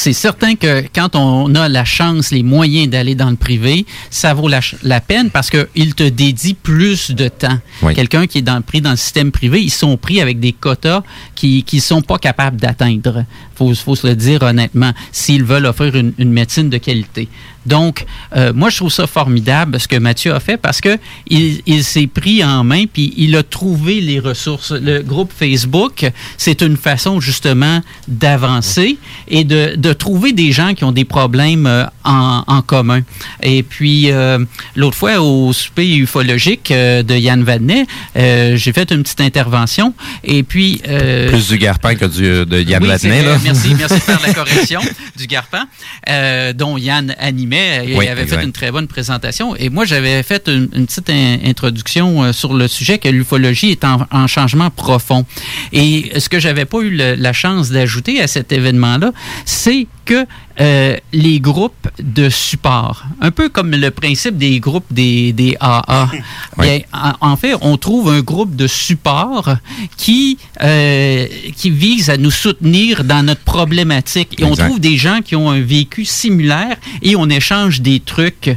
C'est 0.02 0.14
certain 0.14 0.56
que 0.56 0.86
quand 0.96 1.18
on 1.18 1.54
a 1.56 1.68
la 1.68 1.84
chance, 1.84 2.32
les 2.32 2.42
moyens 2.42 2.88
d'aller 2.88 3.16
dans 3.16 3.30
le 3.30 3.36
privé, 3.36 3.86
ça 4.10 4.34
vaut 4.34 4.48
la, 4.48 5.02
peine 5.02 5.30
parce 5.30 5.50
qu'il 5.50 5.94
te 5.94 6.08
dédie 6.08 6.54
plus 6.54 7.12
de 7.12 7.28
temps. 7.28 7.60
Oui. 7.82 7.96
Quelqu'un 7.96 8.26
qui 8.26 8.38
est 8.38 8.42
dans, 8.42 8.62
pris 8.62 8.80
dans 8.80 8.92
le 8.92 8.96
système 8.96 9.34
privé, 9.34 9.62
ils 9.62 9.70
sont 9.70 9.98
pris 9.98 10.22
avec 10.22 10.40
des 10.40 10.54
quotas 10.54 11.04
qui 11.36 11.66
ne 11.74 11.80
sont 11.82 12.02
pas 12.02 12.18
capables 12.18 12.56
d'atteindre. 12.56 13.26
Il 13.60 13.76
faut, 13.76 13.84
faut 13.84 13.96
se 13.96 14.08
le 14.08 14.16
dire 14.16 14.42
honnêtement, 14.42 14.94
s'ils 15.12 15.44
veulent 15.44 15.66
offrir 15.66 15.96
une, 15.96 16.14
une 16.18 16.32
médecine 16.32 16.70
de 16.70 16.78
qualité. 16.78 17.28
Donc, 17.66 18.06
euh, 18.36 18.54
moi, 18.56 18.70
je 18.70 18.78
trouve 18.78 18.92
ça 18.92 19.06
formidable 19.06 19.80
ce 19.80 19.88
que 19.88 19.98
Mathieu 19.98 20.34
a 20.34 20.40
fait 20.40 20.56
parce 20.58 20.80
que 20.80 20.98
il, 21.28 21.62
il 21.68 21.84
s'est 21.84 22.08
pris 22.08 22.44
en 22.44 22.64
main 22.64 22.86
puis 22.92 23.14
il 23.18 23.36
a 23.36 23.44
trouvé 23.44 24.00
les 24.00 24.20
ressources. 24.20 24.72
Le 24.72 25.02
groupe 25.02 25.32
Facebook, 25.38 26.10
c'est 26.38 26.62
une 26.62 26.78
façon 26.78 27.20
justement 27.20 27.82
d'avancer 28.08 28.98
et 29.28 29.44
de, 29.44 29.76
de 29.76 29.94
trouver 29.94 30.32
des 30.32 30.52
gens 30.52 30.74
qui 30.74 30.84
ont 30.86 30.92
des 30.94 31.06
problèmes 31.06 31.68
euh, 31.68 31.86
en, 32.06 32.44
en 32.48 32.62
commun. 32.62 33.02
Et 33.44 33.62
puis, 33.62 34.10
euh, 34.10 34.40
l'autre 34.76 34.96
fois, 34.98 35.20
au 35.22 35.52
souper 35.54 35.98
ufologique 35.98 36.72
euh, 36.72 37.04
de 37.04 37.16
Yann 37.16 37.44
Vadnet, 37.44 37.86
euh, 38.16 38.56
j'ai 38.56 38.72
fait 38.74 38.90
une 38.92 39.04
petite 39.04 39.22
intervention 39.22 39.94
et 40.24 40.44
puis... 40.44 40.82
euh, 40.88 41.30
Plus 41.30 41.50
du 41.50 41.58
garpin 41.58 41.96
que 41.96 42.06
du, 42.06 42.46
de 42.50 42.62
Yann 42.62 42.82
oui, 42.82 42.90
vrai. 42.90 43.22
là. 43.24 43.38
Merci, 43.54 43.76
merci 43.78 43.96
de 43.96 44.00
faire 44.02 44.20
la 44.26 44.34
correction 44.34 44.82
du 45.18 45.28
Garpin, 45.28 45.68
euh, 46.10 46.54
dont 46.54 46.78
Yann 46.78 47.16
animait 47.20 47.88
et 47.90 47.96
Oui, 47.98 48.08
avait 48.08 48.24
exact. 48.24 48.40
fait 48.40 48.46
une 48.46 48.52
très 48.52 48.72
bonne 48.72 48.88
présentation. 48.88 49.56
Et 49.56 49.70
moi, 49.70 49.86
j'avais 49.86 50.22
fait 50.24 50.48
une, 50.48 50.70
une 50.76 50.86
petite 50.86 51.10
in- 51.10 51.38
introduction 51.46 52.24
euh, 52.24 52.32
sur 52.34 52.54
le 52.54 52.68
sujet 52.68 52.98
que 53.00 53.10
l'ufologie 53.10 53.72
est 53.72 53.84
en, 53.84 54.06
en 54.12 54.28
changement 54.28 54.70
profond. 54.70 55.26
Et 55.74 56.12
ce 56.20 56.30
que 56.30 56.40
j'avais 56.40 56.66
pas 56.66 56.80
eu 56.80 56.90
le- 56.92 57.16
la 57.16 57.34
chance 57.34 57.70
d'ajouter 57.70 58.22
à 58.22 58.28
cet 58.28 58.52
événement-là, 58.52 59.12
c'est 59.46 59.88
que 60.10 60.26
euh, 60.60 60.98
les 61.14 61.40
groupes 61.40 61.88
de 62.00 62.30
support, 62.30 63.06
un 63.22 63.30
peu 63.30 63.48
comme 63.48 63.70
le 63.70 63.92
principe 63.92 64.38
des 64.38 64.60
groupes 64.60 64.92
des, 64.92 65.34
des 65.34 65.56
AA, 65.60 66.10
bien, 66.58 66.80
en, 66.92 67.14
en 67.32 67.38
fait, 67.38 67.54
on 67.62 67.78
trouve 67.78 68.10
un 68.10 68.22
groupe 68.22 68.56
de 68.56 68.66
support 68.66 69.56
qui, 69.98 70.40
euh, 70.64 71.28
qui 71.56 71.70
vise 71.70 72.10
à 72.10 72.18
nous 72.18 72.32
soutenir 72.32 73.04
dans 73.04 73.24
notre 73.24 73.42
problématique. 73.42 74.42
Et 74.42 74.46
on 74.46 74.56
trouve 74.56 74.80
des 74.80 74.98
gens 74.98 75.20
qui 75.24 75.36
ont 75.36 75.52
un 75.52 75.62
vécu 75.62 76.06
similaire 76.06 76.78
et 77.04 77.16
on 77.16 77.30
échange 77.30 77.82
des 77.82 78.00
trucs. 78.00 78.50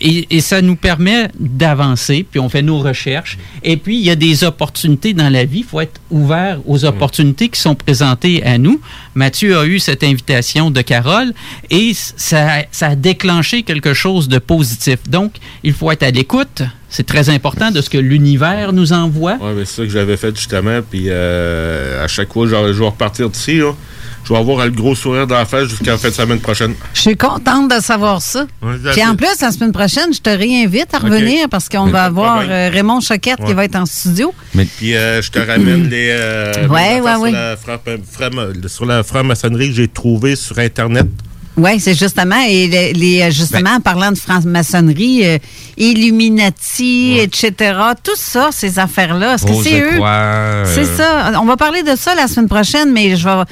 Et, 0.00 0.26
et 0.30 0.40
ça 0.40 0.60
nous 0.62 0.76
permet 0.76 1.28
d'avancer, 1.38 2.26
puis 2.30 2.38
on 2.40 2.48
fait 2.48 2.62
nos 2.62 2.78
recherches. 2.78 3.38
Et 3.62 3.76
puis, 3.76 3.96
il 3.96 4.04
y 4.04 4.10
a 4.10 4.16
des 4.16 4.44
opportunités 4.44 5.14
dans 5.14 5.28
la 5.28 5.44
vie. 5.44 5.60
Il 5.60 5.64
faut 5.64 5.80
être 5.80 6.00
ouvert 6.10 6.58
aux 6.66 6.84
opportunités 6.84 7.48
qui 7.48 7.60
sont 7.60 7.74
présentées 7.74 8.42
à 8.44 8.58
nous. 8.58 8.80
Mathieu 9.14 9.58
a 9.58 9.64
eu 9.66 9.78
cette 9.78 10.04
invitation 10.04 10.70
de 10.70 10.80
Carole 10.82 11.32
et 11.70 11.92
ça, 11.94 12.64
ça 12.70 12.88
a 12.88 12.94
déclenché 12.94 13.62
quelque 13.62 13.94
chose 13.94 14.28
de 14.28 14.38
positif. 14.38 14.98
Donc, 15.08 15.32
il 15.62 15.72
faut 15.72 15.90
être 15.90 16.02
à 16.02 16.10
l'écoute. 16.10 16.62
C'est 16.88 17.06
très 17.06 17.30
important 17.30 17.70
de 17.70 17.80
ce 17.80 17.90
que 17.90 17.98
l'univers 17.98 18.72
nous 18.72 18.92
envoie. 18.92 19.34
Ouais, 19.34 19.52
mais 19.56 19.64
c'est 19.64 19.76
ça 19.76 19.82
que 19.82 19.88
j'avais 19.90 20.16
fait 20.16 20.34
justement. 20.36 20.80
Puis 20.88 21.04
euh, 21.08 22.04
à 22.04 22.08
chaque 22.08 22.32
fois, 22.32 22.46
je 22.46 22.54
vais 22.54 22.86
repartir 22.86 23.28
d'ici. 23.28 23.58
là. 23.58 23.72
Je 24.26 24.32
vais 24.32 24.38
avoir 24.38 24.64
le 24.64 24.72
gros 24.72 24.94
sourire 24.94 25.26
dans 25.26 25.36
la 25.36 25.44
face 25.46 25.68
jusqu'à 25.68 25.92
la 25.92 25.98
fin 25.98 26.08
de 26.08 26.14
semaine 26.14 26.40
prochaine. 26.40 26.74
Je 26.94 27.00
suis 27.00 27.16
contente 27.16 27.70
de 27.70 27.80
savoir 27.80 28.20
ça. 28.20 28.46
Ouais, 28.62 28.74
Puis 28.92 29.04
en 29.04 29.14
plus, 29.14 29.40
la 29.40 29.52
semaine 29.52 29.72
prochaine, 29.72 30.12
je 30.12 30.20
te 30.20 30.30
réinvite 30.30 30.92
à 30.92 30.98
revenir 30.98 31.48
parce 31.48 31.68
qu'on 31.68 31.86
Mais 31.86 31.92
va 31.92 32.04
avoir 32.04 32.40
euh, 32.48 32.68
Raymond 32.72 33.00
Choquette 33.00 33.44
qui 33.46 33.52
va 33.54 33.64
être 33.64 33.76
en 33.76 33.86
studio. 33.86 34.34
Puis 34.78 34.94
euh, 34.96 35.22
je 35.22 35.30
te 35.30 35.38
ramène 35.38 35.88
les, 35.90 36.08
euh, 36.10 36.66
Ouais, 36.68 36.96
les 36.96 37.00
ouais, 37.00 37.10
affaires 37.10 37.20
ouais. 37.20 37.30
Sur, 37.30 37.38
la 37.38 37.56
franc- 37.56 37.78
franc- 38.10 38.68
sur 38.68 38.86
la 38.86 39.02
franc-maçonnerie 39.02 39.68
que 39.70 39.74
j'ai 39.76 39.88
trouvé 39.88 40.34
sur 40.36 40.58
Internet. 40.58 41.06
Oui, 41.56 41.80
c'est 41.80 41.94
justement, 41.94 42.40
et 42.46 42.68
les, 42.68 42.92
les, 42.92 43.22
euh, 43.22 43.30
justement, 43.30 43.62
Ben. 43.70 43.76
en 43.76 43.80
parlant 43.80 44.12
de 44.12 44.18
franc-maçonnerie, 44.18 45.24
euh, 45.26 45.38
Illuminati, 45.78 47.18
etc., 47.18 47.52
tout 48.02 48.12
ça, 48.16 48.50
ces 48.52 48.78
affaires-là, 48.78 49.34
est-ce 49.34 49.44
que 49.46 49.52
Rose 49.52 49.64
c'est 49.64 49.80
eux? 49.80 49.94
croix, 49.94 50.08
euh, 50.10 50.64
C'est 50.74 50.84
ça. 50.84 51.32
On 51.40 51.44
va 51.46 51.56
parler 51.56 51.82
de 51.82 51.96
ça 51.96 52.14
la 52.14 52.28
semaine 52.28 52.48
prochaine, 52.48 52.92
mais 52.92 53.16
je 53.16 53.24
vais. 53.26 53.42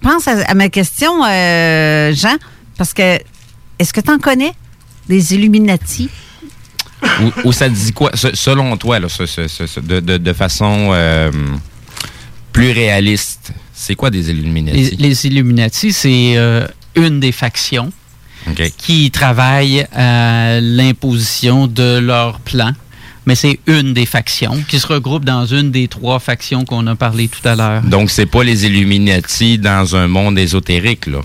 Pense 0.00 0.28
à, 0.28 0.42
à 0.46 0.54
ma 0.54 0.68
question, 0.68 1.24
euh, 1.24 2.12
Jean, 2.14 2.36
parce 2.78 2.92
que 2.92 3.18
est-ce 3.78 3.92
que 3.92 4.00
tu 4.00 4.10
en 4.10 4.18
connais 4.18 4.52
des 5.08 5.34
Illuminati? 5.34 6.08
Ou, 7.02 7.48
ou 7.48 7.52
ça 7.52 7.68
te 7.68 7.74
dit 7.74 7.92
quoi, 7.92 8.10
se- 8.14 8.36
selon 8.36 8.76
toi, 8.76 8.98
là, 9.00 9.08
ce- 9.08 9.26
ce- 9.26 9.48
ce- 9.48 9.66
ce- 9.66 9.80
de, 9.80 10.00
de- 10.00 10.18
de 10.18 10.32
façon 10.32 10.90
euh, 10.92 11.30
plus 12.52 12.72
réaliste, 12.72 13.52
c'est 13.74 13.94
quoi 13.94 14.10
des 14.10 14.22
Les, 14.22 14.30
Illuminati? 14.32 14.96
les 14.98 15.26
Illuminati, 15.26 15.92
c'est 15.92 16.34
euh, 16.36 16.66
une 16.96 17.20
des 17.20 17.32
factions 17.32 17.92
qui 18.78 19.10
travaillent 19.10 19.86
à 19.94 20.60
l'imposition 20.60 21.66
de 21.66 21.98
leur 21.98 22.40
plan. 22.40 22.72
Mais 23.26 23.34
c'est 23.34 23.60
une 23.66 23.92
des 23.92 24.06
factions 24.06 24.56
qui 24.66 24.80
se 24.80 24.86
regroupe 24.86 25.24
dans 25.26 25.44
une 25.44 25.70
des 25.70 25.88
trois 25.88 26.18
factions 26.18 26.64
qu'on 26.64 26.86
a 26.86 26.96
parlé 26.96 27.28
tout 27.28 27.46
à 27.46 27.54
l'heure. 27.54 27.82
Donc, 27.82 28.10
c'est 28.10 28.26
pas 28.26 28.42
les 28.42 28.64
Illuminati 28.64 29.58
dans 29.58 29.94
un 29.94 30.08
monde 30.08 30.38
ésotérique, 30.38 31.06
là. 31.06 31.20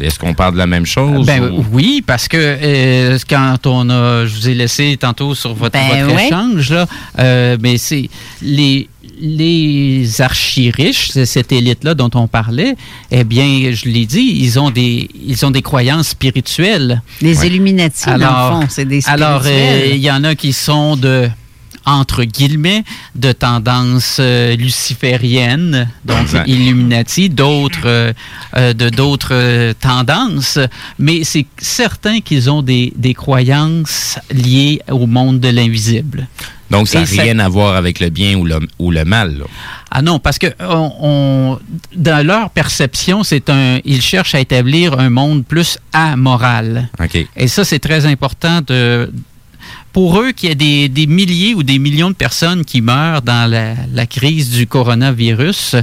Est-ce 0.00 0.18
qu'on 0.18 0.34
parle 0.34 0.52
de 0.52 0.58
la 0.58 0.66
même 0.66 0.84
chose? 0.86 1.26
Ben 1.26 1.42
ou- 1.50 1.64
oui, 1.72 2.04
parce 2.06 2.28
que 2.28 2.36
euh, 2.36 3.18
quand 3.28 3.66
on 3.66 3.88
a, 3.90 4.26
je 4.26 4.34
vous 4.34 4.48
ai 4.48 4.54
laissé 4.54 4.96
tantôt 5.00 5.34
sur 5.34 5.54
votre, 5.54 5.72
Ben 5.72 6.04
votre 6.06 6.20
échange 6.20 6.70
là, 6.70 6.86
euh, 7.18 7.56
mais 7.60 7.78
c'est 7.78 8.08
les 8.42 8.88
les 9.20 10.20
archi-riches, 10.20 11.10
c'est 11.10 11.26
cette 11.26 11.52
élite-là 11.52 11.94
dont 11.94 12.10
on 12.14 12.26
parlait, 12.28 12.76
eh 13.10 13.24
bien, 13.24 13.70
je 13.72 13.88
l'ai 13.88 14.06
dit, 14.06 14.38
ils 14.40 14.58
ont 14.58 14.70
des 14.70 15.08
ils 15.26 15.44
ont 15.44 15.50
des 15.50 15.62
croyances 15.62 16.08
spirituelles. 16.08 17.02
Les 17.20 17.46
Illuminati, 17.46 18.06
dans 18.06 18.16
le 18.16 18.22
fond, 18.62 18.66
c'est 18.68 18.84
des 18.84 19.00
Alors, 19.06 19.42
euh, 19.44 19.48
spirituels. 19.48 19.96
il 19.96 20.02
y 20.02 20.10
en 20.10 20.24
a 20.24 20.34
qui 20.34 20.52
sont 20.52 20.96
de 20.96 21.28
entre 21.88 22.24
guillemets, 22.24 22.84
de 23.14 23.32
tendance 23.32 24.18
euh, 24.20 24.54
luciférienne, 24.56 25.88
donc 26.04 26.20
Exact. 26.22 26.46
Illuminati, 26.48 27.30
d'autres 27.30 27.86
euh, 27.86 28.12
euh, 28.56 28.74
de 28.74 28.90
d'autres 28.90 29.30
euh, 29.32 29.72
tendances, 29.80 30.58
mais 30.98 31.24
c'est 31.24 31.46
certain 31.58 32.20
qu'ils 32.20 32.50
ont 32.50 32.62
des, 32.62 32.92
des 32.96 33.14
croyances 33.14 34.18
liées 34.30 34.80
au 34.90 35.06
monde 35.06 35.40
de 35.40 35.48
l'invisible. 35.48 36.28
Donc, 36.70 36.86
ça 36.88 37.00
n'a 37.00 37.06
ça- 37.06 37.22
rien 37.22 37.38
à 37.38 37.48
voir 37.48 37.76
avec 37.76 37.98
le 37.98 38.10
bien 38.10 38.36
ou 38.36 38.44
le, 38.44 38.58
ou 38.78 38.90
le 38.90 39.04
mal, 39.06 39.38
là. 39.38 39.44
Ah 39.90 40.02
non, 40.02 40.18
parce 40.18 40.38
que 40.38 40.48
on, 40.60 40.92
on- 41.00 41.58
dans 41.96 42.26
leur 42.26 42.50
perception, 42.50 43.24
c'est 43.24 43.48
un, 43.48 43.78
ils 43.86 44.02
cherchent 44.02 44.34
à 44.34 44.40
établir 44.40 44.98
un 44.98 45.08
monde 45.08 45.46
plus 45.46 45.78
amoral. 45.94 46.90
OK. 47.02 47.26
Et 47.36 47.48
ça, 47.48 47.64
c'est 47.64 47.78
très 47.78 48.04
important 48.04 48.60
de, 48.66 49.10
pour 49.92 50.20
eux 50.20 50.32
qu'il 50.32 50.48
y 50.48 50.52
ait 50.52 50.54
des, 50.54 50.88
des 50.88 51.06
milliers 51.06 51.54
ou 51.54 51.62
des 51.62 51.78
millions 51.78 52.10
de 52.10 52.14
personnes 52.14 52.64
qui 52.64 52.80
meurent 52.80 53.22
dans 53.22 53.50
la, 53.50 53.74
la 53.92 54.06
crise 54.06 54.50
du 54.50 54.66
coronavirus, 54.66 55.76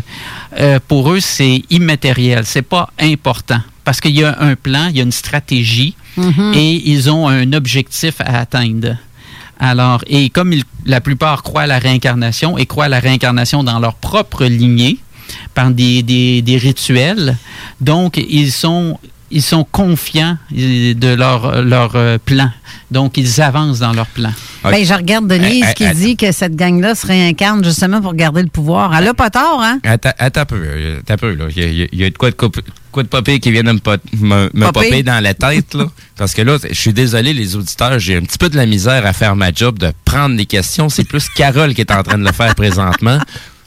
euh, 0.60 0.80
pour 0.88 1.12
eux, 1.12 1.20
c'est 1.20 1.62
immatériel, 1.70 2.45
c'est 2.45 2.62
pas 2.62 2.89
important. 2.99 3.60
Parce 3.84 3.99
qu'il 4.01 4.12
y 4.16 4.24
a 4.24 4.38
un 4.41 4.56
plan, 4.56 4.88
il 4.89 4.97
y 4.97 4.99
a 4.99 5.03
une 5.03 5.12
stratégie 5.12 5.95
Mhm. 6.18 6.53
et 6.56 6.89
ils 6.89 7.10
ont 7.12 7.28
un 7.28 7.51
objectif 7.51 8.16
à 8.22 8.39
atteindre. 8.39 8.95
Alors, 9.60 10.01
et 10.08 10.30
comme 10.30 10.53
la 10.86 11.01
plupart 11.01 11.43
croient 11.43 11.64
à 11.64 11.68
la 11.68 11.78
réincarnation 11.80 12.58
et 12.58 12.66
croient 12.66 12.86
à 12.86 12.89
la 12.89 12.99
réincarnation 13.01 13.64
dans 13.66 13.80
leur 13.80 13.95
propre 13.95 14.45
lignée, 14.45 14.97
par 15.53 15.72
des, 15.72 16.03
des- 16.03 16.41
des 16.41 16.56
rituels, 16.58 17.36
donc 17.82 18.16
ils 18.30 18.51
sont, 18.51 18.97
ils 19.36 19.41
sont 19.43 19.63
confiants 19.69 20.38
de 20.51 21.13
leur, 21.13 21.61
leur 21.61 21.91
euh, 21.95 22.17
plan. 22.17 22.49
Donc, 22.89 23.17
ils 23.17 23.41
avancent 23.41 23.79
dans 23.79 23.91
leur 23.93 24.07
plan. 24.07 24.31
Ben, 24.63 24.83
je 24.83 24.93
regarde 24.93 25.27
Denise 25.27 25.63
Eh, 25.67 25.71
eh, 25.71 25.73
qui 25.75 25.83
eh. 25.83 25.93
dit 25.93 26.15
que 26.15 26.31
cette 26.31 26.55
gang-là 26.55 26.95
se 26.95 27.05
réincarne 27.05 27.63
justement 27.63 28.01
pour 28.01 28.13
garder 28.15 28.41
le 28.41 28.47
pouvoir. 28.47 28.95
Elle 28.95 29.07
a 29.09 29.13
pas 29.13 29.29
tort, 29.29 29.59
hein? 29.61 29.79
Attends, 29.83 30.13
attends 30.17 30.41
un 30.41 30.45
peu. 30.45 30.55
euh, 30.65 30.99
Attends 31.01 31.13
un 31.13 31.17
peu, 31.17 31.33
là. 31.36 31.45
Il 31.55 31.61
y 31.61 31.63
a, 31.63 31.67
il 31.67 31.77
y 31.77 31.83
a- 31.83 31.88
il 31.91 31.99
y 31.99 32.03
a 32.05 32.09
de 32.09 32.17
quoi 32.17 32.31
de, 32.31 32.36
de 32.36 33.07
popper 33.07 33.39
qui 33.39 33.51
vient 33.51 33.63
de 33.63 33.71
me, 33.73 33.79
pot- 33.79 34.01
me, 34.17 34.49
me 34.53 34.65
Popper? 34.67 34.86
popper 34.89 35.03
dans 35.03 35.21
la 35.21 35.33
tête, 35.33 35.73
là. 35.73 35.86
Parce 36.15 36.33
que 36.33 36.41
là, 36.41 36.57
je 36.67 36.73
suis 36.79 36.93
désolé, 36.93 37.33
les 37.33 37.55
auditeurs, 37.57 37.99
j'ai 37.99 38.15
un 38.15 38.21
petit 38.21 38.38
peu 38.38 38.49
de 38.49 38.55
la 38.55 38.65
misère 38.65 39.05
à 39.05 39.11
faire 39.13 39.36
ma 39.36 39.51
job 39.51 39.77
de 39.77 39.91
prendre 40.05 40.36
les 40.36 40.45
questions. 40.45 40.88
C'est 40.89 41.03
plus 41.03 41.27
Carole 41.29 41.73
qui 41.73 41.81
est 41.81 41.91
en 41.91 42.01
train 42.03 42.17
de 42.17 42.23
le 42.25 42.31
faire 42.31 42.55
présentement. 42.55 43.19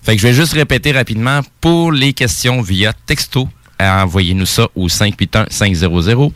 Fait 0.02 0.16
que 0.16 0.22
je 0.22 0.28
vais 0.28 0.34
juste 0.34 0.54
répéter 0.54 0.92
rapidement 0.92 1.40
pour 1.60 1.92
les 1.92 2.14
questions 2.14 2.62
via 2.62 2.92
texto. 3.04 3.48
Envoyez-nous 3.80 4.46
ça 4.46 4.68
au 4.74 4.88
581-500. 4.88 6.32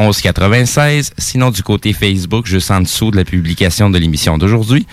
1196. 0.00 1.12
Sinon, 1.18 1.50
du 1.50 1.62
côté 1.62 1.92
Facebook, 1.92 2.46
juste 2.46 2.70
en 2.70 2.80
dessous 2.80 3.10
de 3.10 3.16
la 3.16 3.24
publication 3.24 3.90
de 3.90 3.98
l'émission 3.98 4.38
d'aujourd'hui. 4.38 4.86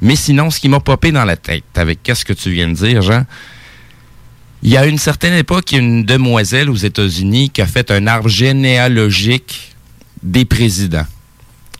Mais 0.00 0.16
sinon, 0.16 0.50
ce 0.50 0.60
qui 0.60 0.68
m'a 0.68 0.80
popé 0.80 1.12
dans 1.12 1.24
la 1.24 1.36
tête, 1.36 1.64
avec 1.74 2.02
qu'est-ce 2.02 2.24
que 2.24 2.32
tu 2.32 2.50
viens 2.50 2.68
de 2.68 2.74
dire, 2.74 3.02
Jean, 3.02 3.24
il 4.62 4.70
y 4.70 4.76
a 4.76 4.86
une 4.86 4.98
certaine 4.98 5.34
époque, 5.34 5.72
une 5.72 6.04
demoiselle 6.04 6.70
aux 6.70 6.76
États-Unis 6.76 7.50
qui 7.50 7.60
a 7.60 7.66
fait 7.66 7.90
un 7.90 8.06
arbre 8.06 8.28
généalogique 8.28 9.74
des 10.22 10.46
présidents 10.46 11.06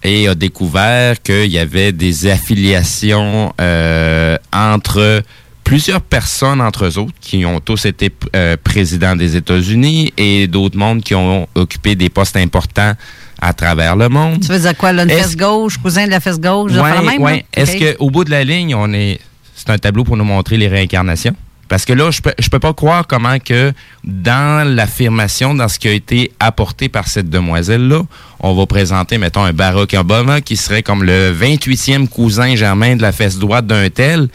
et 0.02 0.28
a 0.28 0.34
découvert 0.34 1.22
qu'il 1.22 1.50
y 1.50 1.58
avait 1.58 1.92
des 1.92 2.26
affiliations 2.26 3.54
euh, 3.58 4.36
entre 4.52 5.22
plusieurs 5.64 6.00
personnes 6.02 6.60
entre 6.60 6.84
eux 6.84 6.98
autres 6.98 7.14
qui 7.20 7.44
ont 7.46 7.58
tous 7.60 7.86
été 7.86 8.10
euh, 8.36 8.56
présidents 8.62 9.16
des 9.16 9.34
États-Unis 9.36 10.12
et 10.16 10.46
d'autres 10.46 10.76
mondes 10.78 11.02
qui 11.02 11.14
ont 11.14 11.48
occupé 11.54 11.94
des 11.96 12.10
postes 12.10 12.36
importants 12.36 12.92
à 13.40 13.52
travers 13.52 13.96
le 13.96 14.08
monde. 14.08 14.40
Tu 14.40 14.48
veux 14.48 14.58
dire 14.58 14.76
quoi, 14.76 14.92
là, 14.92 15.02
une 15.04 15.10
fesse 15.10 15.36
gauche, 15.36 15.78
cousin 15.78 16.04
de 16.06 16.10
la 16.10 16.20
fesse 16.20 16.38
gauche, 16.40 16.72
Ouais, 16.72 16.78
la 16.94 17.02
même? 17.02 17.22
là? 17.24 17.38
Est-ce 17.54 17.94
qu'au 17.96 18.10
bout 18.10 18.24
de 18.24 18.30
la 18.30 18.44
ligne, 18.44 18.74
on 18.74 18.92
est. 18.92 19.18
C'est 19.56 19.70
un 19.70 19.78
tableau 19.78 20.04
pour 20.04 20.16
nous 20.16 20.24
montrer 20.24 20.56
les 20.56 20.68
réincarnations? 20.68 21.34
Parce 21.66 21.86
que 21.86 21.94
là, 21.94 22.10
je 22.10 22.20
peux, 22.20 22.34
je 22.38 22.48
peux 22.50 22.58
pas 22.58 22.74
croire 22.74 23.06
comment 23.06 23.38
que 23.38 23.72
dans 24.04 24.68
l'affirmation, 24.68 25.54
dans 25.54 25.68
ce 25.68 25.78
qui 25.78 25.88
a 25.88 25.92
été 25.92 26.30
apporté 26.38 26.88
par 26.90 27.08
cette 27.08 27.30
demoiselle-là, 27.30 28.02
on 28.40 28.54
va 28.54 28.66
présenter, 28.66 29.16
mettons, 29.16 29.42
un 29.44 29.52
Barack 29.54 29.94
Obama 29.98 30.40
qui 30.42 30.56
serait 30.56 30.82
comme 30.82 31.02
le 31.04 31.32
28e 31.32 32.06
cousin 32.08 32.54
germain 32.54 32.96
de 32.96 33.02
la 33.02 33.12
fesse 33.12 33.38
droite 33.38 33.66
d'un 33.66 33.88
tel. 33.88 34.28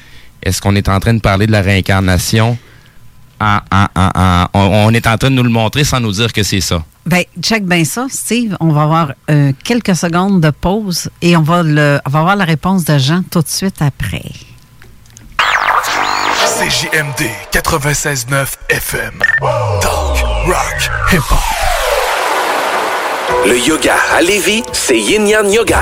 Est-ce 0.43 0.61
qu'on 0.61 0.75
est 0.75 0.87
en 0.89 0.99
train 0.99 1.13
de 1.13 1.19
parler 1.21 1.47
de 1.47 1.51
la 1.51 1.61
réincarnation? 1.61 2.57
En- 3.41 3.59
en- 3.71 3.87
en- 3.95 4.11
en- 4.15 4.45
on, 4.53 4.87
on 4.87 4.93
est 4.93 5.07
en 5.07 5.17
train 5.17 5.29
de 5.29 5.35
nous 5.35 5.43
le 5.43 5.49
montrer 5.49 5.83
sans 5.85 5.99
nous 5.99 6.11
dire 6.11 6.33
que 6.33 6.43
c'est 6.43 6.59
ça. 6.61 6.83
Ben, 7.05 7.23
check 7.41 7.65
bien 7.65 7.83
ça, 7.85 8.07
Steve. 8.09 8.55
On 8.59 8.69
va 8.69 8.83
avoir 8.83 9.13
euh, 9.31 9.51
quelques 9.63 9.95
secondes 9.95 10.41
de 10.41 10.49
pause 10.51 11.09
et 11.21 11.35
on 11.37 11.41
va, 11.41 11.63
le, 11.63 11.99
on 12.05 12.09
va 12.09 12.19
avoir 12.19 12.35
la 12.35 12.43
réponse 12.45 12.83
de 12.85 12.97
Jean 12.97 13.21
tout 13.31 13.41
de 13.41 13.47
suite 13.47 13.81
après. 13.81 14.23
CJMD 16.59 17.29
96.9 17.51 18.47
FM. 18.69 19.13
Talk, 19.81 20.17
rock, 20.45 20.89
hip-hop. 21.11 21.39
Le 23.47 23.57
yoga 23.57 23.95
à 24.17 24.21
Lévis, 24.21 24.63
c'est 24.73 24.99
Yin 24.99 25.25
Yang 25.27 25.53
Yoga. 25.53 25.81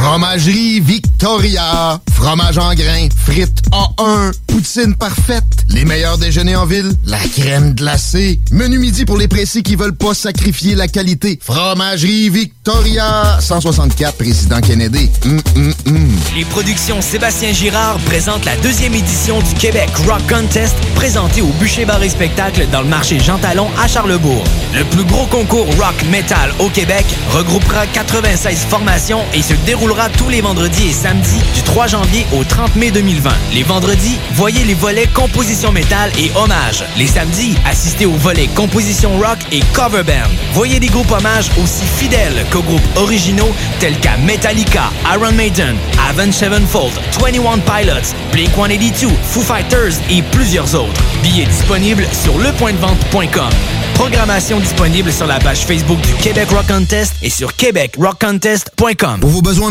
Fromagerie 0.00 0.80
Victoria. 0.80 2.00
Fromage 2.12 2.58
en 2.58 2.74
grains. 2.74 3.08
Frites 3.26 3.62
A1. 3.72 4.32
Poutine 4.46 4.94
parfaite. 4.94 5.44
Les 5.68 5.84
meilleurs 5.84 6.18
déjeuners 6.18 6.56
en 6.56 6.66
ville. 6.66 6.92
La 7.06 7.18
crème 7.18 7.74
glacée. 7.74 8.38
Menu 8.52 8.78
midi 8.78 9.04
pour 9.04 9.16
les 9.16 9.26
pressés 9.28 9.62
qui 9.62 9.74
veulent 9.74 9.96
pas 9.96 10.14
sacrifier 10.14 10.74
la 10.74 10.86
qualité. 10.88 11.38
Fromagerie 11.42 12.28
Victoria. 12.30 13.38
164 13.40 14.16
Président 14.16 14.60
Kennedy. 14.60 15.10
Hum, 15.24 15.40
hum, 15.56 15.74
hum. 15.86 16.08
Les 16.36 16.44
productions 16.44 17.00
Sébastien 17.00 17.52
Girard 17.52 17.98
présentent 18.06 18.44
la 18.44 18.56
deuxième 18.56 18.94
édition 18.94 19.40
du 19.40 19.54
Québec 19.54 19.90
Rock 20.06 20.22
Contest 20.28 20.74
présentée 20.94 21.42
au 21.42 21.50
Bûcher 21.58 21.84
Bar 21.84 22.02
et 22.02 22.08
Spectacle 22.08 22.66
dans 22.70 22.82
le 22.82 22.88
marché 22.88 23.18
Jean 23.18 23.38
Talon 23.38 23.68
à 23.82 23.88
Charlebourg. 23.88 24.44
Le 24.74 24.84
plus 24.84 25.04
gros 25.04 25.26
concours 25.26 25.66
rock 25.76 25.96
metal 26.10 26.52
au 26.58 26.68
Québec 26.68 27.04
regroupera 27.32 27.86
96 27.86 28.66
formations 28.68 29.22
et 29.34 29.42
se 29.42 29.54
déroulera 29.86 30.08
tous 30.08 30.28
les 30.28 30.40
vendredis 30.40 30.88
et 30.88 30.92
samedis 30.92 31.40
du 31.54 31.62
3 31.62 31.86
janvier 31.86 32.26
au 32.32 32.42
30 32.42 32.74
mai 32.74 32.90
2020. 32.90 33.30
Les 33.52 33.62
vendredis, 33.62 34.18
voyez 34.34 34.64
les 34.64 34.74
volets 34.74 35.06
composition 35.06 35.70
métal 35.70 36.10
et 36.18 36.32
hommage. 36.34 36.84
Les 36.96 37.06
samedis, 37.06 37.54
assistez 37.64 38.04
aux 38.04 38.16
volets 38.16 38.48
composition 38.48 39.16
rock 39.18 39.38
et 39.52 39.60
cover 39.74 40.02
band. 40.02 40.30
Voyez 40.54 40.80
des 40.80 40.88
groupes 40.88 41.10
hommages 41.12 41.50
aussi 41.62 41.84
fidèles 41.84 42.44
qu'aux 42.50 42.62
groupes 42.62 42.80
originaux 42.96 43.54
tels 43.78 43.98
qu'à 44.00 44.16
Metallica, 44.16 44.90
Iron 45.14 45.32
Maiden, 45.32 45.76
Avenged 46.08 46.34
Sevenfold, 46.34 46.92
21 47.20 47.58
Pilots, 47.58 48.14
Blink-182, 48.32 49.08
Foo 49.22 49.42
Fighters 49.42 50.00
et 50.10 50.22
plusieurs 50.32 50.74
autres. 50.74 51.00
Billets 51.22 51.46
disponibles 51.46 52.06
sur 52.12 52.36
lepointdevente.com. 52.38 53.50
Programmation 53.94 54.60
disponible 54.60 55.10
sur 55.10 55.26
la 55.26 55.38
page 55.38 55.64
Facebook 55.64 55.98
du 56.02 56.12
Québec 56.14 56.50
Rock 56.50 56.66
Contest 56.66 57.14
et 57.22 57.30
sur 57.30 57.56
québecrockcontest.com. 57.56 59.20
Pour 59.20 59.30
vos 59.30 59.40
besoins 59.40 59.70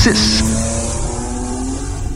681 0.01 0.41
4476. 0.41 1.00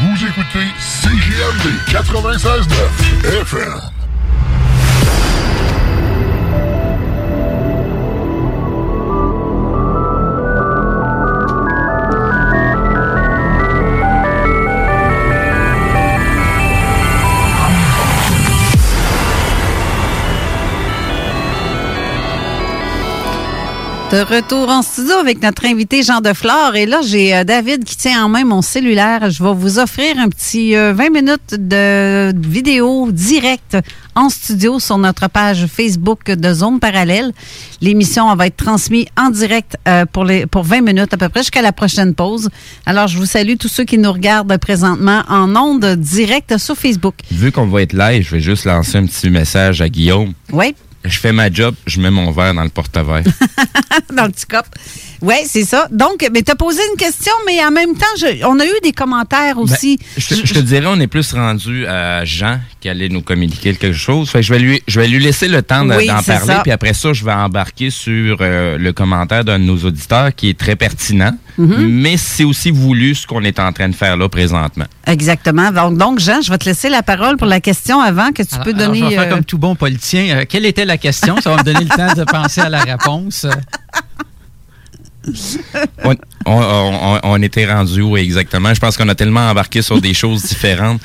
Vous 0.00 0.26
écoutez 0.26 0.66
CGMD 0.78 1.72
96.9 1.88 3.40
FM. 3.40 3.95
De 24.16 24.22
retour 24.22 24.70
en 24.70 24.80
studio 24.80 25.12
avec 25.16 25.42
notre 25.42 25.66
invité 25.66 26.02
Jean 26.02 26.22
Deflore. 26.22 26.74
Et 26.74 26.86
là, 26.86 27.02
j'ai 27.06 27.36
euh, 27.36 27.44
David 27.44 27.84
qui 27.84 27.98
tient 27.98 28.24
en 28.24 28.30
main 28.30 28.46
mon 28.46 28.62
cellulaire. 28.62 29.28
Je 29.28 29.44
vais 29.44 29.52
vous 29.52 29.78
offrir 29.78 30.18
un 30.18 30.30
petit 30.30 30.74
euh, 30.74 30.94
20 30.94 31.10
minutes 31.10 31.54
de 31.58 32.32
vidéo 32.34 33.12
directe 33.12 33.76
en 34.14 34.30
studio 34.30 34.80
sur 34.80 34.96
notre 34.96 35.28
page 35.28 35.66
Facebook 35.66 36.30
de 36.30 36.54
Zone 36.54 36.80
Parallèle. 36.80 37.32
L'émission 37.82 38.34
va 38.34 38.46
être 38.46 38.56
transmise 38.56 39.04
en 39.18 39.28
direct 39.28 39.76
euh, 39.86 40.06
pour, 40.06 40.24
les, 40.24 40.46
pour 40.46 40.62
20 40.62 40.80
minutes 40.80 41.12
à 41.12 41.18
peu 41.18 41.28
près 41.28 41.40
jusqu'à 41.40 41.60
la 41.60 41.72
prochaine 41.72 42.14
pause. 42.14 42.48
Alors, 42.86 43.08
je 43.08 43.18
vous 43.18 43.26
salue 43.26 43.56
tous 43.60 43.68
ceux 43.68 43.84
qui 43.84 43.98
nous 43.98 44.12
regardent 44.12 44.56
présentement 44.56 45.24
en 45.28 45.54
ondes 45.56 45.94
directes 45.96 46.56
sur 46.56 46.74
Facebook. 46.74 47.16
Vu 47.30 47.52
qu'on 47.52 47.66
va 47.66 47.82
être 47.82 47.92
live, 47.92 48.22
je 48.22 48.36
vais 48.36 48.40
juste 48.40 48.64
lancer 48.64 48.96
un 48.96 49.04
petit 49.04 49.28
message 49.28 49.82
à 49.82 49.90
Guillaume. 49.90 50.32
Oui. 50.54 50.74
Je 51.06 51.18
fais 51.18 51.32
ma 51.32 51.50
job, 51.50 51.74
je 51.86 52.00
mets 52.00 52.10
mon 52.10 52.30
verre 52.32 52.54
dans 52.54 52.64
le 52.64 52.68
porte-verre. 52.68 53.22
dans 54.14 54.24
le 54.26 54.32
petit 54.32 54.46
cop. 54.46 54.66
Oui, 55.22 55.34
c'est 55.46 55.64
ça. 55.64 55.88
Donc, 55.90 56.26
mais 56.32 56.42
tu 56.42 56.52
as 56.52 56.56
posé 56.56 56.80
une 56.92 56.96
question, 56.98 57.32
mais 57.46 57.64
en 57.64 57.70
même 57.70 57.94
temps, 57.94 58.06
je- 58.18 58.44
on 58.44 58.58
a 58.60 58.64
eu 58.66 58.80
des 58.82 58.92
commentaires 58.92 59.58
aussi. 59.58 59.96
Ben, 59.98 60.04
je, 60.16 60.34
te, 60.34 60.46
je 60.46 60.54
te 60.54 60.58
dirais, 60.58 60.86
on 60.88 61.00
est 61.00 61.06
plus 61.06 61.32
rendu 61.32 61.86
à 61.86 62.24
Jean 62.24 62.60
qui 62.80 62.88
allait 62.88 63.08
nous 63.08 63.22
communiquer 63.22 63.74
quelque 63.74 63.92
chose. 63.96 64.30
Fait 64.30 64.38
que 64.40 64.46
je 64.46 64.52
vais 64.52 64.58
lui, 64.58 64.82
je 64.86 65.00
vais 65.00 65.08
lui 65.08 65.18
laisser 65.20 65.48
le 65.48 65.62
temps 65.62 65.86
Oui, 65.88 66.06
d'en 66.06 66.22
parler, 66.22 66.46
ça. 66.46 66.60
puis 66.62 66.72
après 66.72 66.92
ça, 66.94 67.12
je 67.12 67.24
vais 67.24 67.32
embarquer 67.32 67.90
sur 67.90 68.38
euh, 68.40 68.76
le 68.78 68.92
commentaire 68.92 69.44
d'un 69.44 69.58
de 69.58 69.64
nos 69.64 69.78
auditeurs 69.78 70.34
qui 70.34 70.48
est 70.50 70.58
très 70.58 70.76
pertinent, 70.76 71.32
Mhm. 71.58 71.86
mais 71.88 72.16
c'est 72.18 72.44
aussi 72.44 72.70
voulu 72.70 73.14
ce 73.14 73.26
qu'on 73.26 73.42
est 73.42 73.58
en 73.58 73.72
train 73.72 73.88
de 73.88 73.94
faire 73.94 74.16
là 74.16 74.28
présentement. 74.28 74.84
Exactement. 75.06 75.70
Donc, 75.72 75.96
donc, 75.96 76.18
Jean, 76.18 76.42
je 76.42 76.50
vais 76.50 76.58
te 76.58 76.66
laisser 76.66 76.88
la 76.90 77.02
parole 77.02 77.36
pour 77.38 77.46
la 77.46 77.60
question 77.60 78.00
avant 78.00 78.30
que 78.32 78.42
tu 78.42 78.56
peux 78.62 78.74
Alors, 78.74 78.88
donner. 78.88 78.98
je 79.00 79.04
vais 79.06 79.14
faire 79.14 79.22
euh, 79.22 79.30
comme 79.34 79.44
tout 79.44 79.56
bon 79.58 79.74
politicien. 79.74 80.36
Euh, 80.38 80.44
quelle 80.48 80.66
était 80.66 80.84
la 80.84 80.98
question? 80.98 81.40
Ça 81.40 81.50
va 81.50 81.56
me 81.58 81.62
donner 81.62 81.84
le 81.84 81.88
temps 81.96 82.12
de 82.14 82.24
penser 82.24 82.60
à 82.60 82.68
la 82.68 82.80
réponse. 82.82 83.46
on, 86.04 86.14
on- 86.46 86.50
on- 87.14 87.20
on 87.22 87.42
était 87.42 87.70
rendu 87.72 88.00
où 88.02 88.16
exactement? 88.16 88.72
Je 88.74 88.80
pense 88.80 88.96
qu'on 88.96 89.08
a 89.08 89.14
tellement 89.14 89.48
embarqué 89.50 89.82
sur 89.82 90.00
des 90.00 90.14
choses 90.14 90.42
différentes. 90.42 91.00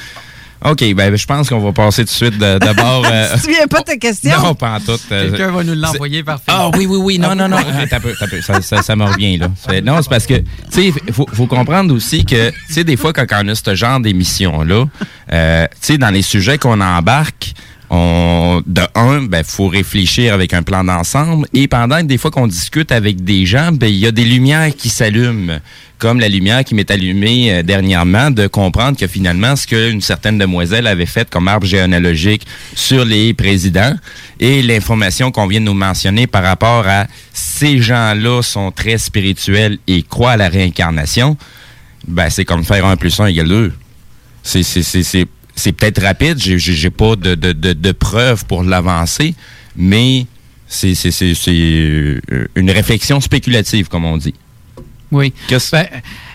OK, 0.64 0.94
ben 0.94 1.16
je 1.16 1.26
pense 1.26 1.50
qu'on 1.50 1.58
va 1.60 1.72
passer 1.72 2.04
tout 2.04 2.12
de 2.12 2.16
suite 2.16 2.38
d'abord. 2.38 3.04
euh, 3.12 3.30
Tu 3.34 3.40
te 3.40 3.46
souviens 3.48 3.66
pas 3.68 3.80
de 3.80 3.86
ta 3.86 3.98
question? 3.98 4.40
Non, 4.40 4.54
pas 4.54 4.76
en 4.76 4.80
tout. 4.80 4.92
euh, 5.12 5.30
Quelqu'un 5.32 5.50
va 5.52 5.64
nous 5.64 5.74
l'envoyer 5.74 6.22
par 6.22 6.40
Ah 6.46 6.70
oui, 6.78 6.86
oui, 6.86 6.98
oui. 7.02 7.18
Non, 7.18 7.34
non, 7.34 7.48
non. 7.50 7.58
Ah, 7.58 7.88
t'as 7.90 8.00
peu, 8.00 8.14
t'as 8.20 8.28
peu. 8.28 8.42
Ça, 8.42 8.62
ça, 8.62 8.84
ça 8.84 8.96
me 8.96 9.04
revient, 9.06 9.38
là. 9.38 9.48
Non, 9.84 9.98
c'est 10.04 10.10
parce 10.10 10.28
que, 10.28 10.36
tu 10.36 10.44
sais, 10.70 10.94
il 11.08 11.14
faut, 11.14 11.28
faut 11.34 11.48
comprendre 11.48 11.96
aussi 11.96 12.26
que, 12.26 12.52
tu 12.52 12.56
sais, 12.74 12.84
des 12.84 12.96
fois, 12.96 13.12
quand 13.12 13.26
on 13.44 13.48
a 13.48 13.56
ce 13.56 13.74
genre 13.74 14.00
d'émission-là, 14.02 14.86
euh, 15.34 15.66
tu 15.72 15.78
sais, 15.82 15.98
dans 15.98 16.12
les 16.12 16.22
sujets 16.22 16.60
qu'on 16.60 16.80
embarque, 16.80 17.54
on, 17.94 18.64
de 18.66 18.82
un, 18.96 19.22
ben, 19.24 19.44
faut 19.44 19.68
réfléchir 19.68 20.34
avec 20.34 20.54
un 20.54 20.64
plan 20.64 20.84
d'ensemble. 20.84 21.46
Et 21.54 21.68
pendant 21.68 22.02
des 22.02 22.18
fois 22.18 22.32
qu'on 22.32 22.48
discute 22.48 22.92
avec 22.92 23.24
des 23.24 23.46
gens, 23.46 23.72
ben, 23.74 23.88
il 23.88 23.98
y 23.98 24.08
a 24.08 24.12
des 24.12 24.24
lumières 24.24 24.74
qui 24.76 24.88
s'allument 24.90 25.60
comme 26.02 26.20
la 26.20 26.30
lumière 26.30 26.64
qui 26.64 26.74
m'est 26.74 26.90
allumée 26.90 27.54
euh, 27.54 27.62
dernièrement, 27.62 28.32
de 28.32 28.48
comprendre 28.48 28.98
que 28.98 29.06
finalement, 29.06 29.56
ce 29.56 29.68
qu'une 29.68 30.02
certaine 30.02 30.40
demoiselle 30.40 30.88
avait 30.88 31.06
fait 31.06 31.30
comme 31.30 31.48
arbre 31.48 31.68
généalogique 31.68 32.48
sur 32.74 33.06
les 33.06 33.36
présidents 33.36 33.94
et 34.40 34.64
l'information 34.64 35.32
qu'on 35.32 35.46
vient 35.46 35.60
de 35.60 35.66
nous 35.66 35.76
mentionner 35.76 36.26
par 36.26 36.42
rapport 36.42 36.88
à 36.88 37.06
ces 37.34 37.80
gens-là 37.80 38.42
sont 38.42 38.72
très 38.72 38.98
spirituels 38.98 39.78
et 39.86 40.02
croient 40.02 40.32
à 40.32 40.38
la 40.38 40.50
réincarnation, 40.50 41.38
ben, 42.08 42.32
c'est 42.32 42.46
comme 42.46 42.64
faire 42.64 42.86
un 42.88 42.96
plus 42.96 43.20
un 43.20 43.28
égale 43.28 43.50
deux. 43.50 43.74
C'est, 44.42 44.64
c'est, 44.64 45.28
c'est, 45.56 45.72
peut-être 45.72 46.02
rapide, 46.02 46.38
j'ai, 46.40 46.58
j'ai 46.58 46.90
pas 46.90 47.16
de, 47.16 47.36
de, 47.36 47.52
de, 47.52 47.74
de 47.74 47.92
preuves 47.92 48.46
pour 48.46 48.64
l'avancer, 48.64 49.36
mais 49.76 50.26
c'est, 50.68 50.96
c'est, 50.96 51.12
c'est, 51.12 51.34
c'est 51.34 51.52
euh, 51.52 52.22
une 52.56 52.72
réflexion 52.72 53.20
spéculative, 53.20 53.88
comme 53.88 54.06
on 54.06 54.18
dit. 54.18 54.34
Oui. 55.12 55.34
Ben, 55.72 55.88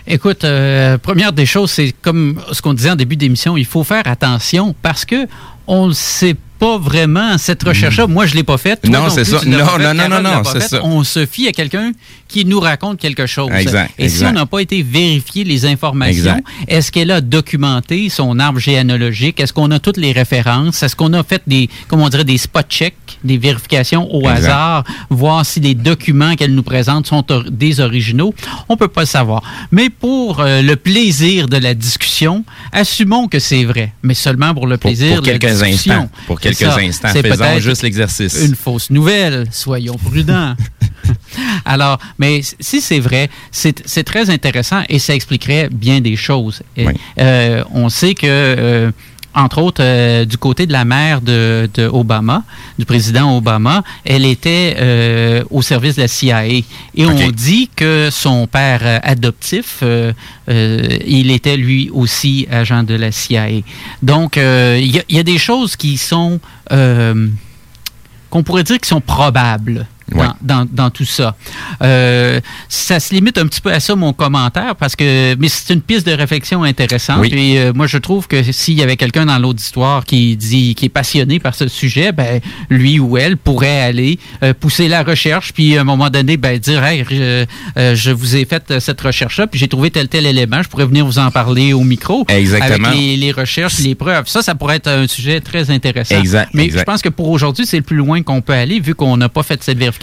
écoute, 0.05 0.43
euh, 0.43 0.97
première 0.99 1.33
des 1.33 1.47
choses, 1.47 1.71
c'est 1.71 1.93
comme 2.01 2.39
ce 2.51 2.61
qu'on 2.61 2.75
disait 2.75 2.91
en 2.91 2.95
début 2.95 3.15
d'émission, 3.15 3.57
il 3.57 3.65
faut 3.65 3.83
faire 3.83 4.05
attention 4.05 4.75
parce 4.81 5.03
que 5.03 5.27
on 5.65 5.87
ne 5.87 5.93
sait 5.93 6.35
pas 6.59 6.77
vraiment 6.77 7.37
cette 7.37 7.63
recherche-là. 7.63 8.07
Moi, 8.07 8.25
je 8.25 8.35
l'ai 8.35 8.43
pas 8.43 8.57
faite. 8.57 8.87
Non, 8.87 9.09
c'est 9.09 9.23
ça. 9.25 9.41
Non, 9.45 9.57
non, 9.79 9.93
non, 9.93 10.09
non, 10.09 10.21
non, 10.21 10.43
c'est 10.43 10.61
ça. 10.61 10.81
On 10.83 11.03
se 11.03 11.25
fie 11.25 11.47
à 11.47 11.51
quelqu'un 11.51 11.91
qui 12.27 12.43
nous 12.45 12.59
raconte 12.59 12.99
quelque 12.99 13.25
chose. 13.25 13.49
Exact, 13.53 13.91
Et 13.97 14.09
si 14.09 14.25
on 14.25 14.31
n'a 14.33 14.45
pas 14.45 14.59
été 14.59 14.81
vérifier 14.83 15.43
les 15.43 15.65
informations, 15.65 16.41
est-ce 16.67 16.91
qu'elle 16.91 17.11
a 17.11 17.21
documenté 17.21 18.09
son 18.09 18.37
arbre 18.39 18.59
généalogique? 18.59 19.39
Est-ce 19.39 19.53
qu'on 19.53 19.71
a 19.71 19.79
toutes 19.79 19.97
les 19.97 20.11
références? 20.11 20.83
Est-ce 20.83 20.95
qu'on 20.95 21.13
a 21.13 21.23
fait 21.23 21.41
des, 21.47 21.69
comment 21.87 22.05
on 22.05 22.09
dirait, 22.09 22.25
des 22.25 22.37
spot 22.37 22.65
checks, 22.69 22.95
des 23.23 23.37
vérifications 23.37 24.13
au 24.13 24.21
Exact. 24.21 24.37
hasard, 24.39 24.83
voir 25.09 25.45
si 25.45 25.59
les 25.61 25.73
documents 25.75 26.35
qu'elle 26.35 26.53
nous 26.53 26.63
présente 26.63 27.07
sont 27.07 27.23
or- 27.31 27.45
des 27.49 27.79
originaux? 27.79 28.33
On 28.67 28.75
peut 28.77 28.87
pas 28.89 29.01
le 29.01 29.07
savoir. 29.07 29.41
Mais 29.71 29.89
pour 29.89 30.41
euh, 30.41 30.61
le 30.61 30.75
plaisir 30.75 31.47
de 31.47 31.57
la 31.57 31.73
discussion, 31.73 32.43
assumons 32.73 33.27
que 33.27 33.39
c'est 33.39 33.63
vrai, 33.63 33.93
mais 34.03 34.13
seulement 34.13 34.53
pour 34.53 34.67
le 34.67 34.77
Pour, 34.77 34.89
plaisir 34.89 35.15
pour 35.15 35.21
de 35.23 35.31
la 35.31 35.37
quelques 35.39 35.53
discussion. 35.63 35.93
instants. 35.93 36.09
Pour 36.27 36.39
quelques 36.55 36.73
ça. 36.73 36.79
instants. 36.79 37.07
Faisons 37.09 37.59
juste 37.59 37.83
l'exercice. 37.83 38.37
Une 38.45 38.55
fausse 38.55 38.89
nouvelle. 38.89 39.45
Soyons 39.51 39.95
prudents. 39.95 40.55
Alors, 41.65 41.99
mais 42.17 42.41
si 42.59 42.81
c'est 42.81 42.99
vrai, 42.99 43.29
c'est 43.51 43.81
c'est 43.85 44.03
très 44.03 44.29
intéressant 44.29 44.83
et 44.89 44.99
ça 44.99 45.13
expliquerait 45.13 45.69
bien 45.71 46.01
des 46.01 46.15
choses. 46.15 46.61
Et, 46.75 46.87
Oui. 46.87 46.93
euh, 47.19 47.63
on 47.73 47.89
sait 47.89 48.13
que, 48.13 48.25
euh, 48.27 48.91
entre 49.37 49.59
autres, 49.59 49.83
euh, 49.83 50.25
du 50.25 50.37
côté 50.37 50.65
de 50.65 50.73
la 50.73 50.83
mère 50.83 51.21
de, 51.21 51.69
de 51.73 51.87
Obama, 51.87 52.43
du 52.79 52.85
président 52.85 53.37
Obama, 53.37 53.83
elle 54.03 54.25
était 54.25 54.75
euh, 54.79 55.43
au 55.51 55.61
service 55.61 55.95
de 55.95 56.01
la 56.01 56.07
CIA. 56.07 56.47
Et 56.47 56.65
on 56.99 57.29
dit 57.29 57.69
que 57.75 58.09
son 58.11 58.47
père 58.47 58.81
euh, 58.83 58.99
adoptif, 59.03 59.79
euh, 59.83 60.11
il 60.47 61.29
était 61.29 61.55
lui 61.55 61.91
aussi 61.93 62.47
agent 62.49 62.81
de 62.83 62.95
la 62.95 63.11
CIA. 63.11 63.61
Donc, 64.01 64.37
il 64.37 64.85
y, 64.85 65.15
y 65.15 65.19
a 65.19 65.23
des 65.23 65.37
choses 65.37 65.75
qui 65.75 65.97
sont... 65.97 66.39
qu'on 66.69 68.43
pourrait 68.43 68.63
dire 68.63 68.79
qui 68.79 68.89
sont 68.89 69.01
probables 69.01 69.85
dans, 70.11 70.19
Ouais. 70.19 70.27
dans, 70.41 70.65
dans 70.71 70.89
tout 70.89 71.05
ça. 71.05 71.35
Euh, 71.81 72.39
ça 72.69 72.99
se 72.99 73.13
limite 73.13 73.37
un 73.37 73.45
petit 73.47 73.61
peu 73.61 73.71
à 73.71 73.79
ça, 73.79 73.95
mon 73.95 74.13
commentaire, 74.13 74.75
parce 74.75 74.95
que 74.95 75.35
mais 75.35 75.47
c'est 75.49 75.73
une 75.73 75.81
piste 75.81 76.07
de 76.07 76.13
réflexion 76.13 76.63
intéressante. 76.63 77.19
Oui. 77.21 77.29
Et 77.33 77.59
euh, 77.59 77.73
moi, 77.73 77.87
je 77.87 77.97
trouve 77.97 78.27
que 78.27 78.51
s'il 78.51 78.75
y 78.75 78.83
avait 78.83 78.95
quelqu'un 78.97 79.25
dans 79.25 79.37
l'auditoire 79.39 80.05
qui 80.05 80.35
dit 80.37 80.75
qui 80.75 80.85
est 80.85 80.89
passionné 80.89 81.39
par 81.39 81.55
ce 81.55 81.67
sujet, 81.67 82.11
ben 82.11 82.39
lui 82.69 82.99
ou 82.99 83.17
elle 83.17 83.37
pourrait 83.37 83.81
aller 83.81 84.19
euh, 84.43 84.53
pousser 84.53 84.87
la 84.87 85.03
recherche, 85.03 85.53
puis 85.53 85.77
à 85.77 85.81
un 85.81 85.83
moment 85.83 86.09
donné, 86.09 86.37
ben 86.37 86.57
dire 86.57 86.83
hey, 86.83 87.03
je, 87.09 87.45
euh, 87.77 87.95
je 87.95 88.11
vous 88.11 88.35
ai 88.35 88.45
fait 88.45 88.63
euh, 88.71 88.79
cette 88.79 89.01
recherche-là, 89.01 89.47
puis 89.47 89.59
j'ai 89.59 89.67
trouvé 89.67 89.91
tel 89.91 90.07
tel 90.07 90.25
élément, 90.25 90.61
je 90.63 90.69
pourrais 90.69 90.85
venir 90.85 91.05
vous 91.05 91.19
en 91.19 91.31
parler 91.31 91.73
au 91.73 91.81
micro. 91.81 92.25
Exactement. 92.29 92.87
Avec 92.87 92.99
les, 92.99 93.17
les 93.17 93.31
recherches, 93.31 93.79
les 93.79 93.95
preuves. 93.95 94.27
Ça, 94.27 94.41
ça 94.41 94.55
pourrait 94.55 94.77
être 94.77 94.87
un 94.87 95.07
sujet 95.07 95.41
très 95.41 95.69
intéressant. 95.69 96.17
Exact, 96.17 96.49
Mais 96.53 96.65
exact. 96.65 96.79
je 96.79 96.83
pense 96.85 97.01
que 97.01 97.09
pour 97.09 97.29
aujourd'hui, 97.29 97.65
c'est 97.65 97.77
le 97.77 97.83
plus 97.83 97.97
loin 97.97 98.21
qu'on 98.23 98.41
peut 98.41 98.53
aller 98.53 98.79
vu 98.79 98.95
qu'on 98.95 99.17
n'a 99.17 99.29
pas 99.29 99.43
fait 99.43 99.61
cette 99.63 99.77
vérification. 99.77 99.96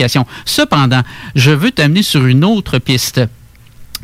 Cependant, 0.44 1.02
je 1.34 1.50
veux 1.50 1.70
t'amener 1.70 2.02
sur 2.02 2.26
une 2.26 2.44
autre 2.44 2.78
piste. 2.78 3.20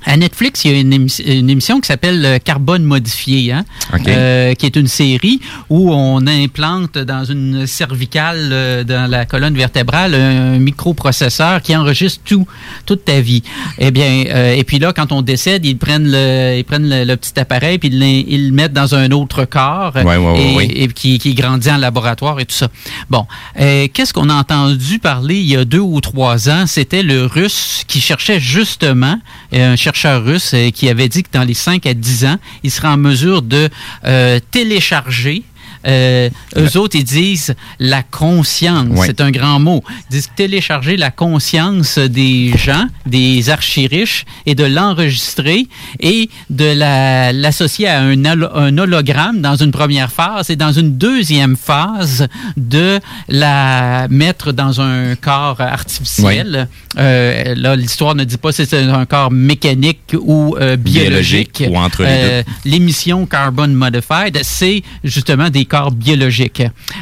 À 0.06 0.16
Netflix, 0.16 0.64
il 0.64 0.72
y 0.72 0.74
a 0.74 0.80
une, 0.80 0.94
émi- 0.94 1.22
une 1.38 1.50
émission 1.50 1.78
qui 1.80 1.86
s'appelle 1.86 2.24
euh, 2.24 2.38
Carbone 2.38 2.82
modifié, 2.84 3.52
hein, 3.52 3.64
euh, 4.08 4.54
qui 4.54 4.64
est 4.64 4.74
une 4.76 4.86
série 4.86 5.40
où 5.68 5.92
on 5.92 6.26
implante 6.26 6.96
dans 6.96 7.24
une 7.24 7.66
cervicale, 7.66 8.48
euh, 8.50 8.82
dans 8.82 9.10
la 9.10 9.26
colonne 9.26 9.54
vertébrale, 9.54 10.14
un 10.14 10.58
microprocesseur 10.58 11.60
qui 11.60 11.76
enregistre 11.76 12.20
tout, 12.24 12.46
toute 12.86 13.04
ta 13.04 13.20
vie. 13.20 13.42
Eh 13.78 13.90
bien, 13.90 14.24
euh, 14.28 14.54
et 14.54 14.64
puis 14.64 14.78
là, 14.78 14.92
quand 14.94 15.12
on 15.12 15.20
décède, 15.20 15.66
ils 15.66 15.76
prennent 15.76 16.10
le, 16.10 16.56
ils 16.58 16.64
prennent 16.64 16.88
le, 16.88 17.04
le 17.04 17.16
petit 17.16 17.38
appareil 17.38 17.78
puis 17.78 17.90
ils, 17.90 18.46
le 18.48 18.52
mettent 18.52 18.72
dans 18.72 18.94
un 18.94 19.10
autre 19.10 19.44
corps 19.44 19.92
Ouais, 19.94 20.16
ouais, 20.16 20.54
ouais, 20.56 20.66
et, 20.66 20.88
qui, 20.88 21.18
qui 21.18 21.34
grandit 21.34 21.70
en 21.70 21.76
laboratoire 21.76 22.40
et 22.40 22.46
tout 22.46 22.56
ça. 22.56 22.68
Bon, 23.10 23.26
qu'est-ce 23.56 24.14
qu'on 24.14 24.30
a 24.30 24.34
entendu 24.34 24.98
parler 24.98 25.36
il 25.36 25.46
y 25.46 25.56
a 25.56 25.64
deux 25.66 25.78
ou 25.78 26.00
trois 26.00 26.48
ans? 26.48 26.64
C'était 26.66 27.02
le 27.02 27.26
russe 27.26 27.84
qui 27.86 28.00
cherchait 28.00 28.40
justement, 28.40 29.18
un 29.52 29.76
chercheur 29.76 29.89
russe 30.04 30.52
euh, 30.54 30.70
qui 30.70 30.88
avait 30.88 31.08
dit 31.08 31.22
que 31.22 31.30
dans 31.32 31.44
les 31.44 31.54
5 31.54 31.86
à 31.86 31.94
10 31.94 32.24
ans, 32.26 32.36
il 32.62 32.70
serait 32.70 32.88
en 32.88 32.96
mesure 32.96 33.42
de 33.42 33.68
euh, 34.04 34.38
télécharger 34.50 35.42
euh, 35.86 36.28
eux 36.56 36.76
autres, 36.76 36.96
ils 36.96 37.04
disent 37.04 37.54
la 37.78 38.02
conscience. 38.02 38.88
C'est 39.06 39.20
un 39.20 39.30
grand 39.30 39.58
mot. 39.60 39.82
Ils 40.10 40.14
disent 40.14 40.30
télécharger 40.36 40.96
la 40.96 41.10
conscience 41.10 41.98
des 41.98 42.52
gens, 42.56 42.86
des 43.06 43.50
archi-riches, 43.50 44.24
et 44.46 44.54
de 44.54 44.64
l'enregistrer 44.64 45.66
et 46.00 46.28
de 46.50 46.64
la- 46.64 47.32
l'associer 47.32 47.88
à 47.88 48.00
un, 48.00 48.24
holo- 48.24 48.50
un 48.54 48.76
hologramme 48.78 49.40
dans 49.40 49.56
une 49.56 49.70
première 49.72 50.10
phase 50.12 50.50
et 50.50 50.56
dans 50.56 50.72
une 50.72 50.96
deuxième 50.98 51.56
phase 51.56 52.26
de 52.56 53.00
la 53.28 54.06
mettre 54.10 54.52
dans 54.52 54.80
un 54.80 55.14
corps 55.16 55.60
artificiel. 55.60 56.68
Euh, 56.98 57.54
là, 57.56 57.76
l'histoire 57.76 58.14
ne 58.14 58.24
dit 58.24 58.36
pas 58.36 58.52
si 58.52 58.66
c'est 58.66 58.82
un 58.82 59.06
corps 59.06 59.30
mécanique 59.30 60.14
ou 60.20 60.56
euh, 60.60 60.76
biologique. 60.76 61.58
Biologique 61.58 61.64
ou 61.70 61.76
entre 61.76 62.02
les 62.02 62.08
Euh, 62.10 62.42
l'émission 62.64 63.26
Carbon 63.26 63.68
Modified, 63.68 64.38
c'est 64.42 64.82
justement 65.04 65.48
des 65.50 65.64
corps. 65.70 65.92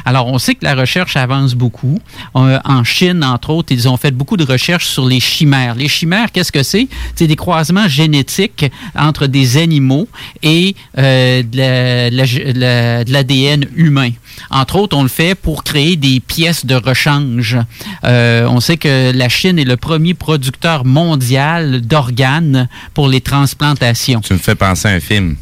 Alors, 0.05 0.27
on 0.27 0.37
sait 0.37 0.55
que 0.55 0.63
la 0.63 0.75
recherche 0.75 1.17
avance 1.17 1.55
beaucoup. 1.55 1.99
Euh, 2.35 2.59
en 2.63 2.83
Chine, 2.83 3.23
entre 3.23 3.49
autres, 3.49 3.73
ils 3.73 3.89
ont 3.89 3.97
fait 3.97 4.11
beaucoup 4.11 4.37
de 4.37 4.45
recherches 4.45 4.87
sur 4.87 5.05
les 5.05 5.19
chimères. 5.19 5.75
Les 5.75 5.87
chimères, 5.87 6.31
qu'est-ce 6.31 6.51
que 6.51 6.63
c'est? 6.63 6.87
C'est 7.15 7.27
des 7.27 7.35
croisements 7.35 7.87
génétiques 7.87 8.65
entre 8.95 9.27
des 9.27 9.57
animaux 9.57 10.07
et 10.43 10.75
euh, 10.97 11.43
de 11.43 13.11
l'ADN 13.11 13.65
humain. 13.75 14.11
Entre 14.51 14.75
autres, 14.75 14.95
on 14.95 15.03
le 15.03 15.09
fait 15.09 15.35
pour 15.35 15.63
créer 15.63 15.95
des 15.95 16.19
pièces 16.19 16.65
de 16.65 16.75
rechange. 16.75 17.57
Euh, 18.05 18.47
on 18.47 18.59
sait 18.59 18.77
que 18.77 19.11
la 19.11 19.29
Chine 19.29 19.57
est 19.59 19.65
le 19.65 19.77
premier 19.77 20.13
producteur 20.13 20.85
mondial 20.85 21.81
d'organes 21.81 22.69
pour 22.93 23.07
les 23.07 23.21
transplantations. 23.21 24.21
Tu 24.21 24.33
me 24.33 24.39
fais 24.39 24.55
penser 24.55 24.87
à 24.87 24.91
un 24.91 24.99
film. 24.99 25.35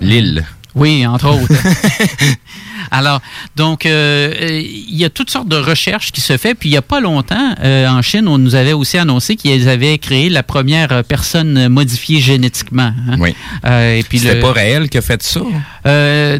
L'île. 0.00 0.44
Oui, 0.78 1.06
entre 1.06 1.28
autres. 1.28 1.52
Alors, 2.90 3.20
donc, 3.56 3.86
euh, 3.86 4.32
euh, 4.40 4.60
il 4.62 4.96
y 4.96 5.04
a 5.04 5.10
toutes 5.10 5.30
sortes 5.30 5.48
de 5.48 5.56
recherches 5.56 6.12
qui 6.12 6.20
se 6.20 6.36
fait. 6.36 6.54
Puis, 6.54 6.68
il 6.68 6.72
n'y 6.72 6.78
a 6.78 6.82
pas 6.82 7.00
longtemps, 7.00 7.54
euh, 7.62 7.86
en 7.88 8.02
Chine, 8.02 8.28
on 8.28 8.38
nous 8.38 8.54
avait 8.54 8.72
aussi 8.72 8.98
annoncé 8.98 9.36
qu'ils 9.36 9.68
avaient 9.68 9.98
créé 9.98 10.28
la 10.28 10.42
première 10.42 11.04
personne 11.04 11.68
modifiée 11.68 12.20
génétiquement. 12.20 12.92
hein. 13.08 13.16
Oui. 13.18 13.34
Euh, 13.64 13.96
et 13.98 14.02
puis 14.02 14.18
C'était 14.18 14.34
le- 14.36 14.40
pas 14.40 14.52
réel 14.52 14.88
qui 14.88 14.98
a 14.98 15.02
fait 15.02 15.22
ça? 15.22 15.40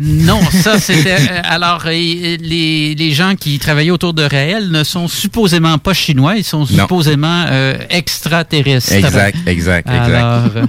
non, 0.00 0.40
ça 0.50 0.78
c'était. 0.78 1.16
alors, 1.44 1.84
les, 1.86 2.94
les 2.94 3.12
gens 3.12 3.34
qui 3.34 3.58
travaillaient 3.58 3.90
autour 3.90 4.14
de 4.14 4.22
Raël 4.22 4.70
ne 4.70 4.84
sont 4.84 5.08
supposément 5.08 5.78
pas 5.78 5.94
chinois, 5.94 6.36
ils 6.36 6.44
sont 6.44 6.60
Non. 6.60 6.66
supposément 6.66 7.46
extraterrestres. 7.90 8.92
Exact, 8.92 9.36
exact, 9.46 9.88
exact. 9.88 10.14
Alors, 10.14 10.44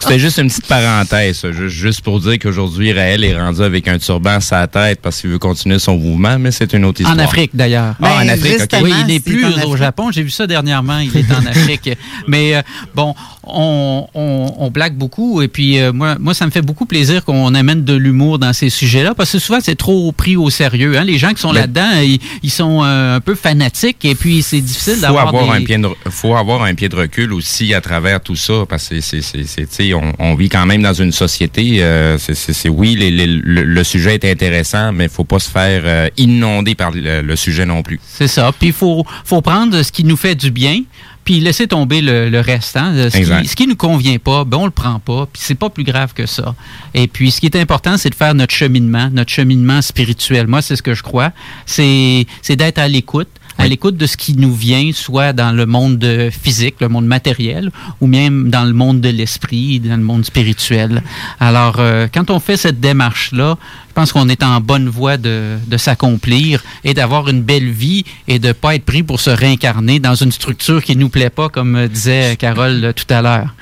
C'était 0.00 0.18
juste 0.18 0.38
une 0.38 0.48
petite 0.48 0.66
parenthèse, 0.66 1.44
juste 1.68 2.00
pour 2.02 2.20
dire 2.20 2.38
qu'aujourd'hui, 2.38 2.92
Raël 2.92 3.24
est 3.24 3.36
rendu 3.38 3.62
avec 3.62 3.86
un 3.88 3.98
turban 3.98 4.40
sa 4.48 4.66
tête 4.66 5.00
parce 5.02 5.20
qu'il 5.20 5.30
veut 5.30 5.38
continuer 5.38 5.78
son 5.78 5.96
mouvement, 5.96 6.38
mais 6.38 6.50
c'est 6.50 6.72
une 6.72 6.84
autre 6.84 7.00
histoire. 7.00 7.16
En 7.16 7.20
Afrique, 7.22 7.50
d'ailleurs. 7.54 7.94
Ah, 8.02 8.20
en 8.24 8.28
Afrique, 8.28 8.60
ok. 8.62 8.80
Oui, 8.82 8.92
il 9.00 9.06
n'est 9.06 9.20
plus 9.20 9.44
au. 9.64 9.76
Japon. 9.76 10.10
J'ai 10.10 10.22
vu 10.22 10.30
ça 10.30 10.46
dernièrement. 10.46 10.98
Il 10.98 11.16
est 11.16 11.30
en 11.32 11.44
Afrique. 11.46 11.90
Mais 12.26 12.56
euh, 12.56 12.62
bon, 12.94 13.14
on, 13.44 14.06
on, 14.14 14.54
on 14.58 14.70
blague 14.70 14.94
beaucoup. 14.94 15.40
Et 15.42 15.48
puis, 15.48 15.78
euh, 15.78 15.92
moi, 15.92 16.16
moi, 16.18 16.34
ça 16.34 16.46
me 16.46 16.50
fait 16.50 16.62
beaucoup 16.62 16.84
plaisir 16.86 17.24
qu'on 17.24 17.54
amène 17.54 17.84
de 17.84 17.94
l'humour 17.94 18.38
dans 18.38 18.52
ces 18.52 18.70
sujets-là 18.70 19.14
parce 19.14 19.32
que 19.32 19.38
souvent, 19.38 19.58
c'est 19.62 19.76
trop 19.76 20.10
pris 20.12 20.36
au 20.36 20.50
sérieux. 20.50 20.98
hein. 20.98 21.04
Les 21.04 21.18
gens 21.18 21.30
qui 21.32 21.40
sont 21.40 21.52
Mais- 21.52 21.60
là-dedans, 21.60 21.90
ils, 22.02 22.18
ils 22.42 22.50
sont 22.50 22.82
euh, 22.82 23.16
un 23.16 23.20
peu 23.20 23.34
fanatiques 23.34 24.04
et 24.04 24.14
puis 24.14 24.42
c'est 24.42 24.60
difficile 24.60 24.94
faut 24.96 25.00
d'avoir 25.02 25.28
avoir 25.28 25.44
des... 25.56 25.62
un 25.62 25.64
pied 25.64 25.78
de, 25.78 25.88
faut 26.10 26.34
avoir 26.36 26.62
un 26.62 26.74
pied 26.74 26.88
de 26.88 26.96
recul 26.96 27.32
aussi 27.32 27.74
à 27.74 27.80
travers 27.80 28.20
tout 28.20 28.36
ça 28.36 28.64
parce 28.68 28.88
que 28.88 29.00
c'est 29.00 29.94
on, 29.94 30.12
on 30.18 30.34
vit 30.34 30.48
quand 30.48 30.66
même 30.66 30.82
dans 30.82 30.94
une 30.94 31.12
société. 31.12 31.82
euh, 31.82 32.18
c'est- 32.18 32.68
oui, 32.68 32.96
les- 32.96 33.10
les- 33.10 33.26
le, 33.26 33.62
le 33.64 33.84
sujet 33.84 34.14
est 34.14 34.24
intéressant, 34.30 34.92
mais 34.92 35.04
il 35.04 35.10
faut 35.10 35.24
pas 35.24 35.38
se 35.38 35.50
faire 35.50 35.82
euh, 35.84 36.08
inonder 36.16 36.74
par 36.74 36.90
le, 36.90 37.22
le 37.22 37.36
sujet 37.36 37.66
non 37.66 37.82
plus. 37.82 38.00
C'est 38.06 38.28
ça. 38.28 38.50
Puis 38.58 38.68
il 38.68 38.72
faut, 38.72 39.04
faut 39.24 39.40
prendre 39.42 39.82
ce 39.82 39.92
qui 39.92 40.04
nous 40.04 40.16
fait 40.16 40.34
du 40.34 40.50
bien, 40.50 40.82
puis 41.24 41.40
laisser 41.40 41.66
tomber 41.66 42.00
le, 42.00 42.30
le 42.30 42.40
reste. 42.40 42.76
hein. 42.76 42.94
Ce, 43.10 43.18
qui, 43.18 43.48
ce 43.48 43.54
qui 43.54 43.66
nous 43.66 43.76
convient 43.76 44.16
pas, 44.18 44.44
ben 44.44 44.56
on 44.58 44.64
le 44.64 44.70
prend 44.70 44.98
pas, 44.98 45.26
puis 45.30 45.42
c'est 45.44 45.54
pas 45.54 45.68
plus 45.68 45.84
grave 45.84 46.14
que 46.14 46.24
ça. 46.26 46.54
Et 46.94 47.06
puis 47.06 47.30
ce 47.30 47.40
qui 47.40 47.46
est 47.46 47.56
important, 47.56 47.98
c'est 47.98 48.08
de 48.10 48.14
faire 48.14 48.34
notre 48.34 48.54
cheminement, 48.54 49.10
notre 49.12 49.30
cheminement 49.30 49.82
spirituel. 49.82 50.46
Moi, 50.46 50.62
c'est 50.62 50.76
ce 50.76 50.82
que 50.82 50.94
je 50.94 51.02
crois. 51.02 51.32
C'est 51.66 52.26
d'être 52.48 52.78
à 52.78 52.88
l'écoute 52.88 53.28
à 53.60 53.66
l'écoute 53.66 53.96
de 53.96 54.06
ce 54.06 54.16
qui 54.16 54.34
nous 54.34 54.54
vient, 54.54 54.92
soit 54.94 55.32
dans 55.32 55.50
le 55.50 55.66
monde 55.66 56.06
physique, 56.30 56.76
le 56.80 56.88
monde 56.88 57.06
matériel, 57.06 57.72
ou 58.00 58.06
même 58.06 58.50
dans 58.50 58.64
le 58.64 58.72
monde 58.72 59.00
de 59.00 59.08
l'esprit, 59.08 59.80
dans 59.80 59.96
le 59.96 60.02
monde 60.04 60.24
spirituel. 60.24 61.02
Alors, 61.40 61.80
euh, 61.80 62.06
quand 62.14 62.30
on 62.30 62.38
fait 62.38 62.56
cette 62.56 62.78
démarche-là, 62.78 63.58
pense 63.98 64.12
qu'on 64.12 64.28
est 64.28 64.44
en 64.44 64.60
bonne 64.60 64.88
voie 64.88 65.16
de, 65.16 65.56
de 65.66 65.76
s'accomplir 65.76 66.62
et 66.84 66.94
d'avoir 66.94 67.28
une 67.28 67.42
belle 67.42 67.68
vie 67.70 68.04
et 68.28 68.38
de 68.38 68.52
pas 68.52 68.76
être 68.76 68.84
pris 68.84 69.02
pour 69.02 69.18
se 69.20 69.28
réincarner 69.30 69.98
dans 69.98 70.14
une 70.14 70.30
structure 70.30 70.84
qui 70.84 70.94
nous 70.94 71.08
plaît 71.08 71.30
pas, 71.30 71.48
comme 71.48 71.74
euh, 71.74 71.88
disait 71.88 72.36
Carole 72.38 72.84
euh, 72.84 72.92
tout 72.92 73.12
à 73.12 73.22
l'heure. 73.22 73.54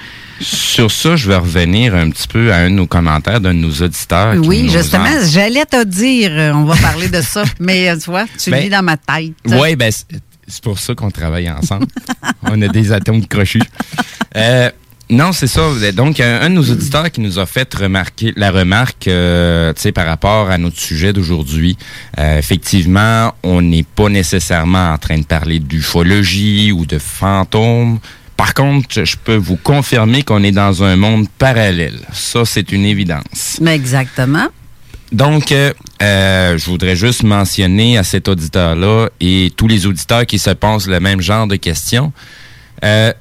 Sur 0.42 0.90
ça, 0.90 1.16
je 1.16 1.26
vais 1.28 1.36
revenir 1.36 1.94
un 1.94 2.10
petit 2.10 2.28
peu 2.28 2.52
à 2.52 2.56
un 2.58 2.68
de 2.68 2.74
nos 2.74 2.86
commentaires 2.86 3.40
d'un 3.40 3.54
de 3.54 3.60
nos 3.60 3.72
auditeurs. 3.82 4.34
qui 4.34 4.46
Oui, 4.46 4.64
nous 4.64 4.72
justement, 4.72 5.04
en- 5.06 5.26
j'allais 5.26 5.64
te 5.64 5.82
dire, 5.84 6.30
euh, 6.32 6.52
on 6.52 6.64
va 6.64 6.76
parler 6.76 7.08
de 7.08 7.22
ça, 7.22 7.42
mais 7.58 7.96
tu 7.96 8.10
vois, 8.10 8.26
tu 8.38 8.50
le 8.50 8.56
Ben, 8.56 8.64
lis 8.64 8.68
dans 8.68 8.82
ma 8.82 8.98
tête. 8.98 9.32
Oui, 9.46 9.74
ben, 9.74 9.90
c'est 9.90 10.04
c'est 10.48 10.62
pour 10.62 10.78
ça 10.78 10.94
qu'on 10.94 11.10
travaille 11.10 11.50
ensemble. 11.50 11.86
On 12.42 12.60
a 12.62 12.68
des 12.68 12.92
atomes 12.92 13.26
crochus. 13.26 13.62
Euh, 14.36 14.70
non, 15.08 15.32
c'est 15.32 15.46
ça. 15.46 15.62
Donc, 15.94 16.20
un, 16.20 16.40
un 16.40 16.50
de 16.50 16.54
nos 16.54 16.64
auditeurs 16.64 17.10
qui 17.10 17.20
nous 17.20 17.38
a 17.38 17.46
fait 17.46 17.72
remarquer 17.74 18.32
la 18.36 18.50
remarque, 18.50 19.08
euh, 19.08 19.72
tu 19.72 19.82
sais, 19.82 19.92
par 19.92 20.06
rapport 20.06 20.50
à 20.50 20.58
notre 20.58 20.78
sujet 20.78 21.12
d'aujourd'hui. 21.12 21.76
Euh, 22.18 22.38
effectivement, 22.38 23.32
on 23.42 23.62
n'est 23.62 23.84
pas 23.84 24.08
nécessairement 24.08 24.92
en 24.92 24.98
train 24.98 25.18
de 25.18 25.24
parler 25.24 25.60
d'ufologie 25.60 26.72
ou 26.72 26.86
de 26.86 26.98
fantômes. 26.98 28.00
Par 28.36 28.52
contre, 28.52 29.04
je 29.04 29.16
peux 29.16 29.36
vous 29.36 29.56
confirmer 29.56 30.22
qu'on 30.22 30.42
est 30.42 30.52
dans 30.52 30.82
un 30.82 30.96
monde 30.96 31.28
parallèle. 31.38 32.00
Ça, 32.12 32.44
c'est 32.44 32.72
une 32.72 32.84
évidence. 32.84 33.58
Mais 33.60 33.74
exactement. 33.74 34.48
Donc, 35.12 35.52
euh, 35.52 35.72
euh, 36.02 36.58
je 36.58 36.66
voudrais 36.66 36.96
juste 36.96 37.22
mentionner 37.22 37.96
à 37.96 38.02
cet 38.02 38.28
auditeur-là 38.28 39.08
et 39.20 39.52
tous 39.56 39.68
les 39.68 39.86
auditeurs 39.86 40.26
qui 40.26 40.38
se 40.38 40.50
posent 40.50 40.88
le 40.88 41.00
même 41.00 41.20
genre 41.20 41.46
de 41.46 41.56
questions. 41.56 42.12
Euh, 42.84 43.12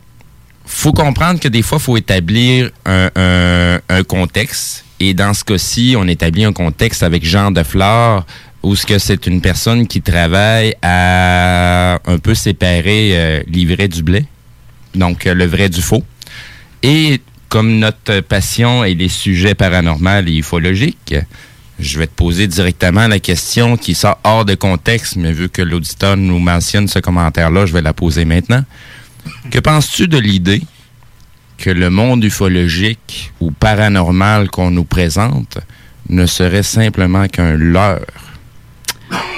faut 0.65 0.93
comprendre 0.93 1.39
que 1.39 1.47
des 1.47 1.61
fois, 1.61 1.79
faut 1.79 1.97
établir 1.97 2.71
un, 2.85 3.79
contexte. 4.07 4.85
Et 4.99 5.13
dans 5.13 5.33
ce 5.33 5.43
cas-ci, 5.43 5.95
on 5.97 6.07
établit 6.07 6.45
un 6.45 6.53
contexte 6.53 7.03
avec 7.03 7.25
Jean 7.25 7.51
de 7.51 7.63
Flore, 7.63 8.25
où 8.63 8.75
ce 8.75 8.85
que 8.85 8.97
c'est 8.97 9.27
une 9.27 9.41
personne 9.41 9.87
qui 9.87 10.01
travaille 10.01 10.73
à 10.81 11.99
un 12.05 12.17
peu 12.17 12.33
séparer 12.33 13.11
euh, 13.13 13.43
l'ivraie 13.47 13.87
du 13.87 14.01
blé, 14.01 14.25
donc 14.95 15.27
euh, 15.27 15.33
le 15.33 15.45
vrai 15.45 15.69
du 15.69 15.81
faux. 15.81 16.03
Et 16.81 17.21
comme 17.49 17.77
notre 17.77 18.21
passion 18.21 18.83
est 18.83 18.95
les 18.95 19.09
sujets 19.09 19.53
paranormaux 19.53 20.25
et 20.25 20.37
ufologiques, 20.37 21.15
je 21.79 21.99
vais 21.99 22.07
te 22.07 22.15
poser 22.15 22.47
directement 22.47 23.07
la 23.07 23.19
question 23.19 23.77
qui 23.77 23.95
sort 23.95 24.17
hors 24.23 24.45
de 24.45 24.55
contexte, 24.55 25.15
mais 25.17 25.31
vu 25.31 25.49
que 25.49 25.61
l'auditeur 25.61 26.17
nous 26.17 26.39
mentionne 26.39 26.87
ce 26.87 26.99
commentaire-là, 26.99 27.65
je 27.65 27.73
vais 27.73 27.81
la 27.81 27.93
poser 27.93 28.25
maintenant. 28.25 28.63
Que 29.51 29.59
penses-tu 29.59 30.07
de 30.07 30.17
l'idée 30.17 30.61
que 31.57 31.69
le 31.69 31.89
monde 31.89 32.23
ufologique 32.23 33.31
ou 33.39 33.51
paranormal 33.51 34.49
qu'on 34.49 34.71
nous 34.71 34.83
présente 34.83 35.57
ne 36.09 36.25
serait 36.25 36.63
simplement 36.63 37.27
qu'un 37.27 37.53
leurre? 37.53 38.01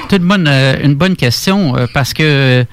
C'est 0.10 0.18
une 0.18 0.28
bonne, 0.28 0.48
euh, 0.48 0.96
bonne 0.96 1.16
question 1.16 1.76
euh, 1.76 1.86
parce 1.94 2.14
que 2.14 2.66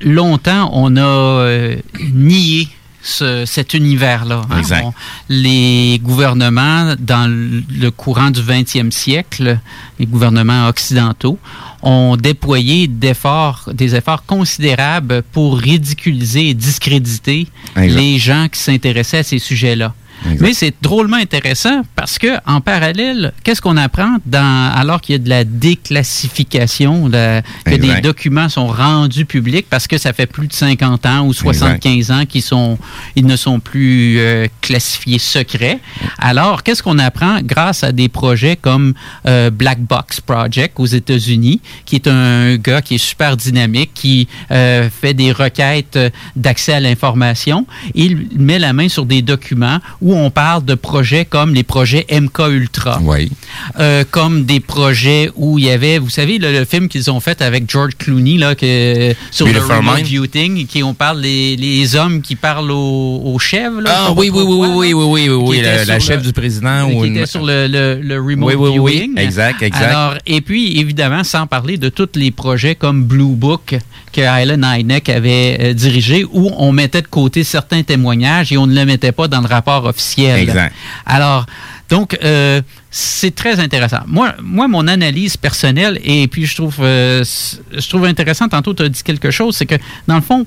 longtemps, 0.00 0.70
on 0.72 0.96
a 0.96 1.00
euh, 1.00 1.76
nié 2.12 2.68
ce- 3.02 3.44
cet 3.46 3.74
univers-là. 3.74 4.42
hein. 4.50 4.92
Les 5.28 6.00
gouvernements, 6.02 6.94
dans 6.98 7.26
le 7.30 7.90
courant 7.90 8.30
du 8.30 8.40
20e 8.42 8.90
siècle, 8.90 9.58
les 9.98 10.06
gouvernements 10.06 10.68
occidentaux, 10.68 11.38
ont 11.82 12.16
déployé 12.16 12.86
des 12.88 13.10
efforts 13.10 14.24
considérables 14.26 15.22
pour 15.32 15.58
ridiculiser 15.58 16.50
et 16.50 16.54
discréditer 16.54 17.46
Exact. 17.76 18.00
les 18.00 18.18
gens 18.18 18.48
qui 18.52 18.60
s'intéressaient 18.60 19.18
à 19.18 19.22
ces 19.22 19.38
sujets-là. 19.38 19.94
Exact. 20.24 20.40
Mais 20.40 20.54
c'est 20.54 20.74
drôlement 20.82 21.16
intéressant 21.16 21.82
parce 21.96 22.18
que 22.18 22.28
en 22.46 22.60
parallèle, 22.60 23.32
qu'est-ce 23.44 23.60
qu'on 23.60 23.76
apprend 23.76 24.16
dans 24.26 24.70
alors 24.74 25.00
qu'il 25.00 25.14
y 25.14 25.16
a 25.16 25.18
de 25.18 25.28
la 25.28 25.44
déclassification, 25.44 27.08
la- 27.08 27.42
que 27.64 27.70
Exact. 27.70 27.94
des 27.96 28.00
documents 28.00 28.48
sont 28.48 28.66
rendus 28.66 29.24
publics 29.24 29.66
parce 29.68 29.86
que 29.86 29.98
ça 29.98 30.12
fait 30.12 30.26
plus 30.26 30.46
de 30.48 30.52
50 30.52 31.06
ans 31.06 31.26
ou 31.26 31.32
75 31.32 32.10
ans 32.10 32.24
qu'ils 32.26 32.42
sont 32.42 32.78
ils 33.16 33.26
ne 33.26 33.36
sont 33.36 33.60
plus 33.60 34.18
euh, 34.18 34.46
classifiés 34.60 35.18
secrets. 35.18 35.78
Alors, 36.18 36.62
qu'est-ce 36.62 36.82
qu'on 36.82 36.98
apprend 36.98 37.40
grâce 37.42 37.84
à 37.84 37.92
des 37.92 38.08
projets 38.08 38.56
comme 38.56 38.94
euh, 39.26 39.50
Black 39.50 39.80
Box 39.80 40.20
Project 40.20 40.78
aux 40.78 40.86
États-Unis, 40.86 41.60
qui 41.84 41.96
est 41.96 42.06
un 42.08 42.56
gars 42.56 42.82
qui 42.82 42.96
est 42.96 42.98
super 42.98 43.36
dynamique, 43.36 43.90
qui 43.94 44.28
euh, 44.50 44.88
fait 44.90 45.14
des 45.14 45.32
requêtes 45.32 45.98
d'accès 46.36 46.72
à 46.74 46.80
l'information. 46.80 47.66
Il 47.94 48.28
met 48.36 48.58
la 48.58 48.72
main 48.72 48.88
sur 48.88 49.06
des 49.06 49.22
documents 49.22 49.78
où 50.00 50.09
on 50.14 50.30
parle 50.30 50.64
de 50.64 50.74
projets 50.74 51.24
comme 51.24 51.54
les 51.54 51.62
projets 51.62 52.06
MK 52.10 52.38
Ultra, 52.50 52.98
Oui. 53.02 53.30
euh, 53.78 54.04
comme 54.10 54.44
des 54.44 54.60
projets 54.60 55.30
où 55.36 55.58
il 55.58 55.64
y 55.66 55.70
avait, 55.70 55.98
vous 55.98 56.10
savez, 56.10 56.38
le, 56.38 56.52
le 56.52 56.64
film 56.64 56.88
qu'ils 56.88 57.10
ont 57.10 57.20
fait 57.20 57.42
avec 57.42 57.70
George 57.70 57.92
Clooney 57.98 58.38
là, 58.38 58.54
que, 58.54 59.14
sur 59.30 59.46
le 59.46 59.58
remote 59.60 60.02
viewing, 60.02 60.66
qui 60.66 60.82
on 60.82 60.94
parle 60.94 61.20
les, 61.20 61.56
les 61.56 61.96
hommes 61.96 62.22
qui 62.22 62.36
parlent 62.36 62.70
aux, 62.70 63.22
aux 63.24 63.38
chèvres. 63.38 63.80
là, 63.80 64.06
Ah 64.08 64.12
oui, 64.16 64.30
oui, 64.32 64.42
oui, 64.46 64.56
oui, 64.58 64.68
oui, 64.68 64.92
oui, 64.92 65.28
oui, 65.28 65.44
oui, 65.48 65.60
la, 65.62 65.84
le- 65.84 66.00
chef 66.00 66.22
du 66.22 66.32
président 66.32 66.88
qui 66.88 66.94
ou 66.96 67.04
une... 67.04 67.16
était 67.16 67.26
sur 67.26 67.44
le, 67.44 67.66
le, 67.68 68.16
remote 68.20 68.54
viewing. 68.72 69.18
exact, 69.18 69.62
exact. 69.62 69.82
Alors, 69.84 70.14
et 70.26 70.40
puis, 70.40 70.78
évidemment, 70.80 71.24
sans 71.24 71.46
parler 71.46 71.76
de 71.78 71.88
tous 71.88 72.08
les 72.16 72.30
projets 72.30 72.74
comme 72.74 73.04
Blue 73.04 73.34
Book 73.34 73.76
que 74.12 74.20
Alan 74.22 74.60
Hynek 74.74 75.08
avait 75.08 75.56
euh, 75.60 75.72
dirigé, 75.72 76.24
où 76.24 76.50
on 76.56 76.72
mettait 76.72 77.02
de 77.02 77.06
côté 77.06 77.44
certains 77.44 77.82
témoignages 77.84 78.52
et 78.52 78.58
on 78.58 78.66
ne 78.66 78.74
les 78.74 78.84
mettait 78.84 79.12
pas 79.12 79.28
dans 79.28 79.40
le 79.40 79.46
rapport 79.46 79.84
officiel. 79.84 79.99
Exact. 80.08 80.74
Alors, 81.06 81.46
donc, 81.90 82.16
euh, 82.22 82.62
c'est 82.90 83.34
très 83.34 83.58
intéressant. 83.58 84.00
Moi, 84.06 84.34
moi, 84.40 84.68
mon 84.68 84.86
analyse 84.86 85.36
personnelle, 85.36 86.00
et 86.04 86.28
puis 86.28 86.46
je 86.46 86.54
trouve, 86.54 86.76
euh, 86.80 87.24
je 87.72 87.88
trouve 87.88 88.04
intéressant, 88.04 88.48
tantôt 88.48 88.74
tu 88.74 88.84
as 88.84 88.88
dit 88.88 89.02
quelque 89.02 89.30
chose, 89.32 89.56
c'est 89.56 89.66
que, 89.66 89.74
dans 90.06 90.14
le 90.14 90.20
fond, 90.20 90.46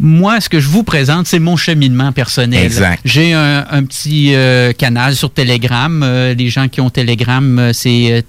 moi, 0.00 0.40
ce 0.40 0.48
que 0.48 0.60
je 0.60 0.68
vous 0.68 0.84
présente, 0.84 1.26
c'est 1.26 1.38
mon 1.40 1.56
cheminement 1.56 2.12
personnel. 2.12 2.64
Exact. 2.64 3.02
J'ai 3.04 3.34
un, 3.34 3.66
un 3.70 3.84
petit 3.84 4.34
euh, 4.34 4.72
canal 4.72 5.14
sur 5.14 5.30
Telegram. 5.30 6.32
Les 6.36 6.48
gens 6.48 6.68
qui 6.68 6.80
ont 6.80 6.88
Telegram, 6.88 7.70
c'est 7.74 8.12
euh, 8.12 8.22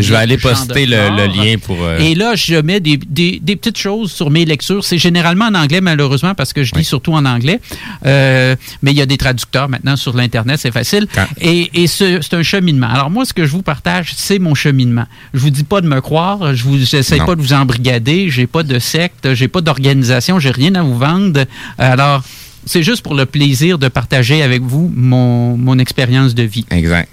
Je, 0.00 0.10
vais, 0.12 0.16
aller 0.16 0.36
poster 0.38 0.86
le, 0.86 1.26
lien 1.26 1.56
pour... 1.58 1.82
euh, 1.82 1.98
Et 1.98 2.14
là, 2.14 2.34
je 2.34 2.56
mets 2.56 2.80
des, 2.80 2.98
petites 2.98 3.78
choses 3.78 4.12
sur 4.12 4.30
mes 4.30 4.44
lectures. 4.44 4.84
C'est 4.84 4.98
généralement 4.98 5.46
en 5.46 5.54
anglais, 5.54 5.80
malheureusement, 5.80 6.34
parce 6.34 6.52
que 6.52 6.62
je 6.62 6.74
lis 6.74 6.84
surtout 6.84 7.12
en 7.12 7.24
anglais. 7.24 7.60
Euh, 8.04 8.54
mais 8.82 8.92
il 8.92 8.96
y 8.96 9.02
a 9.02 9.06
des 9.06 9.16
traducteurs 9.16 9.68
maintenant 9.68 9.96
sur 9.96 10.14
l'Internet, 10.16 10.58
c'est 10.60 10.70
facile. 10.70 11.06
Et, 11.40 11.70
et 11.82 11.86
ce- 11.86 12.20
c'est 12.20 12.34
un 12.34 12.42
cheminement. 12.42 12.88
Alors 12.88 13.10
moi, 13.10 13.24
ce 13.24 13.32
que 13.32 13.44
je 13.46 13.52
vous 13.52 13.62
partage, 13.62 14.12
c'est 14.16 14.38
mon 14.38 14.54
cheminement. 14.54 15.06
Je 15.34 15.40
vous 15.40 15.50
dis 15.50 15.64
pas 15.64 15.80
de 15.80 15.88
me 15.88 16.00
croire. 16.00 16.54
Je 16.54 16.62
vous 16.64 16.78
j'essaie 16.78 17.18
pas 17.18 17.34
de 17.34 17.40
vous 17.40 17.52
embrigader. 17.52 18.30
J'ai 18.30 18.46
pas 18.46 18.62
de 18.62 18.78
secte. 18.78 19.34
J'ai 19.34 19.48
pas 19.48 19.60
d'organisation. 19.60 20.38
J'ai 20.38 20.50
rien 20.50 20.74
à 20.74 20.82
vous 20.82 20.98
vendre. 20.98 21.44
Alors, 21.78 22.22
c'est 22.64 22.82
juste 22.82 23.02
pour 23.02 23.14
le 23.14 23.26
plaisir 23.26 23.78
de 23.78 23.88
partager 23.88 24.42
avec 24.42 24.62
vous 24.62 24.90
mon 24.94 25.78
expérience 25.78 26.34
de 26.34 26.42
vie. 26.42 26.66
Exact. 26.70 27.08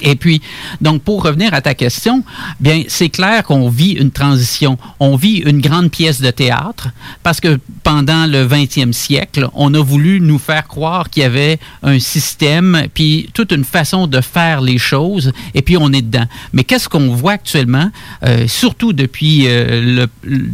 Et 0.00 0.14
puis, 0.16 0.40
donc, 0.80 1.02
pour 1.02 1.22
revenir 1.22 1.54
à 1.54 1.60
ta 1.60 1.74
question, 1.74 2.22
bien, 2.60 2.82
c'est 2.88 3.08
clair 3.08 3.42
qu'on 3.44 3.68
vit 3.68 3.92
une 3.92 4.10
transition. 4.10 4.78
On 5.00 5.16
vit 5.16 5.36
une 5.38 5.60
grande 5.60 5.90
pièce 5.90 6.20
de 6.20 6.30
théâtre 6.30 6.88
parce 7.22 7.40
que 7.40 7.58
pendant 7.82 8.26
le 8.26 8.46
20e 8.46 8.92
siècle, 8.92 9.48
on 9.54 9.72
a 9.74 9.80
voulu 9.82 10.20
nous 10.20 10.38
faire 10.38 10.66
croire 10.68 11.10
qu'il 11.10 11.22
y 11.22 11.26
avait 11.26 11.58
un 11.82 11.98
système, 11.98 12.84
puis 12.94 13.30
toute 13.34 13.52
une 13.52 13.64
façon 13.64 14.06
de 14.06 14.20
faire 14.20 14.60
les 14.60 14.78
choses, 14.78 15.32
et 15.54 15.62
puis 15.62 15.76
on 15.76 15.92
est 15.92 16.02
dedans. 16.02 16.26
Mais 16.52 16.64
qu'est-ce 16.64 16.88
qu'on 16.88 17.14
voit 17.14 17.32
actuellement, 17.32 17.90
euh, 18.24 18.46
surtout 18.46 18.92
depuis 18.92 19.44
euh, 19.46 19.80
le, 19.82 20.06
le- 20.22 20.50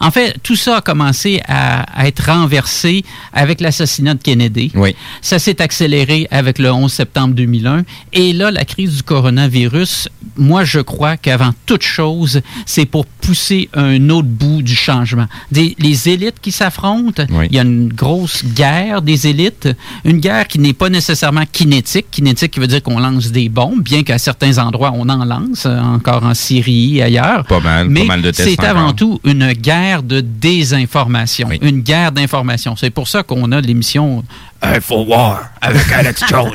En 0.00 0.10
fait, 0.10 0.36
tout 0.42 0.56
ça 0.56 0.78
a 0.78 0.80
commencé 0.80 1.40
à, 1.48 1.82
à 1.98 2.06
être 2.06 2.30
renversé 2.30 3.04
avec 3.32 3.60
l'assassinat 3.60 4.14
de 4.14 4.22
Kennedy. 4.22 4.70
Oui. 4.74 4.94
Ça 5.22 5.38
s'est 5.38 5.60
accéléré 5.62 6.26
avec 6.30 6.58
le 6.58 6.70
11 6.72 6.92
septembre 6.92 7.34
2001. 7.34 7.82
Et 8.12 8.32
là, 8.32 8.50
la 8.50 8.64
crise 8.74 8.96
du 8.96 9.02
coronavirus, 9.04 10.08
moi, 10.36 10.64
je 10.64 10.80
crois 10.80 11.16
qu'avant 11.16 11.52
toute 11.64 11.82
chose, 11.82 12.40
c'est 12.66 12.86
pour 12.86 13.06
pousser 13.06 13.68
un 13.72 14.10
autre 14.10 14.26
bout 14.26 14.62
du 14.62 14.74
changement. 14.74 15.26
Des, 15.52 15.76
les 15.78 16.08
élites 16.08 16.40
qui 16.42 16.50
s'affrontent, 16.50 17.24
il 17.30 17.54
y 17.54 17.58
a 17.60 17.62
une 17.62 17.88
grosse 17.88 18.44
guerre 18.44 19.00
des 19.00 19.28
élites, 19.28 19.68
une 20.04 20.18
guerre 20.18 20.48
qui 20.48 20.58
n'est 20.58 20.72
pas 20.72 20.88
nécessairement 20.88 21.44
kinétique. 21.50 22.06
Kinétique 22.10 22.50
qui 22.50 22.58
veut 22.58 22.66
dire 22.66 22.82
qu'on 22.82 22.98
lance 22.98 23.30
des 23.30 23.48
bombes, 23.48 23.80
bien 23.80 24.02
qu'à 24.02 24.18
certains 24.18 24.58
endroits, 24.58 24.90
on 24.92 25.08
en 25.08 25.24
lance, 25.24 25.66
encore 25.66 26.24
en 26.24 26.34
Syrie 26.34 26.98
et 26.98 27.02
ailleurs. 27.04 27.44
Pas 27.44 27.60
mal, 27.60 27.88
Mais 27.88 28.00
pas 28.00 28.06
mal 28.06 28.22
de 28.22 28.32
tests 28.32 28.56
c'est 28.60 28.64
avant 28.64 28.92
tout 28.92 29.20
une 29.24 29.52
guerre 29.52 30.02
de 30.02 30.20
désinformation, 30.20 31.48
une 31.62 31.80
guerre 31.80 32.10
d'information. 32.10 32.74
C'est 32.74 32.90
pour 32.90 33.06
ça 33.06 33.22
qu'on 33.22 33.52
a 33.52 33.60
l'émission 33.60 34.24
Infowar 34.64 35.50
avec 35.60 35.90
Alex 35.92 36.22
Jones. 36.28 36.50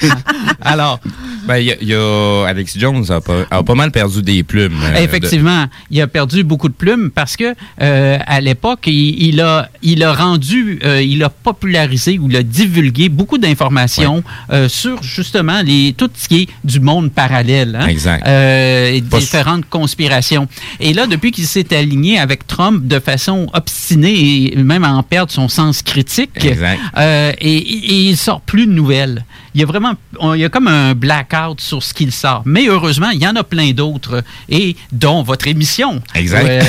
Alors, 0.62 1.00
Ben, 1.46 1.56
il 1.58 1.66
y, 1.66 1.72
a- 1.72 1.76
y 1.82 1.94
a 1.94 2.46
Alex 2.48 2.78
Jones 2.78 3.04
a 3.10 3.20
pas, 3.20 3.44
a 3.50 3.62
pas 3.62 3.74
mal 3.74 3.90
perdu 3.90 4.22
des 4.22 4.42
plumes. 4.42 4.78
euh, 4.82 4.96
Effectivement, 5.02 5.66
il 5.90 6.00
a 6.00 6.06
perdu 6.06 6.44
beaucoup 6.44 6.68
de 6.68 6.74
plumes 6.74 7.10
parce 7.10 7.36
que 7.36 7.54
euh, 7.80 8.18
à 8.26 8.40
l'époque, 8.40 8.80
il, 8.86 9.22
il 9.28 9.40
a, 9.40 9.68
il 9.82 10.02
a 10.04 10.12
rendu, 10.12 10.78
euh, 10.84 11.02
il 11.02 11.22
a 11.24 11.28
popularisé 11.30 12.18
ou 12.18 12.28
il 12.28 12.36
a 12.36 12.42
divulgué 12.42 13.08
beaucoup 13.08 13.38
d'informations 13.38 14.22
euh, 14.52 14.68
sur 14.68 15.02
justement 15.02 15.62
les, 15.64 15.94
tout 15.96 16.10
ce 16.14 16.28
qui 16.28 16.42
est 16.42 16.48
du 16.64 16.80
monde 16.80 17.10
parallèle. 17.12 17.76
hein. 17.80 17.86
Exact. 17.86 18.26
Euh, 18.26 18.90
et 18.92 19.00
différentes 19.00 19.68
conspirations. 19.68 20.46
Et 20.80 20.92
là, 20.92 21.06
depuis 21.06 21.30
qu'il 21.32 21.46
s'est 21.46 21.74
aligné 21.76 22.18
avec 22.18 22.46
Trump 22.46 22.86
de 22.86 22.98
façon 23.00 23.46
obstinée 23.54 24.52
et 24.52 24.56
même 24.56 24.84
à 24.84 24.92
en 24.94 25.02
perdre 25.02 25.32
son 25.32 25.48
sens 25.48 25.82
critique, 25.82 26.44
Exact. 26.44 26.78
Euh, 27.42 27.46
et, 27.46 27.56
et 27.56 28.08
il 28.10 28.16
sort 28.16 28.40
plus 28.40 28.66
de 28.66 28.72
nouvelles. 28.72 29.24
Il 29.54 29.60
y 29.60 29.64
a 29.64 29.66
vraiment, 29.66 29.94
on- 30.18 30.34
il 30.34 30.40
y 30.40 30.44
a 30.44 30.48
comme 30.48 30.68
un 30.68 30.94
blackout 30.94 31.60
sur 31.60 31.82
ce 31.82 31.92
qu'il 31.94 32.12
sort. 32.12 32.42
Mais 32.44 32.66
heureusement, 32.68 33.10
il 33.10 33.20
y 33.20 33.26
en 33.26 33.34
a 33.36 33.42
plein 33.44 33.72
d'autres, 33.72 34.22
et 34.48 34.76
dont 34.92 35.22
votre 35.22 35.46
émission. 35.48 36.00
Exact. 36.14 36.46
Euh, 36.48 36.62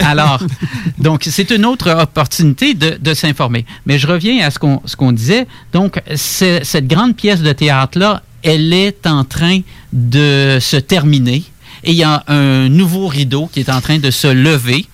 alors, 0.00 0.42
donc 0.98 1.26
c'est 1.30 1.50
une 1.50 1.64
autre 1.64 1.90
opportunité 1.90 2.74
de, 2.74 2.98
de 3.00 3.14
s'informer. 3.14 3.64
Mais 3.86 3.98
je 3.98 4.06
reviens 4.06 4.44
à 4.46 4.50
ce 4.50 4.58
qu'on 4.58 4.80
ce 4.84 4.96
qu'on 4.96 5.12
disait. 5.12 5.46
Donc, 5.72 6.00
cette 6.14 6.86
grande 6.86 7.16
pièce 7.16 7.40
de 7.42 7.52
théâtre 7.52 7.98
là, 7.98 8.22
elle 8.42 8.72
est 8.72 9.06
en 9.06 9.24
train 9.24 9.60
de 9.92 10.58
se 10.60 10.76
terminer. 10.76 11.42
Et 11.84 11.92
il 11.92 11.96
y 11.96 12.02
a 12.04 12.24
un 12.28 12.68
nouveau 12.68 13.06
rideau 13.06 13.48
qui 13.52 13.60
est 13.60 13.70
en 13.70 13.80
train 13.80 13.98
de 13.98 14.10
se 14.10 14.26
lever. 14.28 14.86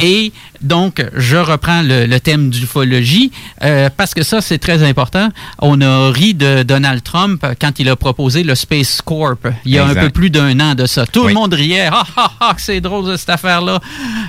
Et 0.00 0.32
donc, 0.62 1.04
je 1.14 1.36
reprends 1.36 1.82
le, 1.82 2.06
le 2.06 2.20
thème 2.20 2.50
d'ufologie 2.50 3.30
euh, 3.62 3.88
parce 3.96 4.14
que 4.14 4.22
ça, 4.22 4.40
c'est 4.40 4.58
très 4.58 4.82
important. 4.82 5.28
On 5.60 5.80
a 5.80 6.10
ri 6.10 6.34
de 6.34 6.62
Donald 6.62 7.02
Trump 7.02 7.44
quand 7.60 7.78
il 7.78 7.88
a 7.88 7.96
proposé 7.96 8.42
le 8.42 8.54
Space 8.54 9.00
Corp 9.02 9.46
il 9.64 9.72
y 9.72 9.78
a 9.78 9.82
Exact. 9.86 9.98
un 10.00 10.04
peu 10.04 10.10
plus 10.10 10.30
d'un 10.30 10.58
an 10.60 10.74
de 10.74 10.86
ça. 10.86 11.06
Tout 11.06 11.22
Oui. 11.22 11.28
le 11.28 11.34
monde 11.34 11.54
riait. 11.54 11.88
Ah, 11.92 12.04
ah, 12.16 12.30
ah, 12.40 12.54
c'est 12.58 12.80
drôle 12.80 13.16
cette 13.18 13.30
affaire-là. 13.30 13.80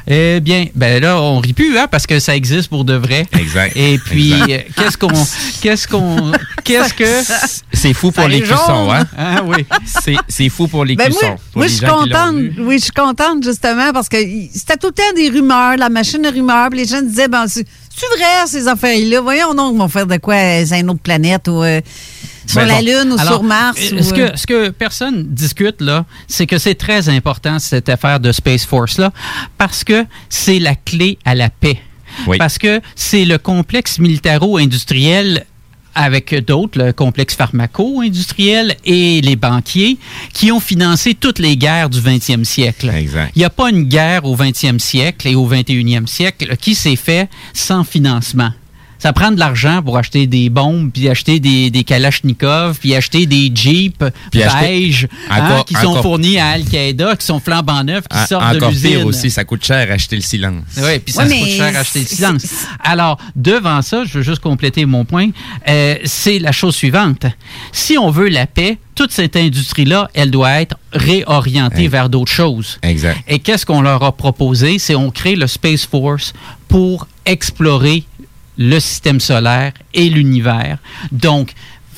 Eh 0.07 0.39
bien, 0.39 0.65
ben 0.75 1.01
là, 1.01 1.19
on 1.21 1.39
rit 1.39 1.53
plus, 1.53 1.77
hein, 1.77 1.87
parce 1.89 2.07
que 2.07 2.19
ça 2.19 2.35
existe 2.35 2.69
pour 2.69 2.85
de 2.85 2.93
vrai. 2.93 3.25
Exact. 3.37 3.75
Et 3.75 3.97
puis, 3.97 4.33
Exact. 4.33 4.51
euh, 4.51 4.59
qu'est-ce 4.83 4.97
qu'on. 4.97 5.25
Qu'est-ce 5.61 5.87
qu'on. 5.87 6.31
Qu'est-ce 6.63 6.93
que. 6.93 7.05
C'est 7.73 7.93
fou 7.93 8.11
pour 8.11 8.23
Ça 8.23 8.29
les 8.29 8.41
cuissons, 8.41 8.91
hein? 8.91 9.05
Ah 9.17 9.41
oui. 9.45 9.65
C'est- 9.85 10.15
C'est 10.27 10.49
fou 10.49 10.67
pour 10.67 10.85
les 10.85 10.95
Ben 10.95 11.05
cuissons. 11.05 11.19
moi, 11.27 11.35
pour 11.51 11.57
moi, 11.57 11.65
les 11.65 11.71
je 11.71 11.77
suis 11.77 11.85
contente. 11.85 12.35
Oui, 12.59 12.77
je 12.79 12.83
suis 12.83 12.91
contente 12.91 13.43
justement 13.43 13.91
parce 13.93 14.09
que 14.09 14.17
c'était 14.53 14.77
tout 14.77 14.87
le 14.87 14.93
temps 14.93 15.13
des 15.15 15.29
rumeurs, 15.29 15.77
la 15.77 15.89
machine 15.89 16.16
de 16.22 16.30
rumeurs. 16.30 16.69
Puis 16.69 16.80
les 16.80 16.85
gens 16.85 17.02
disaient, 17.02 17.27
ben, 17.27 17.45
c'est 17.48 17.65
vrai 17.65 18.45
ces 18.48 18.68
affaires-là? 18.68 19.22
Voyons 19.22 19.53
donc, 19.53 19.73
ils 19.76 19.80
vont 19.80 19.88
faire 19.88 20.07
de 20.07 20.18
quoi 20.18 20.35
euh, 20.35 20.65
sur 20.65 20.76
une 20.77 20.89
autre 20.89 20.99
planète 20.99 21.48
ou 21.48 21.64
euh, 21.64 21.81
sur 22.45 22.61
Ben 22.61 22.68
la 22.68 22.76
bon. 22.76 22.85
Lune 22.85 23.14
ou 23.14 23.19
Alors, 23.19 23.34
sur 23.34 23.44
Mars. 23.44 23.77
euh, 23.91 23.99
ou, 23.99 24.03
ce, 24.03 24.14
que, 24.14 24.38
ce 24.38 24.48
que 24.48 24.69
personne 24.69 25.23
discute, 25.30 25.81
là, 25.81 26.06
c'est 26.27 26.45
que 26.45 26.57
c'est 26.57 26.76
très 26.76 27.10
important, 27.10 27.60
cette 27.60 27.89
affaire 27.89 28.19
de 28.19 28.31
Space 28.31 28.65
Force-là, 28.65 29.11
parce 29.57 29.84
que 29.84 30.06
c'est 30.30 30.60
la 30.60 30.76
clé 30.76 31.18
à 31.26 31.35
la 31.35 31.49
paix. 31.49 31.80
Oui. 32.26 32.38
Parce 32.38 32.57
que 32.57 32.81
c'est 32.95 33.26
le 33.26 33.38
complexe 33.38 33.99
militaro-industriel 33.99 35.45
avec 35.97 36.33
d'autres, 36.45 36.77
le 36.77 36.93
complexe 36.93 37.35
pharmaco-industriel 37.35 38.77
et 38.85 39.19
les 39.21 39.35
banquiers, 39.35 39.97
qui 40.33 40.51
ont 40.51 40.59
financé 40.59 41.15
toutes 41.15 41.39
les 41.39 41.57
guerres 41.57 41.89
du 41.89 41.99
20e 41.99 42.43
siècle. 42.43 42.89
Exact. 42.89 43.31
Il 43.35 43.39
n'y 43.39 43.45
a 43.45 43.49
pas 43.49 43.69
une 43.69 43.83
guerre 43.83 44.25
au 44.25 44.35
20e 44.35 44.79
siècle 44.79 45.27
et 45.27 45.35
au 45.35 45.49
21e 45.49 46.05
siècle 46.05 46.55
qui 46.57 46.75
s'est 46.75 46.95
fait 46.95 47.29
sans 47.53 47.83
financement. 47.83 48.51
Ça 48.99 49.13
prend 49.13 49.31
de 49.31 49.39
l'argent 49.39 49.81
pour 49.83 49.97
acheter 49.97 50.27
des 50.27 50.49
bombes, 50.49 50.91
puis 50.91 51.07
acheter 51.07 51.39
des, 51.39 51.69
des 51.69 51.83
Kalachnikov, 51.83 52.77
puis 52.79 52.95
acheter 52.95 53.25
des 53.25 53.51
Jeeps 53.53 53.97
Puis 54.31 54.41
acheter- 54.43 54.59
beige 54.59 55.07
hein, 55.29 55.43
Encore- 55.45 55.65
qui 55.65 55.73
sont 55.75 55.87
encore- 55.87 56.01
fournis 56.01 56.37
à 56.39 56.47
Al-Qaïda, 56.49 57.15
qui 57.15 57.25
sont 57.25 57.39
flambant 57.39 57.83
neufs, 57.83 58.07
qui 58.07 58.17
En- 58.17 58.25
sortent 58.25 58.51
de 58.53 58.57
Encore 58.57 58.69
l'usine. 58.71 58.89
pire 58.97 59.05
aussi, 59.05 59.29
ça 59.29 59.43
coûte 59.43 59.63
cher 59.65 59.91
acheter 59.91 60.15
le 60.15 60.21
silence. 60.21 60.63
Oui, 60.77 60.99
puis 60.99 61.13
ça 61.13 61.25
Ouais, 61.25 61.39
coûte 61.39 61.47
cher 61.49 61.77
acheter 61.77 61.99
le 61.99 62.05
silence. 62.05 62.45
Alors, 62.83 63.17
devant 63.35 63.81
ça, 63.81 64.03
je 64.05 64.17
veux 64.17 64.23
juste 64.23 64.39
compléter 64.41 64.85
mon 64.85 65.05
point, 65.05 65.29
euh, 65.67 65.95
c'est 66.05 66.39
la 66.39 66.51
chose 66.51 66.75
suivante. 66.75 67.25
Si 67.71 67.97
on 67.97 68.09
veut 68.09 68.29
la 68.29 68.47
paix, 68.47 68.77
toute 68.95 69.11
cette 69.11 69.35
industrie-là, 69.35 70.09
elle 70.15 70.31
doit 70.31 70.59
être 70.61 70.75
réorientée 70.91 71.87
vers 71.87 72.09
d'autres 72.09 72.31
choses. 72.31 72.79
Exact. 72.81 73.19
Et 73.27 73.37
qu'est-ce 73.39 73.65
qu'on 73.65 73.81
leur 73.81 74.03
a 74.03 74.11
proposé? 74.15 74.79
C'est 74.79 74.95
on 74.95 75.11
crée 75.11 75.35
le 75.35 75.45
Space 75.47 75.85
Force 75.85 76.33
pour 76.67 77.07
explorer 77.25 78.03
le 78.57 78.79
système 78.79 79.19
solaire 79.19 79.73
et 79.93 80.09
l'univers. 80.09 80.77
Donc, 81.11 81.53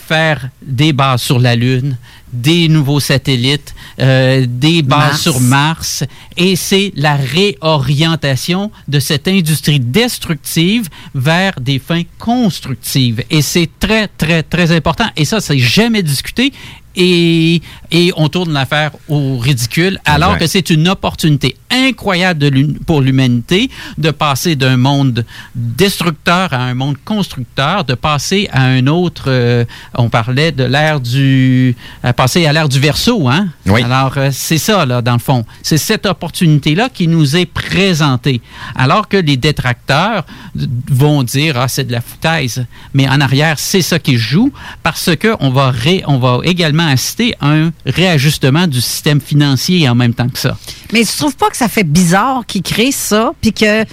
faire 0.10 0.50
des 0.64 0.92
bases 0.92 1.22
sur 1.22 1.38
la 1.38 1.56
Lune, 1.56 1.96
des 2.34 2.68
nouveaux 2.68 3.00
satellites, 3.00 3.76
euh, 4.00 4.46
des 4.48 4.82
bases 4.82 5.00
Mars. 5.00 5.22
sur 5.22 5.40
Mars. 5.40 6.04
Et 6.36 6.56
c'est 6.56 6.92
la 6.96 7.16
réorientation 7.16 8.72
de 8.88 9.00
cette 9.00 9.28
industrie 9.28 9.80
destructive 9.80 10.90
vers 11.14 11.60
des 11.60 11.78
fins 11.80 12.04
constructives. 12.18 13.24
Et 13.30 13.42
c'est 13.44 13.70
très, 13.80 14.08
très, 14.08 14.42
très 14.42 14.72
important. 14.72 15.06
Et 15.16 15.26
ça, 15.26 15.40
c'est 15.42 15.60
jamais 15.60 16.02
discuté. 16.02 16.54
Et, 16.96 17.62
et 17.92 18.12
on 18.18 18.30
tourne 18.30 18.54
l'affaire 18.54 18.92
au 19.08 19.38
ridicule, 19.38 20.00
alors 20.06 20.34
Exact. 20.34 20.40
que 20.40 20.48
c'est 20.48 20.70
une 20.70 20.88
opportunité 20.88 21.56
incroyable 21.72 22.40
de 22.40 22.50
pour 22.86 23.02
l'humanité 23.02 23.70
de 23.98 24.12
passer 24.12 24.56
d'un 24.56 24.78
monde 24.78 25.26
destructeur 25.56 26.54
à 26.54 26.58
un 26.58 26.74
monde 26.74 26.96
constructeur, 27.06 27.84
de 27.86 27.94
passer 27.96 28.50
à 28.52 28.64
un 28.64 28.88
autre. 28.88 29.26
euh, 29.28 29.66
on 29.96 30.10
parlait 30.10 30.52
de 30.52 30.64
l'ère 30.64 31.00
du. 31.00 31.76
à 32.04 32.14
passer 32.14 32.46
à 32.46 32.54
l'ère 32.54 32.70
du 32.70 32.80
verso, 32.80 33.28
hein? 33.28 33.50
Oui. 33.66 33.82
Alors, 33.84 34.14
euh, 34.18 34.30
c'est 34.32 34.58
ça, 34.58 34.86
là, 34.86 35.02
dans 35.02 35.14
le 35.14 35.20
fond. 35.20 35.46
C'est 35.64 35.78
cette 35.78 36.06
opportunité-là 36.06 36.90
qui 36.90 37.08
nous 37.08 37.36
est 37.36 37.46
présentée. 37.46 38.42
Alors 38.76 39.08
que 39.08 39.18
les 39.18 39.38
détracteurs 39.38 40.26
vont 40.92 41.24
dire, 41.24 41.56
ah, 41.60 41.68
c'est 41.68 41.86
de 41.86 41.92
la 41.92 42.02
foutaise. 42.02 42.66
Mais 42.94 43.08
en 43.08 43.22
arrière, 43.22 43.58
c'est 43.60 43.82
ça 43.82 44.00
qui 44.00 44.18
joue 44.18 44.52
parce 44.84 45.16
que 45.16 45.36
on 45.40 45.50
va, 45.52 45.72
ré- 45.72 46.04
on 46.08 46.18
va 46.18 46.40
également 46.44 46.88
assister 46.88 47.36
à 47.40 47.50
un 47.50 47.72
réajustement 47.86 48.68
du 48.68 48.82
système 48.82 49.22
financier 49.22 49.88
en 49.90 49.96
même 49.96 50.14
temps 50.14 50.30
que 50.30 50.40
ça. 50.40 50.58
Mais 50.94 51.04
tu 51.04 51.16
trouves 51.18 51.36
pas 51.36 51.50
que 51.50 51.58
ça 51.58 51.68
fait 51.68 51.84
bizarre 51.84 52.46
qu'ils 52.46 52.62
créent 52.64 52.92
ça, 52.92 53.32
puis 53.42 53.54
que 53.54 53.86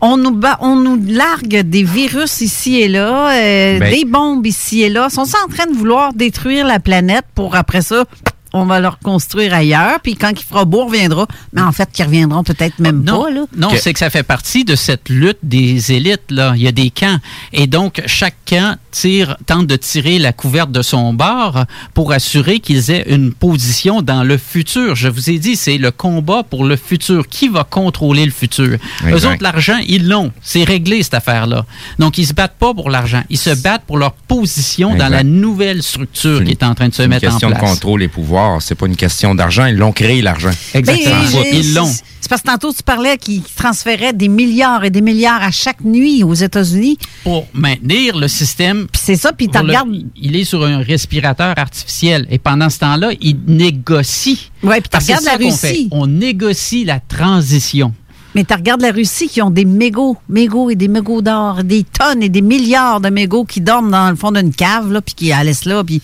on 0.00 0.16
nous, 0.18 0.38
on 0.60 0.76
nous 0.76 1.02
largue 1.06 1.60
des 1.62 1.82
virus 1.82 2.40
ici 2.42 2.76
et 2.80 2.88
là, 2.88 3.30
euh, 3.32 3.78
Ben- 3.78 3.92
des 3.94 4.04
bombes 4.04 4.46
ici 4.46 4.82
et 4.82 4.90
là. 4.90 5.08
Ils 5.10 5.14
sont 5.14 5.22
en 5.22 5.48
train 5.52 5.66
de 5.66 5.74
vouloir 5.76 6.12
détruire 6.12 6.66
la 6.66 6.78
planète 6.80 7.24
pour 7.34 7.54
après 7.56 7.80
ça, 7.80 8.04
on 8.52 8.66
va 8.66 8.78
le 8.80 8.86
reconstruire 8.88 9.52
ailleurs, 9.54 9.98
puis 10.00 10.14
quand 10.14 10.30
il 10.30 10.44
fera 10.44 10.64
beau, 10.64 10.82
on 10.82 10.86
reviendra. 10.86 11.26
Mais 11.54 11.62
en 11.62 11.72
fait, 11.72 11.88
qu'ils 11.92 12.04
reviendront 12.04 12.44
peut-être 12.44 12.78
même 12.78 13.02
Non, 13.02 13.22
pas, 13.24 13.30
là. 13.30 13.44
non 13.56 13.68
Que- 13.70 13.78
c'est 13.78 13.92
que 13.92 13.98
ça 13.98 14.10
fait 14.10 14.22
partie 14.22 14.64
de 14.64 14.76
cette 14.76 15.08
lutte 15.08 15.38
des 15.42 15.90
élites. 15.90 16.30
Là. 16.30 16.52
Il 16.54 16.62
y 16.62 16.68
a 16.68 16.72
des 16.72 16.90
camps. 16.90 17.18
Et 17.52 17.66
donc, 17.66 18.00
chaque 18.06 18.36
camp 18.48 18.76
tire, 18.94 19.36
tente 19.46 19.66
de 19.66 19.76
tirer 19.76 20.18
la 20.18 20.32
couverte 20.32 20.70
de 20.70 20.80
son 20.82 21.12
bord 21.12 21.64
pour 21.94 22.12
assurer 22.12 22.60
qu'ils 22.60 22.90
aient 22.90 23.04
une 23.08 23.32
position 23.32 24.02
dans 24.02 24.22
le 24.22 24.38
futur. 24.38 24.94
Je 24.94 25.08
vous 25.08 25.30
ai 25.30 25.38
dit, 25.38 25.56
c'est 25.56 25.78
le 25.78 25.90
combat 25.90 26.42
pour 26.44 26.64
le 26.64 26.76
futur. 26.76 27.26
Qui 27.28 27.48
va 27.48 27.64
contrôler 27.64 28.24
le 28.24 28.30
futur? 28.30 28.78
Eux 29.04 29.08
Exact. 29.08 29.32
autres, 29.34 29.42
l'argent, 29.42 29.78
ils 29.86 30.06
l'ont. 30.08 30.30
C'est 30.42 30.64
réglé, 30.64 31.02
cette 31.02 31.14
affaire-là. 31.14 31.66
Donc, 31.98 32.18
ils 32.18 32.26
se 32.26 32.32
battent 32.32 32.56
pas 32.58 32.72
pour 32.72 32.88
l'argent. 32.88 33.22
Ils 33.30 33.38
se 33.38 33.50
battent 33.50 33.84
pour 33.84 33.98
leur 33.98 34.12
position 34.12 34.94
dans 34.94 35.08
la 35.08 35.24
nouvelle 35.24 35.82
structure 35.82 36.38
C'est 36.38 36.44
qui 36.44 36.50
est 36.52 36.62
en 36.62 36.74
train 36.74 36.88
de 36.88 36.92
se 36.94 36.98
C'est 36.98 37.04
une 37.04 37.10
mettre 37.10 37.26
en 37.26 37.30
question 37.30 37.50
de 37.50 37.54
place. 37.54 37.70
contrôle 37.70 38.02
et 38.02 38.08
pouvoir. 38.08 38.62
C'est 38.62 38.74
pas 38.76 38.86
une 38.86 38.96
question 38.96 39.34
d'argent. 39.34 39.66
Ils 39.66 39.76
l'ont 39.76 39.92
créé, 39.92 40.22
l'argent. 40.22 40.50
Exactement. 40.72 41.14
Ben, 41.32 41.44
Ils 41.52 41.74
l'ont. 41.74 41.90
C'est 42.20 42.28
parce 42.30 42.40
que 42.40 42.46
tantôt, 42.48 42.72
tu 42.72 42.82
parlais 42.82 43.18
qu'ils 43.18 43.42
transféraient 43.42 44.14
des 44.14 44.28
milliards 44.28 44.82
et 44.84 44.90
des 44.90 45.02
milliards 45.02 45.42
à 45.42 45.50
chaque 45.50 45.82
nuit 45.82 46.22
aux 46.22 46.32
États-Unis. 46.32 46.96
Pour 47.22 47.46
maintenir 47.52 48.16
le 48.16 48.28
système 48.28 48.83
c'est 48.92 49.16
ça, 49.16 49.32
puis 49.32 49.48
tu 49.48 49.58
regardes. 49.58 49.88
il 50.16 50.36
est 50.36 50.44
sur 50.44 50.64
un 50.64 50.78
respirateur 50.78 51.54
artificiel. 51.58 52.26
Et 52.30 52.38
pendant 52.38 52.68
ce 52.70 52.78
temps-là, 52.80 53.10
il 53.20 53.38
négocie. 53.46 54.50
Ouais, 54.62 54.80
puis 54.80 54.88
tu 54.90 54.96
regardes 54.98 55.24
la. 55.24 55.36
Russie. 55.36 55.88
On 55.90 56.06
négocie 56.06 56.84
la 56.84 57.00
transition. 57.00 57.94
Mais 58.34 58.42
tu 58.44 58.52
regardes 58.52 58.80
la 58.82 58.90
Russie 58.90 59.28
qui 59.28 59.40
ont 59.42 59.50
des 59.50 59.64
mégots, 59.64 60.16
mégots 60.28 60.68
et 60.68 60.74
des 60.74 60.88
mégots 60.88 61.22
d'or, 61.22 61.62
des 61.62 61.84
tonnes 61.84 62.20
et 62.22 62.28
des 62.28 62.42
milliards 62.42 63.00
de 63.00 63.08
mégots 63.08 63.44
qui 63.44 63.60
dorment 63.60 63.92
dans 63.92 64.10
le 64.10 64.16
fond 64.16 64.32
d'une 64.32 64.52
cave, 64.52 64.90
là, 64.92 65.00
puis 65.00 65.14
qui 65.14 65.28
la 65.28 65.44
laissent 65.44 65.66
là, 65.66 65.84
puis 65.84 66.02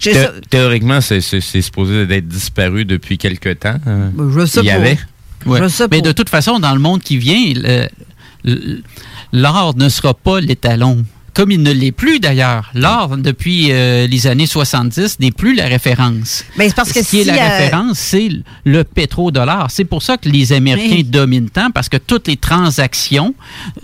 Thé- 0.00 0.12
ça- 0.14 0.32
Théoriquement, 0.50 1.00
c'est 1.00 1.20
c'est- 1.20 1.40
c'est 1.40 1.62
supposé 1.62 2.06
d'être 2.06 2.26
disparu 2.28 2.84
depuis 2.84 3.16
quelque 3.18 3.52
temps. 3.52 3.76
euh. 3.86 4.10
Je 4.36 4.46
sais 4.46 4.60
Il 4.60 4.66
y 4.66 4.68
pas. 4.70 4.74
avait. 4.74 4.98
Ouais. 5.46 5.60
Je 5.62 5.68
sais 5.68 5.84
Mais 5.90 6.00
pas. 6.00 6.08
de 6.08 6.12
toute 6.12 6.28
façon, 6.28 6.58
dans 6.58 6.72
le 6.72 6.80
monde 6.80 7.00
qui 7.00 7.16
vient, 7.16 7.52
l'or 9.32 9.76
ne 9.76 9.88
sera 9.88 10.14
pas 10.14 10.40
l'étalon. 10.40 11.04
Comme 11.38 11.52
il 11.52 11.62
ne 11.62 11.70
l'est 11.70 11.92
plus 11.92 12.18
d'ailleurs. 12.18 12.68
L'or, 12.74 13.16
depuis 13.16 13.68
euh, 13.70 14.08
les 14.08 14.26
années 14.26 14.44
70, 14.48 15.20
n'est 15.20 15.30
plus 15.30 15.54
la 15.54 15.66
référence. 15.68 16.44
Ben, 16.56 16.68
c'est 16.68 16.74
parce 16.74 16.92
que 16.92 17.00
Ce 17.00 17.08
qui 17.10 17.20
est 17.20 17.24
la 17.24 17.34
euh, 17.34 17.58
référence, 17.58 17.96
c'est 17.96 18.28
le 18.64 18.82
pétrodollar. 18.82 19.70
C'est 19.70 19.84
pour 19.84 20.02
ça 20.02 20.16
que 20.16 20.28
les 20.28 20.52
Américains 20.52 20.96
Oui. 20.96 21.04
dominent 21.04 21.48
tant, 21.48 21.70
parce 21.70 21.88
que 21.88 21.96
toutes 21.96 22.26
les 22.26 22.36
transactions 22.36 23.36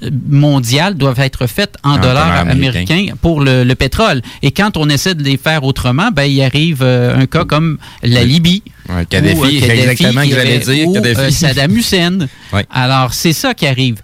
euh, 0.03 0.11
mondiales 0.29 0.95
doivent 0.97 1.21
être 1.21 1.47
faites 1.47 1.77
en, 1.85 1.93
En 1.93 1.99
dollars 1.99 2.39
américains 2.49 3.15
pour 3.23 3.41
le, 3.41 3.63
le 3.63 3.75
pétrole. 3.77 4.21
Et 4.43 4.51
quand 4.51 4.77
on 4.77 4.89
essaie 4.89 5.15
de 5.15 5.23
les 5.23 5.37
faire 5.37 5.63
autrement, 5.63 6.11
ben, 6.13 6.25
il 6.25 6.43
arrive 6.43 6.81
euh, 6.83 7.17
un 7.17 7.27
cas 7.27 7.45
comme 7.45 7.79
la 8.03 8.25
Libye. 8.25 8.65
Ouais, 8.89 9.07
Kadhafi, 9.09 9.37
Ou, 9.39 9.45
euh, 9.45 9.51
c'est 9.61 9.79
exactement 9.79 10.23
qui 10.23 10.31
ce 10.31 10.35
que 10.35 10.41
j'allais 10.41 10.59
dire, 10.59 10.89
ou, 10.89 10.95
Kadhafi. 10.95 11.21
euh, 11.21 11.31
Saddam 11.31 11.77
Hussein. 11.77 12.19
Ouais. 12.53 12.67
Alors, 12.69 13.15
c'est 13.15 13.33
ça 13.33 13.55
qui 13.55 13.69
arrive. 13.69 13.99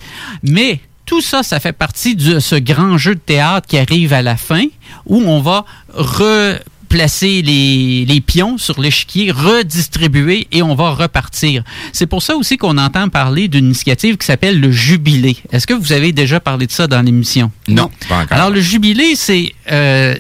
Mais 0.44 0.78
tout 1.10 1.20
ça, 1.20 1.42
ça 1.42 1.58
fait 1.58 1.72
partie 1.72 2.14
de 2.14 2.38
ce 2.38 2.54
grand 2.54 2.96
jeu 2.96 3.16
de 3.16 3.20
théâtre 3.20 3.66
qui 3.66 3.76
arrive 3.78 4.12
à 4.12 4.22
la 4.22 4.36
fin, 4.36 4.62
où 5.06 5.20
on 5.20 5.40
va 5.40 5.64
replacer 5.92 7.42
les, 7.42 8.04
les 8.06 8.20
pions 8.20 8.58
sur 8.58 8.80
l'échiquier, 8.80 9.32
redistribuer 9.32 10.46
et 10.52 10.62
on 10.62 10.76
va 10.76 10.90
repartir. 10.90 11.64
C'est 11.92 12.06
pour 12.06 12.22
ça 12.22 12.36
aussi 12.36 12.58
qu'on 12.58 12.78
entend 12.78 13.08
parler 13.08 13.48
d'une 13.48 13.64
initiative 13.64 14.18
qui 14.18 14.24
s'appelle 14.24 14.60
le 14.60 14.70
Jubilé. 14.70 15.36
Est-ce 15.50 15.66
que 15.66 15.74
vous 15.74 15.92
avez 15.92 16.12
déjà 16.12 16.38
parlé 16.38 16.68
de 16.68 16.72
ça 16.72 16.86
dans 16.86 17.02
l'émission? 17.02 17.50
Non, 17.66 17.90
pas 18.08 18.20
encore. 18.20 18.38
Alors, 18.38 18.50
le 18.50 18.60
jubilé, 18.60 19.16
c'est 19.16 19.52
euh, 19.72 20.14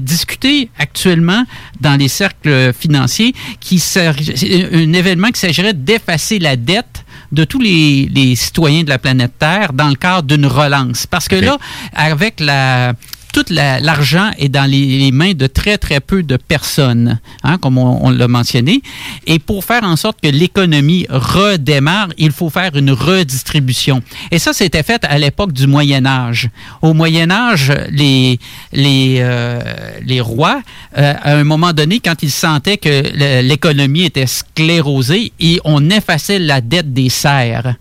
discuté 0.00 0.68
actuellement 0.78 1.44
dans 1.80 1.98
les 1.98 2.08
cercles 2.08 2.74
financiers 2.78 3.34
qui 3.58 3.82
un 3.96 4.92
événement 4.92 5.28
qui 5.28 5.40
s'agirait 5.40 5.72
d'effacer 5.72 6.38
la 6.38 6.56
dette 6.56 7.06
de 7.32 7.44
tous 7.44 7.60
les, 7.60 8.08
les 8.12 8.34
citoyens 8.34 8.82
de 8.82 8.88
la 8.88 8.98
planète 8.98 9.32
Terre 9.38 9.72
dans 9.72 9.88
le 9.88 9.94
cadre 9.94 10.26
d'une 10.26 10.46
relance. 10.46 11.06
Parce 11.06 11.28
que 11.28 11.36
là, 11.36 11.58
avec 11.94 12.40
la 12.40 12.94
tout 13.32 13.44
la- 13.50 13.80
l'argent 13.80 14.30
est 14.38 14.48
dans 14.48 14.64
les, 14.70 14.98
les 14.98 15.12
mains 15.12 15.32
de 15.32 15.46
très, 15.46 15.78
très 15.78 16.00
peu 16.00 16.22
de 16.22 16.36
personnes, 16.36 17.18
hein, 17.42 17.58
comme 17.58 17.78
on, 17.78 18.06
on 18.06 18.10
l'a 18.10 18.28
mentionné. 18.28 18.82
Et 19.26 19.38
pour 19.38 19.64
faire 19.64 19.84
en 19.84 19.96
sorte 19.96 20.18
que 20.22 20.28
l'économie 20.28 21.06
redémarre, 21.08 22.08
il 22.18 22.32
faut 22.32 22.50
faire 22.50 22.74
une 22.76 22.90
redistribution. 22.90 24.02
Et 24.30 24.38
ça, 24.38 24.52
c'était 24.52 24.82
fait 24.82 25.04
à 25.04 25.18
l'époque 25.18 25.52
du 25.52 25.66
Moyen 25.66 26.06
Âge. 26.06 26.48
Au 26.82 26.92
Moyen 26.94 27.30
Âge, 27.30 27.72
les, 27.90 28.38
les, 28.72 29.18
euh, 29.20 29.60
les 30.04 30.20
rois, 30.20 30.60
euh, 30.98 31.14
à 31.22 31.34
un 31.34 31.44
moment 31.44 31.72
donné, 31.72 32.00
quand 32.00 32.22
ils 32.22 32.30
sentaient 32.30 32.76
que 32.78 33.40
l'économie 33.42 34.04
était 34.04 34.26
sclérosée, 34.26 35.32
et 35.40 35.60
on 35.64 35.90
effaçait 35.90 36.38
la 36.38 36.60
dette 36.60 36.92
des 36.92 37.08
serfs. 37.08 37.74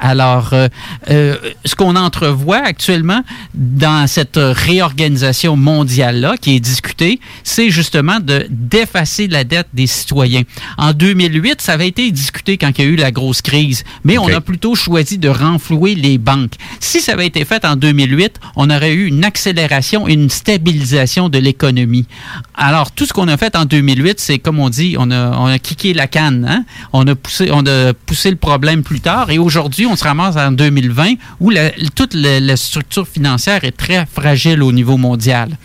Alors, 0.00 0.50
euh, 0.54 0.68
euh, 1.10 1.36
ce 1.66 1.74
qu'on 1.74 1.94
entrevoit 1.94 2.58
actuellement 2.64 3.22
dans 3.54 4.06
cette 4.06 4.38
réorganisation 4.38 5.56
mondiale-là 5.56 6.36
qui 6.40 6.56
est 6.56 6.60
discutée, 6.60 7.20
c'est 7.44 7.70
justement 7.70 8.18
de 8.18 8.46
d'effacer 8.48 9.28
la 9.28 9.44
dette 9.44 9.68
des 9.74 9.86
citoyens. 9.86 10.42
En 10.78 10.92
2008, 10.92 11.60
ça 11.60 11.74
avait 11.74 11.88
été 11.88 12.10
discuté 12.10 12.56
quand 12.56 12.70
il 12.78 12.84
y 12.84 12.88
a 12.88 12.90
eu 12.90 12.96
la 12.96 13.10
grosse 13.10 13.42
crise, 13.42 13.84
mais 14.04 14.16
on 14.16 14.28
a 14.28 14.40
plutôt 14.40 14.74
choisi 14.74 15.18
de 15.18 15.28
renflouer 15.28 15.94
les 15.94 16.16
banques. 16.18 16.54
Si 16.78 17.00
ça 17.00 17.12
avait 17.12 17.26
été 17.26 17.44
fait 17.44 17.64
en 17.64 17.76
2008, 17.76 18.40
on 18.56 18.70
aurait 18.70 18.94
eu 18.94 19.06
une 19.06 19.24
accélération 19.24 20.08
et 20.08 20.14
une 20.14 20.30
stabilisation 20.30 21.28
de 21.28 21.38
l'économie. 21.38 22.06
Alors, 22.54 22.92
tout 22.92 23.04
ce 23.06 23.12
qu'on 23.12 23.28
a 23.28 23.36
fait 23.36 23.56
en 23.56 23.64
2008, 23.66 24.18
c'est 24.18 24.38
comme 24.38 24.58
on 24.60 24.70
dit, 24.70 24.96
on 24.98 25.10
a, 25.10 25.36
on 25.36 25.46
a 25.46 25.58
kické 25.58 25.92
la 25.92 26.06
canne. 26.06 26.46
hein? 26.48 26.64
On, 26.92 27.06
a 27.06 27.14
poussé, 27.14 27.50
on 27.52 27.66
a 27.66 27.92
poussé 27.92 28.30
le 28.30 28.36
problème 28.36 28.82
plus 28.82 29.00
tard 29.00 29.30
et 29.30 29.38
aujourd'hui, 29.38 29.86
on 29.90 29.96
se 29.96 30.04
ramasse 30.04 30.36
en 30.36 30.52
2020 30.52 31.14
où 31.40 31.52
toute 31.94 32.14
la, 32.14 32.40
la 32.40 32.56
structure 32.56 33.06
financière 33.06 33.64
est 33.64 33.76
très 33.76 34.06
fragile 34.06 34.62
au 34.62 34.72
niveau 34.72 34.96
mondial. 34.96 35.56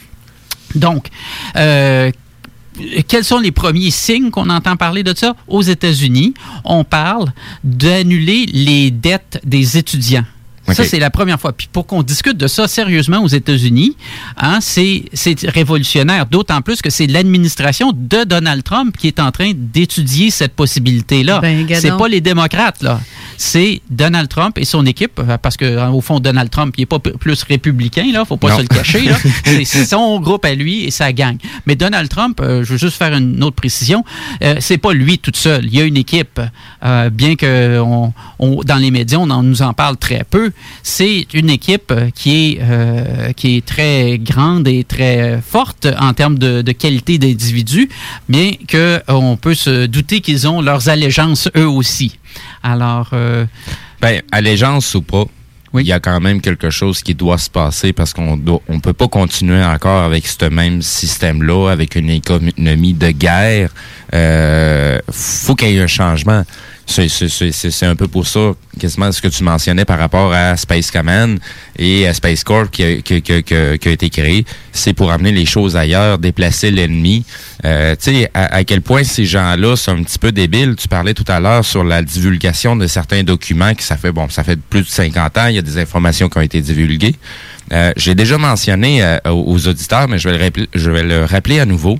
Donc, 0.73 1.07
euh, 1.55 2.11
quels 3.07 3.23
sont 3.23 3.39
les 3.39 3.51
premiers 3.51 3.91
signes 3.91 4.31
qu'on 4.31 4.49
entend 4.49 4.75
parler 4.75 5.03
de 5.03 5.15
ça? 5.15 5.35
Aux 5.47 5.61
États-Unis, 5.61 6.33
on 6.63 6.83
parle 6.83 7.31
d'annuler 7.63 8.45
les 8.47 8.91
dettes 8.91 9.39
des 9.45 9.77
étudiants. 9.77 10.25
Ça, 10.73 10.83
c'est 10.83 10.99
la 10.99 11.09
première 11.09 11.39
fois. 11.39 11.53
Puis 11.53 11.67
pour 11.71 11.85
qu'on 11.85 12.01
discute 12.03 12.37
de 12.37 12.47
ça 12.47 12.67
sérieusement 12.67 13.19
aux 13.23 13.27
États-Unis, 13.27 13.95
hein, 14.37 14.59
c'est 14.61 15.05
c'est 15.13 15.39
révolutionnaire, 15.49 16.25
d'autant 16.25 16.61
plus 16.61 16.81
que 16.81 16.89
c'est 16.89 17.07
l'administration 17.07 17.91
de 17.95 18.23
Donald 18.23 18.63
Trump 18.63 18.95
qui 18.97 19.07
est 19.07 19.19
en 19.19 19.31
train 19.31 19.51
d'étudier 19.55 20.31
cette 20.31 20.53
possibilité-là. 20.53 21.39
Ben, 21.39 21.67
c'est 21.79 21.95
pas 21.97 22.07
les 22.07 22.21
démocrates, 22.21 22.81
là. 22.81 22.99
C'est 23.37 23.81
Donald 23.89 24.29
Trump 24.29 24.57
et 24.57 24.65
son 24.65 24.85
équipe, 24.85 25.19
euh, 25.19 25.37
parce 25.37 25.57
que 25.57 25.65
euh, 25.65 25.89
au 25.89 25.99
fond, 26.01 26.19
Donald 26.19 26.49
Trump, 26.49 26.73
il 26.77 26.81
n'est 26.81 26.85
pas 26.85 26.99
plus 26.99 27.43
républicain, 27.43 28.05
là, 28.13 28.23
faut 28.25 28.37
pas 28.37 28.49
Non. 28.51 28.57
se 28.57 28.61
le 28.61 28.67
cacher. 28.67 29.01
là. 29.01 29.17
C'est 29.43 29.65
c'est 29.65 29.85
son 29.85 30.19
groupe 30.21 30.45
à 30.45 30.55
lui 30.55 30.85
et 30.85 30.91
sa 30.91 31.11
gang. 31.11 31.37
Mais 31.65 31.75
Donald 31.75 32.07
Trump, 32.09 32.39
euh, 32.41 32.63
je 32.63 32.71
veux 32.73 32.77
juste 32.77 32.97
faire 32.97 33.13
une 33.13 33.43
autre 33.43 33.55
précision, 33.57 34.03
euh, 34.43 34.55
c'est 34.59 34.77
pas 34.77 34.93
lui 34.93 35.19
tout 35.19 35.31
seul. 35.33 35.65
Il 35.65 35.75
y 35.75 35.81
a 35.81 35.83
une 35.83 35.97
équipe, 35.97 36.39
euh, 36.83 37.09
bien 37.09 37.35
que 37.35 37.79
on, 37.79 38.13
on- 38.39 38.61
dans 38.63 38.77
les 38.77 38.89
médias, 38.91 39.17
on 39.19 39.29
en- 39.29 39.43
nous 39.43 39.61
en 39.61 39.73
parle 39.73 39.97
très 39.97 40.23
peu. 40.29 40.51
C'est 40.83 41.27
une 41.33 41.49
équipe 41.49 41.91
euh, 41.91 42.09
qui 42.13 42.53
est, 42.53 42.59
euh, 42.61 43.31
qui 43.33 43.57
est 43.57 43.65
très 43.65 44.17
grande 44.19 44.67
et 44.67 44.83
très 44.83 45.41
forte 45.41 45.87
en 45.99 46.13
termes 46.13 46.37
de, 46.37 46.61
de 46.61 46.71
qualité 46.71 47.17
d'individus, 47.17 47.89
mais 48.29 48.59
qu'on 48.69 49.37
peut 49.37 49.55
se 49.55 49.85
douter 49.85 50.21
qu'ils 50.21 50.47
ont 50.47 50.61
leurs 50.61 50.89
allégeances 50.89 51.49
eux 51.57 51.67
aussi. 51.67 52.19
Alors, 52.63 53.09
euh, 53.13 53.45
Ben, 54.01 54.21
allégeance 54.31 54.93
ou 54.95 55.01
pas, 55.01 55.25
il 55.79 55.85
y 55.85 55.91
a 55.91 55.99
quand 55.99 56.19
même 56.19 56.41
quelque 56.41 56.69
chose 56.69 57.01
qui 57.01 57.15
doit 57.15 57.37
se 57.37 57.49
passer 57.49 57.93
parce 57.93 58.13
qu'on 58.13 58.39
on 58.67 58.79
peut 58.79 58.93
pas 58.93 59.07
continuer 59.07 59.63
encore 59.63 60.03
avec 60.03 60.25
ce 60.27 60.45
même 60.45 60.81
système-là, 60.81 61.69
avec 61.69 61.95
une 61.95 62.09
économie 62.09 62.93
de 62.93 63.11
guerre. 63.11 63.69
Euh, 64.13 64.99
faut 65.11 65.55
qu'il 65.55 65.71
y 65.71 65.77
ait 65.77 65.81
un 65.81 65.87
changement. 65.87 66.43
C'est, 66.87 67.85
un 67.85 67.95
peu 67.95 68.07
pour 68.07 68.27
ça, 68.27 68.51
quasiment 68.79 69.11
ce 69.11 69.21
que 69.21 69.27
tu 69.27 69.43
mentionnais 69.43 69.85
par 69.85 69.97
rapport 69.97 70.31
à 70.33 70.55
Space 70.55 70.91
Command 70.91 71.39
et 71.77 72.07
à 72.07 72.13
Space 72.13 72.43
Corp 72.43 72.69
qui 72.69 72.83
a, 72.83 73.01
qui, 73.01 73.21
qui- 73.21 73.43
qui- 73.43 73.55
a 73.55 73.91
été 73.91 74.09
créé. 74.09 74.45
C'est 74.71 74.93
pour 74.93 75.11
amener 75.11 75.31
les 75.31 75.45
choses 75.45 75.75
ailleurs, 75.75 76.19
déplacer 76.19 76.69
l'ennemi. 76.71 77.25
Euh, 77.65 77.95
tu 77.95 78.11
sais, 78.13 78.31
à, 78.33 78.63
quel 78.63 78.81
point 78.81 79.03
ces 79.03 79.25
gens-là 79.25 79.75
sont 79.75 79.91
un 79.97 80.03
petit 80.03 80.19
peu 80.19 80.31
débiles. 80.31 80.75
Tu 80.77 80.87
parlais 80.87 81.13
tout 81.13 81.25
à 81.27 81.39
l'heure 81.39 81.65
sur 81.65 81.83
la 81.83 82.03
divulgation 82.03 82.75
de 82.75 82.85
certains 82.87 83.23
documents 83.23 83.73
qui 83.73 83.83
ça 83.83 83.97
fait, 83.97 84.11
bon, 84.11 84.29
ça 84.29 84.43
fait 84.43 84.59
plus 84.59 84.81
de 84.83 84.87
50 84.87 85.37
ans, 85.37 85.47
il 85.47 85.55
y 85.55 85.59
a 85.59 85.63
des 85.63 85.77
informations 85.79 86.29
qui 86.29 86.37
ont 86.37 86.41
été 86.41 86.61
divulguées. 86.61 87.15
Euh, 87.73 87.91
J'ai 87.97 88.13
déjà 88.13 88.37
mentionné 88.37 89.03
euh, 89.03 89.17
aux 89.25 89.67
auditeurs, 89.67 90.07
mais 90.07 90.19
je 90.19 90.29
vais 90.29 90.37
le 90.51 90.67
je 90.75 90.91
vais 90.91 91.03
le 91.03 91.25
rappeler 91.25 91.59
à 91.59 91.65
nouveau. 91.65 91.97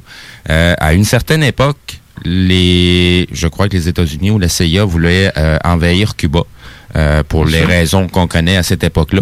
Euh, 0.51 0.75
à 0.79 0.93
une 0.93 1.05
certaine 1.05 1.41
époque, 1.41 1.99
les, 2.23 3.27
je 3.31 3.47
crois 3.47 3.67
que 3.67 3.75
les 3.75 3.87
États-Unis 3.87 4.31
ou 4.31 4.39
la 4.39 4.49
CIA 4.49 4.85
voulaient 4.85 5.31
euh, 5.37 5.57
envahir 5.63 6.15
Cuba 6.15 6.41
euh, 6.95 7.23
pour 7.23 7.45
les 7.45 7.63
raisons 7.63 8.07
qu'on 8.07 8.27
connaît 8.27 8.57
à 8.57 8.63
cette 8.63 8.83
époque-là. 8.83 9.21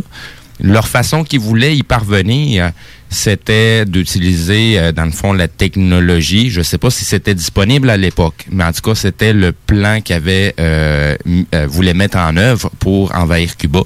Leur 0.62 0.88
façon 0.88 1.24
qu'ils 1.24 1.40
voulaient 1.40 1.76
y 1.76 1.84
parvenir, 1.84 2.72
c'était 3.14 3.86
d'utiliser, 3.86 4.80
euh, 4.80 4.92
dans 4.92 5.06
le 5.06 5.12
fond, 5.12 5.34
la 5.34 5.48
technologie. 5.48 6.50
Je 6.50 6.60
ne 6.60 6.64
sais 6.64 6.78
pas 6.78 6.90
si 6.90 7.06
c'était 7.06 7.36
disponible 7.36 7.90
à 7.90 7.98
l'époque, 7.98 8.46
mais 8.52 8.64
en 8.64 8.72
tout 8.72 8.82
cas, 8.82 8.96
c'était 8.96 9.34
le 9.34 9.52
plan 9.52 10.02
qu'ils 10.02 10.16
avaient 10.16 10.54
euh, 10.60 11.16
euh, 11.54 11.68
voulait 11.68 11.94
mettre 11.94 12.18
en 12.18 12.36
œuvre 12.38 12.72
pour 12.80 13.16
envahir 13.16 13.56
Cuba. 13.58 13.82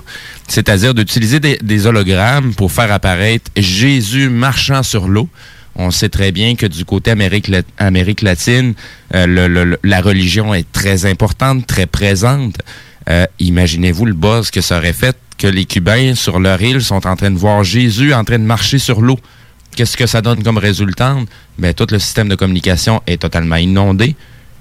C'est-à-dire 0.47 0.93
d'utiliser 0.93 1.39
des, 1.39 1.57
des 1.57 1.87
hologrammes 1.87 2.53
pour 2.53 2.71
faire 2.71 2.91
apparaître 2.91 3.51
Jésus 3.55 4.29
marchant 4.29 4.83
sur 4.83 5.07
l'eau. 5.07 5.27
On 5.77 5.91
sait 5.91 6.09
très 6.09 6.31
bien 6.31 6.55
que 6.55 6.65
du 6.65 6.85
côté 6.85 7.11
Amérique, 7.11 7.47
lat- 7.47 7.61
Amérique 7.77 8.21
latine, 8.23 8.73
euh, 9.13 9.75
la 9.83 10.01
religion 10.01 10.53
est 10.53 10.69
très 10.71 11.05
importante, 11.05 11.67
très 11.67 11.85
présente. 11.85 12.55
Euh, 13.09 13.25
Imaginez-vous 13.39 14.05
le 14.05 14.13
buzz 14.13 14.49
que 14.51 14.61
ça 14.61 14.77
aurait 14.79 14.93
fait 14.93 15.15
que 15.37 15.47
les 15.47 15.65
Cubains 15.65 16.15
sur 16.15 16.39
leur 16.39 16.59
île 16.61 16.81
sont 16.81 17.05
en 17.05 17.15
train 17.15 17.29
de 17.29 17.37
voir 17.37 17.63
Jésus 17.63 18.13
en 18.13 18.23
train 18.23 18.39
de 18.39 18.43
marcher 18.43 18.79
sur 18.79 19.01
l'eau. 19.01 19.19
Qu'est-ce 19.75 19.95
que 19.95 20.07
ça 20.07 20.21
donne 20.21 20.41
comme 20.43 20.57
résultante? 20.57 21.27
Ben, 21.59 21.73
tout 21.75 21.85
le 21.91 21.99
système 21.99 22.27
de 22.27 22.33
communication 22.35 23.01
est 23.05 23.21
totalement 23.21 23.57
inondé. 23.57 24.15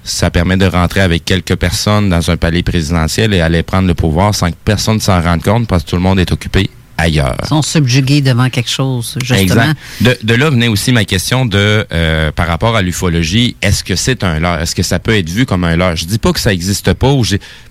Ça 0.05 0.31
permet 0.31 0.59
de 0.59 0.67
rentrer 0.67 1.01
avec 1.01 1.25
quelques 1.25 1.57
personnes 1.57 2.11
dans 2.11 2.31
un 2.31 2.37
palais 2.37 2.63
présidentiel 2.63 3.33
et 3.33 3.41
aller 3.41 3.63
prendre 3.63 3.89
le 3.89 3.95
pouvoir 3.95 4.35
sans 4.35 4.51
que 4.51 4.57
personne 4.65 5.01
s'en 5.01 5.21
rende 5.23 5.43
compte 5.43 5.67
parce 5.67 5.83
que 5.85 5.89
tout 5.91 5.97
le 5.97 6.03
monde 6.03 6.21
est 6.21 6.31
occupé 6.31 6.69
ailleurs. 6.99 7.37
Ils 7.43 7.49
sont 7.49 7.63
subjugués 7.63 8.21
devant 8.21 8.49
quelque 8.51 8.71
chose, 8.71 9.17
justement. 9.21 9.41
Exact. 9.43 9.77
De, 10.01 10.19
de 10.23 10.35
là 10.35 10.51
venait 10.51 10.69
aussi 10.69 10.93
ma 10.93 11.05
question 11.05 11.47
de 11.47 11.87
euh, 11.93 12.33
par 12.33 12.47
rapport 12.47 12.77
à 12.77 12.83
l'ufologie, 12.83 13.57
est-ce 13.63 13.85
que 13.85 13.97
c'est 13.97 14.25
un 14.25 14.39
leurre? 14.41 14.61
Est-ce 14.61 14.75
que 14.75 14.83
ça 14.83 14.99
peut 14.99 15.17
être 15.17 15.29
vu 15.29 15.47
comme 15.47 15.65
un 15.65 15.77
leurre? 15.77 15.97
Je 15.97 16.05
dis 16.07 16.19
pas 16.19 16.33
que 16.33 16.41
ça 16.41 16.53
existe 16.53 16.93
pas 16.95 17.13
ou 17.13 17.23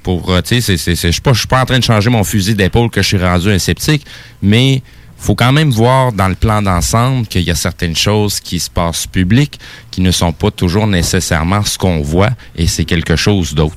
pour 0.04 0.32
euh, 0.32 0.42
tu 0.42 0.56
sais, 0.56 0.62
c'est- 0.62 0.78
c'est- 0.78 0.96
c'est- 0.96 1.08
je 1.08 1.14
suis 1.14 1.22
pas 1.22 1.34
je 1.34 1.40
suis 1.40 1.48
pas 1.48 1.62
en 1.62 1.66
train 1.66 1.80
de 1.80 1.84
changer 1.84 2.10
mon 2.10 2.24
fusil 2.24 2.56
d'épaule 2.56 2.90
que 2.90 3.02
je 3.02 3.08
suis 3.08 3.18
rendu 3.18 3.50
un 3.50 3.60
sceptique, 3.60 4.06
mais 4.42 4.82
faut 5.18 5.36
quand 5.36 5.52
même 5.52 5.72
voir 5.72 6.12
dans 6.12 6.28
le 6.28 6.36
plan 6.36 6.62
d'ensemble 6.62 7.26
qu'il 7.28 7.42
y 7.44 7.52
a 7.52 7.56
certaines 7.56 7.96
choses 7.96 8.40
qui 8.40 8.60
se 8.60 8.70
passent 8.70 9.08
publiques 9.08 9.60
qui 9.92 10.02
ne 10.02 10.12
sont 10.12 10.34
pas 10.34 10.52
toujours 10.52 10.88
nécessairement 10.88 11.64
ce 11.64 11.78
qu'on 11.78 12.02
voit 12.02 12.32
et 12.56 12.68
c'est 12.68 12.86
quelque 12.86 13.16
chose 13.16 13.54
d'autre. 13.54 13.76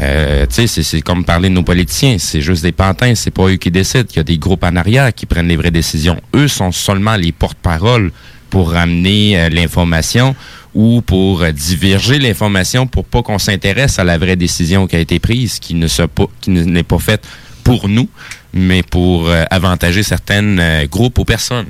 Euh, 0.00 0.46
tu 0.46 0.66
sais, 0.66 0.82
c'est 0.82 1.00
comme 1.00 1.24
parler 1.24 1.48
de 1.48 1.54
nos 1.54 1.62
politiciens, 1.62 2.16
c'est 2.18 2.40
juste 2.40 2.62
des 2.62 2.72
pantins, 2.72 3.14
c'est 3.14 3.30
pas 3.30 3.48
eux 3.48 3.56
qui 3.56 3.70
décident. 3.70 4.08
Il 4.10 4.16
y 4.16 4.20
a 4.20 4.24
des 4.24 4.38
groupes 4.38 4.64
en 4.64 4.76
arrière 4.76 5.12
qui 5.14 5.26
prennent 5.26 5.48
les 5.48 5.56
vraies 5.56 5.70
décisions. 5.70 6.20
Eux 6.34 6.48
sont 6.48 6.72
seulement 6.72 7.16
les 7.16 7.32
porte-parole 7.32 8.12
pour 8.50 8.72
ramener 8.72 9.38
euh, 9.38 9.48
l'information 9.48 10.34
ou 10.74 11.02
pour 11.02 11.42
euh, 11.42 11.52
diverger 11.52 12.18
l'information 12.18 12.86
pour 12.86 13.04
pas 13.04 13.22
qu'on 13.22 13.38
s'intéresse 13.38 13.98
à 13.98 14.04
la 14.04 14.18
vraie 14.18 14.36
décision 14.36 14.86
qui 14.86 14.96
a 14.96 15.00
été 15.00 15.18
prise, 15.18 15.58
qui 15.58 15.74
ne 15.74 15.86
se 15.86 16.02
qui 16.40 16.50
n'est 16.50 16.82
pas 16.82 16.98
faite 16.98 17.26
pour 17.64 17.88
nous, 17.88 18.08
mais 18.52 18.82
pour 18.82 19.28
euh, 19.28 19.44
avantager 19.50 20.02
certains 20.02 20.58
euh, 20.58 20.86
groupes 20.86 21.18
ou 21.18 21.24
personnes. 21.24 21.66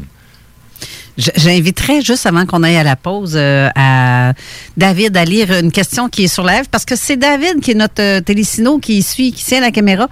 J- 1.18 1.30
J'inviterais, 1.36 2.00
juste 2.02 2.24
avant 2.26 2.46
qu'on 2.46 2.62
aille 2.62 2.76
à 2.76 2.82
la 2.84 2.96
pause, 2.96 3.34
euh, 3.36 3.68
à 3.74 4.32
David 4.76 5.16
à 5.16 5.24
lire 5.24 5.52
une 5.58 5.72
question 5.72 6.08
qui 6.08 6.24
est 6.24 6.28
sur 6.28 6.44
la 6.44 6.62
parce 6.70 6.84
que 6.84 6.96
c'est 6.96 7.16
David 7.16 7.60
qui 7.60 7.72
est 7.72 7.74
notre 7.74 8.00
euh, 8.02 8.20
télésino 8.20 8.78
qui 8.78 9.02
suit, 9.02 9.32
qui 9.32 9.44
tient 9.44 9.60
la 9.60 9.70
caméra. 9.70 10.08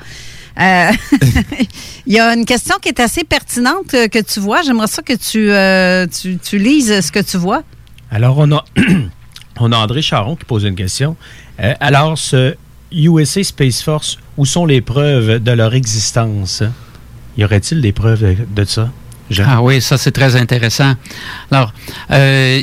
Euh, 0.60 0.90
Il 2.06 2.14
y 2.14 2.18
a 2.18 2.34
une 2.34 2.44
question 2.44 2.76
qui 2.82 2.88
est 2.88 3.00
assez 3.00 3.22
pertinente 3.24 3.94
euh, 3.94 4.08
que 4.08 4.18
tu 4.18 4.40
vois. 4.40 4.62
J'aimerais 4.62 4.86
ça 4.88 5.02
que 5.02 5.12
tu, 5.14 5.50
euh, 5.52 6.06
tu, 6.06 6.36
tu 6.38 6.58
lises 6.58 7.00
ce 7.00 7.12
que 7.12 7.20
tu 7.20 7.36
vois. 7.36 7.62
Alors, 8.10 8.38
on 8.38 8.50
a, 8.52 8.64
on 9.60 9.72
a 9.72 9.76
André 9.76 10.02
Charon 10.02 10.34
qui 10.36 10.44
pose 10.46 10.64
une 10.64 10.74
question. 10.74 11.16
Euh, 11.60 11.74
alors, 11.80 12.18
ce 12.18 12.54
USA 12.92 13.42
Space 13.44 13.82
Force, 13.82 14.18
où 14.36 14.46
sont 14.46 14.66
les 14.66 14.80
preuves 14.80 15.42
de 15.42 15.50
leur 15.52 15.74
existence? 15.74 16.62
Y 17.36 17.44
aurait-il 17.44 17.80
des 17.80 17.92
preuves 17.92 18.20
de, 18.22 18.36
de 18.54 18.64
ça? 18.64 18.90
Jean? 19.30 19.44
Ah 19.46 19.62
oui, 19.62 19.80
ça 19.80 19.98
c'est 19.98 20.12
très 20.12 20.36
intéressant. 20.36 20.94
Alors, 21.50 21.72
euh, 22.10 22.62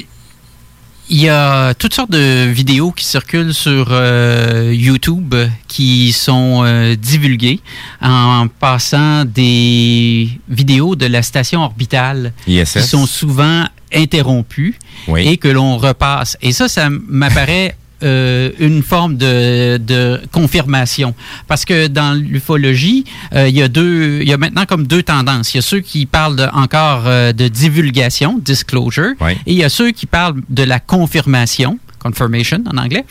il 1.07 1.21
y 1.21 1.29
a 1.29 1.75
toutes 1.75 1.93
sortes 1.93 2.09
de 2.09 2.45
vidéos 2.47 2.91
qui 2.91 3.05
circulent 3.05 3.53
sur 3.53 3.89
euh, 3.91 4.73
YouTube 4.73 5.35
qui 5.67 6.11
sont 6.11 6.63
euh, 6.65 6.95
divulguées 6.95 7.59
en 8.01 8.47
passant 8.47 9.23
des 9.25 10.29
vidéos 10.49 10.95
de 10.95 11.05
la 11.05 11.21
station 11.21 11.61
orbitale 11.63 12.33
ISS. 12.47 12.73
qui 12.73 12.81
sont 12.81 13.05
souvent 13.05 13.65
interrompues 13.93 14.79
Oui. 15.07 15.27
et 15.27 15.37
que 15.37 15.47
l'on 15.47 15.77
repasse. 15.77 16.37
Et 16.41 16.51
ça, 16.51 16.67
ça 16.67 16.89
m'apparaît 16.89 17.77
euh, 18.03 18.51
une 18.59 18.83
forme 18.83 19.17
de, 19.17 19.77
de 19.77 20.21
confirmation. 20.31 21.13
Parce 21.47 21.65
que 21.65 21.87
dans 21.87 22.13
l'ufologie, 22.19 23.05
euh, 23.33 23.47
il 23.47 23.55
y 23.55 23.61
a 23.61 23.67
deux, 23.67 24.19
il 24.21 24.27
y 24.27 24.33
a 24.33 24.37
maintenant 24.37 24.65
comme 24.65 24.85
deux 24.87 25.03
tendances. 25.03 25.53
Il 25.53 25.57
y 25.57 25.59
a 25.59 25.63
ceux 25.63 25.79
qui 25.79 26.05
parlent 26.05 26.35
de- 26.35 26.47
encore 26.53 27.03
euh, 27.07 27.33
de 27.33 27.47
divulgation, 27.47 28.39
disclosure, 28.43 29.13
et 29.45 29.51
il 29.53 29.57
y 29.57 29.63
a 29.63 29.69
ceux 29.69 29.91
qui 29.91 30.05
parlent 30.05 30.41
de 30.49 30.63
la 30.63 30.79
confirmation. 30.79 31.79
Confirmation 31.99 32.63
en 32.71 32.77
anglais. 32.77 33.03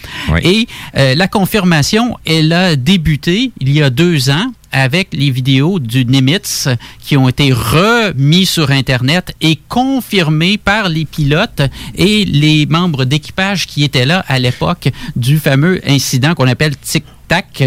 Et 0.45 0.69
euh, 0.97 1.15
la 1.17 1.27
confirmation, 1.27 2.17
elle 2.25 2.53
a 2.53 2.77
débuté 2.77 3.51
il 3.59 3.71
y 3.73 3.83
a 3.83 3.91
deux 3.91 4.31
ans 4.31 4.53
avec 4.75 5.09
les 5.13 5.31
vidéos 5.31 5.79
du 5.79 6.05
Nimitz 6.05 6.69
qui 6.99 7.17
ont 7.17 7.29
été 7.29 7.53
remis 7.53 8.45
sur 8.45 8.73
Internet 8.73 9.33
et 9.41 9.57
confirmés 9.69 10.59
par 10.59 10.89
les 10.89 11.05
pilotes 11.05 11.63
et 11.95 12.25
les 12.25 12.67
membres 12.67 13.05
d'équipage 13.05 13.69
qui 13.69 13.85
étaient 13.85 14.05
là 14.05 14.25
à 14.27 14.39
l'époque 14.41 14.89
du 15.15 15.39
fameux 15.39 15.81
incident 15.87 16.35
qu'on 16.35 16.49
appelle 16.49 16.75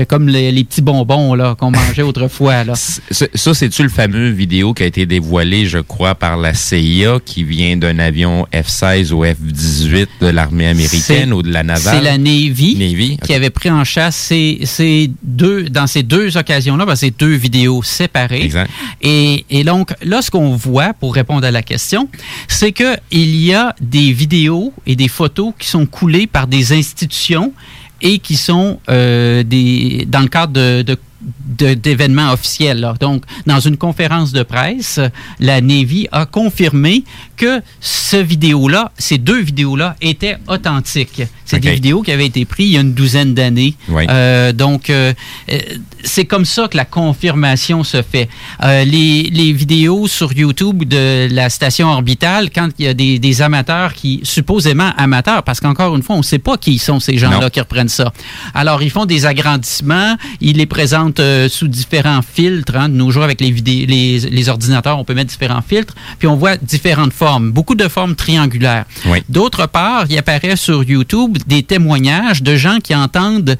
comme 0.07 0.27
les, 0.29 0.51
les 0.51 0.63
petits 0.63 0.81
bonbons 0.81 1.33
là, 1.33 1.55
qu'on 1.55 1.71
mangeait 1.71 2.01
autrefois. 2.03 2.63
Là. 2.63 2.73
Ça, 2.75 3.53
c'est-tu 3.53 3.83
le 3.83 3.89
fameux 3.89 4.29
vidéo 4.29 4.73
qui 4.73 4.83
a 4.83 4.85
été 4.85 5.05
dévoilé, 5.05 5.65
je 5.65 5.79
crois, 5.79 6.15
par 6.15 6.37
la 6.37 6.53
CIA, 6.53 7.19
qui 7.23 7.43
vient 7.43 7.77
d'un 7.77 7.99
avion 7.99 8.45
F-16 8.53 9.11
ou 9.11 9.23
F-18 9.23 10.07
de 10.21 10.27
l'armée 10.27 10.67
américaine 10.67 11.33
ou 11.33 11.41
de 11.41 11.51
la 11.51 11.63
navale? 11.63 11.95
C'est 11.95 12.03
la 12.03 12.17
Navy, 12.17 12.75
Navy, 12.77 13.17
qui 13.23 13.33
avait 13.33 13.49
pris 13.49 13.71
en 13.71 13.83
chasse 13.83 14.15
ces, 14.15 14.59
ces 14.63 15.11
deux, 15.23 15.69
dans 15.69 15.87
ces 15.87 16.03
deux 16.03 16.37
occasions-là, 16.37 16.85
ben, 16.85 16.95
ces 16.95 17.11
deux 17.11 17.35
vidéos 17.35 17.83
séparées. 17.83 18.43
Exact. 18.43 18.69
Et, 19.01 19.45
et 19.49 19.63
donc, 19.63 19.93
là, 20.03 20.21
ce 20.21 20.31
qu'on 20.31 20.55
voit, 20.55 20.93
pour 20.93 21.15
répondre 21.15 21.45
à 21.45 21.51
la 21.51 21.61
question, 21.61 22.09
c'est 22.47 22.71
que 22.71 22.95
il 23.11 23.35
y 23.35 23.53
a 23.53 23.75
des 23.81 24.11
vidéos 24.11 24.73
et 24.85 24.95
des 24.95 25.07
photos 25.07 25.53
qui 25.57 25.67
sont 25.67 25.85
coulées 25.85 26.27
par 26.27 26.47
des 26.47 26.73
institutions 26.73 27.53
et 28.01 28.19
qui 28.19 28.35
sont 28.35 28.79
euh, 28.89 29.43
des, 29.43 30.05
dans 30.07 30.21
le 30.21 30.27
cadre 30.27 30.53
de, 30.53 30.97
d'événements 31.47 32.31
officiels. 32.31 32.79
là. 32.79 32.93
Donc, 32.99 33.23
dans 33.45 33.59
une 33.59 33.77
conférence 33.77 34.31
de 34.31 34.43
presse, 34.43 34.99
la 35.39 35.61
Navy 35.61 36.07
a 36.11 36.25
confirmé 36.25 37.03
que 37.35 37.61
ce 37.79 38.17
vidéo-là, 38.17 38.91
ces 38.97 39.17
deux 39.17 39.41
vidéos-là, 39.41 39.95
étaient 40.01 40.37
authentiques. 40.47 41.23
C'est 41.45 41.59
des 41.59 41.73
vidéos 41.73 42.01
qui 42.01 42.11
avaient 42.11 42.25
été 42.25 42.43
prises 42.43 42.67
il 42.67 42.73
y 42.73 42.77
a 42.77 42.81
une 42.81 42.93
douzaine 42.93 43.33
d'années. 43.33 43.73
Oui. 43.87 44.05
Euh, 44.09 44.51
donc, 44.51 44.89
euh, 44.89 45.13
euh, 45.49 45.59
c'est 46.03 46.25
comme 46.25 46.43
ça 46.43 46.67
que 46.67 46.75
la 46.75 46.83
confirmation 46.83 47.83
se 47.85 48.01
fait. 48.01 48.27
Euh, 48.63 48.83
les, 48.83 49.23
les 49.31 49.53
vidéos 49.53 50.07
sur 50.07 50.33
YouTube 50.33 50.83
de 50.83 51.27
la 51.31 51.49
station 51.49 51.89
orbitale, 51.89 52.49
quand 52.53 52.69
il 52.79 52.85
y 52.85 52.87
a 52.89 52.93
des, 52.93 53.19
des 53.19 53.41
amateurs 53.41 53.93
qui, 53.93 54.19
supposément 54.23 54.91
amateurs, 54.97 55.43
parce 55.43 55.61
qu'encore 55.61 55.95
une 55.95 56.03
fois, 56.03 56.15
on 56.15 56.19
ne 56.19 56.23
sait 56.23 56.39
pas 56.39 56.57
qui 56.57 56.79
sont 56.79 56.99
ces 56.99 57.17
gens-là 57.17 57.49
qui 57.49 57.61
reprennent 57.61 57.87
ça. 57.87 58.11
Alors, 58.53 58.81
ils 58.83 58.91
font 58.91 59.05
des 59.05 59.25
agrandissements, 59.25 60.17
ils 60.41 60.57
les 60.57 60.65
présentent 60.65 61.21
euh, 61.37 61.49
sous 61.49 61.67
différents 61.67 62.21
filtres. 62.21 62.75
hein. 62.75 62.89
De 62.89 62.95
nos 62.95 63.11
jours, 63.11 63.23
avec 63.23 63.39
les, 63.41 63.51
les, 63.51 64.19
les 64.19 64.49
ordinateurs, 64.49 64.97
on 64.99 65.03
peut 65.05 65.13
mettre 65.13 65.29
différents 65.29 65.61
filtres, 65.61 65.95
puis 66.19 66.27
on 66.27 66.35
voit 66.35 66.57
différentes 66.57 67.13
formes, 67.13 67.51
beaucoup 67.51 67.75
de 67.75 67.87
formes 67.87 68.15
triangulaires. 68.15 68.85
Oui. 69.05 69.19
D'autre 69.29 69.67
part, 69.67 70.05
il 70.09 70.17
apparaît 70.17 70.55
sur 70.55 70.83
YouTube 70.83 71.37
des 71.47 71.63
témoignages 71.63 72.43
de 72.43 72.55
gens 72.55 72.79
qui 72.79 72.93
entendent 72.95 73.57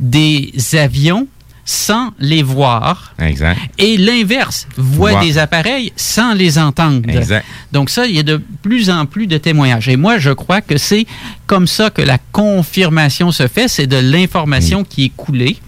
des 0.00 0.52
avions 0.74 1.26
sans 1.64 2.12
les 2.18 2.42
voir. 2.42 3.14
Exact. 3.18 3.58
Et 3.76 3.98
l'inverse, 3.98 4.66
Voir. 4.78 5.22
des 5.22 5.36
appareils 5.36 5.92
sans 5.96 6.32
les 6.32 6.58
entendre. 6.58 7.06
Exact. 7.10 7.44
Donc 7.72 7.90
ça, 7.90 8.06
il 8.06 8.16
y 8.16 8.18
a 8.18 8.22
de 8.22 8.40
plus 8.62 8.88
en 8.88 9.04
plus 9.04 9.26
de 9.26 9.36
témoignages. 9.36 9.86
Et 9.88 9.96
moi, 9.96 10.16
je 10.18 10.30
crois 10.30 10.62
que 10.62 10.78
c'est 10.78 11.06
comme 11.46 11.66
ça 11.66 11.90
que 11.90 12.00
la 12.00 12.16
confirmation 12.32 13.32
se 13.32 13.46
fait, 13.48 13.68
c'est 13.68 13.86
de 13.86 13.98
l'information 13.98 14.82
qui 14.82 15.04
est 15.04 15.12
coulée. 15.14 15.58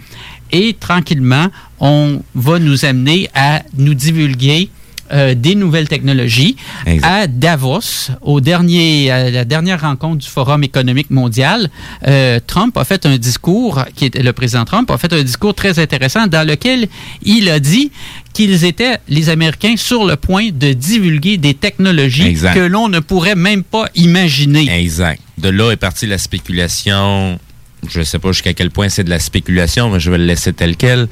Et 0.53 0.75
tranquillement, 0.79 1.49
on 1.79 2.23
va 2.35 2.59
nous 2.59 2.85
amener 2.85 3.29
à 3.35 3.63
nous 3.77 3.95
divulguer 3.95 4.71
euh, 5.13 5.35
des 5.35 5.57
nouvelles 5.57 5.89
technologies. 5.89 6.55
À 7.03 7.27
Davos, 7.27 8.11
au 8.23 8.41
dernier, 8.41 9.11
à 9.11 9.29
la 9.29 9.45
dernière 9.45 9.81
rencontre 9.81 10.19
du 10.19 10.29
Forum 10.29 10.63
économique 10.63 11.11
mondial, 11.11 11.69
euh, 12.07 12.39
Trump 12.47 12.77
a 12.77 12.85
fait 12.85 13.07
un 13.07 13.19
discours, 13.19 13.85
qui 13.97 14.05
était 14.05 14.23
le 14.23 14.33
président 14.33 14.65
Trump 14.65 14.89
a 14.89 14.99
fait 14.99 15.13
un 15.13 15.25
discours 15.25 15.53
très 15.53 15.81
intéressant 15.81 16.29
dans 16.29 16.47
lequel 16.47 16.87
il 17.25 17.49
a 17.49 17.59
dit 17.59 17.91
qu'ils 18.33 18.65
étaient, 18.65 18.99
les 19.09 19.31
Américains, 19.31 19.75
sur 19.77 20.05
le 20.05 20.15
point 20.15 20.51
de 20.53 20.73
divulguer 20.75 21.39
des 21.39 21.55
technologies 21.55 22.27
Exact. 22.27 22.55
que 22.55 22.61
l'on 22.61 22.89
ne 22.89 23.01
pourrait 23.01 23.35
même 23.35 23.65
pas 23.65 23.87
imaginer. 23.97 24.71
Exact. 24.71 25.21
De 25.39 25.49
là 25.49 25.73
est 25.73 25.77
partie 25.77 26.07
la 26.07 26.19
spéculation. 26.19 27.41
Je 27.89 28.01
ne 28.01 28.05
sais 28.05 28.19
pas 28.19 28.33
jusqu'à 28.33 28.55
quel 28.55 28.71
point 28.71 28.89
c'est 28.89 29.05
de 29.05 29.11
la 29.11 29.19
spéculation, 29.19 29.91
mais 29.91 30.01
je 30.01 30.11
vais 30.11 30.19
le 30.19 30.25
laisser 30.25 30.53
tel 30.53 30.77
quel. 30.77 31.09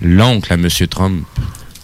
L'oncle 0.00 0.52
à 0.52 0.56
M. 0.56 0.68
Trump. 0.88 1.26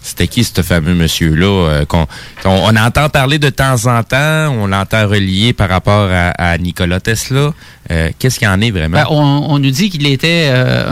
C'était 0.01 0.27
qui 0.27 0.43
ce 0.43 0.61
fameux 0.61 0.95
monsieur-là? 0.95 1.45
euh, 1.45 1.85
qu'on- 1.85 2.07
on, 2.45 2.49
on 2.49 2.75
entend 2.75 3.09
parler 3.09 3.37
de 3.39 3.49
temps 3.49 3.85
en 3.85 4.03
temps, 4.03 4.53
on 4.57 4.67
l'entend 4.67 5.07
relié 5.07 5.53
par 5.53 5.69
rapport 5.69 6.09
à, 6.11 6.29
à 6.29 6.57
Nikola 6.57 6.99
Tesla. 6.99 7.53
Euh, 7.91 8.09
Qu'est-ce 8.19 8.37
qu'il 8.39 8.47
en 8.47 8.61
est 8.61 8.69
vraiment? 8.71 8.97
Ben, 8.97 9.05
on, 9.09 9.45
on 9.49 9.59
nous 9.59 9.71
dit 9.71 9.89
qu'il 9.89 10.05
était 10.07 10.47
euh, 10.51 10.89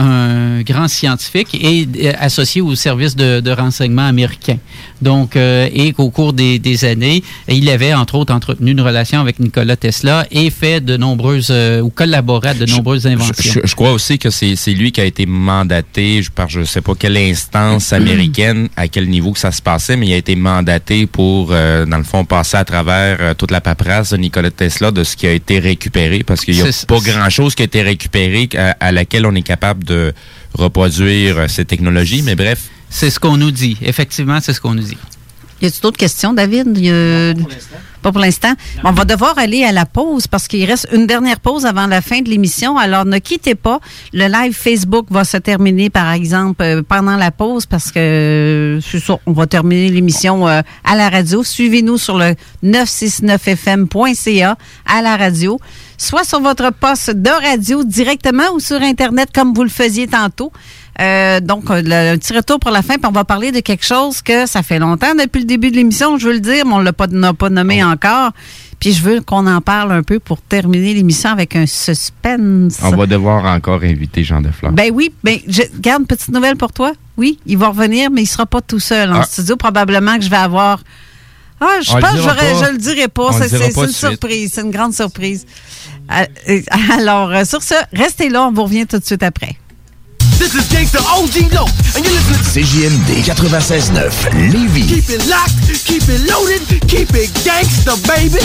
un 0.58 0.62
grand 0.62 0.88
scientifique 0.88 1.54
et 1.54 1.86
euh, 2.04 2.12
associé 2.18 2.60
au 2.60 2.74
service 2.74 3.14
de, 3.14 3.40
de 3.40 3.50
renseignement 3.50 4.06
américain. 4.06 4.58
Donc, 5.00 5.36
et 5.36 5.92
qu'au 5.92 6.10
cours 6.10 6.32
des, 6.32 6.58
des 6.58 6.84
années, 6.84 7.22
il 7.46 7.68
avait 7.70 7.94
entre 7.94 8.16
autres 8.16 8.34
entretenu 8.34 8.72
une 8.72 8.80
relation 8.80 9.20
avec 9.20 9.38
Nikola 9.38 9.76
Tesla 9.76 10.26
et 10.32 10.50
fait 10.50 10.80
de 10.80 10.96
nombreuses 10.96 11.52
ou 11.52 11.88
collaboré 11.90 12.48
à 12.48 12.54
de 12.54 12.66
nombreuses 12.66 13.06
inventions. 13.06 13.34
Je, 13.38 13.60
je 13.64 13.74
crois 13.76 13.92
aussi 13.92 14.18
que 14.18 14.30
c'est 14.30 14.56
c'est 14.56 14.72
lui 14.72 14.90
qui 14.90 15.00
a 15.00 15.04
été 15.04 15.24
mandaté 15.24 16.22
par 16.34 16.48
je 16.48 16.64
sais 16.64 16.80
pas 16.80 16.94
quelle 16.98 17.16
instance 17.16 17.92
américaine, 17.92 18.68
à 18.76 18.88
quel 18.98 19.08
niveau 19.08 19.30
que 19.30 19.38
ça 19.38 19.52
se 19.52 19.62
passait, 19.62 19.96
mais 19.96 20.08
il 20.08 20.12
a 20.12 20.16
été 20.16 20.34
mandaté 20.34 21.06
pour, 21.06 21.50
euh, 21.52 21.86
dans 21.86 21.98
le 21.98 22.02
fond, 22.02 22.24
passer 22.24 22.56
à 22.56 22.64
travers 22.64 23.18
euh, 23.20 23.32
toute 23.32 23.52
la 23.52 23.60
paperasse 23.60 24.10
de 24.10 24.16
Nikola 24.16 24.50
Tesla 24.50 24.90
de 24.90 25.04
ce 25.04 25.14
qui 25.16 25.28
a 25.28 25.32
été 25.32 25.60
récupéré, 25.60 26.24
parce 26.24 26.40
qu'il 26.40 26.56
n'y 26.56 26.62
a 26.62 26.72
C'est- 26.72 26.84
pas 26.88 26.98
grand-chose 26.98 27.54
qui 27.54 27.62
a 27.62 27.66
été 27.66 27.82
récupéré 27.82 28.48
à, 28.56 28.70
à 28.80 28.90
laquelle 28.90 29.24
on 29.24 29.34
est 29.36 29.42
capable 29.42 29.84
de 29.84 30.12
reproduire 30.54 31.38
euh, 31.38 31.46
ces 31.46 31.64
technologies, 31.64 32.22
mais 32.22 32.34
bref. 32.34 32.62
C'est 32.90 33.10
ce 33.10 33.20
qu'on 33.20 33.36
nous 33.36 33.52
dit. 33.52 33.76
Effectivement, 33.82 34.40
c'est 34.42 34.52
ce 34.52 34.60
qu'on 34.60 34.74
nous 34.74 34.82
dit. 34.82 34.98
Y 35.62 35.66
a-t-il 35.66 35.80
d'autres 35.80 35.96
questions, 35.96 36.32
David? 36.32 36.76
Y 36.76 36.90
a- 36.90 37.34
Pas 38.02 38.12
pour 38.12 38.20
l'instant. 38.20 38.52
On 38.84 38.92
va 38.92 39.04
devoir 39.04 39.38
aller 39.38 39.64
à 39.64 39.72
la 39.72 39.86
pause 39.86 40.26
parce 40.26 40.46
qu'il 40.48 40.64
reste 40.64 40.88
une 40.92 41.06
dernière 41.06 41.40
pause 41.40 41.66
avant 41.66 41.86
la 41.86 42.00
fin 42.00 42.20
de 42.20 42.28
l'émission. 42.28 42.78
Alors, 42.78 43.04
ne 43.04 43.18
quittez 43.18 43.54
pas. 43.54 43.80
Le 44.12 44.26
live 44.28 44.54
Facebook 44.54 45.06
va 45.10 45.24
se 45.24 45.36
terminer, 45.36 45.90
par 45.90 46.12
exemple, 46.12 46.62
euh, 46.62 46.82
pendant 46.86 47.16
la 47.16 47.30
pause 47.30 47.66
parce 47.66 47.90
que 47.90 47.98
euh, 47.98 48.80
c'est 48.80 49.00
ça, 49.00 49.18
on 49.26 49.32
va 49.32 49.46
terminer 49.46 49.90
l'émission 49.90 50.46
euh, 50.48 50.62
à 50.84 50.96
la 50.96 51.08
radio. 51.08 51.42
Suivez-nous 51.42 51.98
sur 51.98 52.18
le 52.18 52.34
969fm.ca 52.64 54.56
à 54.86 55.02
la 55.02 55.16
radio, 55.16 55.58
soit 55.96 56.24
sur 56.24 56.40
votre 56.40 56.72
poste 56.72 57.10
de 57.10 57.30
radio 57.30 57.84
directement 57.84 58.52
ou 58.54 58.60
sur 58.60 58.80
Internet 58.82 59.30
comme 59.34 59.52
vous 59.54 59.64
le 59.64 59.68
faisiez 59.68 60.06
tantôt. 60.06 60.52
Euh, 61.00 61.40
donc, 61.40 61.70
euh, 61.70 61.80
le, 61.84 62.14
un 62.14 62.18
petit 62.18 62.32
retour 62.32 62.58
pour 62.58 62.70
la 62.72 62.82
fin, 62.82 62.94
puis 62.94 63.06
on 63.06 63.12
va 63.12 63.24
parler 63.24 63.52
de 63.52 63.60
quelque 63.60 63.84
chose 63.84 64.20
que 64.20 64.46
ça 64.46 64.62
fait 64.62 64.78
longtemps 64.80 65.14
depuis 65.14 65.40
le 65.40 65.44
début 65.44 65.70
de 65.70 65.76
l'émission, 65.76 66.18
je 66.18 66.26
veux 66.26 66.34
le 66.34 66.40
dire, 66.40 66.66
mais 66.66 66.72
on 66.74 66.78
ne 66.80 66.84
l'a 66.84 66.92
pas, 66.92 67.06
n'a 67.06 67.32
pas 67.34 67.50
nommé 67.50 67.84
encore. 67.84 68.32
Puis 68.80 68.92
je 68.92 69.02
veux 69.02 69.20
qu'on 69.20 69.46
en 69.48 69.60
parle 69.60 69.92
un 69.92 70.02
peu 70.02 70.20
pour 70.20 70.40
terminer 70.40 70.94
l'émission 70.94 71.30
avec 71.30 71.56
un 71.56 71.66
suspense. 71.66 72.78
On 72.82 72.90
va 72.96 73.06
devoir 73.06 73.44
encore 73.44 73.82
inviter 73.82 74.22
Jean 74.24 74.40
Defleur. 74.40 74.72
Ben 74.72 74.90
oui, 74.92 75.12
ben 75.24 75.38
je 75.48 75.62
garde 75.80 76.02
une 76.02 76.06
petite 76.06 76.28
nouvelle 76.30 76.56
pour 76.56 76.72
toi. 76.72 76.92
Oui, 77.16 77.38
il 77.46 77.58
va 77.58 77.68
revenir, 77.68 78.10
mais 78.10 78.22
il 78.22 78.26
sera 78.26 78.46
pas 78.46 78.60
tout 78.60 78.78
seul 78.78 79.12
en 79.12 79.20
Ah. 79.20 79.24
studio. 79.24 79.56
Probablement 79.56 80.16
que 80.16 80.22
je 80.24 80.30
vais 80.30 80.36
avoir. 80.36 80.80
Ah, 81.60 81.78
je 81.82 81.90
On 81.92 81.98
pense 82.00 82.12
que 82.12 82.18
je 82.18 82.72
le 82.72 82.78
dirai 82.78 83.08
pas. 83.08 83.32
C'est, 83.32 83.50
pas 83.50 83.64
c'est 83.70 83.80
une 83.80 83.86
de 83.86 83.90
surprise. 83.92 84.52
C'est 84.54 84.60
une 84.62 84.70
grande 84.70 84.94
surprise. 84.94 85.44
Euh, 86.12 86.24
euh, 86.48 86.60
Alors, 86.92 87.32
euh, 87.32 87.44
sur 87.44 87.62
ce, 87.62 87.74
restez 87.92 88.28
là. 88.28 88.46
On 88.46 88.52
vous 88.52 88.62
revient 88.62 88.86
tout 88.86 88.98
de 89.00 89.04
suite 89.04 89.24
après. 89.24 89.56
This 90.38 90.54
is 90.54 90.68
Gangsta 90.72 91.00
OG 91.00 91.52
Low, 91.52 91.66
and 91.96 92.04
you're 92.04 92.14
listening 92.14 92.38
to 92.38 92.44
CJMD 92.44 93.24
96.9 93.24 94.52
Lévis. 94.52 94.86
Keep 94.86 95.10
it 95.10 95.26
locked, 95.26 95.84
keep 95.84 96.02
it 96.08 96.30
loaded, 96.30 96.62
keep 96.86 97.10
it 97.16 97.30
gangsta, 97.44 97.96
baby. 98.06 98.38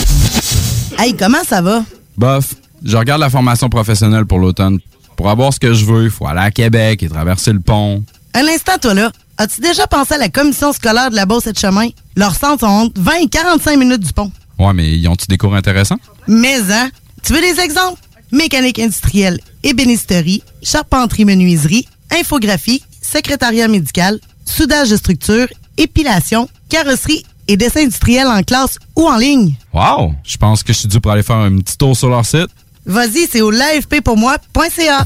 Hey, 0.98 1.16
comment 1.16 1.44
ça 1.48 1.62
va? 1.62 1.86
Bof, 2.18 2.56
je 2.84 2.98
regarde 2.98 3.22
la 3.22 3.30
formation 3.30 3.70
professionnelle 3.70 4.26
pour 4.26 4.40
l'automne. 4.40 4.80
Pour 5.16 5.30
avoir 5.30 5.54
ce 5.54 5.60
que 5.60 5.74
je 5.74 5.86
veux, 5.86 6.06
il 6.06 6.10
faut 6.10 6.26
aller 6.26 6.42
à 6.42 6.50
Québec 6.50 7.04
et 7.04 7.10
traverser 7.10 7.54
le 7.54 7.60
pont. 7.60 8.04
Un 8.34 8.48
instant, 8.48 8.80
toi 8.82 8.96
là. 8.96 9.12
As-tu 9.38 9.62
déjà 9.62 9.86
pensé 9.86 10.16
à 10.16 10.18
la 10.18 10.30
commission 10.30 10.74
scolaire 10.74 11.12
de 11.12 11.16
la 11.16 11.28
Beauce 11.28 11.46
et 11.46 11.54
de 11.54 11.60
Chemin? 11.60 11.90
Leurs 12.16 12.36
centres 12.36 12.62
sont 12.62 12.74
entre 12.74 13.00
20 13.00 13.12
et 13.22 13.28
45 13.28 13.78
minutes 13.78 14.04
du 14.04 14.14
pont. 14.14 14.32
Ouais, 14.58 14.74
mais 14.74 14.98
ils 14.98 15.08
ont-tu 15.08 15.28
des 15.28 15.38
cours 15.38 15.54
intéressants? 15.54 16.00
Mais, 16.28 16.60
hein? 16.72 16.90
Tu 17.24 17.34
veux 17.34 17.42
des 17.42 17.60
exemples? 17.60 18.00
Mécanique 18.34 18.80
industrielle, 18.80 19.40
ébénisterie, 19.62 20.42
charpenterie-menuiserie, 20.64 21.88
infographie, 22.10 22.82
secrétariat 23.00 23.68
médical, 23.68 24.20
soudage 24.44 24.90
de 24.90 24.98
structure, 24.98 25.46
épilation, 25.78 26.50
carrosserie 26.68 27.24
et 27.48 27.58
dessin 27.58 27.82
industriel 27.82 28.26
en 28.26 28.42
classe 28.42 28.80
ou 28.96 29.08
en 29.08 29.18
ligne. 29.18 29.54
Wow! 29.72 30.16
Je 30.24 30.38
pense 30.38 30.64
que 30.64 30.74
je 30.74 30.80
suis 30.80 30.88
dû 30.88 31.00
pour 31.00 31.12
aller 31.12 31.22
faire 31.22 31.36
un 31.36 31.60
petit 31.60 31.78
tour 31.78 31.96
sur 31.96 32.10
leur 32.10 32.26
site. 32.26 32.48
Vas-y, 32.88 33.28
c'est 33.32 33.42
au 33.42 33.52
l'afppourmoi.ca. 33.52 35.06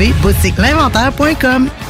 www.boutiquelinventaire.com. 0.00 1.89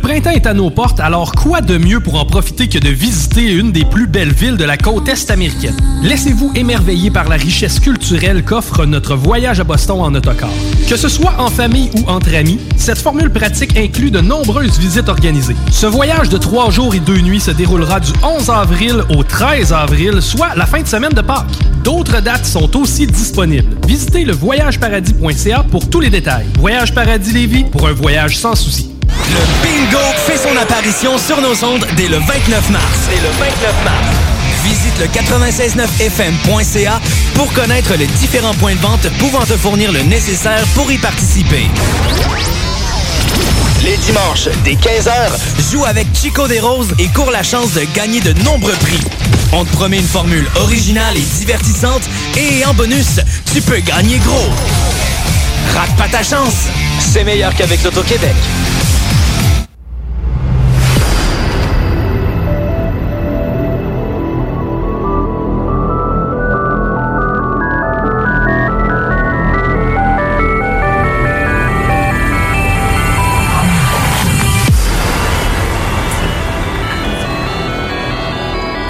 printemps 0.00 0.30
est 0.30 0.46
à 0.46 0.54
nos 0.54 0.70
portes, 0.70 0.98
alors 0.98 1.30
quoi 1.30 1.60
de 1.60 1.78
mieux 1.78 2.00
pour 2.00 2.20
en 2.20 2.24
profiter 2.24 2.68
que 2.68 2.78
de 2.78 2.88
visiter 2.88 3.52
une 3.52 3.70
des 3.70 3.84
plus 3.84 4.08
belles 4.08 4.32
villes 4.32 4.56
de 4.56 4.64
la 4.64 4.76
côte 4.76 5.08
est 5.08 5.30
américaine? 5.30 5.76
Laissez-vous 6.02 6.50
émerveiller 6.56 7.12
par 7.12 7.28
la 7.28 7.36
richesse 7.36 7.78
culturelle 7.78 8.42
qu'offre 8.44 8.86
notre 8.86 9.14
voyage 9.14 9.60
à 9.60 9.64
Boston 9.64 10.00
en 10.00 10.12
autocar. 10.16 10.50
Que 10.88 10.96
ce 10.96 11.08
soit 11.08 11.34
en 11.38 11.48
famille 11.48 11.90
ou 11.94 12.10
entre 12.10 12.34
amis, 12.34 12.58
cette 12.76 12.98
formule 12.98 13.30
pratique 13.30 13.78
inclut 13.78 14.10
de 14.10 14.20
nombreuses 14.20 14.80
visites 14.80 15.08
organisées. 15.08 15.56
Ce 15.70 15.86
voyage 15.86 16.28
de 16.28 16.36
trois 16.36 16.70
jours 16.70 16.92
et 16.92 17.00
deux 17.00 17.20
nuits 17.20 17.40
se 17.40 17.52
déroulera 17.52 18.00
du 18.00 18.10
11 18.24 18.50
avril 18.50 19.04
au 19.10 19.22
13 19.22 19.72
avril, 19.72 20.20
soit 20.20 20.56
la 20.56 20.66
fin 20.66 20.82
de 20.82 20.88
semaine 20.88 21.12
de 21.12 21.20
Pâques. 21.20 21.46
D'autres 21.84 22.20
dates 22.20 22.46
sont 22.46 22.76
aussi 22.76 23.06
disponibles. 23.06 23.76
Visitez 23.86 24.24
le 24.24 24.32
voyageparadis.ca 24.32 25.64
pour 25.70 25.88
tous 25.88 26.00
les 26.00 26.10
détails. 26.10 26.46
Voyage 26.58 26.92
Paradis 26.92 27.32
Lévis 27.32 27.64
pour 27.64 27.86
un 27.86 27.92
voyage 27.92 28.36
sans 28.36 28.56
souci. 28.56 28.87
Le 29.08 29.62
bingo 29.62 29.98
fait 30.26 30.36
son 30.36 30.56
apparition 30.56 31.18
sur 31.18 31.40
nos 31.40 31.64
ondes 31.64 31.86
dès 31.96 32.08
le 32.08 32.18
29 32.18 32.70
mars. 32.70 32.84
Dès 33.08 33.16
le 33.16 33.28
29 33.38 33.84
mars. 33.84 34.16
Visite 34.64 34.98
le 34.98 35.06
969fm.ca 35.06 37.00
pour 37.34 37.52
connaître 37.52 37.94
les 37.94 38.06
différents 38.06 38.54
points 38.54 38.74
de 38.74 38.80
vente 38.80 39.08
pouvant 39.18 39.44
te 39.44 39.56
fournir 39.56 39.92
le 39.92 40.02
nécessaire 40.02 40.64
pour 40.74 40.90
y 40.90 40.98
participer. 40.98 41.66
Les 43.82 43.96
dimanches, 43.98 44.48
dès 44.64 44.74
15h, 44.74 45.70
joue 45.70 45.84
avec 45.84 46.06
Chico 46.14 46.48
des 46.48 46.60
Roses 46.60 46.94
et 46.98 47.08
cours 47.08 47.30
la 47.30 47.42
chance 47.42 47.72
de 47.74 47.82
gagner 47.94 48.20
de 48.20 48.32
nombreux 48.42 48.72
prix. 48.72 49.00
On 49.52 49.64
te 49.64 49.70
promet 49.72 49.98
une 49.98 50.06
formule 50.06 50.46
originale 50.56 51.16
et 51.16 51.38
divertissante 51.38 52.02
et 52.36 52.64
en 52.66 52.74
bonus, 52.74 53.20
tu 53.52 53.62
peux 53.62 53.78
gagner 53.78 54.18
gros. 54.18 54.50
Rate 55.74 55.96
pas 55.96 56.08
ta 56.08 56.22
chance, 56.22 56.54
c'est 56.98 57.24
meilleur 57.24 57.54
qu'avec 57.54 57.82
l'Auto-Québec. 57.82 58.34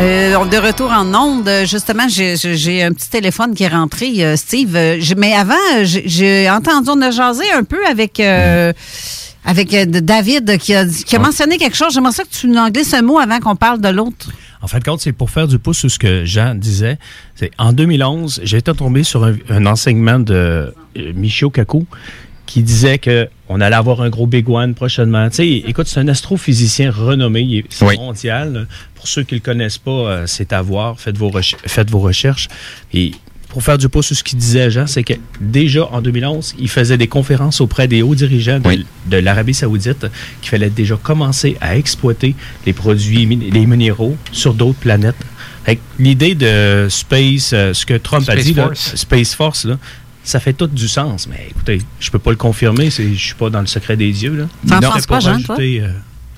Euh, 0.00 0.44
de 0.44 0.56
retour 0.56 0.92
en 0.92 1.12
onde, 1.14 1.50
justement, 1.66 2.06
j'ai- 2.08 2.82
un 2.84 2.92
petit 2.92 3.10
téléphone 3.10 3.54
qui 3.54 3.64
est 3.64 3.68
rentré, 3.68 4.24
euh, 4.24 4.36
Steve. 4.36 4.76
Euh, 4.76 4.96
je- 5.00 5.14
mais 5.14 5.34
avant, 5.34 5.54
j'ai- 5.82 6.48
entendu, 6.48 6.90
on 6.92 7.02
a 7.02 7.10
jasé 7.10 7.44
un 7.52 7.64
peu 7.64 7.84
avec, 7.84 8.20
euh, 8.20 8.72
avec 9.44 9.70
David 9.90 10.56
qui 10.58 10.74
a, 10.74 10.86
qui 10.86 11.16
a 11.16 11.18
mentionné 11.18 11.58
quelque 11.58 11.76
chose. 11.76 11.92
J'aimerais 11.92 12.12
ça 12.12 12.22
que 12.22 12.28
tu 12.30 12.46
nous 12.46 12.56
en 12.58 12.70
glisses 12.70 12.94
un 12.94 13.02
mot 13.02 13.18
avant 13.18 13.40
qu'on 13.40 13.56
parle 13.56 13.80
de 13.80 13.88
l'autre. 13.88 14.30
En 14.62 14.68
fait, 14.68 14.84
compte, 14.84 15.00
c'est 15.00 15.12
pour 15.12 15.30
faire 15.30 15.48
du 15.48 15.58
pouce 15.58 15.78
sur 15.78 15.90
ce 15.90 15.98
que 15.98 16.24
Jean 16.24 16.54
disait. 16.54 16.98
C'est 17.34 17.50
en 17.58 17.72
2011, 17.72 18.40
j'ai 18.44 18.58
été 18.58 18.72
tombé 18.74 19.02
sur 19.02 19.24
un, 19.24 19.34
un 19.50 19.66
enseignement 19.66 20.18
de 20.20 20.72
Michio 21.14 21.50
Kaku 21.50 21.86
qui 22.48 22.62
disait 22.62 22.96
que 22.98 23.28
on 23.50 23.60
allait 23.60 23.76
avoir 23.76 24.00
un 24.00 24.08
gros 24.08 24.26
big 24.26 24.48
one 24.48 24.74
prochainement. 24.74 25.28
Tu 25.28 25.36
sais, 25.36 25.48
écoute, 25.68 25.86
c'est 25.86 26.00
un 26.00 26.08
astrophysicien 26.08 26.90
renommé, 26.90 27.64
c'est 27.68 27.84
Oui. 27.84 27.96
mondial. 27.98 28.66
Pour 28.94 29.06
ceux 29.06 29.22
qui 29.22 29.34
le 29.34 29.40
connaissent 29.40 29.76
pas, 29.78 29.90
euh, 29.90 30.22
c'est 30.26 30.52
à 30.54 30.62
voir. 30.62 30.98
Faites 30.98 31.16
vos, 31.18 31.30
faites 31.66 31.90
vos 31.90 31.98
recherches. 32.00 32.48
Et 32.94 33.12
pour 33.50 33.62
faire 33.62 33.76
du 33.76 33.88
pouce 33.90 34.06
sur 34.06 34.16
ce 34.16 34.24
qu'il 34.24 34.38
disait, 34.38 34.70
Jean, 34.70 34.86
c'est 34.86 35.04
que 35.04 35.12
déjà 35.42 35.84
en 35.92 36.00
2011, 36.00 36.54
il 36.58 36.68
faisait 36.70 36.96
des 36.96 37.06
conférences 37.06 37.60
auprès 37.60 37.86
des 37.86 38.00
hauts 38.02 38.14
dirigeants 38.14 38.60
de, 38.60 38.84
de 39.10 39.16
l'Arabie 39.18 39.54
Saoudite 39.54 40.06
qu'il 40.40 40.48
fallait 40.50 40.70
déjà 40.70 40.96
commencer 40.96 41.56
à 41.60 41.76
exploiter 41.76 42.34
les 42.64 42.72
produits, 42.72 43.26
les 43.26 43.66
minéraux 43.66 44.16
sur 44.32 44.54
d'autres 44.54 44.78
planètes. 44.78 45.16
L'idée 45.98 46.34
de 46.34 46.86
Space, 46.88 47.50
euh, 47.52 47.74
ce 47.74 47.84
que 47.84 47.92
Trump 47.94 48.26
a 48.30 48.36
dit, 48.36 48.54
là. 48.54 48.70
Space 48.74 49.34
Force, 49.34 49.66
là, 49.66 49.76
ça 50.28 50.40
fait 50.40 50.52
tout 50.52 50.66
du 50.66 50.88
sens. 50.88 51.26
Mais 51.26 51.48
écoutez, 51.50 51.78
je 52.00 52.10
peux 52.10 52.18
pas 52.18 52.30
le 52.30 52.36
confirmer, 52.36 52.90
c'est- 52.90 53.14
je 53.14 53.24
suis 53.28 53.34
pas 53.34 53.48
dans 53.50 53.60
le 53.60 53.66
secret 53.66 53.96
des 53.96 54.06
yeux. 54.24 54.34
Là. 54.36 54.44
T'en 54.68 54.80
Non. 54.86 54.92
penses 54.92 55.06
quoi, 55.06 55.20
Jean, 55.20 55.40
toi? 55.40 55.54
rajouter, 55.56 55.80
euh, 55.82 55.88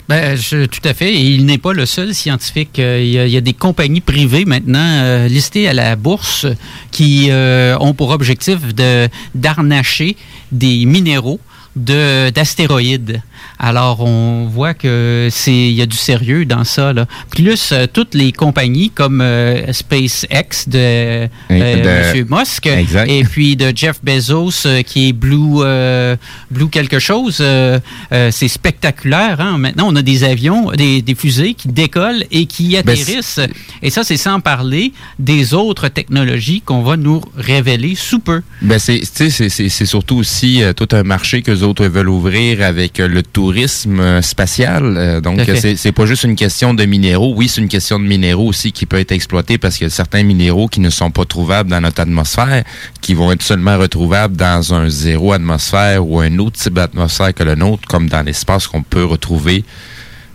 Ben, 0.09 0.37
je- 0.37 0.67
tout 0.67 0.81
à 0.85 0.93
fait. 0.93 1.13
Et 1.15 1.21
il 1.37 1.47
n'est 1.47 1.59
pas 1.59 1.73
le 1.73 1.87
seul 1.87 2.13
scientifique. 2.15 2.81
Euh, 2.81 3.01
Il 3.01 3.11
y, 3.11 3.19
a, 3.21 3.27
il 3.27 3.33
y 3.33 3.37
a 3.37 3.41
des 3.41 3.53
compagnies 3.53 4.01
privées 4.01 4.45
maintenant 4.45 4.81
euh, 4.85 5.29
listées 5.29 5.69
à 5.69 5.73
la 5.73 5.95
bourse 5.95 6.47
qui 6.91 7.29
euh, 7.31 7.77
ont 7.79 7.95
pour 7.95 8.11
objectif 8.11 8.59
de 8.75 9.09
d'arnacher 9.37 10.17
des 10.51 10.85
minéraux 10.85 11.39
de 11.77 12.31
d'astéroïdes. 12.31 13.23
Alors, 13.59 14.01
on 14.01 14.47
voit 14.47 14.75
que 14.75 15.29
c'est 15.31 15.53
il 15.53 15.73
y 15.73 15.83
a 15.83 15.87
du 15.87 15.97
sérieux 15.97 16.45
dans 16.45 16.65
ça. 16.65 16.93
Là. 16.93 17.07
Plus 17.31 17.71
euh, 17.73 17.87
toutes 17.93 18.15
les 18.15 18.33
compagnies 18.33 18.91
comme 18.91 19.21
euh, 19.21 19.73
SpaceX 19.73 20.67
de, 20.69 20.79
euh, 20.79 21.29
de- 21.51 22.09
Monsieur 22.09 22.27
Musk 22.31 22.67
Exact. 22.67 23.11
et 23.11 23.25
puis 23.25 23.57
de 23.57 23.73
Jeff 23.75 24.01
Bezos 24.03 24.67
euh, 24.67 24.83
qui 24.83 25.09
est 25.09 25.13
Blue 25.13 25.61
euh, 25.63 26.17
Blue 26.51 26.69
quelque 26.69 26.99
chose. 26.99 27.43
c'est 28.31 28.49
spectaculaire. 28.49 29.41
Hein? 29.41 29.59
Maintenant, 29.59 29.89
on 29.89 29.97
a 29.97 30.03
des 30.03 30.25
avions, 30.25 30.71
des, 30.73 31.03
des 31.03 31.15
fusées 31.15 31.55
qui 31.55 31.69
décollent 31.69 32.25
et 32.31 32.47
qui 32.47 32.71
Ben, 32.71 32.79
atterrissent. 32.91 33.41
et 33.83 33.91
ça, 33.91 34.05
c'est 34.05 34.17
sans 34.17 34.41
parler 34.41 34.93
des 35.19 35.55
autres 35.55 35.89
technologies 35.89 36.61
qu'on 36.63 36.83
va 36.83 36.97
nous 36.97 37.21
révéler 37.37 37.95
sous 37.95 38.19
peu. 38.21 38.43
Ben 38.63 38.79
c'est, 38.79 39.01
tu 39.01 39.07
sais, 39.13 39.31
c'est, 39.31 39.49
c'est, 39.49 39.69
c'est 39.69 39.87
surtout 39.87 40.17
aussi 40.17 40.63
tout 40.77 40.89
un 40.93 41.03
marché 41.03 41.43
que 41.43 41.51
les 41.51 41.63
autres 41.63 41.87
veulent 41.87 42.09
ouvrir 42.09 42.63
avec 42.63 42.99
le 42.99 43.23
tourisme 43.33 44.01
euh, 44.01 44.23
spatial. 44.23 44.97
Euh, 44.97 45.21
donc, 45.21 45.41
c'est 45.55 45.93
pas 45.93 46.07
juste 46.07 46.25
une 46.25 46.37
question 46.37 46.75
de 46.75 46.85
minéraux. 46.85 47.35
Oui, 47.37 47.49
c'est 47.49 47.61
une 47.61 47.69
question 47.69 47.99
de 47.99 48.05
minéraux 48.05 48.49
aussi 48.49 48.73
qui 48.73 48.87
peut 48.87 48.99
être 48.99 49.13
exploitée 49.13 49.59
parce 49.59 49.77
qu'il 49.77 49.87
y 49.87 49.91
a 49.91 49.91
certains 49.91 50.23
minéraux 50.23 50.69
qui 50.69 50.81
ne 50.81 50.91
sont 50.91 51.11
pas 51.11 51.25
trouvables 51.25 51.71
dans 51.71 51.81
notre 51.81 52.01
atmosphère, 52.01 52.65
qui 53.01 53.15
vont 53.15 53.33
être 53.33 53.43
seulement 53.43 53.79
retrouvables 53.79 54.37
dans 54.37 54.75
un 54.75 54.89
zéro 54.89 55.33
atmosphère 55.33 56.07
ou 56.07 56.21
un 56.21 56.39
autre 56.39 56.59
type 56.59 56.75
d'atmosphère 56.75 57.35
que 57.35 57.43
le 57.43 57.55
nôtre, 57.55 57.87
comme 57.89 58.09
dans 58.09 58.23
l'espace 58.23 58.67
qu'on 58.67 58.83
peut 58.83 59.05
retrouver 59.05 59.65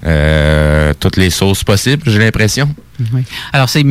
euh, 0.05 0.93
toutes 0.99 1.17
les 1.17 1.30
sources 1.30 1.63
possibles, 1.63 2.03
j'ai 2.05 2.19
l'impression. 2.19 2.69
Alors, 3.53 3.69
ces, 3.69 3.84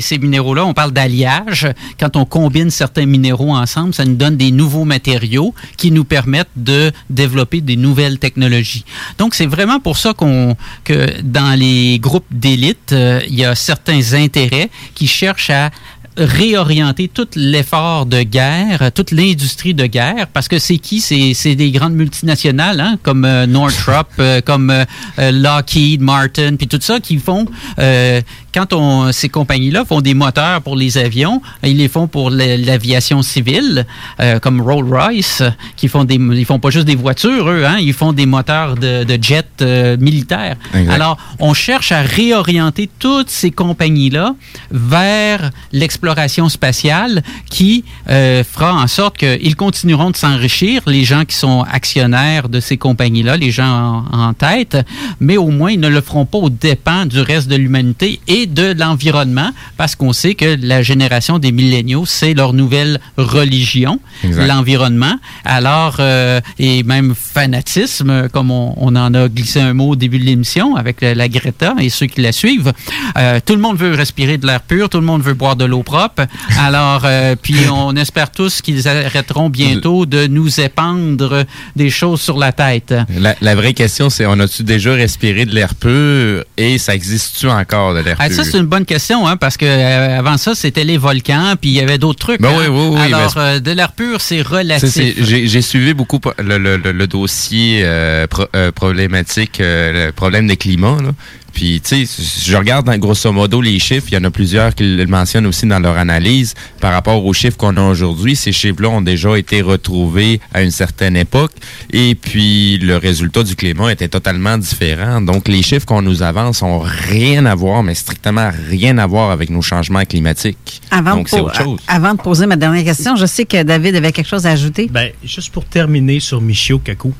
ces 0.00 0.18
minéraux-là, 0.18 0.64
on 0.64 0.74
parle 0.74 0.92
d'alliage. 0.92 1.68
Quand 1.98 2.16
on 2.16 2.24
combine 2.24 2.70
certains 2.70 3.06
minéraux 3.06 3.54
ensemble, 3.54 3.94
ça 3.94 4.04
nous 4.04 4.16
donne 4.16 4.36
des 4.36 4.50
nouveaux 4.50 4.84
matériaux 4.84 5.54
qui 5.76 5.90
nous 5.90 6.04
permettent 6.04 6.48
de 6.56 6.92
développer 7.10 7.60
des 7.60 7.76
nouvelles 7.76 8.18
technologies. 8.18 8.84
Donc, 9.18 9.34
c'est 9.34 9.46
vraiment 9.46 9.80
pour 9.80 9.96
ça 9.96 10.12
qu'on 10.14 10.56
que 10.84 11.20
dans 11.22 11.58
les 11.58 11.98
groupes 11.98 12.26
d'élite, 12.30 12.92
euh, 12.92 13.20
il 13.28 13.34
y 13.34 13.44
a 13.44 13.54
certains 13.54 14.14
intérêts 14.14 14.70
qui 14.94 15.06
cherchent 15.06 15.50
à 15.50 15.70
réorienter 16.18 17.08
tout 17.08 17.28
l'effort 17.36 18.06
de 18.06 18.22
guerre, 18.22 18.90
toute 18.92 19.10
l'industrie 19.12 19.74
de 19.74 19.86
guerre, 19.86 20.26
parce 20.32 20.48
que 20.48 20.58
c'est 20.58 20.78
qui? 20.78 21.00
C'est 21.00 21.54
des 21.54 21.70
grandes 21.70 21.94
multinationales, 21.94 22.80
hein, 22.80 22.98
comme 23.02 23.24
euh, 23.24 23.46
Northrop, 23.46 24.08
euh, 24.18 24.40
comme 24.40 24.70
euh, 24.70 24.84
euh, 25.18 25.30
Lockheed 25.30 26.00
Martin, 26.00 26.56
puis 26.56 26.66
tout 26.66 26.80
ça, 26.80 27.00
qui 27.00 27.18
font, 27.18 27.46
euh, 27.78 28.20
quand 28.54 28.72
on, 28.72 29.12
ces 29.12 29.28
compagnies-là 29.28 29.84
font 29.84 30.00
des 30.00 30.14
moteurs 30.14 30.62
pour 30.62 30.74
les 30.76 30.96
avions, 30.98 31.40
ils 31.62 31.76
les 31.76 31.88
font 31.88 32.06
pour 32.08 32.30
la- 32.30 32.56
l'aviation 32.56 33.22
civile, 33.22 33.86
euh, 34.20 34.38
comme 34.38 34.60
Rolls-Royce, 34.60 35.42
qui 35.76 35.88
font 35.88 36.04
des, 36.04 36.14
ils 36.16 36.44
font 36.44 36.58
pas 36.58 36.70
juste 36.70 36.86
des 36.86 36.96
voitures, 36.96 37.48
eux, 37.48 37.64
hein, 37.66 37.76
ils 37.80 37.92
font 37.92 38.12
des 38.12 38.26
moteurs 38.26 38.74
de, 38.76 39.04
de 39.04 39.18
jets 39.22 39.44
euh, 39.62 39.96
militaires. 39.98 40.56
Exact. 40.74 40.92
Alors, 40.92 41.18
on 41.38 41.52
cherche 41.54 41.92
à 41.92 42.00
réorienter 42.02 42.88
toutes 42.98 43.30
ces 43.30 43.50
compagnies-là 43.50 44.34
vers 44.70 45.50
l'exploration 45.72 46.48
spatiale 46.48 47.22
qui 47.50 47.84
euh, 48.08 48.42
fera 48.44 48.74
en 48.74 48.86
sorte 48.86 49.18
qu'ils 49.18 49.56
continueront 49.56 50.10
de 50.10 50.16
s'enrichir, 50.16 50.82
les 50.86 51.04
gens 51.04 51.24
qui 51.24 51.36
sont 51.36 51.64
actionnaires 51.70 52.48
de 52.48 52.60
ces 52.60 52.76
compagnies-là, 52.76 53.36
les 53.36 53.50
gens 53.50 54.04
en, 54.12 54.18
en 54.28 54.32
tête, 54.34 54.76
mais 55.20 55.36
au 55.36 55.48
moins 55.48 55.70
ils 55.72 55.80
ne 55.80 55.88
le 55.88 56.00
feront 56.00 56.24
pas 56.26 56.38
aux 56.38 56.50
dépens 56.50 57.06
du 57.06 57.20
reste 57.20 57.48
de 57.48 57.56
l'humanité 57.56 58.20
et 58.28 58.37
de 58.46 58.74
l'environnement, 58.78 59.50
parce 59.76 59.94
qu'on 59.96 60.12
sait 60.12 60.34
que 60.34 60.56
la 60.60 60.82
génération 60.82 61.38
des 61.38 61.52
milléniaux, 61.52 62.04
c'est 62.06 62.34
leur 62.34 62.52
nouvelle 62.52 63.00
religion, 63.16 64.00
l'environnement. 64.24 65.18
Alors, 65.44 65.96
euh, 66.00 66.40
et 66.58 66.82
même 66.82 67.14
fanatisme, 67.14 68.28
comme 68.28 68.50
on, 68.50 68.74
on 68.76 68.94
en 68.96 69.14
a 69.14 69.28
glissé 69.28 69.60
un 69.60 69.74
mot 69.74 69.90
au 69.90 69.96
début 69.96 70.18
de 70.18 70.24
l'émission 70.24 70.76
avec 70.76 71.00
la, 71.00 71.14
la 71.14 71.28
Greta 71.28 71.74
et 71.78 71.88
ceux 71.90 72.06
qui 72.06 72.20
la 72.20 72.32
suivent. 72.32 72.72
Euh, 73.16 73.40
tout 73.44 73.54
le 73.54 73.60
monde 73.60 73.76
veut 73.76 73.94
respirer 73.94 74.38
de 74.38 74.46
l'air 74.46 74.60
pur, 74.60 74.88
tout 74.88 74.98
le 75.00 75.06
monde 75.06 75.22
veut 75.22 75.34
boire 75.34 75.56
de 75.56 75.64
l'eau 75.64 75.82
propre. 75.82 76.26
Alors, 76.58 77.02
euh, 77.04 77.34
puis 77.40 77.56
on 77.70 77.94
espère 77.96 78.30
tous 78.30 78.62
qu'ils 78.62 78.88
arrêteront 78.88 79.48
bientôt 79.50 80.06
de 80.06 80.26
nous 80.26 80.60
épandre 80.60 81.44
des 81.76 81.90
choses 81.90 82.20
sur 82.20 82.38
la 82.38 82.52
tête. 82.52 82.94
La, 83.16 83.34
la 83.40 83.54
vraie 83.54 83.74
question, 83.74 84.10
c'est 84.10 84.26
on 84.26 84.38
a-tu 84.40 84.62
déjà 84.62 84.92
respiré 84.94 85.46
de 85.46 85.54
l'air 85.54 85.74
pur 85.74 86.44
et 86.56 86.78
ça 86.78 86.94
existe-tu 86.94 87.48
encore 87.48 87.94
de 87.94 88.00
l'air 88.00 88.16
Ah, 88.18 88.27
pur? 88.28 88.44
ça, 88.44 88.50
c'est 88.50 88.58
une 88.58 88.66
bonne 88.66 88.84
question, 88.84 89.26
hein, 89.26 89.36
parce 89.36 89.56
que 89.56 89.64
euh, 89.66 90.18
avant 90.18 90.36
ça, 90.36 90.54
c'était 90.54 90.84
les 90.84 90.96
volcans, 90.98 91.54
puis 91.60 91.70
il 91.70 91.74
y 91.76 91.80
avait 91.80 91.98
d'autres 91.98 92.18
trucs. 92.18 92.40
Ben 92.40 92.48
hein. 92.50 92.56
oui, 92.58 92.66
oui, 92.68 92.86
oui, 92.96 93.00
Alors, 93.00 93.32
mais- 93.36 93.42
euh, 93.42 93.60
de 93.60 93.70
l'air 93.72 93.92
pur, 93.92 94.20
c'est 94.20 94.42
relatif. 94.42 95.14
J'ai 95.22 95.62
suivi 95.62 95.94
beaucoup 95.94 96.20
le, 96.38 96.58
le- 96.58 96.76
le- 96.76 96.92
le 96.92 97.06
dossier 97.06 97.82
euh, 97.84 98.26
pro- 98.26 98.46
problématique, 98.74 99.58
le 99.60 100.10
problème 100.10 100.46
des 100.46 100.56
climats. 100.56 100.98
Là. 101.02 101.10
Puis, 101.58 101.80
tu 101.80 102.06
sais, 102.06 102.22
je 102.46 102.56
regarde 102.56 102.86
dans, 102.86 102.96
grosso 102.98 103.32
modo 103.32 103.60
les 103.60 103.80
chiffres. 103.80 104.06
Il 104.12 104.14
y 104.14 104.16
en 104.16 104.22
a 104.22 104.30
plusieurs 104.30 104.76
qui 104.76 104.84
le 104.84 105.04
mentionnent 105.06 105.44
aussi 105.48 105.66
dans 105.66 105.80
leur 105.80 105.98
analyse. 105.98 106.54
Par 106.80 106.92
rapport 106.92 107.26
aux 107.26 107.32
chiffres 107.32 107.56
qu'on 107.56 107.76
a 107.76 107.82
aujourd'hui, 107.82 108.36
ces 108.36 108.52
chiffres-là 108.52 108.90
ont 108.90 109.00
déjà 109.00 109.36
été 109.36 109.60
retrouvés 109.60 110.40
à 110.54 110.62
une 110.62 110.70
certaine 110.70 111.16
époque. 111.16 111.50
Et 111.92 112.14
puis, 112.14 112.78
le 112.78 112.96
résultat 112.96 113.42
du 113.42 113.56
climat 113.56 113.90
était 113.90 114.06
totalement 114.06 114.56
différent. 114.56 115.20
Donc, 115.20 115.48
les 115.48 115.62
chiffres 115.62 115.84
qu'on 115.84 116.00
nous 116.00 116.22
avance 116.22 116.62
ont 116.62 116.78
rien 116.78 117.44
à 117.44 117.56
voir, 117.56 117.82
mais 117.82 117.96
strictement 117.96 118.52
rien 118.68 118.96
à 118.98 119.08
voir 119.08 119.32
avec 119.32 119.50
nos 119.50 119.60
changements 119.60 120.04
climatiques. 120.04 120.80
Avant, 120.92 121.16
Donc, 121.16 121.24
de 121.24 121.30
c'est 121.30 121.40
autre 121.40 121.60
chose. 121.60 121.80
avant 121.88 122.14
de 122.14 122.20
poser 122.20 122.46
ma 122.46 122.54
dernière 122.54 122.84
question, 122.84 123.16
je 123.16 123.26
sais 123.26 123.46
que 123.46 123.64
David 123.64 123.96
avait 123.96 124.12
quelque 124.12 124.28
chose 124.28 124.46
à 124.46 124.52
ajouter. 124.52 124.86
Ben, 124.88 125.10
juste 125.24 125.50
pour 125.50 125.64
terminer 125.64 126.20
sur 126.20 126.40
Michio 126.40 126.78
Kaku, 126.78 127.12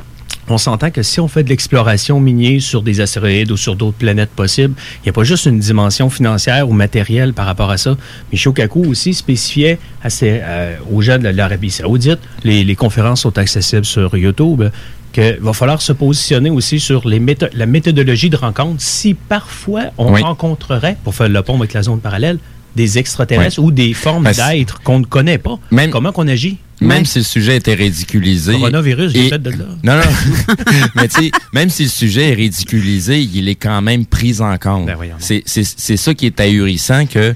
on 0.51 0.59
s'entend 0.59 0.91
que 0.91 1.03
si 1.03 1.21
on 1.21 1.29
fait 1.29 1.43
de 1.43 1.49
l'exploration 1.49 2.21
minière 2.21 2.61
sur 2.61 2.83
des 2.83 3.01
astéroïdes 3.01 3.51
ou 3.51 3.57
sur 3.57 3.77
d'autres 3.77 3.97
planètes 3.99 4.31
possibles, 4.31 4.75
il 4.97 5.07
n'y 5.07 5.11
a 5.11 5.13
pas 5.13 5.25
juste 5.25 5.47
une 5.47 5.59
dimension 5.59 6.09
financière 6.11 6.69
ou 6.69 6.73
matérielle 6.73 7.33
par 7.35 7.47
rapport 7.47 7.71
à 7.71 7.77
ça. 7.79 7.97
Michio 8.33 8.53
Kaku 8.53 8.85
aussi 8.89 9.15
spécifiait 9.15 9.79
à 10.03 10.11
ses- 10.11 10.41
euh, 10.43 10.77
aux 10.93 11.03
gens 11.03 11.19
de 11.19 11.29
l'Arabie 11.29 11.71
Saoudite, 11.71 12.19
les, 12.45 12.65
les 12.65 12.77
conférences 12.77 13.23
sont 13.23 13.37
accessibles 13.39 13.85
sur 13.85 14.17
YouTube, 14.17 14.65
qu'il 15.13 15.39
va 15.41 15.53
falloir 15.53 15.81
se 15.81 15.93
positionner 15.93 16.51
aussi 16.51 16.81
sur 16.81 17.09
les 17.09 17.21
métho- 17.21 17.49
la 17.55 17.67
méthodologie 17.67 18.31
de 18.31 18.37
rencontre 18.37 18.81
si 18.83 19.15
parfois 19.15 19.85
on 19.97 20.13
Oui. 20.13 20.23
rencontrerait, 20.23 20.97
pour 21.05 21.15
faire 21.15 21.29
le 21.29 21.43
pont 21.43 21.57
avec 21.57 21.73
la 21.73 21.83
zone 21.83 22.01
parallèle, 22.01 22.39
des 22.77 22.99
extraterrestres 22.99 23.59
ou 23.61 23.71
des 23.71 23.93
formes 23.95 24.31
d'êtres 24.31 24.81
qu'on 24.83 25.01
ne 25.01 25.05
connaît 25.05 25.39
pas. 25.39 25.59
Comment 25.91 26.13
qu'on 26.13 26.29
agit? 26.29 26.59
Même 26.81 27.05
si 27.05 27.19
le 27.19 27.25
sujet 27.25 27.57
était 27.57 27.75
ridiculisé. 27.75 28.53
Coronavirus, 28.53 29.13
j'ai 29.13 29.27
et- 29.27 29.29
fait 29.31 29.43
de 29.43 29.51
là. 29.51 29.65
Non, 29.83 29.97
non. 29.97 30.55
Mais 30.95 31.09
tu 31.09 31.23
sais, 31.25 31.31
même 31.53 31.71
si 31.71 31.83
le 31.85 31.89
sujet 31.89 32.31
est 32.31 32.35
ridiculisé, 32.35 33.21
il 33.21 33.49
est 33.49 33.57
quand 33.57 33.83
même 33.83 34.07
pris 34.07 34.41
en 34.41 34.57
compte. 34.59 34.87
Ben 34.87 34.97
c'est 35.19 35.43
c'est- 35.45 35.65
c'est 35.77 35.97
ça 35.97 36.15
qui 36.15 36.27
est 36.27 36.39
ahurissant 36.39 37.07
que 37.07 37.35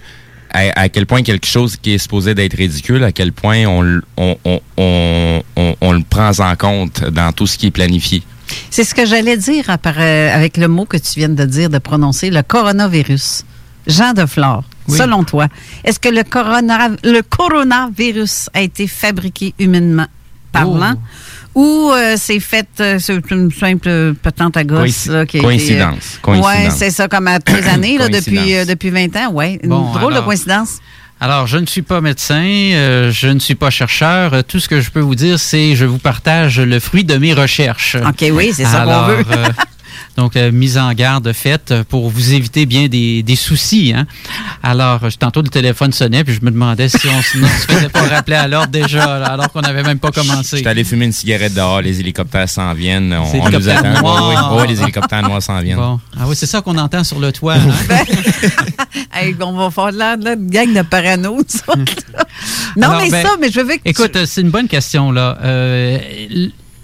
à, 0.54 0.80
à 0.82 0.88
quel 0.88 1.06
point 1.06 1.22
quelque 1.22 1.46
chose 1.46 1.76
qui 1.76 1.92
est 1.94 1.98
supposé 1.98 2.34
d'être 2.36 2.56
ridicule, 2.56 3.02
à 3.02 3.10
quel 3.10 3.32
point 3.32 3.64
on, 3.66 4.00
on, 4.16 4.36
on, 4.44 4.60
on, 4.76 5.42
on- 5.56 5.74
on 5.80 5.92
le 5.92 6.02
prend 6.08 6.30
en 6.38 6.54
compte 6.54 7.02
dans 7.10 7.32
tout 7.32 7.48
ce 7.48 7.58
qui 7.58 7.66
est 7.66 7.70
planifié. 7.72 8.22
C'est 8.70 8.84
ce 8.84 8.94
que 8.94 9.06
j'allais 9.06 9.38
dire 9.38 9.70
à 9.70 9.78
part- 9.78 9.94
euh, 9.98 10.32
avec 10.32 10.56
le 10.56 10.68
mot 10.68 10.84
que 10.84 10.98
tu 10.98 11.18
viens 11.18 11.30
de 11.30 11.44
dire, 11.46 11.68
de 11.68 11.78
prononcer, 11.78 12.30
le 12.30 12.42
coronavirus. 12.42 13.44
Jean 13.88 14.12
de 14.12 14.26
Flore, 14.26 14.62
Oui. 14.88 14.98
selon 14.98 15.22
toi, 15.24 15.46
est-ce 15.84 15.98
que 16.00 16.08
le, 16.08 16.22
corona, 16.24 16.88
le 17.04 17.20
coronavirus 17.22 18.48
a 18.54 18.62
été 18.62 18.86
fabriqué 18.86 19.54
humainement 19.58 20.06
parlant 20.50 20.94
ou 21.54 21.90
euh, 21.92 22.14
c'est 22.18 22.40
fait, 22.40 22.66
euh, 22.80 22.98
c'est 22.98 23.30
une 23.30 23.50
simple 23.52 24.14
patente 24.22 24.56
à 24.56 24.64
gosse? 24.64 25.06
Là, 25.06 25.26
qui 25.26 25.38
coïncidence, 25.38 25.96
Été, 26.14 26.18
coïncidence. 26.22 26.54
Oui, 26.64 26.70
c'est 26.76 26.90
ça, 26.90 27.08
comme 27.08 27.28
à 27.28 27.38
tous 27.40 27.54
les 27.54 27.66
années, 27.68 27.98
là, 27.98 28.08
depuis, 28.08 28.54
euh, 28.56 28.64
depuis 28.64 28.90
20 28.90 29.14
ans. 29.16 29.30
Oui, 29.34 29.58
une 29.62 29.68
Bon, 29.70 29.92
drôle 29.92 30.12
alors- 30.12 30.22
de 30.22 30.26
coïncidence. 30.26 30.78
Alors, 31.20 31.46
je 31.46 31.58
ne 31.58 31.66
suis 31.66 31.82
pas 31.82 32.00
médecin, 32.00 32.42
euh, 32.42 33.12
je 33.12 33.28
ne 33.28 33.38
suis 33.38 33.54
pas 33.54 33.70
chercheur. 33.70 34.34
Euh, 34.34 34.42
Tout 34.42 34.58
ce 34.58 34.68
que 34.68 34.80
je 34.80 34.90
peux 34.90 34.98
vous 35.00 35.14
dire, 35.14 35.38
c'est 35.38 35.76
je 35.76 35.84
vous 35.84 35.98
partage 35.98 36.58
le 36.58 36.80
fruit 36.80 37.04
de 37.04 37.16
mes 37.16 37.32
recherches. 37.32 37.94
OK, 37.96 38.24
oui, 38.32 38.50
c'est 38.52 38.64
ça 38.64 38.84
qu'on 38.84 39.02
veut. 39.06 39.24
Donc, 40.16 40.36
euh, 40.36 40.52
mise 40.52 40.76
en 40.76 40.92
garde 40.92 41.32
faite 41.32 41.72
pour 41.88 42.10
vous 42.10 42.34
éviter 42.34 42.66
bien 42.66 42.88
des, 42.88 43.22
des 43.22 43.36
soucis. 43.36 43.92
Hein. 43.96 44.06
Alors, 44.62 45.02
euh, 45.04 45.08
tantôt, 45.18 45.40
le 45.42 45.48
téléphone 45.48 45.90
sonnait, 45.92 46.22
puis 46.22 46.34
je 46.34 46.44
me 46.44 46.50
demandais 46.50 46.88
si 46.90 46.98
on, 47.08 47.22
se- 47.22 47.38
on 47.42 47.46
se 47.46 47.72
faisait 47.72 47.88
pas 47.88 48.02
rappeler 48.02 48.36
à 48.36 48.46
l'ordre 48.46 48.68
déjà, 48.70 49.18
là, 49.18 49.26
alors 49.32 49.50
qu'on 49.50 49.62
n'avait 49.62 49.82
même 49.82 49.98
pas 49.98 50.10
commencé. 50.10 50.58
J'étais 50.58 50.68
allé 50.68 50.84
fumer 50.84 51.06
une 51.06 51.12
cigarette 51.12 51.54
dehors, 51.54 51.80
les 51.80 51.98
hélicoptères 52.00 52.48
s'en 52.48 52.74
viennent. 52.74 53.12
On, 53.14 53.22
on 53.22 53.48
nous 53.48 53.68
hélicoptères 53.68 53.78
attend. 53.78 54.00
noirs. 54.02 54.56
Oui, 54.60 54.68
les 54.68 54.82
hélicoptères 54.82 55.22
noirs 55.22 55.42
s'en 55.42 55.60
viennent. 55.60 55.76
Bon. 55.78 55.98
Ah 56.18 56.24
oui, 56.26 56.36
c'est 56.36 56.46
ça 56.46 56.60
qu'on 56.60 56.76
entend 56.76 57.04
sur 57.04 57.18
le 57.18 57.32
toit. 57.32 57.54
hein? 57.54 57.70
Hey, 59.14 59.36
on 59.40 59.52
va 59.52 59.70
faire 59.70 59.92
de 59.92 59.98
la, 59.98 60.16
de 60.16 60.24
la 60.24 60.36
gang 60.36 60.72
de 60.72 60.82
parano, 60.82 61.38
là. 61.68 61.74
Non, 62.76 62.88
Alors, 62.88 63.02
mais 63.02 63.10
ben, 63.10 63.22
ça, 63.26 63.36
mais 63.40 63.50
je 63.50 63.60
veux 63.60 63.66
que 63.76 63.82
tu- 63.82 63.88
Écoute, 63.90 64.16
c'est 64.24 64.40
une 64.40 64.50
bonne 64.50 64.68
question, 64.68 65.12
là. 65.12 65.36
Euh, 65.42 65.98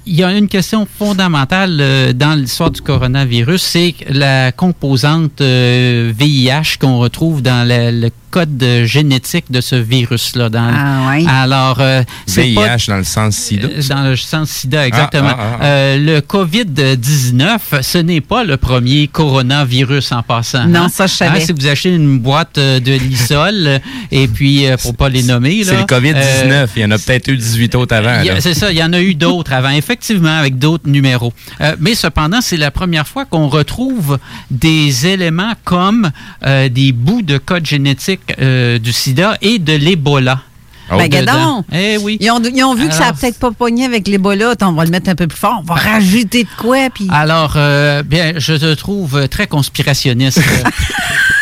il 0.08 0.16
y 0.16 0.24
a 0.24 0.32
une 0.32 0.48
question 0.48 0.86
fondamentale 0.86 1.78
euh, 1.80 2.12
dans 2.14 2.34
l'histoire 2.34 2.70
du 2.70 2.80
coronavirus, 2.80 3.62
c'est 3.62 3.94
la 4.08 4.52
composante 4.52 5.40
euh, 5.42 6.10
VIH 6.16 6.78
qu'on 6.80 6.98
retrouve 6.98 7.42
dans 7.42 7.68
le 7.68 8.08
code 8.30 8.64
génétique 8.84 9.46
de 9.50 9.60
ce 9.60 9.76
virus-là. 9.76 10.48
Dans- 10.48 10.70
Ah, 10.72 11.10
ouais. 11.10 11.24
Alors, 11.28 11.78
euh, 11.80 12.02
c'est 12.26 12.42
VIH 12.42 12.54
pas- 12.54 12.76
dans 12.88 12.96
le 12.98 13.04
sens 13.04 13.36
sida. 13.36 13.68
euh, 13.68 13.82
Dans 13.88 14.02
le 14.02 14.16
sens 14.16 14.50
sida, 14.50 14.86
exactement. 14.86 15.30
Ah, 15.30 15.36
ah, 15.38 15.48
ah, 15.52 15.58
ah. 15.60 15.64
Euh, 15.66 15.96
le 15.98 16.20
COVID-19, 16.20 17.82
ce 17.82 17.98
n'est 17.98 18.20
pas 18.20 18.44
le 18.44 18.56
premier 18.56 19.08
coronavirus 19.08 20.12
en 20.12 20.22
passant. 20.22 20.66
Non, 20.66 20.82
hein? 20.82 20.88
ça, 20.88 21.06
je 21.06 21.14
savais. 21.14 21.38
Hein, 21.38 21.44
si 21.44 21.52
vous 21.52 21.66
achetez 21.66 21.94
une 21.94 22.18
boîte 22.18 22.58
euh, 22.58 22.80
de 22.80 22.92
Lysol, 22.92 23.54
euh, 23.66 23.78
et 24.10 24.28
puis, 24.28 24.66
euh, 24.66 24.76
pour 24.76 24.94
pas 24.94 25.08
les 25.08 25.22
nommer, 25.22 25.62
C'est 25.64 25.72
là, 25.74 25.80
le 25.80 25.86
COVID-19. 25.86 26.14
euh, 26.52 26.66
Il 26.76 26.82
y 26.82 26.84
en 26.84 26.90
a 26.90 26.98
peut-être 26.98 27.28
eu 27.28 27.36
18 27.36 27.74
autres 27.74 27.94
avant. 27.94 28.22
C'est 28.40 28.54
ça, 28.54 28.70
il 28.70 28.78
y 28.78 28.82
en 28.82 28.92
a 28.92 29.00
eu 29.00 29.14
d'autres 29.14 29.52
avant, 29.52 29.70
effectivement, 29.70 30.38
avec 30.38 30.58
d'autres 30.58 30.88
numéros. 30.88 31.32
Euh, 31.60 31.74
mais 31.80 31.94
cependant, 31.94 32.40
c'est 32.40 32.56
la 32.56 32.70
première 32.70 33.06
fois 33.06 33.24
qu'on 33.24 33.48
retrouve 33.48 34.18
des 34.50 35.06
éléments 35.06 35.52
comme 35.64 36.10
euh, 36.46 36.68
des 36.68 36.92
bouts 36.92 37.22
de 37.22 37.38
code 37.38 37.66
génétique 37.66 38.17
euh, 38.40 38.78
du 38.78 38.92
sida 38.92 39.36
et 39.40 39.58
de 39.58 39.74
l'Ebola. 39.74 40.42
Ben, 40.90 41.08
dedans. 41.08 41.62
gadon. 41.62 41.64
Eh 41.72 41.98
oui. 41.98 42.16
Ils 42.20 42.30
ont, 42.30 42.42
ils 42.42 42.64
ont 42.64 42.74
vu 42.74 42.88
que 42.88 42.94
ça 42.94 43.00
a 43.00 43.06
Alors, 43.08 43.18
peut-être 43.18 43.38
pas 43.38 43.50
pogné 43.50 43.84
avec 43.84 44.08
l'Ebola. 44.08 44.50
Attends, 44.50 44.70
On 44.70 44.72
va 44.72 44.84
le 44.84 44.90
mettre 44.90 45.10
un 45.10 45.14
peu 45.14 45.26
plus 45.26 45.38
fort. 45.38 45.58
On 45.60 45.66
va 45.66 45.74
rajouter 45.74 46.44
de 46.44 46.48
quoi, 46.56 46.88
puis... 46.94 47.06
Alors, 47.10 47.54
euh, 47.56 48.02
bien, 48.02 48.32
je 48.36 48.54
te 48.54 48.72
trouve 48.74 49.28
très 49.28 49.46
conspirationniste. 49.46 50.40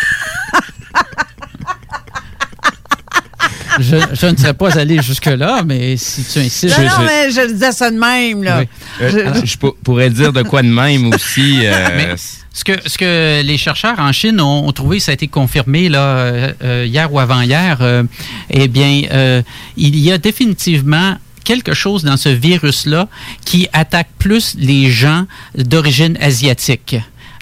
je, 3.81 3.97
je 4.13 4.27
ne 4.27 4.37
serais 4.37 4.55
pas 4.55 4.79
allé 4.79 5.01
jusque-là, 5.03 5.63
mais 5.67 5.97
si 5.97 6.25
tu 6.25 6.39
insistes. 6.39 6.79
non, 6.79 6.85
non, 6.85 7.05
mais 7.07 7.31
je 7.31 7.53
disais 7.53 7.73
ça 7.73 7.91
de 7.91 7.99
même, 7.99 8.43
là. 8.43 8.61
Oui. 8.61 8.69
Euh, 9.03 9.35
Je- 9.41 9.47
je 9.47 9.59
pour- 9.59 9.77
pourrais 9.77 10.11
dire 10.11 10.33
de 10.33 10.43
quoi 10.43 10.63
de 10.63 10.69
même 10.69 11.13
aussi. 11.13 11.61
euh, 11.67 11.89
Mais 11.97 12.15
ce 12.53 12.65
que, 12.65 12.73
ce 12.87 12.97
que 12.97 13.43
les 13.43 13.59
chercheurs 13.59 13.99
en 13.99 14.13
Chine 14.13 14.41
ont, 14.41 14.67
ont 14.67 14.73
trouvé, 14.73 14.99
ça 15.01 15.11
a 15.11 15.15
été 15.15 15.29
confirmé 15.29 15.89
là, 15.89 16.01
euh, 16.01 16.53
euh, 16.65 16.85
hier 16.89 17.13
ou 17.13 17.19
avant-hier, 17.21 17.79
euh, 17.81 18.03
eh 18.51 18.69
bien, 18.69 19.03
euh, 19.13 19.43
il 19.77 19.99
y 19.99 20.11
a 20.11 20.19
définitivement 20.19 21.17
quelque 21.45 21.75
chose 21.75 22.03
dans 22.03 22.17
ce 22.17 22.29
virus-là 22.31 23.09
qui 23.45 23.69
attaque 23.73 24.09
plus 24.19 24.57
les 24.59 24.91
gens 24.91 25.27
d'origine 25.57 26.17
asiatique. 26.21 26.97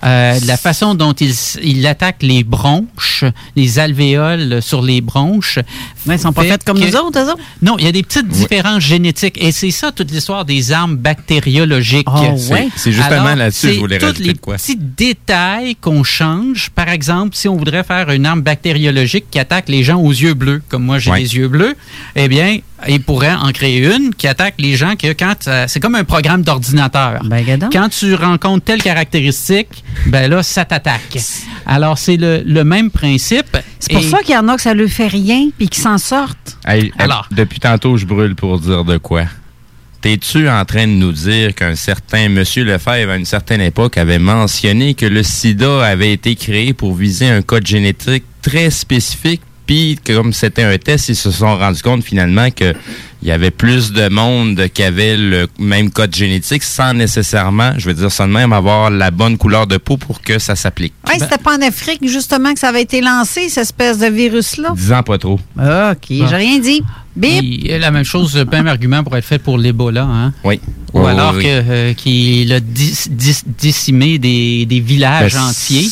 Euh, 0.04 0.38
la 0.46 0.56
façon 0.56 0.94
dont 0.94 1.12
il, 1.14 1.32
il 1.62 1.86
attaque 1.86 2.22
les 2.22 2.44
bronches, 2.44 3.24
les 3.56 3.78
alvéoles 3.78 4.60
sur 4.62 4.82
les 4.82 5.00
bronches. 5.00 5.58
Mais 6.06 6.16
ils 6.16 6.18
sont 6.20 6.32
pas 6.32 6.42
fait 6.42 6.48
faites 6.50 6.64
comme 6.64 6.78
que- 6.78 6.84
nous 6.86 6.96
autres, 6.96 7.18
eux 7.18 7.30
autres? 7.30 7.38
Non, 7.62 7.76
il 7.78 7.84
y 7.84 7.88
a 7.88 7.92
des 7.92 8.02
petites 8.02 8.28
différences 8.28 8.82
génétiques. 8.82 9.38
Et 9.42 9.50
c'est 9.52 9.70
ça 9.70 9.92
toute 9.92 10.10
l'histoire 10.10 10.44
des 10.44 10.72
armes 10.72 10.96
bactériologiques. 10.96 12.06
Ah 12.10 12.20
C'est- 12.36 12.52
ouais? 12.52 12.68
c'est 12.76 12.92
justement 12.92 13.34
là-dessus 13.34 13.68
que 13.68 13.72
je 13.74 13.78
voulais 13.80 13.98
tous 13.98 14.06
rajouter 14.06 14.24
les 14.24 14.32
de 14.34 14.38
quoi. 14.38 14.56
petits 14.56 14.76
détails 14.76 15.76
qu'on 15.76 16.02
change. 16.04 16.70
Par 16.74 16.88
exemple, 16.88 17.34
si 17.36 17.48
on 17.48 17.56
voudrait 17.56 17.84
faire 17.84 18.10
une 18.10 18.26
arme 18.26 18.42
bactériologique 18.42 19.26
qui 19.30 19.38
attaque 19.38 19.68
les 19.68 19.82
gens 19.82 19.98
aux 20.00 20.10
yeux 20.12 20.34
bleus, 20.34 20.62
comme 20.68 20.84
moi 20.84 20.98
j'ai 20.98 21.10
Ouais. 21.10 21.20
les 21.20 21.36
yeux 21.36 21.48
bleus, 21.48 21.74
eh 22.16 22.28
bien, 22.28 22.58
il 22.88 23.00
pourrait 23.02 23.34
en 23.34 23.50
créer 23.52 23.78
une 23.84 24.14
qui 24.14 24.26
attaque 24.26 24.54
les 24.58 24.76
gens 24.76 24.96
que 24.96 25.12
quand 25.12 25.48
euh, 25.48 25.64
c'est 25.68 25.80
comme 25.80 25.94
un 25.94 26.04
programme 26.04 26.42
d'ordinateur. 26.42 27.22
quand 27.72 27.88
tu 27.88 28.14
rencontres 28.14 28.64
telle 28.64 28.82
caractéristique, 28.82 29.84
ben 30.06 30.30
là 30.30 30.42
ça 30.42 30.64
t'attaque. 30.64 31.18
Alors 31.66 31.98
c'est 31.98 32.16
le, 32.16 32.42
le 32.44 32.64
même 32.64 32.90
principe. 32.90 33.56
C'est 33.78 33.92
pour 33.92 34.02
ça 34.04 34.22
qu'il 34.22 34.34
y 34.34 34.38
en 34.38 34.48
a 34.48 34.56
que 34.56 34.62
ça 34.62 34.74
ne 34.74 34.86
fait 34.86 35.06
rien, 35.06 35.48
puis 35.56 35.68
qu'ils 35.68 35.82
s'en 35.82 35.98
sortent. 35.98 36.58
Hey, 36.66 36.92
Alors. 36.98 37.28
depuis 37.30 37.60
tantôt, 37.60 37.96
je 37.96 38.06
brûle 38.06 38.34
pour 38.34 38.58
dire 38.58 38.84
de 38.84 38.98
quoi? 38.98 39.24
T'es-tu 40.00 40.50
en 40.50 40.64
train 40.66 40.86
de 40.86 40.92
nous 40.92 41.12
dire 41.12 41.54
qu'un 41.54 41.74
certain 41.76 42.28
Monsieur 42.28 42.62
Lefebvre, 42.64 43.10
à 43.12 43.16
une 43.16 43.24
certaine 43.24 43.62
époque, 43.62 43.96
avait 43.96 44.18
mentionné 44.18 44.92
que 44.92 45.06
le 45.06 45.22
sida 45.22 45.82
avait 45.82 46.12
été 46.12 46.34
créé 46.34 46.74
pour 46.74 46.94
viser 46.94 47.26
un 47.28 47.40
code 47.40 47.66
génétique 47.66 48.24
très 48.42 48.68
spécifique, 48.68 49.40
puis 49.66 49.98
que 50.02 50.12
comme 50.12 50.32
c'était 50.32 50.62
un 50.62 50.76
test, 50.78 51.08
ils 51.08 51.16
se 51.16 51.30
sont 51.30 51.56
rendus 51.56 51.82
compte 51.82 52.04
finalement 52.04 52.50
que 52.50 52.74
il 53.22 53.28
y 53.28 53.32
avait 53.32 53.50
plus 53.50 53.92
de 53.92 54.10
monde 54.10 54.68
qui 54.74 54.82
avait 54.82 55.16
le 55.16 55.48
même 55.58 55.90
code 55.90 56.14
génétique 56.14 56.62
sans 56.62 56.92
nécessairement, 56.92 57.72
je 57.78 57.88
veux 57.88 57.94
dire 57.94 58.12
ça 58.12 58.26
de 58.26 58.32
même, 58.32 58.52
avoir 58.52 58.90
la 58.90 59.10
bonne 59.10 59.38
couleur 59.38 59.66
de 59.66 59.78
peau 59.78 59.96
pour 59.96 60.20
que 60.20 60.38
ça 60.38 60.56
s'applique. 60.56 60.92
Ouais, 61.08 61.18
c'était 61.18 61.38
pas 61.38 61.56
en 61.56 61.62
Afrique, 61.62 62.06
justement, 62.06 62.52
que 62.52 62.60
ça 62.60 62.68
avait 62.68 62.82
été 62.82 63.00
lancé, 63.00 63.48
cette 63.48 63.62
espèce 63.62 63.98
de 63.98 64.08
virus-là? 64.08 64.72
Disant 64.76 65.02
pas 65.02 65.16
trop. 65.16 65.40
OK, 65.56 66.06
j'ai 66.08 66.24
rien 66.26 66.58
dit. 66.58 66.82
Bip! 67.16 67.42
Y 67.42 67.72
a 67.72 67.78
la 67.78 67.90
même 67.90 68.04
chose, 68.04 68.36
le 68.36 68.44
même 68.44 68.66
argument 68.66 69.02
pour 69.02 69.16
être 69.16 69.24
fait 69.24 69.38
pour 69.38 69.56
l'Ebola. 69.56 70.02
Hein? 70.02 70.34
Oui. 70.44 70.60
Ou 70.94 71.00
Oui, 71.00 71.10
alors 71.10 71.34
oui. 71.34 71.42
que, 71.42 71.48
euh, 71.48 71.92
qu'il 71.94 72.52
a 72.52 72.60
dis- 72.60 73.08
dis- 73.10 73.42
décimé 73.60 74.18
des, 74.18 74.64
des 74.64 74.80
villages 74.80 75.34
Ben, 75.34 75.42
entiers, 75.48 75.88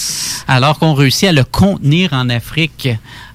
alors 0.49 0.79
qu'on 0.79 0.95
réussit 0.95 1.29
à 1.29 1.33
le 1.33 1.45
contenir 1.45 2.13
en 2.13 2.29
Afrique. 2.31 2.89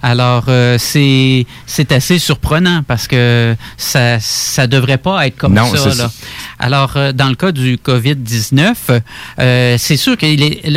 Alors, 0.04 0.46
euh, 0.48 0.78
c'est 0.80 1.46
c'est 1.66 1.92
assez 1.92 2.20
surprenant 2.20 2.84
parce 2.88 3.08
que 3.08 3.56
ça 3.78 4.20
ça 4.20 4.68
devrait 4.68 5.00
pas 5.00 5.26
être 5.28 5.36
comme 5.38 5.56
Non, 5.56 5.66
ça. 5.76 5.88
là. 5.88 5.94
ça. 5.96 6.12
Alors, 6.60 6.94
euh, 6.96 7.12
dans 7.12 7.28
le 7.30 7.36
cas 7.36 7.52
du 7.52 7.78
COVID-19, 7.78 9.02
euh, 9.40 9.76
c'est 9.80 9.98
sûr 9.98 10.16
que 10.16 10.26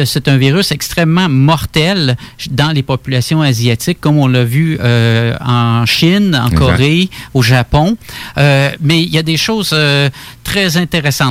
c'est 0.07 0.27
un 0.27 0.37
virus 0.39 0.73
extrêmement 0.73 1.29
mortel 1.29 2.17
dans 2.51 2.71
les 2.73 2.83
populations 2.83 3.43
asiatiques, 3.43 4.01
comme 4.01 4.17
on 4.19 4.27
l'a 4.27 4.45
vu 4.45 4.79
euh, 4.81 5.37
en 5.45 5.85
Chine, 5.87 6.35
en. 6.35 6.51
Corée, 6.51 7.09
au 7.35 7.43
Japon. 7.43 7.97
Euh, 8.39 8.71
mais 8.81 9.03
il 9.03 9.09
y 9.11 9.19
a 9.19 9.23
des 9.23 9.37
choses 9.37 9.71
euh, 9.73 10.11
très 10.45 10.77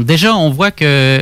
Déjà, 0.01 0.35
on 0.35 0.49
voit 0.49 0.71
que 0.71 1.19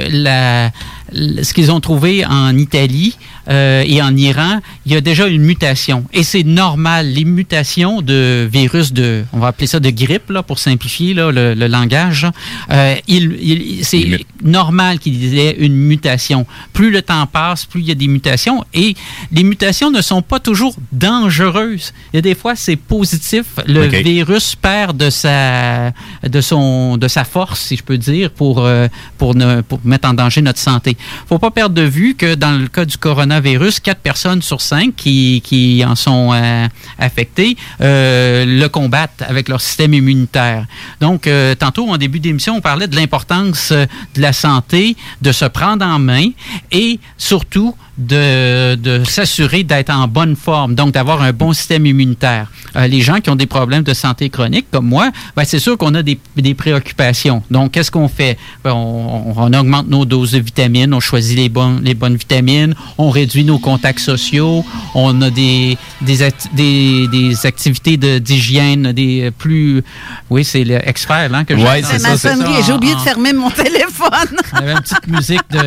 ce 1.14 1.54
qu'ils 1.54 1.72
ont 1.72 1.80
trouvé 1.80 2.26
en 2.26 2.58
Italie 2.58 3.18
euh, 3.50 3.84
et 3.86 4.02
en 4.02 4.16
Iran, 4.16 4.60
il 4.86 4.94
y 4.94 4.96
a 4.96 5.02
déjà 5.02 5.28
une 5.28 5.42
mutation. 5.44 6.06
Et 6.14 6.24
c'est 6.24 6.44
normal. 6.44 7.08
Les 7.08 7.24
mutations 7.26 8.02
de 8.02 8.48
virus 8.52 8.94
de, 8.94 9.24
on 9.34 9.40
va 9.40 9.48
appeler 9.48 9.68
ça 9.68 9.80
de 9.80 9.90
grippe, 9.90 10.30
là, 10.30 10.44
pour 10.44 10.60
simplifier 10.60 11.14
là, 11.14 11.32
le, 11.32 11.54
le 11.54 11.68
langage, 11.68 12.28
euh, 12.72 12.96
il, 13.08 13.38
il- 13.42 13.86
c'est 13.86 14.20
normal 14.44 15.00
qu'il 15.00 15.16
y 15.24 15.40
ait 15.40 15.56
une 15.60 15.76
mutation. 15.76 16.46
Plus 16.74 16.92
le 16.92 17.02
temps 17.02 17.26
passe, 17.28 17.66
plus 17.66 17.82
il 17.82 17.88
y 17.88 17.92
a 17.92 17.96
des 17.96 18.08
mutations. 18.08 18.64
Et 18.74 18.96
les 19.32 19.44
mutations 19.44 19.92
ne 19.92 20.02
sont 20.02 20.22
pas 20.22 20.40
toujours 20.40 20.76
dangereuses. 20.92 21.94
Il 22.14 22.18
y 22.18 22.20
a 22.20 22.22
des 22.22 22.36
fois, 22.36 22.56
c'est 22.56 22.76
positif. 22.76 23.46
Le 23.66 23.82
virus 24.04 24.56
perd 24.56 24.98
de 24.98 25.10
sa, 25.10 25.92
de 26.24 26.42
son, 26.42 26.98
de 26.98 27.08
sa 27.08 27.24
force, 27.24 27.60
si 27.62 27.78
je 27.78 27.84
peux 27.84 27.98
dire, 27.98 28.32
pour, 28.32 28.64
euh, 28.66 28.88
pour, 29.18 29.36
ne, 29.36 29.62
pour 29.62 29.80
mettre 29.84 30.08
en 30.10 30.14
danger 30.14 30.42
notre 30.42 30.60
santé. 30.60 30.98
faut 31.28 31.40
pas 31.40 31.52
perdre 31.52 31.76
de 31.76 31.82
vue 31.82 32.16
que 32.16 32.36
dans 32.36 32.52
le 32.60 32.68
cas 32.68 32.86
du 32.86 32.98
coronavirus, 32.98 33.37
4 33.42 34.00
personnes 34.00 34.42
sur 34.42 34.62
5 34.62 34.96
qui, 34.96 35.42
qui 35.44 35.84
en 35.86 35.96
sont 35.96 36.32
euh, 36.34 36.68
affectées 37.00 37.58
euh, 37.82 38.46
le 38.46 38.68
combattent 38.68 39.24
avec 39.28 39.50
leur 39.50 39.62
système 39.62 39.94
immunitaire. 39.94 40.66
Donc, 41.02 41.28
euh, 41.28 41.56
tantôt, 41.56 41.90
en 41.90 41.98
début 41.98 42.20
d'émission, 42.20 42.56
on 42.56 42.62
parlait 42.62 42.88
de 42.88 42.96
l'importance 42.96 43.72
de 43.72 44.22
la 44.22 44.34
santé, 44.34 44.96
de 45.22 45.32
se 45.32 45.46
prendre 45.46 45.86
en 45.86 46.00
main 46.00 46.30
et 46.72 47.00
surtout 47.18 47.76
de, 47.98 48.76
de 48.76 49.04
s'assurer 49.04 49.64
d'être 49.64 49.90
en 49.90 50.08
bonne 50.08 50.36
forme, 50.36 50.76
donc 50.76 50.94
d'avoir 50.94 51.22
un 51.22 51.34
bon 51.34 51.54
système 51.54 51.86
immunitaire. 51.86 52.52
Euh, 52.76 52.88
les 52.88 53.02
gens 53.02 53.20
qui 53.20 53.30
ont 53.30 53.36
des 53.36 53.46
problèmes 53.48 53.84
de 53.84 53.94
santé 53.94 54.30
chronique, 54.30 54.68
comme 54.72 54.86
moi, 54.88 55.10
ben, 55.36 55.44
c'est 55.46 55.60
sûr 55.60 55.78
qu'on 55.78 55.96
a 55.96 56.04
des, 56.04 56.20
des 56.36 56.54
préoccupations. 56.54 57.42
Donc, 57.50 57.72
qu'est-ce 57.72 57.90
qu'on 57.92 58.08
fait? 58.08 58.38
Ben, 58.64 58.74
on, 58.74 59.34
on 59.36 59.54
augmente 59.54 59.88
nos 59.88 60.06
doses 60.06 60.32
de 60.32 60.40
vitamines, 60.40 60.94
on 60.94 61.00
choisit 61.00 61.38
les, 61.38 61.50
bonnes 61.50 61.82
les 61.84 61.94
bonnes 61.96 62.16
vitamines, 62.18 62.76
on 62.98 63.10
réduit 63.10 63.44
nos 63.44 63.58
contacts 63.60 64.00
sociaux, 64.00 64.64
on 64.94 65.22
a 65.22 65.30
des, 65.30 65.78
des, 66.02 66.22
acti- 66.22 66.50
des, 66.54 67.08
des 67.08 67.46
activités 67.46 67.98
de- 67.98 68.20
d'hygiène, 68.20 68.92
des 68.92 69.24
euh, 69.24 69.32
plus... 69.32 69.84
Oui, 70.30 70.44
c'est 70.44 70.64
l'expert 70.64 71.34
hein, 71.34 71.46
que 71.46 71.58
j'ai. 71.58 71.64
Ouais, 71.64 71.82
c'est 71.84 72.00
sonnerie. 72.18 72.64
J'ai 72.66 72.74
oublié 72.74 72.94
de 72.94 73.00
fermer 73.00 73.34
mon 73.34 73.50
téléphone. 73.64 74.38
Il 74.54 74.60
y 74.60 74.62
avait 74.64 74.72
une 74.74 74.82
petite 74.82 75.08
musique 75.08 75.42
de 75.50 75.60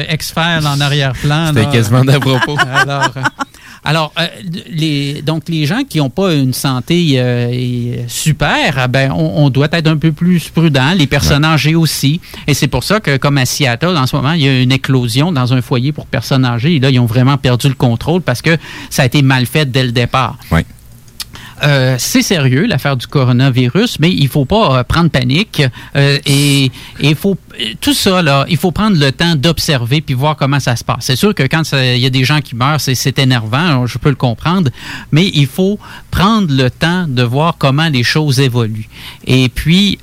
en 0.67 0.81
arrière-plan. 0.81 1.49
C'était 1.55 1.71
quasiment 1.71 2.05
propos. 2.21 2.57
Alors, 2.73 3.11
euh, 3.17 3.23
Alors, 3.83 4.13
euh, 4.19 4.27
les, 4.69 5.23
donc, 5.23 5.49
les 5.49 5.67
gens 5.67 5.83
qui 5.89 5.99
n'ont 5.99 6.11
pas 6.11 6.35
une 6.35 6.53
santé 6.53 7.15
euh, 7.17 8.05
super, 8.09 8.75
ah 8.77 8.89
ben, 8.89 9.11
on, 9.13 9.45
on 9.45 9.51
doit 9.51 9.69
être 9.73 9.87
un 9.87 9.97
peu 9.97 10.13
plus 10.13 10.49
prudent. 10.49 10.93
Les 10.95 11.07
personnes 11.07 11.45
âgées 11.45 11.75
aussi. 11.75 12.21
Et 12.47 12.55
c'est 12.55 12.69
pour 12.69 12.85
ça 12.85 13.01
que, 13.01 13.17
comme 13.17 13.39
à 13.39 13.47
Seattle, 13.47 13.97
en 13.97 14.07
ce 14.07 14.17
moment, 14.17 14.33
il 14.33 14.43
y 14.43 14.49
a 14.49 14.61
une 14.61 14.73
éclosion 14.73 15.33
dans 15.33 15.55
un 15.55 15.63
foyer 15.63 15.93
pour 15.93 16.07
personnes 16.07 16.45
âgées. 16.45 16.77
Et 16.77 16.81
là, 16.81 16.91
ils 16.91 17.01
ont 17.01 17.07
vraiment 17.07 17.39
perdu 17.39 17.69
le 17.69 17.75
contrôle 17.75 18.21
parce 18.21 18.43
que 18.43 18.57
ça 18.91 19.03
a 19.03 19.07
été 19.07 19.23
mal 19.23 19.47
fait 19.47 19.71
dès 19.71 19.85
le 19.85 19.93
départ. 19.93 20.37
Oui. 20.53 20.61
Euh, 21.63 21.97
c'est 21.99 22.23
sérieux 22.23 22.67
l'affaire 22.67 22.97
du 22.97 23.07
coronavirus, 23.07 23.99
mais 24.01 24.11
il 24.11 24.29
faut 24.29 24.45
pas 24.47 24.79
euh, 24.79 24.85
prendre 24.85 25.11
panique 25.11 25.63
euh, 25.97 26.19
et 26.27 26.71
il 27.01 27.15
faut 27.15 27.37
tout 27.81 27.93
ça 27.93 28.23
là, 28.23 28.47
il 28.49 28.57
faut 28.57 28.71
prendre 28.73 28.97
le 28.99 29.13
temps 29.13 29.35
d'observer 29.37 30.01
puis 30.01 30.15
voir 30.15 30.37
comment 30.37 30.61
ça 30.61 30.77
se 30.77 30.85
passe. 30.85 31.01
C'est 31.03 31.17
sûr 31.17 31.35
que 31.35 31.43
quand 31.43 31.63
il 31.73 31.99
y 31.99 32.07
a 32.07 32.11
des 32.11 32.25
gens 32.25 32.41
qui 32.41 32.57
meurent, 32.57 32.81
c'est- 32.81 33.19
énervant, 33.19 33.87
je 33.87 33.99
peux 33.99 34.09
le 34.09 34.15
comprendre, 34.15 34.71
mais 35.13 35.31
il 35.35 35.47
faut 35.47 35.79
prendre 36.11 36.51
le 36.55 36.71
temps 36.71 37.07
de 37.07 37.23
voir 37.23 37.57
comment 37.59 37.89
les 37.89 38.03
choses 38.05 38.41
évoluent. 38.41 38.89
Et 39.27 39.49
puis 39.51 39.99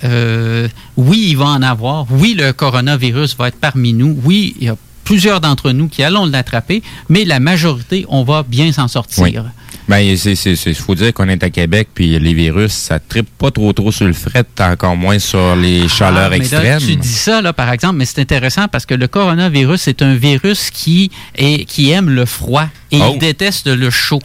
oui, 0.98 1.28
il 1.30 1.38
va 1.38 1.46
en 1.46 1.62
avoir. 1.62 2.06
Oui, 2.12 2.36
le 2.38 2.54
coronavirus 2.54 3.36
va 3.38 3.48
être 3.48 3.60
parmi 3.60 3.94
nous. 3.94 4.18
Oui, 4.24 4.56
il 4.60 4.68
y 4.68 4.70
a 4.70 4.76
plusieurs 5.04 5.40
d'entre 5.42 5.72
nous 5.72 5.88
qui 5.88 6.04
allons 6.04 6.26
l'attraper, 6.26 6.84
mais 7.10 7.24
la 7.24 7.40
majorité, 7.40 8.06
on 8.10 8.24
va 8.24 8.44
bien 8.44 8.72
s'en 8.74 8.88
sortir. 8.90 9.46
Ben, 9.88 10.18
c'est, 10.18 10.36
c'est, 10.36 10.56
c'est- 10.58 10.74
faut 10.74 10.96
dire 10.96 11.14
qu'on 11.14 11.30
est 11.30 11.42
à 11.44 11.50
Québec, 11.50 11.88
puis 11.94 12.20
les 12.20 12.34
virus, 12.34 12.74
ça 12.74 13.00
tripe 13.00 13.30
pas 13.38 13.52
trop 13.52 13.72
trop 13.72 13.92
sur 13.92 14.06
le 14.06 14.14
fret, 14.14 14.44
encore 14.60 14.98
moins 14.98 15.18
sur 15.18 15.56
les 15.56 15.88
chaleurs 15.88 16.26
Ah, 16.26 16.30
là, 16.30 16.36
extrêmes. 16.38 16.80
tu 16.80 16.96
dis 16.98 17.08
ça, 17.08 17.42
là, 17.42 17.54
par 17.54 17.72
exemple, 17.72 17.96
mais 17.96 18.06
c'est 18.06 18.20
intéressant 18.20 18.68
parce 18.68 18.86
que 18.86 18.94
le 18.96 19.08
coronavirus, 19.08 19.82
c'est 19.82 20.02
un 20.02 20.16
virus 20.16 20.72
qui, 20.72 21.10
est, 21.36 21.64
qui 21.66 21.92
aime 21.92 22.10
le 22.10 22.26
froid 22.26 22.68
et 22.92 23.00
Oh. 23.02 23.12
il 23.14 23.20
déteste 23.20 23.68
le 23.68 23.90
chaud. 23.90 24.20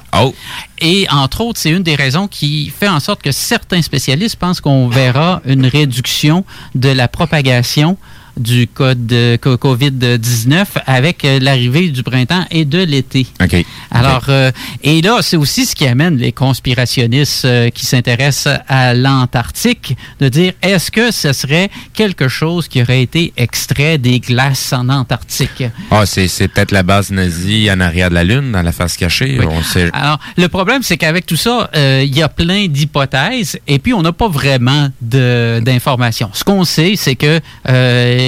Et 0.80 1.06
entre 1.10 1.42
autres, 1.42 1.60
c'est 1.60 1.70
une 1.70 1.82
des 1.84 1.94
raisons 1.94 2.26
qui 2.26 2.72
fait 2.76 2.88
en 2.88 2.98
sorte 3.00 3.22
que 3.22 3.30
certains 3.30 3.82
spécialistes 3.82 4.36
pensent 4.36 4.60
qu'on 4.60 4.88
verra 4.88 5.42
une 5.46 5.66
réduction 5.66 6.44
de 6.74 6.88
la 6.88 7.06
propagation 7.08 7.96
du 8.36 8.66
code 8.66 9.06
de 9.06 9.36
co- 9.40 9.56
COVID-19 9.56 10.64
avec 10.86 11.24
euh, 11.24 11.38
l'arrivée 11.40 11.88
du 11.90 12.02
printemps 12.02 12.44
et 12.50 12.64
de 12.64 12.78
l'été. 12.82 13.26
OK. 13.42 13.64
Alors, 13.90 14.24
euh, 14.28 14.50
et 14.82 15.02
là, 15.02 15.18
c'est 15.22 15.36
aussi 15.36 15.66
ce 15.66 15.74
qui 15.74 15.86
amène 15.86 16.16
les 16.16 16.32
conspirationnistes 16.32 17.44
euh, 17.44 17.70
qui 17.70 17.84
s'intéressent 17.84 18.58
à 18.68 18.94
l'Antarctique 18.94 19.96
de 20.20 20.28
dire 20.28 20.52
est-ce 20.62 20.90
que 20.90 21.10
ce 21.10 21.32
serait 21.32 21.70
quelque 21.94 22.28
chose 22.28 22.68
qui 22.68 22.82
aurait 22.82 23.02
été 23.02 23.32
extrait 23.36 23.98
des 23.98 24.20
glaces 24.20 24.72
en 24.72 24.88
Antarctique? 24.88 25.64
Ah, 25.90 26.06
c'est, 26.06 26.28
c'est 26.28 26.48
peut-être 26.48 26.72
la 26.72 26.82
base 26.82 27.10
nazie 27.10 27.70
en 27.70 27.80
arrière 27.80 28.08
de 28.10 28.14
la 28.14 28.24
Lune, 28.24 28.52
dans 28.52 28.62
la 28.62 28.72
face 28.72 28.96
cachée. 28.96 29.36
Oui. 29.38 29.46
On 29.48 29.62
sait. 29.62 29.90
Alors, 29.92 30.18
le 30.36 30.48
problème, 30.48 30.82
c'est 30.82 30.96
qu'avec 30.96 31.26
tout 31.26 31.36
ça, 31.36 31.70
euh, 31.76 32.02
il 32.04 32.16
y 32.16 32.22
a 32.22 32.28
plein 32.28 32.66
d'hypothèses 32.66 33.58
et 33.68 33.78
puis 33.78 33.92
on 33.94 34.02
n'a 34.02 34.12
pas 34.12 34.28
vraiment 34.28 34.88
de- 35.00 35.60
d'informations. 35.64 36.30
Ce 36.32 36.44
qu'on 36.44 36.64
sait, 36.64 36.94
c'est 36.96 37.14
que 37.16 37.40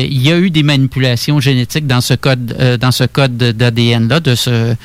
il 0.03 0.23
y 0.23 0.31
a 0.31 0.39
eu 0.39 0.51
des 0.51 0.63
manipulations 0.63 1.41
génétiques 1.41 1.87
dans 1.87 2.01
ce 2.01 2.15
code, 2.15 2.57
euh, 2.59 2.77
dans 2.77 2.91
ce 2.91 3.05
code 3.05 3.37
d'ADN 3.37 4.09
là, 4.09 4.21
de 4.21 4.35
ce, 4.35 4.77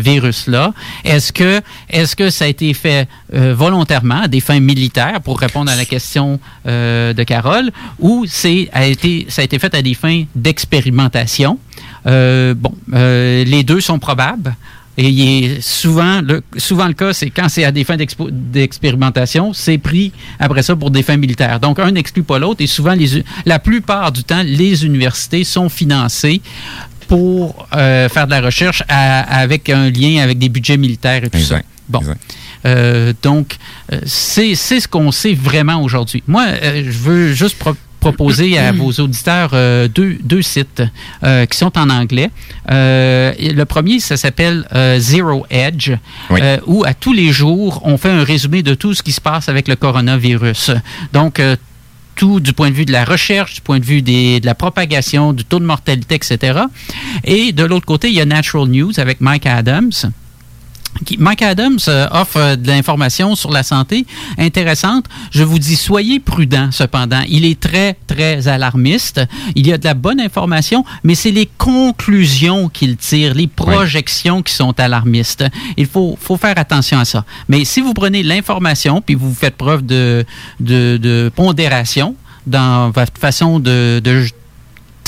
virus 0.00 0.46
là. 0.46 0.72
Est-ce 1.04 1.32
que, 1.32 1.60
est-ce 1.88 2.16
que 2.16 2.30
ça 2.30 2.44
a 2.44 2.48
été 2.48 2.72
fait 2.74 3.08
euh, 3.34 3.54
volontairement 3.54 4.22
à 4.22 4.28
des 4.28 4.40
fins 4.40 4.60
militaires 4.60 5.20
pour 5.22 5.38
répondre 5.38 5.70
à 5.70 5.76
la 5.76 5.84
question 5.84 6.40
euh, 6.66 7.12
de 7.12 7.22
Carole, 7.22 7.70
ou 7.98 8.24
c'est 8.26 8.68
a 8.72 8.86
été, 8.86 9.26
ça 9.28 9.42
a 9.42 9.44
été 9.44 9.58
fait 9.58 9.74
à 9.74 9.82
des 9.82 9.94
fins 9.94 10.24
d'expérimentation? 10.34 11.58
Bon, 12.04 12.72
les 12.92 13.62
deux 13.62 13.80
sont 13.80 13.98
probables. 13.98 14.54
Et 14.98 15.08
il 15.08 15.44
est 15.44 15.60
souvent, 15.62 16.20
le, 16.20 16.42
souvent 16.58 16.86
le 16.86 16.92
cas, 16.94 17.12
c'est 17.12 17.30
quand 17.30 17.48
c'est 17.48 17.64
à 17.64 17.72
des 17.72 17.84
fins 17.84 17.96
d'expérimentation, 17.96 19.52
c'est 19.52 19.78
pris 19.78 20.12
après 20.38 20.62
ça 20.62 20.76
pour 20.76 20.90
des 20.90 21.02
fins 21.02 21.16
militaires. 21.16 21.58
Donc, 21.60 21.78
un 21.78 21.90
n'exclut 21.90 22.22
pas 22.22 22.38
l'autre. 22.38 22.60
Et 22.60 22.66
souvent, 22.66 22.92
les, 22.92 23.24
la 23.46 23.58
plupart 23.58 24.12
du 24.12 24.24
temps, 24.24 24.42
les 24.44 24.84
universités 24.84 25.44
sont 25.44 25.68
financées 25.68 26.42
pour 27.08 27.66
euh, 27.74 28.08
faire 28.08 28.26
de 28.26 28.32
la 28.32 28.40
recherche 28.40 28.82
à- 28.88 29.40
avec 29.40 29.68
un 29.70 29.90
lien 29.90 30.22
avec 30.22 30.38
des 30.38 30.48
budgets 30.48 30.76
militaires 30.76 31.24
et 31.24 31.30
tout 31.30 31.38
ça. 31.38 31.56
Exact. 31.56 31.66
Bon. 31.88 32.00
Euh, 32.66 33.12
donc, 33.22 33.56
euh, 33.92 34.00
c'est 34.04 34.54
c'est 34.54 34.80
ce 34.80 34.86
qu'on 34.86 35.10
sait 35.12 35.34
vraiment 35.34 35.82
aujourd'hui. 35.82 36.22
Moi, 36.26 36.44
euh, 36.46 36.82
je 36.86 36.98
veux 36.98 37.32
juste 37.32 37.56
proposer 38.00 38.58
à 38.58 38.72
vos 38.82 38.92
auditeurs 38.92 39.50
euh, 39.54 39.86
deux, 39.88 40.18
deux 40.22 40.42
sites 40.42 40.82
euh, 41.22 41.46
qui 41.46 41.56
sont 41.56 41.76
en 41.78 41.88
anglais. 41.90 42.30
Euh, 42.70 43.32
le 43.38 43.64
premier, 43.64 44.00
ça 44.00 44.16
s'appelle 44.16 44.66
Zero 44.98 45.46
Edge, 45.50 45.92
où 46.66 46.84
à 46.84 46.94
tous 46.94 47.12
les 47.12 47.30
jours, 47.32 47.82
on 47.84 47.96
fait 47.98 48.10
un 48.10 48.24
résumé 48.24 48.62
de 48.62 48.74
tout 48.74 48.94
ce 48.94 49.02
qui 49.02 49.12
se 49.12 49.20
passe 49.20 49.48
avec 49.48 49.68
le 49.68 49.76
coronavirus. 49.76 50.72
Donc, 51.12 51.40
tout 52.16 52.40
du 52.40 52.52
point 52.52 52.68
de 52.70 52.74
vue 52.74 52.84
de 52.84 52.92
la 52.92 53.04
recherche, 53.04 53.54
du 53.54 53.60
point 53.62 53.78
de 53.78 53.84
vue 53.84 54.02
des- 54.02 54.40
de 54.40 54.46
la 54.46 54.54
propagation, 54.54 55.32
du 55.32 55.44
taux 55.44 55.58
de 55.58 55.64
mortalité, 55.64 56.16
etc. 56.16 56.60
Et 57.24 57.52
de 57.52 57.64
l'autre 57.64 57.86
côté, 57.86 58.08
il 58.08 58.14
y 58.14 58.20
a 58.20 58.24
Natural 58.26 58.68
News 58.68 58.92
avec 58.98 59.20
Mike 59.20 59.46
Adams. 59.46 59.90
Mike 61.18 61.42
Adams 61.42 61.78
euh, 61.88 62.06
offre 62.10 62.36
euh, 62.36 62.56
de 62.56 62.66
l'information 62.66 63.34
sur 63.34 63.50
la 63.50 63.62
santé 63.62 64.06
intéressante. 64.38 65.06
Je 65.30 65.42
vous 65.42 65.58
dis, 65.58 65.76
soyez 65.76 66.20
prudents 66.20 66.70
cependant. 66.72 67.22
Il 67.28 67.44
est 67.44 67.58
très, 67.58 67.96
très 68.06 68.48
alarmiste. 68.48 69.20
Il 69.54 69.66
y 69.66 69.72
a 69.72 69.78
de 69.78 69.84
la 69.84 69.94
bonne 69.94 70.20
information, 70.20 70.84
mais 71.04 71.14
c'est 71.14 71.30
les 71.30 71.48
conclusions 71.58 72.68
qu'il 72.68 72.96
tire, 72.96 73.34
les 73.34 73.46
projections 73.46 74.42
qui 74.42 74.54
sont 74.54 74.78
alarmistes. 74.78 75.44
Il 75.76 75.86
faut, 75.86 76.18
faut 76.20 76.36
faire 76.36 76.58
attention 76.58 76.98
à 76.98 77.04
ça. 77.04 77.24
Mais 77.48 77.64
si 77.64 77.80
vous 77.80 77.94
prenez 77.94 78.22
l'information, 78.22 79.00
puis 79.00 79.14
vous 79.14 79.34
faites 79.34 79.56
preuve 79.56 79.84
de, 79.84 80.24
de, 80.60 80.98
de 81.00 81.30
pondération 81.34 82.14
dans 82.46 82.90
votre 82.90 83.18
façon 83.18 83.58
de, 83.58 84.00
de 84.02 84.24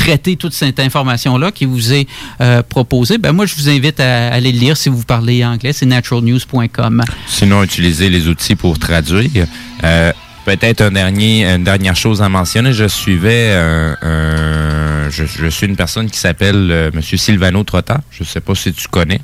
traiter 0.03 0.37
toute 0.37 0.53
cette 0.53 0.81
information-là 0.81 1.53
qui 1.53 1.65
vous 1.65 1.93
est 1.93 2.09
euh, 2.41 2.63
proposée, 2.63 3.19
ben 3.19 3.33
moi, 3.33 3.47
je 3.47 3.55
vous 3.55 3.69
invite 3.69 4.01
à, 4.01 4.33
aller 4.33 4.51
le 4.51 4.59
lire 4.59 4.77
si 4.77 4.89
vous 4.89 5.05
parlez 5.05 5.45
anglais. 5.45 5.73
C'est 5.73 5.87
naturalnews.com. 5.87 7.03
Sinon, 7.29 7.63
utiliser 7.63 8.11
les 8.11 8.27
outils 8.27 8.57
pour 8.57 8.79
traduire. 8.81 9.47
Euh, 9.85 10.13
Peut-être 10.45 10.81
un 10.81 10.91
dernier, 10.91 11.45
une 11.47 11.65
dernière 11.65 11.97
chose 11.97 12.21
à 12.21 12.29
mentionner. 12.29 12.73
Je 12.73 12.89
suivais 12.89 13.53
je, 15.13 15.49
suis 15.49 15.67
une 15.67 15.77
personne 15.77 16.11
qui 16.11 16.19
s'appelle 16.19 16.69
euh, 16.71 16.91
Monsieur 16.95 17.17
Silvano 17.17 17.63
Trotta. 17.65 18.01
Je 18.11 18.25
sais 18.25 18.41
pas 18.41 18.55
si 18.55 18.73
tu 18.73 18.89
connais. 18.89 19.21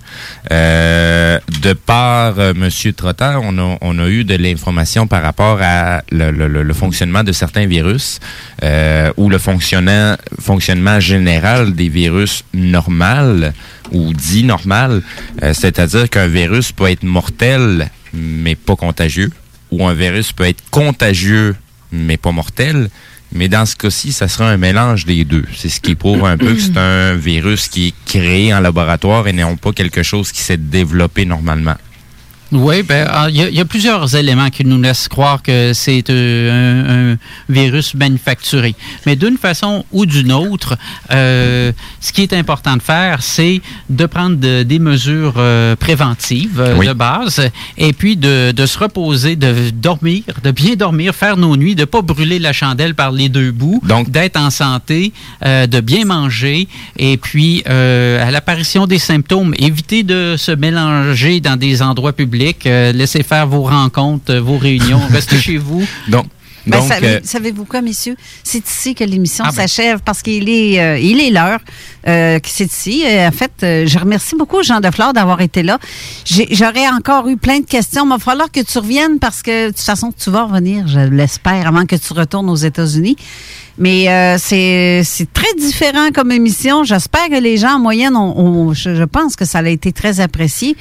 Euh, 0.52 1.38
de 1.62 1.72
par 1.72 2.38
euh, 2.38 2.52
Monsieur 2.54 2.92
Trotta, 2.92 3.40
on 3.40 3.98
a, 3.98 4.08
eu 4.08 4.24
de 4.24 4.34
l'information 4.36 5.06
par 5.06 5.22
rapport 5.22 5.58
à 5.62 6.02
le, 6.10 6.72
fonctionnement 6.72 7.24
de 7.24 7.32
certains 7.32 7.66
virus 7.66 8.20
euh, 8.62 9.10
ou 9.16 9.28
le 9.28 9.38
fonctionnement, 9.38 10.16
fonctionnement 10.40 11.00
général 11.00 11.74
des 11.74 11.88
virus 11.88 12.44
normales 12.54 13.52
ou 13.92 14.12
dit 14.12 14.44
normal. 14.44 15.02
Euh, 15.42 15.52
C'est-à-dire 15.54 16.08
qu'un 16.10 16.28
virus 16.28 16.72
peut 16.72 16.90
être 16.90 17.02
mortel 17.02 17.90
mais 18.14 18.54
pas 18.54 18.76
contagieux 18.76 19.30
ou 19.70 19.86
un 19.86 19.94
virus 19.94 20.32
peut 20.32 20.44
être 20.44 20.62
contagieux, 20.70 21.56
mais 21.92 22.16
pas 22.16 22.32
mortel. 22.32 22.90
Mais 23.32 23.48
dans 23.48 23.66
ce 23.66 23.76
cas-ci, 23.76 24.12
ça 24.12 24.26
sera 24.26 24.48
un 24.48 24.56
mélange 24.56 25.04
des 25.04 25.24
deux. 25.24 25.44
C'est 25.54 25.68
ce 25.68 25.80
qui 25.80 25.94
prouve 25.94 26.24
un 26.24 26.38
peu 26.38 26.54
que 26.54 26.60
c'est 26.60 26.78
un 26.78 27.14
virus 27.14 27.68
qui 27.68 27.88
est 27.88 27.94
créé 28.06 28.54
en 28.54 28.60
laboratoire 28.60 29.28
et 29.28 29.34
non 29.34 29.56
pas 29.56 29.72
quelque 29.72 30.02
chose 30.02 30.32
qui 30.32 30.40
s'est 30.40 30.56
développé 30.56 31.26
normalement. 31.26 31.76
Oui, 32.50 32.82
ben, 32.82 33.06
ah, 33.10 33.26
il 33.28 33.36
y, 33.36 33.42
a- 33.42 33.48
il 33.50 33.54
y 33.54 33.60
a 33.60 33.64
plusieurs 33.66 34.14
éléments 34.16 34.48
qui 34.48 34.64
nous 34.64 34.80
laissent 34.80 35.06
croire 35.06 35.42
que 35.42 35.72
c'est 35.74 36.08
euh, 36.08 37.10
un, 37.10 37.12
un 37.12 37.18
virus 37.48 37.94
manufacturé. 37.94 38.74
Mais 39.04 39.16
d'une 39.16 39.36
façon 39.36 39.84
ou 39.92 40.06
d'une 40.06 40.32
autre, 40.32 40.76
euh, 41.10 41.72
ce 42.00 42.10
qui 42.10 42.22
est 42.22 42.32
important 42.32 42.76
de 42.78 42.82
faire, 42.82 43.22
c'est 43.22 43.60
de 43.90 44.06
prendre 44.06 44.36
de- 44.36 44.62
des 44.62 44.78
mesures 44.78 45.34
euh, 45.36 45.76
préventives 45.76 46.62
Oui. 46.78 46.86
de 46.86 46.94
base 46.94 47.50
et 47.76 47.92
puis 47.92 48.16
de, 48.16 48.52
de 48.52 48.64
se 48.66 48.78
reposer, 48.78 49.36
de 49.36 49.68
dormir, 49.70 50.22
de 50.42 50.50
bien 50.50 50.74
dormir, 50.74 51.14
faire 51.14 51.36
nos 51.36 51.54
nuits, 51.54 51.74
de 51.74 51.84
pas 51.84 52.00
brûler 52.00 52.38
la 52.38 52.54
chandelle 52.54 52.94
par 52.94 53.12
les 53.12 53.28
deux 53.28 53.50
bouts, 53.52 53.82
d'être 54.08 54.38
en 54.38 54.48
santé, 54.50 55.12
de 55.44 55.80
bien 55.80 56.06
manger 56.06 56.66
et 56.98 57.18
puis 57.18 57.62
à 57.66 58.30
l'apparition 58.30 58.86
des 58.86 58.98
symptômes, 58.98 59.54
éviter 59.58 60.02
de 60.02 60.36
se 60.38 60.52
mélanger 60.52 61.40
dans 61.40 61.56
des 61.56 61.82
endroits 61.82 62.12
publics, 62.14 62.37
euh, 62.66 62.92
laissez 62.92 63.22
faire 63.22 63.46
vos 63.46 63.62
rencontres, 63.62 64.32
euh, 64.34 64.40
vos 64.40 64.58
réunions, 64.58 65.00
restez 65.10 65.38
chez 65.38 65.56
vous. 65.58 65.82
Donc, 66.08 66.26
Ben, 66.66 66.80
Donc, 66.80 66.88
savez- 66.88 67.06
euh, 67.08 67.20
savez-vous 67.24 67.64
quoi, 67.64 67.80
messieurs? 67.80 68.16
C'est 68.44 68.66
ici 68.68 68.94
que 68.94 69.02
l'émission 69.02 69.42
Ah 69.46 69.50
ben. 69.52 69.56
s'achève 69.66 70.00
parce 70.04 70.20
qu'il 70.20 70.50
est, 70.50 70.78
euh, 70.78 70.98
il 70.98 71.18
est 71.18 71.30
l'heure 71.30 71.60
euh, 72.06 72.38
que 72.40 72.48
c'est 72.50 72.70
ici. 72.70 73.04
En 73.06 73.30
fait, 73.32 73.52
euh, 73.62 73.86
je 73.86 73.98
remercie 73.98 74.34
beaucoup 74.36 74.62
Jean 74.62 74.80
Defleur 74.80 75.14
d'avoir 75.14 75.40
été 75.40 75.62
là. 75.62 75.78
J'ai- 76.26 76.48
J'aurais 76.50 76.86
encore 76.88 77.26
eu 77.28 77.38
plein 77.38 77.60
de 77.60 77.64
questions. 77.64 78.04
Il 78.04 78.10
va 78.10 78.18
falloir 78.18 78.50
que 78.52 78.60
tu 78.60 78.76
reviennes 78.78 79.18
parce 79.18 79.40
que 79.42 79.68
de 79.68 79.70
toute 79.70 79.80
façon, 79.80 80.12
tu 80.12 80.28
vas 80.30 80.42
revenir, 80.44 80.86
je 80.88 81.00
l'espère, 81.00 81.66
avant 81.66 81.86
que 81.86 81.96
tu 81.96 82.12
retournes 82.12 82.50
aux 82.50 82.56
États-Unis. 82.70 83.16
Mais 83.78 84.10
euh, 84.10 84.36
c'est 84.38 85.02
c'est 85.04 85.32
très 85.32 85.54
différent 85.58 86.08
comme 86.12 86.32
émission. 86.32 86.84
J'espère 86.84 87.28
que 87.30 87.40
les 87.40 87.56
gens 87.56 87.76
en 87.76 87.78
moyenne, 87.78 88.14
ont, 88.16 88.36
ont- 88.38 88.74
je, 88.74 88.94
je 88.94 89.04
pense 89.04 89.36
que 89.36 89.46
ça 89.46 89.60
a 89.60 89.68
été 89.68 89.92
très 89.92 90.20
apprécié. 90.20 90.76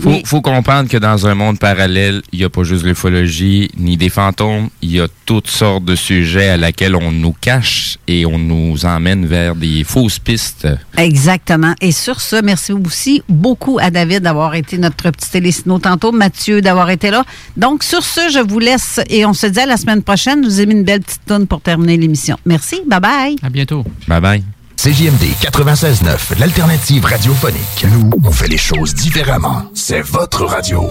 Faut, 0.00 0.10
Mais- 0.10 0.22
faut 0.24 0.40
comprendre 0.40 0.88
que 0.88 0.96
dans 0.96 1.26
un 1.26 1.34
monde 1.34 1.58
parallèle, 1.58 2.22
il 2.32 2.38
n'y 2.38 2.44
a 2.44 2.48
pas 2.50 2.62
juste 2.64 2.84
l'ufologie 2.84 3.70
ni 3.76 3.96
des 3.96 4.08
fantômes. 4.08 4.68
Il 4.80 4.90
y 4.92 5.00
a 5.00 5.06
toutes 5.26 5.48
sortes 5.48 5.84
de 5.84 5.94
sujets 5.94 6.48
à 6.48 6.56
laquelle 6.56 6.96
on 6.96 7.12
nous 7.12 7.34
cache 7.40 7.98
et 8.08 8.24
on 8.26 8.38
nous 8.38 8.84
emmène 8.86 9.26
vers 9.26 9.54
des 9.54 9.84
fausses 9.84 10.18
pistes. 10.18 10.66
Exactement. 10.96 11.74
Et 11.80 11.92
sur 11.92 12.20
ce, 12.20 12.42
merci 12.42 12.72
aussi 12.72 13.22
beaucoup 13.28 13.78
à 13.80 13.90
David 13.90 14.20
d'avoir 14.22 14.54
été 14.54 14.78
notre 14.78 15.10
petit 15.10 15.30
télésino 15.30 15.78
tantôt, 15.78 16.12
Mathieu 16.12 16.60
d'avoir 16.62 16.90
été 16.90 17.10
là. 17.10 17.24
Donc, 17.56 17.82
sur 17.82 18.02
ce, 18.02 18.20
je 18.32 18.38
vous 18.38 18.58
laisse 18.58 19.00
et 19.10 19.26
on 19.26 19.34
se 19.34 19.46
dit 19.46 19.60
à 19.60 19.66
la 19.66 19.76
semaine 19.76 20.02
prochaine. 20.02 20.42
Je 20.42 20.48
vous 20.48 20.60
ai 20.60 20.66
mis 20.66 20.74
une 20.74 20.84
belle 20.84 21.00
petite 21.02 21.22
tonne 21.26 21.46
pour 21.46 21.60
terminer 21.60 21.96
l'émission. 21.96 22.38
Merci. 22.46 22.80
Bye 22.86 23.00
bye. 23.00 23.36
À 23.42 23.50
bientôt. 23.50 23.84
Bye 24.08 24.20
bye. 24.20 24.42
CJMD 24.76 25.34
96.9, 25.40 26.38
l'alternative 26.40 27.04
radiophonique. 27.04 27.86
Nous, 27.92 28.10
on 28.24 28.32
fait 28.32 28.48
les 28.48 28.58
choses 28.58 28.94
différemment. 28.94 29.70
C'est 29.74 30.00
votre 30.02 30.44
radio. 30.44 30.90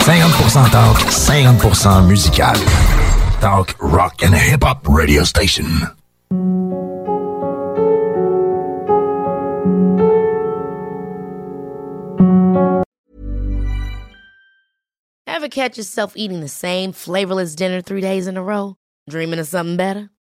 50% 0.00 0.70
talk, 0.70 0.98
50% 1.10 2.06
musical. 2.06 2.56
Talk, 3.40 3.76
rock 3.78 4.22
and 4.24 4.34
hip-hop 4.34 4.86
radio 4.88 5.22
station. 5.24 5.66
Ever 15.26 15.48
catch 15.48 15.78
yourself 15.78 16.14
eating 16.16 16.40
the 16.40 16.48
same 16.48 16.92
flavorless 16.92 17.54
dinner 17.54 17.80
three 17.80 18.00
days 18.00 18.26
in 18.26 18.36
a 18.36 18.42
row? 18.42 18.74
Dreaming 19.08 19.38
of 19.38 19.46
something 19.46 19.76
better? 19.76 20.10